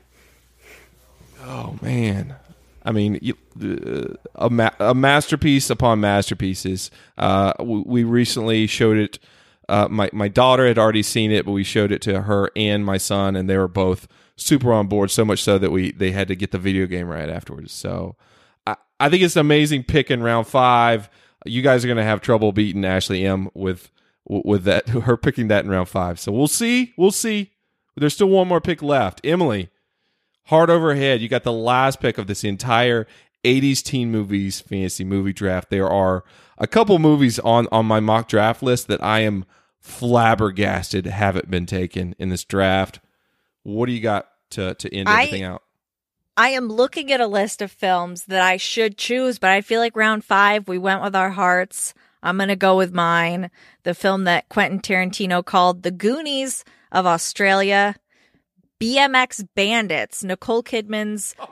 Oh 1.45 1.77
man, 1.81 2.35
I 2.83 2.91
mean, 2.91 3.19
you, 3.21 3.35
uh, 3.61 4.15
a 4.35 4.49
ma- 4.49 4.75
a 4.79 4.93
masterpiece 4.93 5.69
upon 5.69 6.01
masterpieces. 6.01 6.91
Uh, 7.17 7.53
we, 7.59 7.81
we 7.85 8.03
recently 8.03 8.67
showed 8.67 8.97
it. 8.97 9.19
Uh, 9.69 9.87
my 9.89 10.09
my 10.11 10.27
daughter 10.27 10.67
had 10.67 10.77
already 10.77 11.03
seen 11.03 11.31
it, 11.31 11.45
but 11.45 11.51
we 11.51 11.63
showed 11.63 11.91
it 11.91 12.01
to 12.01 12.23
her 12.23 12.49
and 12.55 12.85
my 12.85 12.97
son, 12.97 13.35
and 13.35 13.49
they 13.49 13.57
were 13.57 13.67
both 13.67 14.07
super 14.39 14.73
on 14.73 14.87
board. 14.87 15.11
So 15.11 15.25
much 15.25 15.43
so 15.43 15.57
that 15.57 15.71
we 15.71 15.91
they 15.91 16.11
had 16.11 16.27
to 16.29 16.35
get 16.35 16.51
the 16.51 16.57
video 16.57 16.85
game 16.85 17.07
right 17.07 17.29
afterwards. 17.29 17.73
So 17.73 18.15
I, 18.65 18.75
I 18.99 19.09
think 19.09 19.23
it's 19.23 19.35
an 19.35 19.41
amazing 19.41 19.83
pick 19.83 20.09
in 20.09 20.23
round 20.23 20.47
five. 20.47 21.09
You 21.45 21.61
guys 21.61 21.83
are 21.83 21.87
going 21.87 21.97
to 21.97 22.03
have 22.03 22.21
trouble 22.21 22.51
beating 22.51 22.85
Ashley 22.85 23.25
M 23.25 23.49
with 23.53 23.91
with 24.25 24.63
that 24.63 24.89
her 24.89 25.17
picking 25.17 25.47
that 25.49 25.65
in 25.65 25.71
round 25.71 25.89
five. 25.89 26.19
So 26.19 26.31
we'll 26.31 26.47
see. 26.47 26.93
We'll 26.97 27.11
see. 27.11 27.51
There's 27.95 28.13
still 28.13 28.29
one 28.29 28.47
more 28.47 28.61
pick 28.61 28.81
left. 28.81 29.19
Emily, 29.25 29.69
hard 30.45 30.69
overhead. 30.69 31.21
You 31.21 31.27
got 31.27 31.43
the 31.43 31.51
last 31.51 31.99
pick 31.99 32.17
of 32.17 32.27
this 32.27 32.43
entire 32.43 33.07
80s 33.43 33.83
teen 33.83 34.11
movies 34.11 34.59
fantasy 34.59 35.03
movie 35.03 35.33
draft. 35.33 35.69
There 35.69 35.89
are 35.89 36.23
a 36.57 36.67
couple 36.67 36.97
movies 36.99 37.39
on 37.39 37.67
on 37.71 37.85
my 37.85 37.99
mock 37.99 38.27
draft 38.27 38.63
list 38.63 38.87
that 38.87 39.03
I 39.03 39.19
am 39.19 39.45
flabbergasted 39.79 41.05
haven't 41.05 41.49
been 41.49 41.65
taken 41.65 42.15
in 42.19 42.29
this 42.29 42.43
draft. 42.43 42.99
What 43.63 43.87
do 43.87 43.91
you 43.91 44.01
got 44.01 44.27
to 44.51 44.73
to 44.75 44.93
end 44.95 45.09
I- 45.09 45.23
everything 45.23 45.43
out? 45.43 45.63
I 46.37 46.49
am 46.49 46.69
looking 46.69 47.11
at 47.11 47.19
a 47.19 47.27
list 47.27 47.61
of 47.61 47.69
films 47.69 48.23
that 48.27 48.41
I 48.41 48.55
should 48.55 48.97
choose, 48.97 49.39
but 49.39 49.49
I 49.49 49.59
feel 49.59 49.81
like 49.81 49.97
round 49.97 50.23
five, 50.23 50.69
we 50.69 50.77
went 50.77 51.01
with 51.01 51.13
our 51.13 51.31
hearts. 51.31 51.93
I'm 52.23 52.37
going 52.37 52.47
to 52.47 52.55
go 52.55 52.77
with 52.77 52.93
mine. 52.93 53.51
The 53.83 53.93
film 53.93 54.23
that 54.23 54.47
Quentin 54.47 54.79
Tarantino 54.79 55.43
called 55.43 55.83
The 55.83 55.91
Goonies 55.91 56.63
of 56.93 57.05
Australia. 57.05 57.95
BMX 58.79 59.45
Bandits, 59.55 60.23
Nicole 60.23 60.63
Kidman's 60.63 61.35
oh 61.39 61.49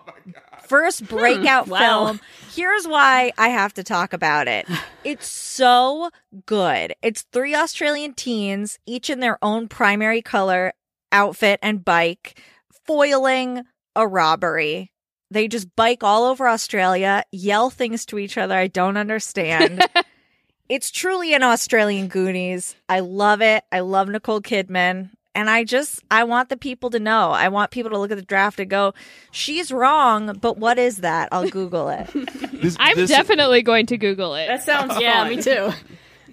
first 0.64 1.02
hmm, 1.02 1.06
breakout 1.08 1.68
Wow. 1.68 1.80
film. 1.80 2.22
Here's 2.54 2.88
why 2.88 3.34
I 3.38 3.50
have 3.50 3.74
to 3.74 3.84
talk 3.84 4.14
about 4.14 4.48
it. 4.48 4.66
It's 5.04 5.28
so 5.28 6.10
good. 6.46 6.94
It's 7.02 7.22
three 7.32 7.56
Australian 7.56 8.14
teens, 8.14 8.78
each 8.86 9.10
in 9.10 9.22
their 9.22 9.38
own 9.42 9.68
primary 9.70 10.22
color, 10.22 10.74
outfit, 11.12 11.60
and 11.62 11.84
bike, 11.84 12.40
foiling 12.86 13.64
a 13.96 14.08
robbery. 14.08 14.92
They 15.30 15.48
just 15.48 15.76
bike 15.76 16.04
all 16.04 16.24
over 16.26 16.48
Australia, 16.48 17.24
yell 17.32 17.70
things 17.70 18.06
to 18.08 18.18
each 18.20 18.38
other 18.38 18.56
I 18.56 18.68
don't 18.68 18.96
understand. 18.98 19.86
it's 20.70 20.90
truly 20.92 21.34
an 21.34 21.44
Australian 21.44 22.08
Goonies. 22.08 22.76
I 22.88 23.02
love 23.02 23.42
it. 23.42 23.64
I 23.72 23.82
love 23.82 24.08
Nicole 24.08 24.42
Kidman. 24.42 25.10
And 25.36 25.50
I 25.52 25.66
just, 25.66 26.02
I 26.10 26.24
want 26.24 26.50
the 26.50 26.58
people 26.58 26.90
to 26.90 27.00
know. 27.00 27.30
I 27.30 27.50
want 27.50 27.70
people 27.70 27.92
to 27.92 28.00
look 28.00 28.10
at 28.10 28.18
the 28.18 28.24
draft 28.24 28.60
and 28.60 28.70
go, 28.70 28.96
she's 29.32 29.72
wrong, 29.72 30.36
but 30.42 30.58
what 30.58 30.80
is 30.80 30.98
that? 30.98 31.30
I'll 31.32 31.48
Google 31.50 31.90
it. 31.90 32.10
I'm 32.80 32.96
this- 32.96 33.10
definitely 33.10 33.62
going 33.62 33.86
to 33.88 33.98
Google 33.98 34.34
it. 34.34 34.48
That 34.48 34.64
sounds 34.64 34.94
oh, 34.96 35.00
Yeah, 35.00 35.30
me 35.30 35.40
too. 35.42 35.72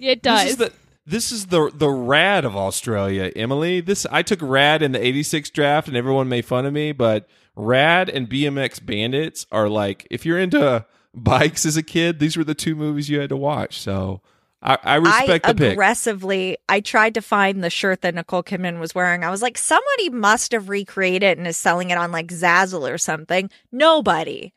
It 0.01 0.23
This 0.23 0.31
does. 0.43 0.49
is 0.51 0.57
the 0.57 0.73
this 1.05 1.31
is 1.31 1.47
the 1.47 1.71
the 1.73 1.89
rad 1.89 2.45
of 2.45 2.55
Australia, 2.55 3.31
Emily. 3.35 3.81
This 3.81 4.05
I 4.11 4.23
took 4.23 4.39
rad 4.41 4.81
in 4.81 4.91
the 4.91 5.05
'86 5.05 5.49
draft, 5.51 5.87
and 5.87 5.95
everyone 5.95 6.29
made 6.29 6.45
fun 6.45 6.65
of 6.65 6.73
me. 6.73 6.91
But 6.91 7.27
rad 7.55 8.09
and 8.09 8.29
BMX 8.29 8.83
Bandits 8.83 9.45
are 9.51 9.69
like 9.69 10.07
if 10.09 10.25
you're 10.25 10.39
into 10.39 10.85
bikes 11.13 11.65
as 11.65 11.77
a 11.77 11.83
kid, 11.83 12.19
these 12.19 12.35
were 12.35 12.43
the 12.43 12.55
two 12.55 12.75
movies 12.75 13.09
you 13.09 13.19
had 13.19 13.29
to 13.29 13.37
watch. 13.37 13.79
So 13.79 14.21
I, 14.61 14.77
I 14.83 14.95
respect 14.95 15.45
I 15.45 15.53
the 15.53 15.57
pick. 15.59 15.73
aggressively, 15.73 16.57
I 16.67 16.81
tried 16.81 17.13
to 17.13 17.21
find 17.21 17.63
the 17.63 17.69
shirt 17.69 18.01
that 18.01 18.15
Nicole 18.15 18.43
Kidman 18.43 18.79
was 18.79 18.95
wearing. 18.95 19.23
I 19.23 19.29
was 19.29 19.43
like, 19.43 19.59
somebody 19.59 20.09
must 20.09 20.51
have 20.53 20.69
recreated 20.69 21.23
it 21.23 21.37
and 21.37 21.45
is 21.45 21.55
selling 21.55 21.91
it 21.91 21.99
on 21.99 22.11
like 22.11 22.27
Zazzle 22.27 22.91
or 22.91 22.97
something. 22.97 23.51
Nobody. 23.71 24.53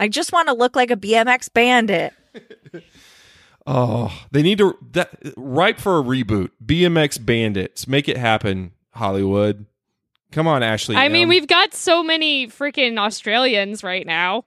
I 0.00 0.08
just 0.08 0.32
want 0.32 0.48
to 0.48 0.54
look 0.54 0.74
like 0.74 0.90
a 0.90 0.96
BMX 0.96 1.52
bandit. 1.52 2.14
Oh, 3.66 4.12
they 4.30 4.42
need 4.42 4.58
to 4.58 4.76
that 4.92 5.10
ripe 5.36 5.78
for 5.78 5.98
a 5.98 6.02
reboot. 6.02 6.50
BMX 6.64 7.24
Bandits, 7.24 7.86
make 7.88 8.08
it 8.08 8.16
happen, 8.18 8.72
Hollywood. 8.90 9.66
Come 10.32 10.46
on, 10.46 10.62
Ashley. 10.62 10.96
I 10.96 11.08
mean, 11.08 11.28
we've 11.28 11.46
got 11.46 11.72
so 11.74 12.02
many 12.02 12.48
freaking 12.48 12.98
Australians 12.98 13.82
right 13.84 14.06
now. 14.06 14.44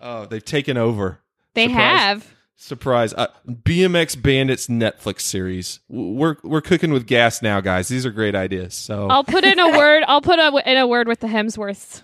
oh, 0.00 0.26
they've 0.26 0.44
taken 0.44 0.76
over. 0.76 1.20
They 1.54 1.66
Surprise. 1.66 1.98
have. 1.98 2.34
Surprise! 2.56 3.14
Uh, 3.14 3.28
BMX 3.48 4.20
Bandits 4.20 4.66
Netflix 4.66 5.22
series. 5.22 5.80
We're 5.88 6.36
we're 6.44 6.60
cooking 6.60 6.92
with 6.92 7.06
gas 7.06 7.40
now, 7.40 7.60
guys. 7.62 7.88
These 7.88 8.04
are 8.04 8.10
great 8.10 8.34
ideas. 8.34 8.74
So 8.74 9.08
I'll 9.08 9.24
put 9.24 9.44
in 9.44 9.58
a 9.58 9.70
word. 9.78 10.04
I'll 10.06 10.20
put 10.20 10.38
a, 10.38 10.70
in 10.70 10.76
a 10.76 10.86
word 10.86 11.08
with 11.08 11.20
the 11.20 11.26
Hemsworths. 11.26 12.02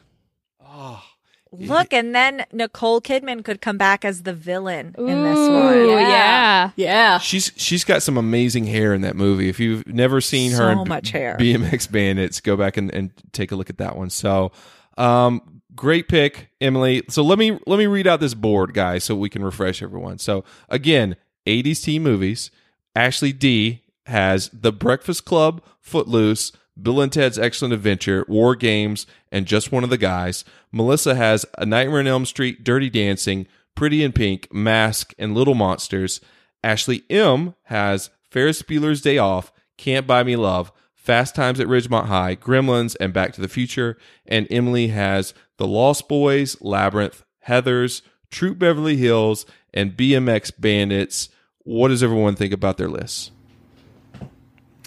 Look, 1.60 1.92
and 1.92 2.14
then 2.14 2.44
Nicole 2.52 3.00
Kidman 3.00 3.44
could 3.44 3.60
come 3.60 3.78
back 3.78 4.04
as 4.04 4.22
the 4.24 4.32
villain 4.32 4.94
in 4.98 5.06
this 5.22 5.38
Ooh, 5.38 5.52
one. 5.52 5.88
yeah. 5.88 6.70
Yeah. 6.76 7.18
she's 7.18 7.52
she's 7.56 7.84
got 7.84 8.02
some 8.02 8.16
amazing 8.16 8.64
hair 8.66 8.92
in 8.94 9.00
that 9.02 9.16
movie. 9.16 9.48
If 9.48 9.60
you've 9.60 9.86
never 9.86 10.20
seen 10.20 10.50
her 10.52 10.56
So 10.58 10.68
in 10.68 10.84
B- 10.84 10.88
much 10.88 11.10
hair. 11.10 11.36
BMX 11.38 11.90
Bandits, 11.90 12.40
go 12.40 12.56
back 12.56 12.76
and, 12.76 12.92
and 12.92 13.10
take 13.32 13.52
a 13.52 13.56
look 13.56 13.70
at 13.70 13.78
that 13.78 13.96
one. 13.96 14.10
So, 14.10 14.52
um, 14.98 15.60
great 15.74 16.08
pick, 16.08 16.50
Emily. 16.60 17.02
So 17.08 17.22
let 17.22 17.38
me 17.38 17.58
let 17.66 17.78
me 17.78 17.86
read 17.86 18.06
out 18.06 18.20
this 18.20 18.34
board, 18.34 18.74
guys, 18.74 19.04
so 19.04 19.14
we 19.14 19.28
can 19.28 19.44
refresh 19.44 19.82
everyone. 19.82 20.18
So 20.18 20.44
again, 20.68 21.16
80s 21.46 21.82
teen 21.82 22.02
movies. 22.02 22.50
Ashley 22.94 23.32
D 23.32 23.82
has 24.06 24.48
The 24.52 24.72
Breakfast 24.72 25.24
Club, 25.24 25.62
Footloose, 25.80 26.52
Bill 26.80 27.00
and 27.00 27.12
Ted's 27.12 27.38
Excellent 27.38 27.74
Adventure, 27.74 28.24
War 28.28 28.54
Games, 28.54 29.06
and 29.32 29.46
Just 29.46 29.72
One 29.72 29.84
of 29.84 29.90
the 29.90 29.98
Guys. 29.98 30.44
Melissa 30.72 31.14
has 31.14 31.46
A 31.56 31.64
Nightmare 31.64 32.00
on 32.00 32.06
Elm 32.06 32.26
Street, 32.26 32.64
Dirty 32.64 32.90
Dancing, 32.90 33.46
Pretty 33.74 34.02
in 34.02 34.12
Pink, 34.12 34.52
Mask, 34.52 35.14
and 35.18 35.34
Little 35.34 35.54
Monsters. 35.54 36.20
Ashley 36.62 37.04
M 37.08 37.54
has 37.64 38.10
Ferris 38.30 38.62
Bueller's 38.62 39.00
Day 39.00 39.18
Off, 39.18 39.52
Can't 39.76 40.06
Buy 40.06 40.22
Me 40.22 40.36
Love, 40.36 40.72
Fast 40.94 41.34
Times 41.34 41.60
at 41.60 41.68
Ridgemont 41.68 42.06
High, 42.06 42.36
Gremlins, 42.36 42.96
and 42.98 43.12
Back 43.12 43.32
to 43.34 43.40
the 43.40 43.48
Future. 43.48 43.96
And 44.26 44.46
Emily 44.50 44.88
has 44.88 45.34
The 45.56 45.66
Lost 45.66 46.08
Boys, 46.08 46.60
Labyrinth, 46.60 47.24
Heathers, 47.46 48.02
Troop 48.30 48.58
Beverly 48.58 48.96
Hills, 48.96 49.46
and 49.72 49.96
BMX 49.96 50.52
Bandits. 50.58 51.28
What 51.62 51.88
does 51.88 52.02
everyone 52.02 52.34
think 52.34 52.52
about 52.52 52.76
their 52.76 52.88
lists? 52.88 53.30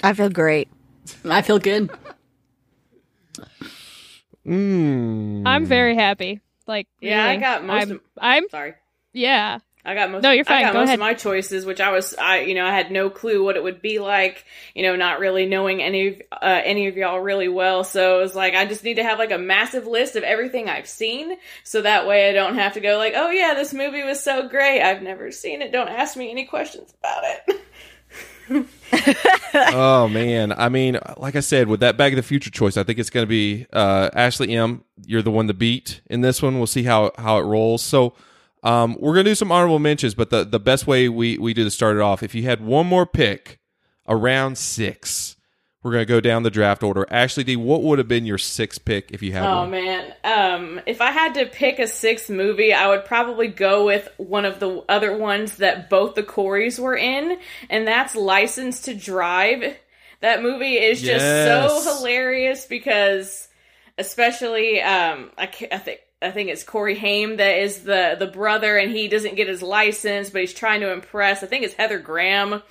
I 0.03 0.13
feel 0.13 0.29
great. 0.29 0.67
I 1.25 1.41
feel 1.41 1.59
good. 1.59 1.89
Mm. 4.45 5.43
I'm 5.45 5.65
very 5.65 5.95
happy. 5.95 6.41
Like, 6.67 6.87
Yeah, 7.01 7.25
I 7.25 7.37
got 7.37 7.63
most 7.65 7.81
I'm, 7.83 7.91
of- 7.91 8.01
I'm 8.17 8.49
Sorry. 8.49 8.73
yeah. 9.13 9.59
I 9.85 9.95
got 9.95 10.11
most. 10.11 10.23
No, 10.23 10.31
you're 10.31 10.43
fine. 10.43 10.57
I 10.57 10.61
got 10.63 10.73
Go 10.73 10.79
most 10.79 10.87
ahead. 10.87 10.95
of 10.95 10.99
my 10.99 11.13
choices, 11.13 11.65
which 11.65 11.79
I 11.79 11.91
was, 11.91 12.13
I 12.13 12.41
you 12.41 12.53
know, 12.53 12.65
I 12.65 12.71
had 12.73 12.91
no 12.91 13.09
clue 13.09 13.43
what 13.43 13.55
it 13.55 13.63
would 13.63 13.81
be 13.81 13.99
like. 13.99 14.43
You 14.75 14.83
know, 14.83 14.97
not 14.97 15.19
really 15.19 15.45
knowing 15.45 15.81
any 15.81 16.07
of 16.09 16.21
uh, 16.33 16.61
any 16.65 16.87
of 16.87 16.97
y'all 16.97 17.21
really 17.21 17.47
well. 17.47 17.85
So 17.85 18.19
it 18.19 18.21
was 18.21 18.35
like 18.35 18.55
I 18.55 18.65
just 18.65 18.83
need 18.83 18.95
to 18.95 19.03
have 19.03 19.17
like 19.17 19.31
a 19.31 19.37
massive 19.37 19.87
list 19.87 20.17
of 20.17 20.23
everything 20.23 20.67
I've 20.67 20.87
seen, 20.87 21.37
so 21.63 21.81
that 21.81 22.05
way 22.05 22.29
I 22.29 22.33
don't 22.33 22.55
have 22.55 22.73
to 22.73 22.81
go 22.81 22.97
like, 22.97 23.13
oh 23.15 23.29
yeah, 23.29 23.53
this 23.53 23.73
movie 23.73 24.03
was 24.03 24.21
so 24.21 24.49
great. 24.49 24.81
I've 24.81 25.01
never 25.01 25.31
seen 25.31 25.61
it. 25.61 25.71
Don't 25.71 25.87
ask 25.87 26.17
me 26.17 26.29
any 26.29 26.43
questions 26.45 26.93
about 26.99 27.23
it. 27.23 27.61
oh 29.53 30.07
man. 30.07 30.51
I 30.51 30.69
mean 30.69 30.99
like 31.17 31.35
i 31.35 31.39
said 31.39 31.67
with 31.67 31.79
that 31.81 31.97
back 31.97 32.11
of 32.13 32.17
the 32.17 32.23
future 32.23 32.49
choice 32.49 32.77
i 32.77 32.83
think 32.83 32.99
it's 32.99 33.09
going 33.09 33.25
to 33.25 33.29
be 33.29 33.65
uh, 33.73 34.09
ashley 34.13 34.55
m 34.55 34.83
you're 35.05 35.21
the 35.21 35.31
one 35.31 35.47
to 35.47 35.53
beat 35.53 36.01
in 36.09 36.21
this 36.21 36.41
one. 36.41 36.57
We'll 36.57 36.67
see 36.67 36.83
how 36.83 37.11
how 37.17 37.37
it 37.39 37.43
rolls. 37.43 37.81
So 37.81 38.13
um, 38.63 38.97
we're 38.99 39.13
going 39.13 39.25
to 39.25 39.31
do 39.31 39.35
some 39.35 39.51
honorable 39.51 39.79
mentions 39.79 40.13
but 40.15 40.29
the 40.29 40.43
the 40.43 40.59
best 40.59 40.87
way 40.87 41.09
we 41.09 41.37
we 41.37 41.53
do 41.53 41.63
to 41.63 41.71
start 41.71 41.95
it 41.95 42.01
off 42.01 42.23
if 42.23 42.35
you 42.35 42.43
had 42.43 42.61
one 42.61 42.87
more 42.87 43.05
pick 43.05 43.59
around 44.07 44.57
six 44.57 45.35
we're 45.83 45.91
going 45.91 46.01
to 46.01 46.05
go 46.13 46.19
down 46.19 46.43
the 46.43 46.49
draft 46.51 46.83
order 46.83 47.05
ashley 47.09 47.43
d 47.43 47.55
what 47.55 47.81
would 47.83 47.99
have 47.99 48.07
been 48.07 48.25
your 48.25 48.37
sixth 48.37 48.83
pick 48.85 49.11
if 49.11 49.21
you 49.21 49.31
had 49.31 49.45
Oh 49.45 49.61
one 49.61 49.71
man, 49.71 50.13
um, 50.23 50.81
if 50.85 50.99
I 51.01 51.11
had 51.11 51.35
to 51.35 51.45
pick 51.45 51.79
a 51.79 51.87
sixth 51.87 52.29
movie, 52.29 52.73
I 52.73 52.87
would 52.89 53.05
probably 53.05 53.47
go 53.47 53.85
with 53.85 54.07
one 54.17 54.45
of 54.45 54.59
the 54.59 54.83
other 54.89 55.15
ones 55.17 55.57
that 55.57 55.89
both 55.89 56.15
the 56.15 56.23
Coreys 56.23 56.79
were 56.79 56.97
in, 56.97 57.37
and 57.69 57.87
that's 57.87 58.15
License 58.15 58.81
to 58.81 58.93
Drive. 58.93 59.75
That 60.21 60.41
movie 60.43 60.75
is 60.77 61.01
just 61.01 61.23
Yes. 61.23 61.83
so 61.83 61.97
hilarious 61.97 62.65
because, 62.65 63.47
especially, 63.97 64.81
um, 64.81 65.31
I, 65.37 65.49
I 65.71 65.77
think. 65.77 65.99
I 66.21 66.31
think 66.31 66.49
it's 66.49 66.65
Corey 66.65 66.95
Haim 66.95 67.37
that 67.37 67.61
is 67.61 67.83
the 67.83 68.17
the 68.19 68.27
brother, 68.27 68.75
and 68.77 68.91
he 68.91 69.07
doesn't 69.07 69.35
get 69.35 69.47
his 69.47 69.63
license, 69.63 70.29
but 70.29 70.41
he's 70.41 70.53
trying 70.53 70.81
to 70.81 70.91
impress. 70.91 71.43
I 71.43 71.47
think 71.47 71.63
it's 71.63 71.75
Heather 71.75 71.97
Graham, 71.97 72.61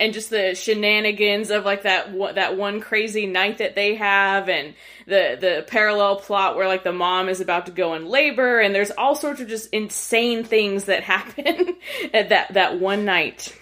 and 0.00 0.12
just 0.12 0.30
the 0.30 0.54
shenanigans 0.54 1.50
of 1.50 1.64
like 1.64 1.82
that 1.82 2.12
that 2.34 2.56
one 2.56 2.80
crazy 2.80 3.26
night 3.26 3.58
that 3.58 3.74
they 3.74 3.94
have, 3.96 4.48
and 4.48 4.74
the 5.06 5.36
the 5.40 5.64
parallel 5.66 6.16
plot 6.16 6.56
where 6.56 6.68
like 6.68 6.84
the 6.84 6.92
mom 6.92 7.28
is 7.28 7.40
about 7.40 7.66
to 7.66 7.72
go 7.72 7.94
in 7.94 8.06
labor, 8.06 8.60
and 8.60 8.74
there's 8.74 8.90
all 8.92 9.14
sorts 9.14 9.40
of 9.40 9.48
just 9.48 9.68
insane 9.72 10.44
things 10.44 10.84
that 10.84 11.02
happen 11.04 11.76
at 12.14 12.28
that 12.28 12.54
that 12.54 12.78
one 12.78 13.04
night. 13.04 13.56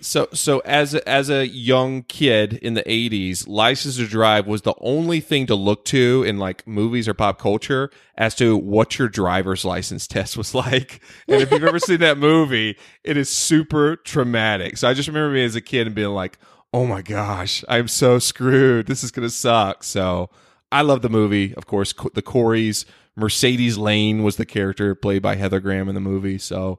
So, 0.00 0.28
so 0.32 0.60
as 0.60 0.94
a, 0.94 1.08
as 1.08 1.28
a 1.28 1.46
young 1.48 2.02
kid 2.04 2.54
in 2.54 2.74
the 2.74 2.82
'80s, 2.84 3.48
License 3.48 3.96
to 3.96 4.06
Drive 4.06 4.46
was 4.46 4.62
the 4.62 4.74
only 4.80 5.20
thing 5.20 5.46
to 5.46 5.54
look 5.54 5.84
to 5.86 6.22
in 6.26 6.38
like 6.38 6.66
movies 6.66 7.08
or 7.08 7.14
pop 7.14 7.38
culture 7.38 7.90
as 8.16 8.34
to 8.36 8.56
what 8.56 8.98
your 8.98 9.08
driver's 9.08 9.64
license 9.64 10.06
test 10.08 10.36
was 10.36 10.54
like. 10.54 11.00
And 11.26 11.42
if 11.42 11.50
you've 11.50 11.64
ever 11.64 11.78
seen 11.78 12.00
that 12.00 12.18
movie, 12.18 12.76
it 13.02 13.16
is 13.16 13.28
super 13.28 13.96
traumatic. 13.96 14.76
So 14.76 14.88
I 14.88 14.94
just 14.94 15.08
remember 15.08 15.34
me 15.34 15.44
as 15.44 15.56
a 15.56 15.60
kid 15.60 15.86
and 15.86 15.96
being 15.96 16.08
like, 16.10 16.38
"Oh 16.72 16.86
my 16.86 17.02
gosh, 17.02 17.64
I'm 17.68 17.88
so 17.88 18.18
screwed. 18.18 18.86
This 18.86 19.02
is 19.02 19.10
gonna 19.10 19.30
suck." 19.30 19.82
So 19.82 20.30
I 20.70 20.82
love 20.82 21.02
the 21.02 21.08
movie. 21.08 21.54
Of 21.54 21.66
course, 21.66 21.92
the 22.14 22.22
Coreys. 22.22 22.86
Mercedes 23.16 23.76
Lane 23.76 24.22
was 24.22 24.36
the 24.36 24.46
character 24.46 24.94
played 24.94 25.22
by 25.22 25.34
Heather 25.34 25.58
Graham 25.58 25.88
in 25.88 25.96
the 25.96 26.00
movie. 26.00 26.38
So. 26.38 26.78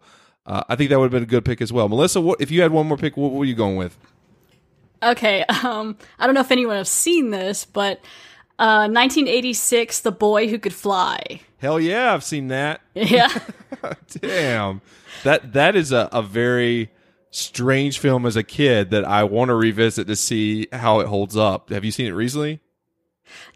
Uh, 0.49 0.63
I 0.67 0.75
think 0.75 0.89
that 0.89 0.97
would 0.97 1.05
have 1.05 1.11
been 1.11 1.23
a 1.23 1.27
good 1.27 1.45
pick 1.45 1.61
as 1.61 1.71
well. 1.71 1.87
Melissa, 1.87 2.19
what 2.19 2.41
if 2.41 2.49
you 2.49 2.61
had 2.63 2.71
one 2.71 2.87
more 2.87 2.97
pick? 2.97 3.15
What 3.15 3.33
were 3.33 3.45
you 3.45 3.53
going 3.53 3.75
with? 3.75 3.95
Okay, 5.03 5.43
um, 5.63 5.95
I 6.17 6.25
don't 6.25 6.33
know 6.33 6.41
if 6.41 6.51
anyone 6.51 6.75
has 6.75 6.89
seen 6.89 7.29
this, 7.29 7.65
but 7.65 7.99
uh, 8.57 8.89
1986, 8.89 10.01
The 10.01 10.11
Boy 10.11 10.47
Who 10.47 10.57
Could 10.57 10.73
Fly. 10.73 11.41
Hell 11.59 11.79
yeah, 11.79 12.13
I've 12.13 12.23
seen 12.23 12.47
that. 12.47 12.81
Yeah. 12.95 13.29
Damn, 14.09 14.81
that 15.23 15.53
that 15.53 15.75
is 15.75 15.93
a, 15.93 16.09
a 16.11 16.21
very 16.21 16.89
strange 17.31 17.99
film 17.99 18.25
as 18.25 18.35
a 18.35 18.43
kid 18.43 18.89
that 18.89 19.05
I 19.05 19.23
want 19.23 19.49
to 19.49 19.55
revisit 19.55 20.07
to 20.07 20.15
see 20.15 20.67
how 20.73 20.99
it 20.99 21.07
holds 21.07 21.37
up. 21.37 21.69
Have 21.69 21.85
you 21.85 21.91
seen 21.91 22.07
it 22.07 22.11
recently? 22.11 22.59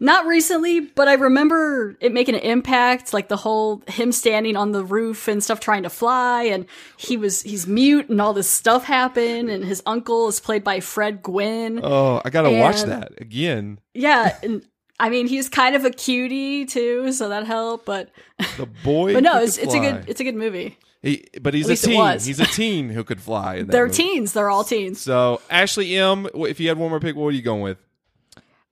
Not 0.00 0.26
recently, 0.26 0.80
but 0.80 1.08
I 1.08 1.14
remember 1.14 1.96
it 2.00 2.12
making 2.12 2.34
an 2.34 2.40
impact, 2.42 3.12
like 3.12 3.28
the 3.28 3.36
whole 3.36 3.82
him 3.86 4.12
standing 4.12 4.56
on 4.56 4.72
the 4.72 4.84
roof 4.84 5.28
and 5.28 5.42
stuff 5.42 5.60
trying 5.60 5.82
to 5.84 5.90
fly, 5.90 6.44
and 6.44 6.66
he 6.96 7.16
was 7.16 7.42
he's 7.42 7.66
mute 7.66 8.08
and 8.08 8.20
all 8.20 8.32
this 8.32 8.48
stuff 8.50 8.84
happened, 8.84 9.50
and 9.50 9.64
his 9.64 9.82
uncle 9.86 10.28
is 10.28 10.40
played 10.40 10.64
by 10.64 10.80
Fred 10.80 11.22
Gwynne. 11.22 11.80
Oh, 11.82 12.20
I 12.24 12.30
gotta 12.30 12.50
watch 12.50 12.82
that 12.82 13.12
again. 13.20 13.78
Yeah, 13.94 14.36
and 14.42 14.66
I 14.98 15.10
mean 15.10 15.26
he's 15.26 15.48
kind 15.48 15.76
of 15.76 15.84
a 15.84 15.90
cutie 15.90 16.66
too, 16.66 17.12
so 17.12 17.28
that 17.28 17.46
helped. 17.46 17.86
But 17.86 18.10
The 18.56 18.66
boy, 18.66 19.14
but 19.14 19.22
no, 19.22 19.40
it's 19.40 19.58
it's 19.58 19.74
a 19.74 19.80
good 19.80 20.04
it's 20.08 20.20
a 20.20 20.24
good 20.24 20.36
movie. 20.36 20.78
He, 21.04 21.26
but 21.42 21.52
he's 21.52 21.68
a 21.68 21.76
teen. 21.76 22.12
He's 22.18 22.40
a 22.40 22.46
teen 22.46 22.88
who 22.88 23.04
could 23.04 23.20
fly. 23.20 23.60
They're 23.60 23.84
movie. 23.88 24.02
teens. 24.02 24.32
They're 24.32 24.48
all 24.48 24.64
teens. 24.64 25.02
So 25.02 25.42
Ashley 25.50 25.94
M, 25.98 26.26
if 26.34 26.58
you 26.60 26.68
had 26.68 26.78
one 26.78 26.88
more 26.88 26.98
pick, 26.98 27.14
what 27.14 27.26
are 27.26 27.32
you 27.32 27.42
going 27.42 27.60
with? 27.60 27.76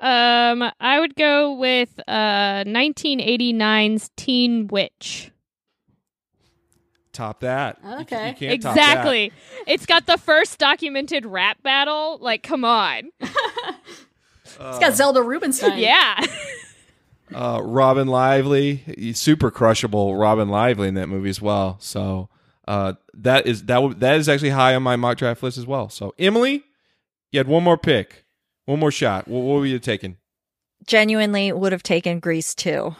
Um, 0.02 0.70
I 0.80 0.98
would 1.00 1.14
go 1.14 1.54
with 1.54 1.98
uh 2.08 2.64
1989's 2.66 4.10
Teen 4.16 4.66
Witch. 4.66 5.30
top 7.12 7.40
that. 7.40 7.78
Okay. 7.84 8.30
you, 8.30 8.34
can't 8.34 8.62
top 8.62 8.74
that. 8.74 8.80
exactly. 8.80 9.32
It's 9.66 9.86
got 9.86 10.06
the 10.06 10.18
first 10.18 10.58
documented 10.58 11.24
rap 11.24 11.62
battle. 11.62 12.18
Like, 12.20 12.42
come 12.42 12.64
on. 12.64 13.10
It's 14.60 14.78
got 14.78 14.94
Zelda 14.94 15.22
Rubinstein. 15.22 15.78
yeah. 15.78 16.20
Uh, 17.34 17.60
Robin 17.64 18.06
Lively, 18.08 19.12
super 19.14 19.50
crushable. 19.50 20.16
Robin 20.16 20.50
Lively 20.50 20.88
in 20.88 20.94
that 20.96 21.08
movie 21.08 21.30
as 21.30 21.40
well. 21.40 21.78
So 21.80 22.28
uh, 22.68 22.92
that 23.14 23.46
is 23.46 23.62
that 23.62 23.76
w- 23.76 23.94
that 24.00 24.16
is 24.16 24.28
actually 24.28 24.50
high 24.50 24.74
on 24.74 24.82
my 24.82 24.96
mock 24.96 25.16
draft 25.16 25.42
list 25.42 25.56
as 25.56 25.66
well. 25.66 25.88
So 25.88 26.14
Emily, 26.18 26.62
you 27.30 27.38
had 27.38 27.48
one 27.48 27.62
more 27.62 27.78
pick, 27.78 28.21
one 28.66 28.78
more 28.80 28.90
shot. 28.90 29.28
What, 29.28 29.40
what 29.40 29.54
were 29.60 29.66
you 29.66 29.78
taking? 29.78 30.16
Genuinely 30.86 31.52
would 31.52 31.72
have 31.72 31.82
taken 31.82 32.20
Grease 32.20 32.54
2. 32.54 32.94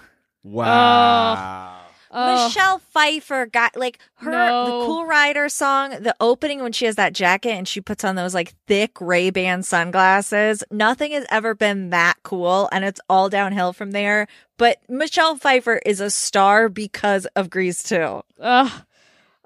Wow. 0.45 1.79
Oh. 2.15 2.47
Michelle 2.47 2.79
Pfeiffer 2.79 3.47
got 3.47 3.75
like 3.75 3.99
her 4.17 4.31
No. 4.31 4.65
the 4.81 4.87
Cool 4.87 5.07
Rider 5.07 5.49
song, 5.49 5.91
the 6.03 6.15
opening 6.21 6.63
when 6.63 6.73
she 6.73 6.85
has 6.85 6.97
that 6.97 7.15
jacket 7.15 7.53
and 7.53 7.67
she 7.67 7.81
puts 7.81 8.05
on 8.05 8.17
those 8.17 8.35
like 8.35 8.55
thick 8.67 9.01
Ray 9.01 9.31
Ban 9.31 9.63
sunglasses. 9.63 10.63
Nothing 10.71 11.13
has 11.13 11.25
ever 11.31 11.55
been 11.55 11.89
that 11.91 12.17
cool, 12.23 12.69
and 12.71 12.85
it's 12.85 13.01
all 13.09 13.31
downhill 13.31 13.73
from 13.73 13.93
there. 13.93 14.27
But 14.59 14.79
Michelle 14.91 15.37
Pfeiffer 15.37 15.81
is 15.87 16.01
a 16.01 16.11
star 16.11 16.69
because 16.69 17.25
of 17.35 17.49
Grease 17.49 17.83
2. 17.83 18.23
Ugh. 18.41 18.73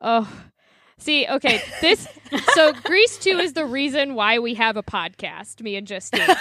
Oh. 0.03 0.33
See, 1.07 1.25
okay, 1.25 1.63
this 1.81 2.09
so 2.55 2.73
Grease 2.73 3.17
2 3.19 3.39
is 3.39 3.53
the 3.53 3.65
reason 3.65 4.17
why 4.17 4.41
we 4.41 4.55
have 4.55 4.77
a 4.77 4.83
podcast, 4.83 5.63
me 5.63 5.77
and 5.77 5.87
Justine. 5.87 6.35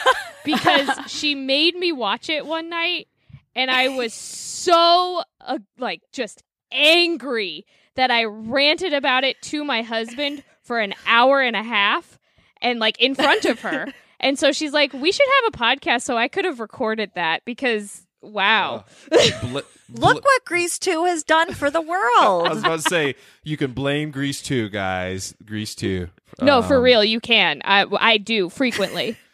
Because 0.43 0.89
she 1.05 1.35
made 1.35 1.75
me 1.75 1.91
watch 1.91 2.29
it 2.29 2.47
one 2.47 2.67
night 2.67 3.07
and 3.55 3.69
I 3.69 3.89
was 3.89 4.11
so 4.11 5.21
uh, 5.39 5.59
like 5.77 6.01
just 6.11 6.43
angry 6.71 7.67
that 7.93 8.09
I 8.09 8.23
ranted 8.23 8.93
about 8.93 9.23
it 9.23 9.39
to 9.43 9.63
my 9.63 9.83
husband 9.83 10.43
for 10.63 10.79
an 10.79 10.95
hour 11.05 11.41
and 11.41 11.55
a 11.55 11.61
half 11.61 12.17
and 12.59 12.79
like 12.79 12.99
in 12.99 13.13
front 13.13 13.45
of 13.45 13.61
her. 13.61 13.93
and 14.19 14.39
so 14.39 14.51
she's 14.51 14.73
like, 14.73 14.93
"We 14.93 15.11
should 15.11 15.27
have 15.43 15.53
a 15.53 15.57
podcast." 15.57 16.01
So 16.01 16.17
I 16.17 16.27
could 16.27 16.45
have 16.45 16.59
recorded 16.59 17.11
that 17.13 17.45
because 17.45 18.04
wow. 18.25 18.85
Bl- 19.41 19.59
Look 19.93 20.23
what 20.25 20.45
Grease 20.45 20.79
2 20.79 21.05
has 21.05 21.23
done 21.23 21.53
for 21.53 21.69
the 21.69 21.79
world. 21.81 22.47
I 22.47 22.49
was 22.49 22.59
about 22.59 22.77
to 22.81 22.89
say 22.89 23.15
you 23.43 23.55
can 23.55 23.71
blame 23.73 24.09
Grease 24.11 24.41
2, 24.41 24.69
guys. 24.69 25.35
Grease 25.45 25.75
2. 25.75 26.07
no, 26.41 26.61
for 26.63 26.77
Um, 26.77 26.83
real, 26.83 27.03
you 27.03 27.19
can. 27.19 27.61
I 27.63 27.85
I 27.99 28.17
do 28.17 28.49
frequently. 28.49 29.17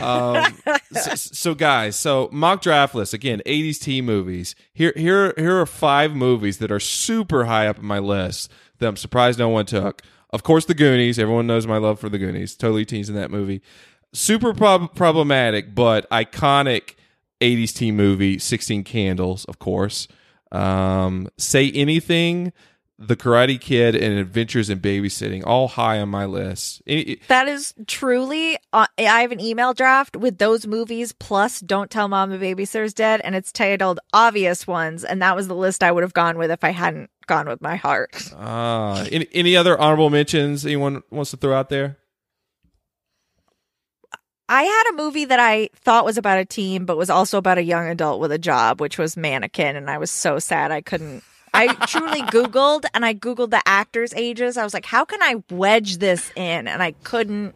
Um, 0.00 0.54
so, 0.92 1.14
so, 1.16 1.54
guys, 1.56 1.96
so 1.96 2.28
mock 2.30 2.62
draft 2.62 2.94
list 2.94 3.14
again, 3.14 3.42
'80s 3.44 3.80
teen 3.80 4.04
movies. 4.04 4.54
Here, 4.72 4.92
here, 4.94 5.34
here 5.36 5.60
are 5.60 5.66
five 5.66 6.14
movies 6.14 6.58
that 6.58 6.70
are 6.70 6.78
super 6.78 7.46
high 7.46 7.66
up 7.66 7.80
on 7.80 7.84
my 7.86 7.98
list 7.98 8.48
that 8.78 8.86
I'm 8.86 8.96
surprised 8.96 9.40
no 9.40 9.48
one 9.48 9.66
took. 9.66 10.00
Of 10.30 10.44
course, 10.44 10.66
The 10.66 10.74
Goonies. 10.74 11.18
Everyone 11.18 11.48
knows 11.48 11.66
my 11.66 11.78
love 11.78 11.98
for 11.98 12.08
The 12.08 12.18
Goonies. 12.18 12.54
Totally 12.54 12.84
teens 12.84 13.08
in 13.08 13.16
that 13.16 13.32
movie. 13.32 13.60
Super 14.12 14.54
prob- 14.54 14.94
problematic, 14.94 15.74
but 15.74 16.08
iconic 16.10 16.94
'80s 17.42 17.74
teen 17.74 17.96
movie. 17.96 18.38
Sixteen 18.38 18.84
Candles, 18.84 19.44
of 19.46 19.58
course. 19.58 20.08
Um, 20.50 21.28
Say 21.38 21.70
Anything. 21.72 22.52
The 22.98 23.16
Karate 23.16 23.60
Kid 23.60 23.96
and 23.96 24.16
Adventures 24.16 24.70
in 24.70 24.78
Babysitting, 24.78 25.42
all 25.44 25.66
high 25.66 25.98
on 25.98 26.08
my 26.08 26.24
list. 26.24 26.82
That 27.26 27.48
is 27.48 27.74
truly. 27.88 28.56
Uh, 28.72 28.86
I 28.96 29.22
have 29.22 29.32
an 29.32 29.40
email 29.40 29.74
draft 29.74 30.14
with 30.14 30.38
those 30.38 30.68
movies 30.68 31.10
plus 31.10 31.58
"Don't 31.58 31.90
Tell 31.90 32.06
Mom 32.06 32.30
the 32.30 32.38
Babysitter's 32.38 32.94
Dead," 32.94 33.20
and 33.24 33.34
it's 33.34 33.50
titled 33.50 33.98
"Obvious 34.12 34.68
Ones," 34.68 35.02
and 35.02 35.20
that 35.20 35.34
was 35.34 35.48
the 35.48 35.56
list 35.56 35.82
I 35.82 35.90
would 35.90 36.04
have 36.04 36.12
gone 36.12 36.38
with 36.38 36.52
if 36.52 36.62
I 36.62 36.70
hadn't 36.70 37.10
gone 37.26 37.48
with 37.48 37.60
my 37.60 37.74
heart. 37.74 38.14
Ah, 38.36 39.04
any, 39.10 39.26
any 39.32 39.56
other 39.56 39.76
honorable 39.80 40.10
mentions 40.10 40.64
anyone 40.64 41.02
wants 41.10 41.32
to 41.32 41.36
throw 41.36 41.54
out 41.58 41.70
there? 41.70 41.96
I 44.52 44.64
had 44.64 44.90
a 44.90 44.96
movie 44.96 45.24
that 45.24 45.40
I 45.40 45.70
thought 45.76 46.04
was 46.04 46.18
about 46.18 46.36
a 46.36 46.44
teen, 46.44 46.84
but 46.84 46.98
was 46.98 47.08
also 47.08 47.38
about 47.38 47.56
a 47.56 47.62
young 47.62 47.88
adult 47.88 48.20
with 48.20 48.30
a 48.32 48.38
job, 48.38 48.82
which 48.82 48.98
was 48.98 49.16
Mannequin, 49.16 49.76
and 49.76 49.88
I 49.88 49.96
was 49.96 50.10
so 50.10 50.38
sad 50.38 50.70
I 50.70 50.82
couldn't. 50.82 51.24
I 51.54 51.68
truly 51.86 52.20
Googled 52.20 52.84
and 52.92 53.02
I 53.02 53.14
Googled 53.14 53.48
the 53.48 53.62
actors' 53.64 54.12
ages. 54.12 54.58
I 54.58 54.64
was 54.64 54.74
like, 54.74 54.84
how 54.84 55.06
can 55.06 55.22
I 55.22 55.42
wedge 55.50 55.96
this 55.98 56.30
in? 56.36 56.68
And 56.68 56.82
I 56.82 56.92
couldn't 57.02 57.54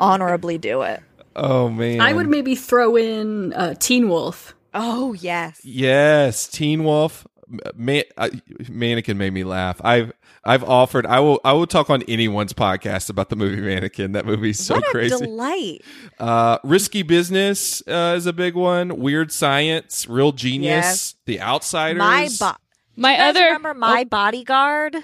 honorably 0.00 0.56
do 0.56 0.80
it. 0.80 1.02
Oh 1.34 1.68
man, 1.68 2.00
I 2.00 2.14
would 2.14 2.30
maybe 2.30 2.54
throw 2.54 2.96
in 2.96 3.52
uh, 3.52 3.74
Teen 3.78 4.08
Wolf. 4.08 4.54
Oh, 4.72 5.12
yes. 5.12 5.60
Yes, 5.64 6.46
Teen 6.48 6.82
Wolf. 6.82 7.26
Man, 7.74 8.02
I, 8.18 8.30
Mannequin 8.68 9.16
made 9.18 9.32
me 9.32 9.44
laugh. 9.44 9.80
I've 9.84 10.12
I've 10.44 10.64
offered. 10.64 11.06
I 11.06 11.20
will 11.20 11.40
I 11.44 11.52
will 11.52 11.66
talk 11.66 11.90
on 11.90 12.02
anyone's 12.04 12.52
podcast 12.52 13.08
about 13.10 13.28
the 13.30 13.36
movie 13.36 13.60
Mannequin. 13.60 14.12
That 14.12 14.26
movie's 14.26 14.58
so 14.64 14.74
what 14.74 14.86
a 14.86 14.90
crazy. 14.90 15.16
delight. 15.24 15.82
Uh, 16.18 16.58
Risky 16.64 17.02
Business 17.02 17.82
uh, 17.86 18.14
is 18.16 18.26
a 18.26 18.32
big 18.32 18.54
one. 18.54 18.98
Weird 18.98 19.30
Science, 19.32 20.08
Real 20.08 20.32
Genius, 20.32 20.84
Yes. 20.84 21.14
The 21.26 21.40
Outsiders. 21.40 21.98
My 21.98 22.28
bo- 22.38 22.56
My 22.96 23.12
You 23.12 23.16
guys 23.18 23.30
other 23.30 23.44
remember 23.44 23.74
My 23.74 24.04
Bodyguard? 24.04 24.96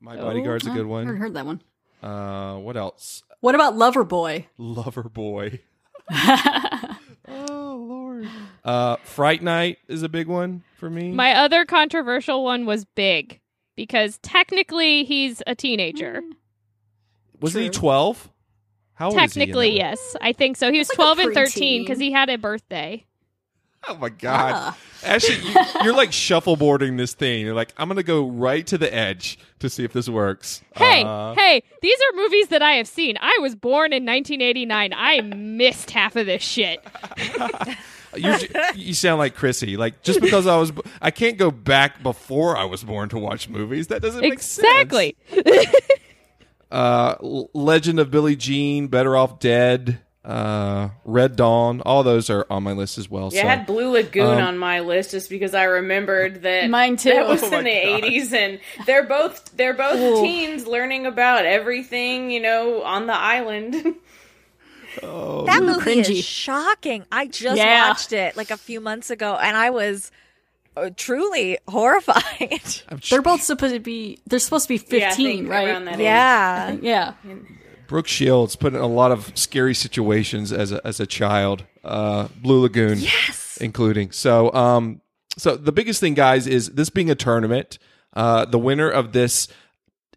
My 0.00 0.16
Bodyguard's 0.16 0.66
a 0.66 0.70
good 0.70 0.80
I 0.86 0.88
one. 0.88 1.06
haven't 1.06 1.20
heard 1.20 1.34
that 1.34 1.46
one. 1.46 1.62
Uh, 2.02 2.56
what 2.58 2.76
else? 2.76 3.22
What 3.40 3.54
about 3.54 3.74
Loverboy? 3.74 4.46
Lover 4.58 5.02
Boy. 5.04 5.60
Lord. 8.64 8.74
Uh, 8.74 8.96
Fright 9.04 9.42
Night 9.42 9.78
is 9.88 10.02
a 10.02 10.08
big 10.08 10.26
one 10.26 10.62
for 10.78 10.88
me. 10.90 11.10
my 11.12 11.34
other 11.34 11.64
controversial 11.64 12.44
one 12.44 12.66
was 12.66 12.84
Big 12.84 13.40
because 13.76 14.18
technically 14.18 15.04
he's 15.04 15.42
a 15.46 15.54
teenager. 15.54 16.22
Wasn't 17.40 17.62
he 17.64 17.70
twelve? 17.70 18.30
How 18.94 19.06
old 19.10 19.14
is 19.14 19.18
he 19.18 19.24
in 19.24 19.28
technically, 19.46 19.70
that? 19.72 19.76
yes, 19.76 20.16
I 20.20 20.32
think 20.32 20.56
so. 20.56 20.70
He 20.70 20.78
was 20.78 20.86
That's 20.88 20.98
like 20.98 21.18
a 21.18 21.22
12 21.22 21.26
and 21.26 21.34
13 21.34 21.82
because 21.82 21.98
he 21.98 22.12
had 22.12 22.30
a 22.30 22.38
birthday. 22.38 23.04
Oh 23.86 23.96
my 23.96 24.08
god! 24.08 24.74
Actually, 25.02 25.46
you, 25.46 25.54
you're 25.82 25.94
like 25.94 26.10
shuffleboarding 26.10 26.96
this 26.96 27.12
thing. 27.12 27.44
You're 27.44 27.54
like, 27.54 27.74
I'm 27.76 27.88
gonna 27.88 28.02
go 28.02 28.28
right 28.30 28.66
to 28.68 28.78
the 28.78 28.94
edge 28.94 29.38
to 29.58 29.68
see 29.68 29.84
if 29.84 29.92
this 29.92 30.08
works. 30.08 30.62
Hey, 30.74 31.02
Uh, 31.04 31.34
hey, 31.34 31.62
these 31.82 31.98
are 31.98 32.16
movies 32.16 32.48
that 32.48 32.62
I 32.62 32.72
have 32.74 32.86
seen. 32.88 33.18
I 33.20 33.36
was 33.42 33.54
born 33.54 33.92
in 33.92 34.06
1989. 34.06 34.94
I 34.96 35.20
missed 35.20 35.90
half 35.90 36.16
of 36.16 36.24
this 36.24 36.42
shit. 36.42 36.82
you're, 38.16 38.38
you 38.74 38.94
sound 38.94 39.18
like 39.18 39.34
Chrissy. 39.34 39.76
Like 39.76 40.02
just 40.02 40.20
because 40.20 40.46
I 40.46 40.56
was, 40.56 40.72
I 41.00 41.10
can't 41.10 41.38
go 41.38 41.50
back 41.50 42.02
before 42.02 42.56
I 42.56 42.64
was 42.64 42.84
born 42.84 43.08
to 43.10 43.18
watch 43.18 43.48
movies. 43.48 43.88
That 43.88 44.02
doesn't 44.02 44.20
make 44.20 44.40
sense. 44.40 44.66
Exactly. 44.66 45.16
Uh, 46.74 47.14
Legend 47.52 48.00
of 48.00 48.10
Billie 48.10 48.34
Jean, 48.34 48.88
Better 48.88 49.16
Off 49.16 49.38
Dead, 49.38 50.00
uh, 50.24 50.88
Red 51.04 51.36
Dawn. 51.36 51.82
All 51.82 52.02
those 52.02 52.30
are 52.30 52.46
on 52.50 52.62
my 52.62 52.72
list 52.72 52.98
as 52.98 53.08
well. 53.08 53.30
Yeah, 53.32 53.42
so. 53.42 53.46
I 53.46 53.50
had 53.50 53.66
Blue 53.66 53.92
Lagoon 53.92 54.40
um, 54.40 54.44
on 54.44 54.58
my 54.58 54.80
list 54.80 55.12
just 55.12 55.30
because 55.30 55.54
I 55.54 55.64
remembered 55.64 56.42
that 56.42 56.70
Mine 56.70 56.96
too. 56.96 57.10
That 57.10 57.28
was 57.28 57.42
Oh 57.42 57.58
in 57.58 57.64
the 57.64 57.70
eighties, 57.70 58.32
and 58.32 58.58
they're 58.86 59.04
both 59.04 59.56
they're 59.56 59.74
both 59.74 60.00
Ooh. 60.00 60.22
teens 60.22 60.66
learning 60.66 61.06
about 61.06 61.44
everything 61.44 62.30
you 62.30 62.40
know 62.40 62.82
on 62.82 63.06
the 63.06 63.14
island. 63.14 63.94
Oh. 65.02 65.44
That 65.46 65.62
Ooh, 65.62 65.66
movie 65.66 65.96
cringy. 66.02 66.18
is 66.18 66.24
shocking. 66.24 67.04
I 67.10 67.26
just 67.26 67.56
Yeah. 67.56 67.88
watched 67.88 68.12
it 68.12 68.36
like 68.36 68.50
a 68.50 68.56
few 68.56 68.80
months 68.80 69.10
ago, 69.10 69.36
and 69.40 69.56
I 69.56 69.70
was 69.70 70.10
uh, 70.76 70.90
truly 70.96 71.58
horrified. 71.68 72.62
They're 73.10 73.22
both 73.22 73.42
supposed 73.42 73.74
to 73.74 73.80
be. 73.80 74.18
They're 74.26 74.38
supposed 74.38 74.64
to 74.64 74.68
be 74.74 74.78
fifteen, 74.78 75.38
think 75.38 75.48
right? 75.50 75.68
around 75.68 75.84
that 75.86 75.94
age. 75.94 76.00
yeah, 76.00 76.76
Yeah. 76.80 77.14
Brooke 77.86 78.06
Shields 78.08 78.56
put 78.56 78.74
in 78.74 78.80
a 78.80 78.86
lot 78.86 79.12
of 79.12 79.30
scary 79.36 79.74
situations 79.74 80.52
as 80.52 80.72
a, 80.72 80.84
as 80.86 81.00
a 81.00 81.06
child. 81.06 81.64
Uh, 81.84 82.28
Blue 82.40 82.62
Lagoon, 82.62 82.98
yes. 82.98 83.58
including. 83.60 84.10
So, 84.10 84.50
um, 84.54 85.02
so 85.36 85.54
the 85.54 85.70
biggest 85.70 86.00
thing, 86.00 86.14
guys, 86.14 86.46
is 86.46 86.70
this 86.70 86.88
being 86.88 87.10
a 87.10 87.14
tournament. 87.14 87.78
Uh, 88.14 88.46
the 88.46 88.58
winner 88.58 88.88
of 88.88 89.12
this 89.12 89.48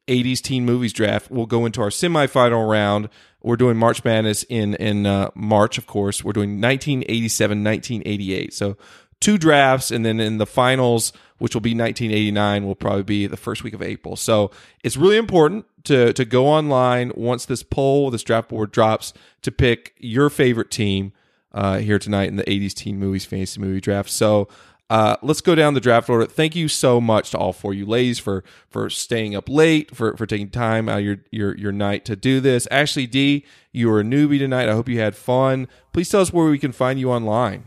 80s 0.07 0.39
teen 0.41 0.65
movies 0.65 0.93
draft 0.93 1.29
will 1.29 1.45
go 1.45 1.65
into 1.65 1.81
our 1.81 1.89
semifinal 1.89 2.67
round. 2.69 3.09
We're 3.47 3.55
doing 3.55 3.77
March 3.77 4.03
Madness 4.03 4.43
in 4.43 4.75
in 4.75 5.05
uh, 5.05 5.31
March, 5.33 5.77
of 5.77 5.87
course. 5.87 6.21
We're 6.21 6.33
doing 6.33 6.59
1987, 6.59 7.63
1988. 7.63 8.53
So 8.53 8.75
two 9.21 9.37
drafts, 9.37 9.89
and 9.89 10.05
then 10.05 10.19
in 10.19 10.37
the 10.37 10.45
finals, 10.45 11.13
which 11.37 11.55
will 11.55 11.61
be 11.61 11.71
1989, 11.71 12.65
will 12.65 12.75
probably 12.75 13.03
be 13.03 13.25
the 13.25 13.37
first 13.37 13.63
week 13.63 13.73
of 13.73 13.81
April. 13.81 14.17
So 14.17 14.51
it's 14.83 14.97
really 14.97 15.15
important 15.15 15.65
to 15.85 16.11
to 16.11 16.25
go 16.25 16.45
online 16.45 17.13
once 17.15 17.45
this 17.45 17.63
poll, 17.63 18.11
this 18.11 18.21
draft 18.21 18.49
board 18.49 18.71
drops, 18.71 19.13
to 19.43 19.51
pick 19.51 19.95
your 19.97 20.29
favorite 20.29 20.69
team 20.69 21.13
uh, 21.53 21.77
here 21.77 21.99
tonight 21.99 22.27
in 22.27 22.35
the 22.35 22.43
80s 22.43 22.73
teen 22.73 22.99
movies 22.99 23.25
fantasy 23.25 23.61
movie 23.61 23.79
draft. 23.79 24.09
So 24.09 24.49
uh, 24.89 25.17
let's 25.21 25.41
go 25.41 25.53
down 25.53 25.73
the 25.73 25.81
draft 25.81 26.09
order. 26.09 26.25
Thank 26.25 26.55
you 26.55 26.67
so 26.67 27.01
much 27.01 27.31
to 27.31 27.37
all 27.37 27.51
four 27.51 27.73
you 27.73 27.85
ladies 27.85 28.19
for 28.19 28.43
for 28.69 28.89
staying 28.89 29.35
up 29.35 29.49
late, 29.49 29.93
for 29.95 30.15
for 30.15 30.25
taking 30.25 30.49
time 30.49 30.87
out 30.87 31.03
your 31.03 31.17
your 31.29 31.55
your 31.57 31.71
night 31.71 32.05
to 32.05 32.15
do 32.15 32.39
this. 32.39 32.67
Ashley 32.71 33.05
D, 33.05 33.45
you 33.73 33.89
were 33.89 33.99
a 33.99 34.03
newbie 34.03 34.39
tonight. 34.39 34.69
I 34.69 34.73
hope 34.73 34.87
you 34.87 34.99
had 34.99 35.15
fun. 35.15 35.67
Please 35.91 36.09
tell 36.09 36.21
us 36.21 36.31
where 36.31 36.49
we 36.49 36.59
can 36.59 36.71
find 36.71 36.99
you 36.99 37.11
online. 37.11 37.65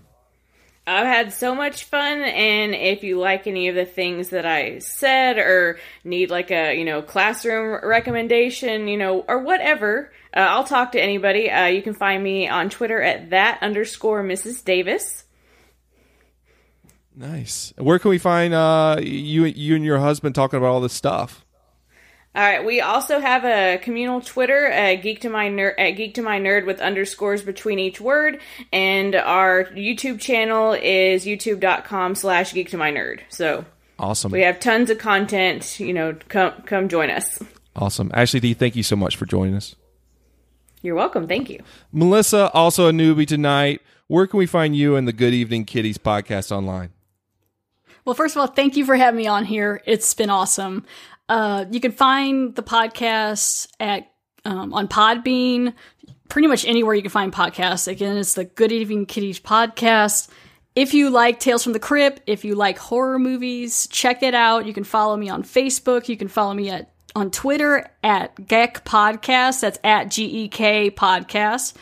I've 0.87 1.07
had 1.07 1.33
so 1.33 1.55
much 1.55 1.85
fun, 1.85 2.23
and 2.23 2.75
if 2.75 3.05
you 3.05 3.19
like 3.19 3.47
any 3.47 3.69
of 3.69 3.75
the 3.75 3.85
things 3.85 4.31
that 4.31 4.47
I 4.47 4.79
said, 4.79 5.37
or 5.37 5.79
need 6.05 6.31
like 6.31 6.51
a 6.51 6.75
you 6.75 6.87
know 6.87 7.03
classroom 7.03 7.87
recommendation, 7.87 8.89
you 8.89 8.97
know, 8.97 9.27
or 9.29 9.41
whatever, 9.41 10.11
uh, 10.35 10.41
I'll 10.41 10.65
talk 10.65 10.93
to 10.93 11.03
anybody. 11.03 11.51
Uh, 11.51 11.67
you 11.67 11.83
can 11.83 11.93
find 11.93 12.25
me 12.25 12.49
on 12.49 12.71
Twitter 12.71 13.03
at 13.03 13.29
that 13.29 13.63
underscore 13.63 14.25
Mrs. 14.25 14.65
Davis. 14.65 15.25
Nice. 17.15 17.73
Where 17.77 17.99
can 17.99 18.11
we 18.11 18.19
find 18.19 18.55
uh, 18.55 18.99
you 19.03 19.45
you 19.45 19.75
and 19.77 19.85
your 19.85 19.99
husband 19.99 20.35
talking 20.35 20.57
about 20.59 20.69
all 20.69 20.81
this 20.81 20.93
stuff? 20.93 21.45
All 22.35 22.43
right. 22.43 22.65
We 22.65 22.81
also 22.81 23.19
have 23.19 23.45
a 23.45 23.79
communal 23.83 24.21
Twitter 24.21 24.67
at 24.67 24.97
Geek 25.03 25.21
to 25.23 25.29
My 25.31 25.49
Nerd 25.49 25.75
at 25.79 25.91
Geek 25.93 26.15
to 26.15 26.23
My 26.23 26.39
Nerd 26.39 26.65
with 26.67 26.81
underscores 26.81 27.43
between 27.43 27.79
each 27.81 28.01
word, 28.01 28.41
and 28.73 29.17
our 29.17 29.65
YouTube 29.65 30.21
channel 30.21 30.73
is 30.73 31.25
youtube.com 31.27 32.15
slash 32.15 32.53
Geek 32.55 32.71
to 32.71 32.77
My 32.77 32.93
Nerd. 32.93 33.21
So 33.29 33.65
Awesome. 33.99 34.31
we 34.31 34.43
have 34.43 34.61
tons 34.61 34.89
of 34.91 34.99
content. 34.99 35.81
You 35.81 35.93
know, 35.93 36.17
come 36.29 36.53
come 36.67 36.89
join 36.89 37.11
us. 37.11 37.43
Awesome. 37.75 38.11
Ashley 38.15 38.39
D, 38.41 38.55
thank 38.55 38.77
you 38.77 38.83
so 38.85 38.95
much 38.97 39.17
for 39.17 39.27
joining 39.27 39.57
us. 39.57 39.75
You're 40.83 40.95
welcome. 40.95 41.27
Thank 41.27 41.51
you. 41.51 41.61
Melissa, 41.93 42.51
also 42.53 42.89
a 42.89 42.93
newbie 42.93 43.27
tonight. 43.27 43.83
Where 44.07 44.27
can 44.27 44.39
we 44.39 44.47
find 44.47 44.75
you 44.75 44.97
and 44.97 45.07
the 45.07 45.13
Good 45.13 45.35
Evening 45.35 45.65
Kitties 45.65 45.99
podcast 45.99 46.51
online? 46.51 46.91
Well, 48.11 48.17
first 48.17 48.35
of 48.35 48.41
all, 48.41 48.49
thank 48.49 48.77
you 48.77 48.85
for 48.85 48.97
having 48.97 49.19
me 49.19 49.29
on 49.29 49.45
here. 49.45 49.83
It's 49.87 50.15
been 50.15 50.31
awesome. 50.31 50.85
Uh, 51.29 51.67
you 51.71 51.79
can 51.79 51.93
find 51.93 52.57
the 52.57 52.63
podcast 52.65 53.69
at 53.79 54.11
um, 54.45 54.75
on 54.75 54.89
Podbean, 54.89 55.75
pretty 56.29 56.49
much 56.49 56.65
anywhere 56.65 56.97
you 56.97 57.03
can 57.03 57.13
find 57.13 57.33
podcasts. 57.33 57.87
Again, 57.87 58.17
it's 58.17 58.35
the 58.35 58.47
Good 58.47 58.73
Evening 58.73 59.07
Kitties 59.07 59.39
podcast. 59.39 60.29
If 60.75 60.93
you 60.93 61.09
like 61.11 61.39
Tales 61.39 61.63
from 61.63 61.73
the 61.73 61.79
Crypt, 61.79 62.23
if 62.27 62.45
you 62.45 62.57
like 62.57 62.79
horror 62.79 63.21
movies, 63.21 63.87
check 63.87 64.25
it 64.25 64.35
out. 64.35 64.67
You 64.67 64.75
can 64.75 64.83
follow 64.83 65.17
me 65.17 65.29
on 65.29 65.45
Facebook. 65.45 66.09
You 66.09 66.17
can 66.17 66.27
follow 66.27 66.53
me 66.53 66.69
at 66.69 66.91
on 67.15 67.31
Twitter 67.31 67.93
at 68.03 68.35
Geek 68.35 68.83
Podcast. 68.85 69.61
That's 69.61 69.79
at 69.85 70.11
G 70.11 70.25
E 70.25 70.49
K 70.49 70.91
Podcast. 70.91 71.75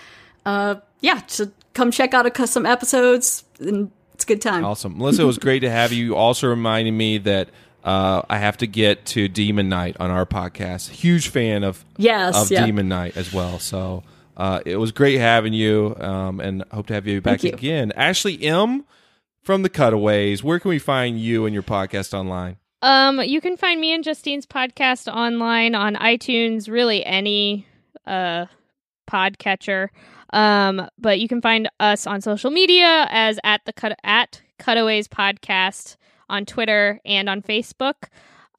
Uh, 0.45 0.75
yeah, 1.01 1.23
so 1.27 1.51
come 1.73 1.91
check 1.91 2.13
out 2.13 2.39
a, 2.39 2.47
some 2.47 2.67
episodes. 2.67 3.45
And 3.61 3.91
good 4.29 4.41
time. 4.41 4.65
Awesome. 4.65 4.97
Melissa, 4.99 5.23
it 5.23 5.27
was 5.27 5.39
great 5.39 5.61
to 5.61 5.71
have 5.71 5.93
you. 5.93 6.05
You 6.05 6.17
also 6.17 6.49
reminded 6.49 6.93
me 6.93 7.19
that 7.19 7.49
uh, 7.85 8.23
I 8.29 8.39
have 8.39 8.57
to 8.59 8.67
get 8.67 9.07
to 9.07 9.29
Demon 9.29 9.69
Knight 9.69 9.97
on 9.99 10.11
our 10.11 10.27
podcast. 10.27 10.91
Huge 10.91 11.29
fan 11.29 11.65
of 11.65 11.85
Yes, 11.97 12.37
of 12.37 12.51
yeah. 12.51 12.65
Demon 12.65 12.89
Knight 12.89 13.17
as 13.17 13.33
well. 13.33 13.59
So 13.59 14.05
uh, 14.37 14.61
it 14.67 14.77
was 14.77 14.93
great 14.93 15.19
having 15.19 15.53
you, 15.53 15.97
um, 15.99 16.39
and 16.41 16.63
hope 16.71 16.87
to 16.89 16.95
have 16.95 17.07
you 17.07 17.21
back 17.21 17.43
you. 17.43 17.53
again. 17.53 17.93
Ashley 17.97 18.41
M 18.45 18.85
from 19.43 19.63
the 19.63 19.69
Cutaways. 19.69 20.45
Where 20.45 20.61
can 20.61 20.69
we 20.69 20.79
find 20.79 21.19
you 21.19 21.47
and 21.47 21.55
your 21.55 21.63
podcast 21.63 22.13
online? 22.15 22.57
Um, 22.83 23.21
you 23.21 23.41
can 23.41 23.57
find 23.57 23.81
me 23.81 23.93
and 23.93 24.05
Justine's 24.05 24.47
podcast 24.47 25.13
online 25.13 25.75
on 25.75 25.95
iTunes, 25.97 26.71
really 26.71 27.05
any 27.05 27.67
uh 28.07 28.47
podcatcher. 29.11 29.89
Um, 30.33 30.89
but 30.99 31.21
you 31.21 31.29
can 31.29 31.41
find 31.41 31.69
us 31.81 32.07
on 32.07 32.21
social 32.21 32.51
media 32.51 33.07
as 33.11 33.39
at 33.45 33.65
the 33.65 33.73
cut 33.73 33.99
at 34.05 34.43
Cutaways 34.59 35.09
Podcast 35.09 35.97
on 36.29 36.45
Twitter 36.45 37.01
and 37.05 37.29
on 37.29 37.43
Facebook. 37.43 38.09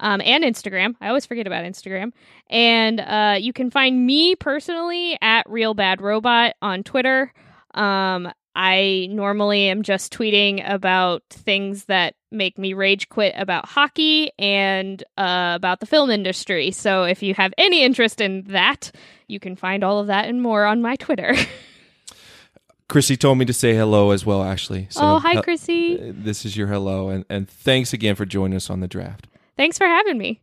Um, 0.02 0.22
and 0.24 0.46
Instagram. 0.46 0.96
I 1.02 1.10
always 1.10 1.26
forget 1.26 1.46
about 1.46 1.66
Instagram. 1.66 2.14
And 2.50 3.02
uh, 3.02 3.36
you 3.38 3.52
can 3.52 3.70
find 3.70 4.06
me 4.06 4.34
personally 4.34 5.18
at 5.22 5.50
Real 5.50 5.74
Bad 5.74 6.00
Robot 6.00 6.56
on 6.62 6.84
Twitter. 6.84 7.34
Um, 7.74 8.32
I 8.62 9.08
normally 9.10 9.70
am 9.70 9.84
just 9.84 10.12
tweeting 10.12 10.70
about 10.70 11.24
things 11.30 11.86
that 11.86 12.16
make 12.30 12.58
me 12.58 12.74
rage 12.74 13.08
quit 13.08 13.34
about 13.38 13.66
hockey 13.66 14.32
and 14.38 15.02
uh, 15.18 15.54
about 15.56 15.80
the 15.80 15.86
film 15.86 16.10
industry. 16.10 16.72
So 16.72 17.06
if 17.06 17.24
you 17.24 17.34
have 17.36 17.54
any 17.58 17.84
interest 17.84 18.20
in 18.20 18.44
that, 18.50 18.92
you 19.30 19.40
can 19.40 19.56
find 19.56 19.82
all 19.82 20.00
of 20.00 20.08
that 20.08 20.28
and 20.28 20.42
more 20.42 20.66
on 20.66 20.82
my 20.82 20.98
Twitter. 20.98 21.34
Chrissy 22.90 23.16
told 23.16 23.38
me 23.38 23.46
to 23.46 23.54
say 23.54 23.76
hello 23.76 24.12
as 24.12 24.26
well, 24.26 24.44
Ashley. 24.44 24.90
Oh, 24.98 25.20
hi, 25.20 25.36
uh, 25.38 25.42
Chrissy. 25.42 26.10
uh, 26.10 26.14
This 26.14 26.44
is 26.44 26.58
your 26.58 26.68
hello, 26.68 27.08
and, 27.08 27.24
and 27.30 27.50
thanks 27.50 27.94
again 27.94 28.16
for 28.16 28.26
joining 28.26 28.58
us 28.58 28.70
on 28.70 28.82
the 28.82 28.90
draft. 28.90 29.28
Thanks 29.56 29.78
for 29.78 29.88
having 29.88 30.18
me. 30.18 30.42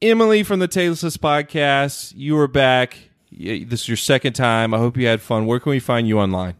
Emily 0.00 0.44
from 0.44 0.60
the 0.60 0.68
Tasteless 0.68 1.16
Podcast, 1.16 2.12
you 2.14 2.38
are 2.38 2.46
back. 2.46 2.98
This 3.32 3.80
is 3.80 3.88
your 3.88 3.96
second 3.96 4.34
time. 4.34 4.72
I 4.72 4.78
hope 4.78 4.96
you 4.96 5.08
had 5.08 5.20
fun. 5.20 5.46
Where 5.46 5.58
can 5.58 5.70
we 5.70 5.80
find 5.80 6.06
you 6.06 6.20
online? 6.20 6.54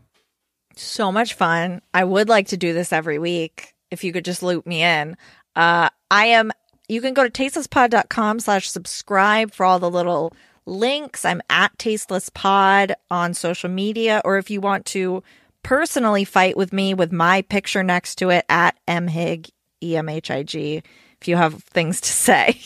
So 0.76 1.10
much 1.10 1.34
fun. 1.34 1.80
I 1.94 2.04
would 2.04 2.28
like 2.28 2.48
to 2.48 2.56
do 2.56 2.72
this 2.72 2.92
every 2.92 3.18
week 3.18 3.74
if 3.90 4.04
you 4.04 4.12
could 4.12 4.24
just 4.24 4.42
loop 4.42 4.66
me 4.66 4.82
in. 4.82 5.16
Uh, 5.54 5.88
I 6.10 6.26
am, 6.26 6.52
you 6.88 7.00
can 7.00 7.14
go 7.14 7.26
to 7.26 7.30
tastelesspod.com 7.30 8.40
slash 8.40 8.70
subscribe 8.70 9.52
for 9.52 9.64
all 9.64 9.78
the 9.78 9.90
little 9.90 10.34
links. 10.66 11.24
I'm 11.24 11.40
at 11.48 11.76
tastelesspod 11.78 12.94
on 13.10 13.32
social 13.32 13.70
media, 13.70 14.20
or 14.24 14.36
if 14.36 14.50
you 14.50 14.60
want 14.60 14.84
to 14.86 15.22
personally 15.62 16.24
fight 16.24 16.56
with 16.56 16.72
me 16.72 16.92
with 16.94 17.10
my 17.10 17.42
picture 17.42 17.82
next 17.82 18.16
to 18.16 18.30
it 18.30 18.44
at 18.48 18.76
emhig, 18.86 19.50
E-M-H-I-G, 19.82 20.82
if 21.20 21.28
you 21.28 21.36
have 21.36 21.62
things 21.64 22.00
to 22.02 22.08
say. 22.12 22.60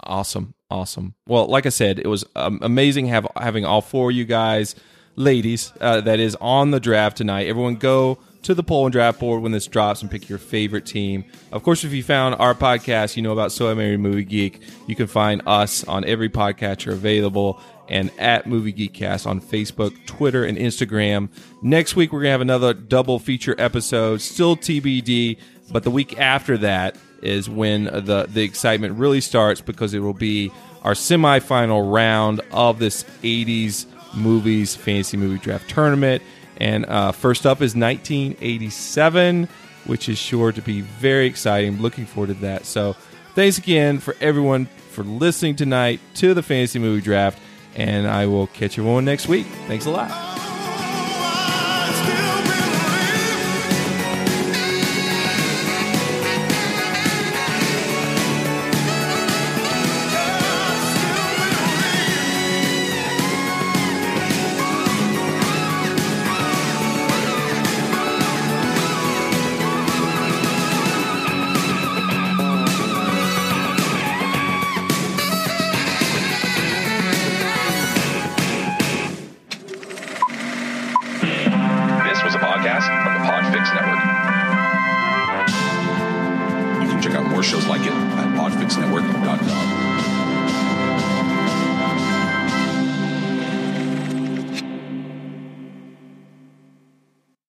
Awesome, 0.00 0.54
awesome. 0.70 1.14
Well, 1.26 1.46
like 1.46 1.64
I 1.64 1.70
said, 1.70 1.98
it 1.98 2.06
was 2.06 2.24
um, 2.36 2.58
amazing 2.62 3.06
have 3.06 3.26
having 3.36 3.64
all 3.64 3.80
four 3.80 4.10
of 4.10 4.16
you 4.16 4.24
guys, 4.24 4.74
ladies, 5.16 5.72
uh, 5.80 6.00
that 6.02 6.20
is 6.20 6.36
on 6.40 6.70
the 6.70 6.80
draft 6.80 7.16
tonight. 7.16 7.48
Everyone, 7.48 7.76
go 7.76 8.18
to 8.42 8.54
the 8.54 8.62
poll 8.62 8.86
and 8.86 8.92
draft 8.92 9.18
board 9.18 9.42
when 9.42 9.50
this 9.50 9.66
drops 9.66 10.02
and 10.02 10.10
pick 10.10 10.28
your 10.28 10.38
favorite 10.38 10.86
team. 10.86 11.24
Of 11.50 11.64
course, 11.64 11.82
if 11.82 11.92
you 11.92 12.04
found 12.04 12.36
our 12.36 12.54
podcast, 12.54 13.16
you 13.16 13.22
know 13.22 13.32
about 13.32 13.50
So 13.50 13.70
I 13.70 13.74
Married 13.74 13.98
Movie 13.98 14.24
Geek. 14.24 14.60
You 14.86 14.94
can 14.94 15.08
find 15.08 15.42
us 15.46 15.82
on 15.84 16.04
every 16.04 16.28
podcatcher 16.28 16.92
available 16.92 17.60
and 17.88 18.10
at 18.18 18.46
Movie 18.46 18.72
Geekcast 18.72 19.26
on 19.26 19.40
Facebook, 19.40 19.94
Twitter, 20.06 20.44
and 20.44 20.58
Instagram. 20.58 21.28
Next 21.62 21.96
week, 21.96 22.12
we're 22.12 22.20
gonna 22.20 22.30
have 22.30 22.40
another 22.40 22.74
double 22.74 23.18
feature 23.18 23.54
episode, 23.58 24.20
still 24.20 24.56
TBD, 24.56 25.38
but 25.72 25.82
the 25.82 25.90
week 25.90 26.18
after 26.18 26.58
that 26.58 26.96
is 27.22 27.48
when 27.48 27.84
the 27.84 28.26
the 28.28 28.42
excitement 28.42 28.98
really 28.98 29.20
starts 29.20 29.60
because 29.60 29.94
it 29.94 30.00
will 30.00 30.14
be 30.14 30.52
our 30.82 30.92
semifinal 30.92 31.92
round 31.92 32.40
of 32.52 32.78
this 32.78 33.04
80s 33.22 33.86
movies 34.16 34.74
fantasy 34.74 35.16
movie 35.16 35.38
draft 35.38 35.68
tournament. 35.68 36.22
And 36.58 36.86
uh, 36.86 37.12
first 37.12 37.46
up 37.46 37.60
is 37.60 37.76
1987, 37.76 39.48
which 39.84 40.08
is 40.08 40.18
sure 40.18 40.52
to 40.52 40.62
be 40.62 40.80
very 40.80 41.26
exciting. 41.26 41.80
Looking 41.80 42.06
forward 42.06 42.28
to 42.28 42.34
that. 42.40 42.64
So, 42.64 42.96
thanks 43.34 43.58
again 43.58 43.98
for 43.98 44.16
everyone 44.20 44.66
for 44.90 45.04
listening 45.04 45.56
tonight 45.56 46.00
to 46.14 46.32
the 46.32 46.42
fantasy 46.42 46.78
movie 46.78 47.02
draft. 47.02 47.38
And 47.74 48.06
I 48.08 48.26
will 48.26 48.46
catch 48.46 48.78
everyone 48.78 49.04
next 49.04 49.28
week. 49.28 49.46
Thanks 49.66 49.84
a 49.84 49.90
lot. 49.90 50.55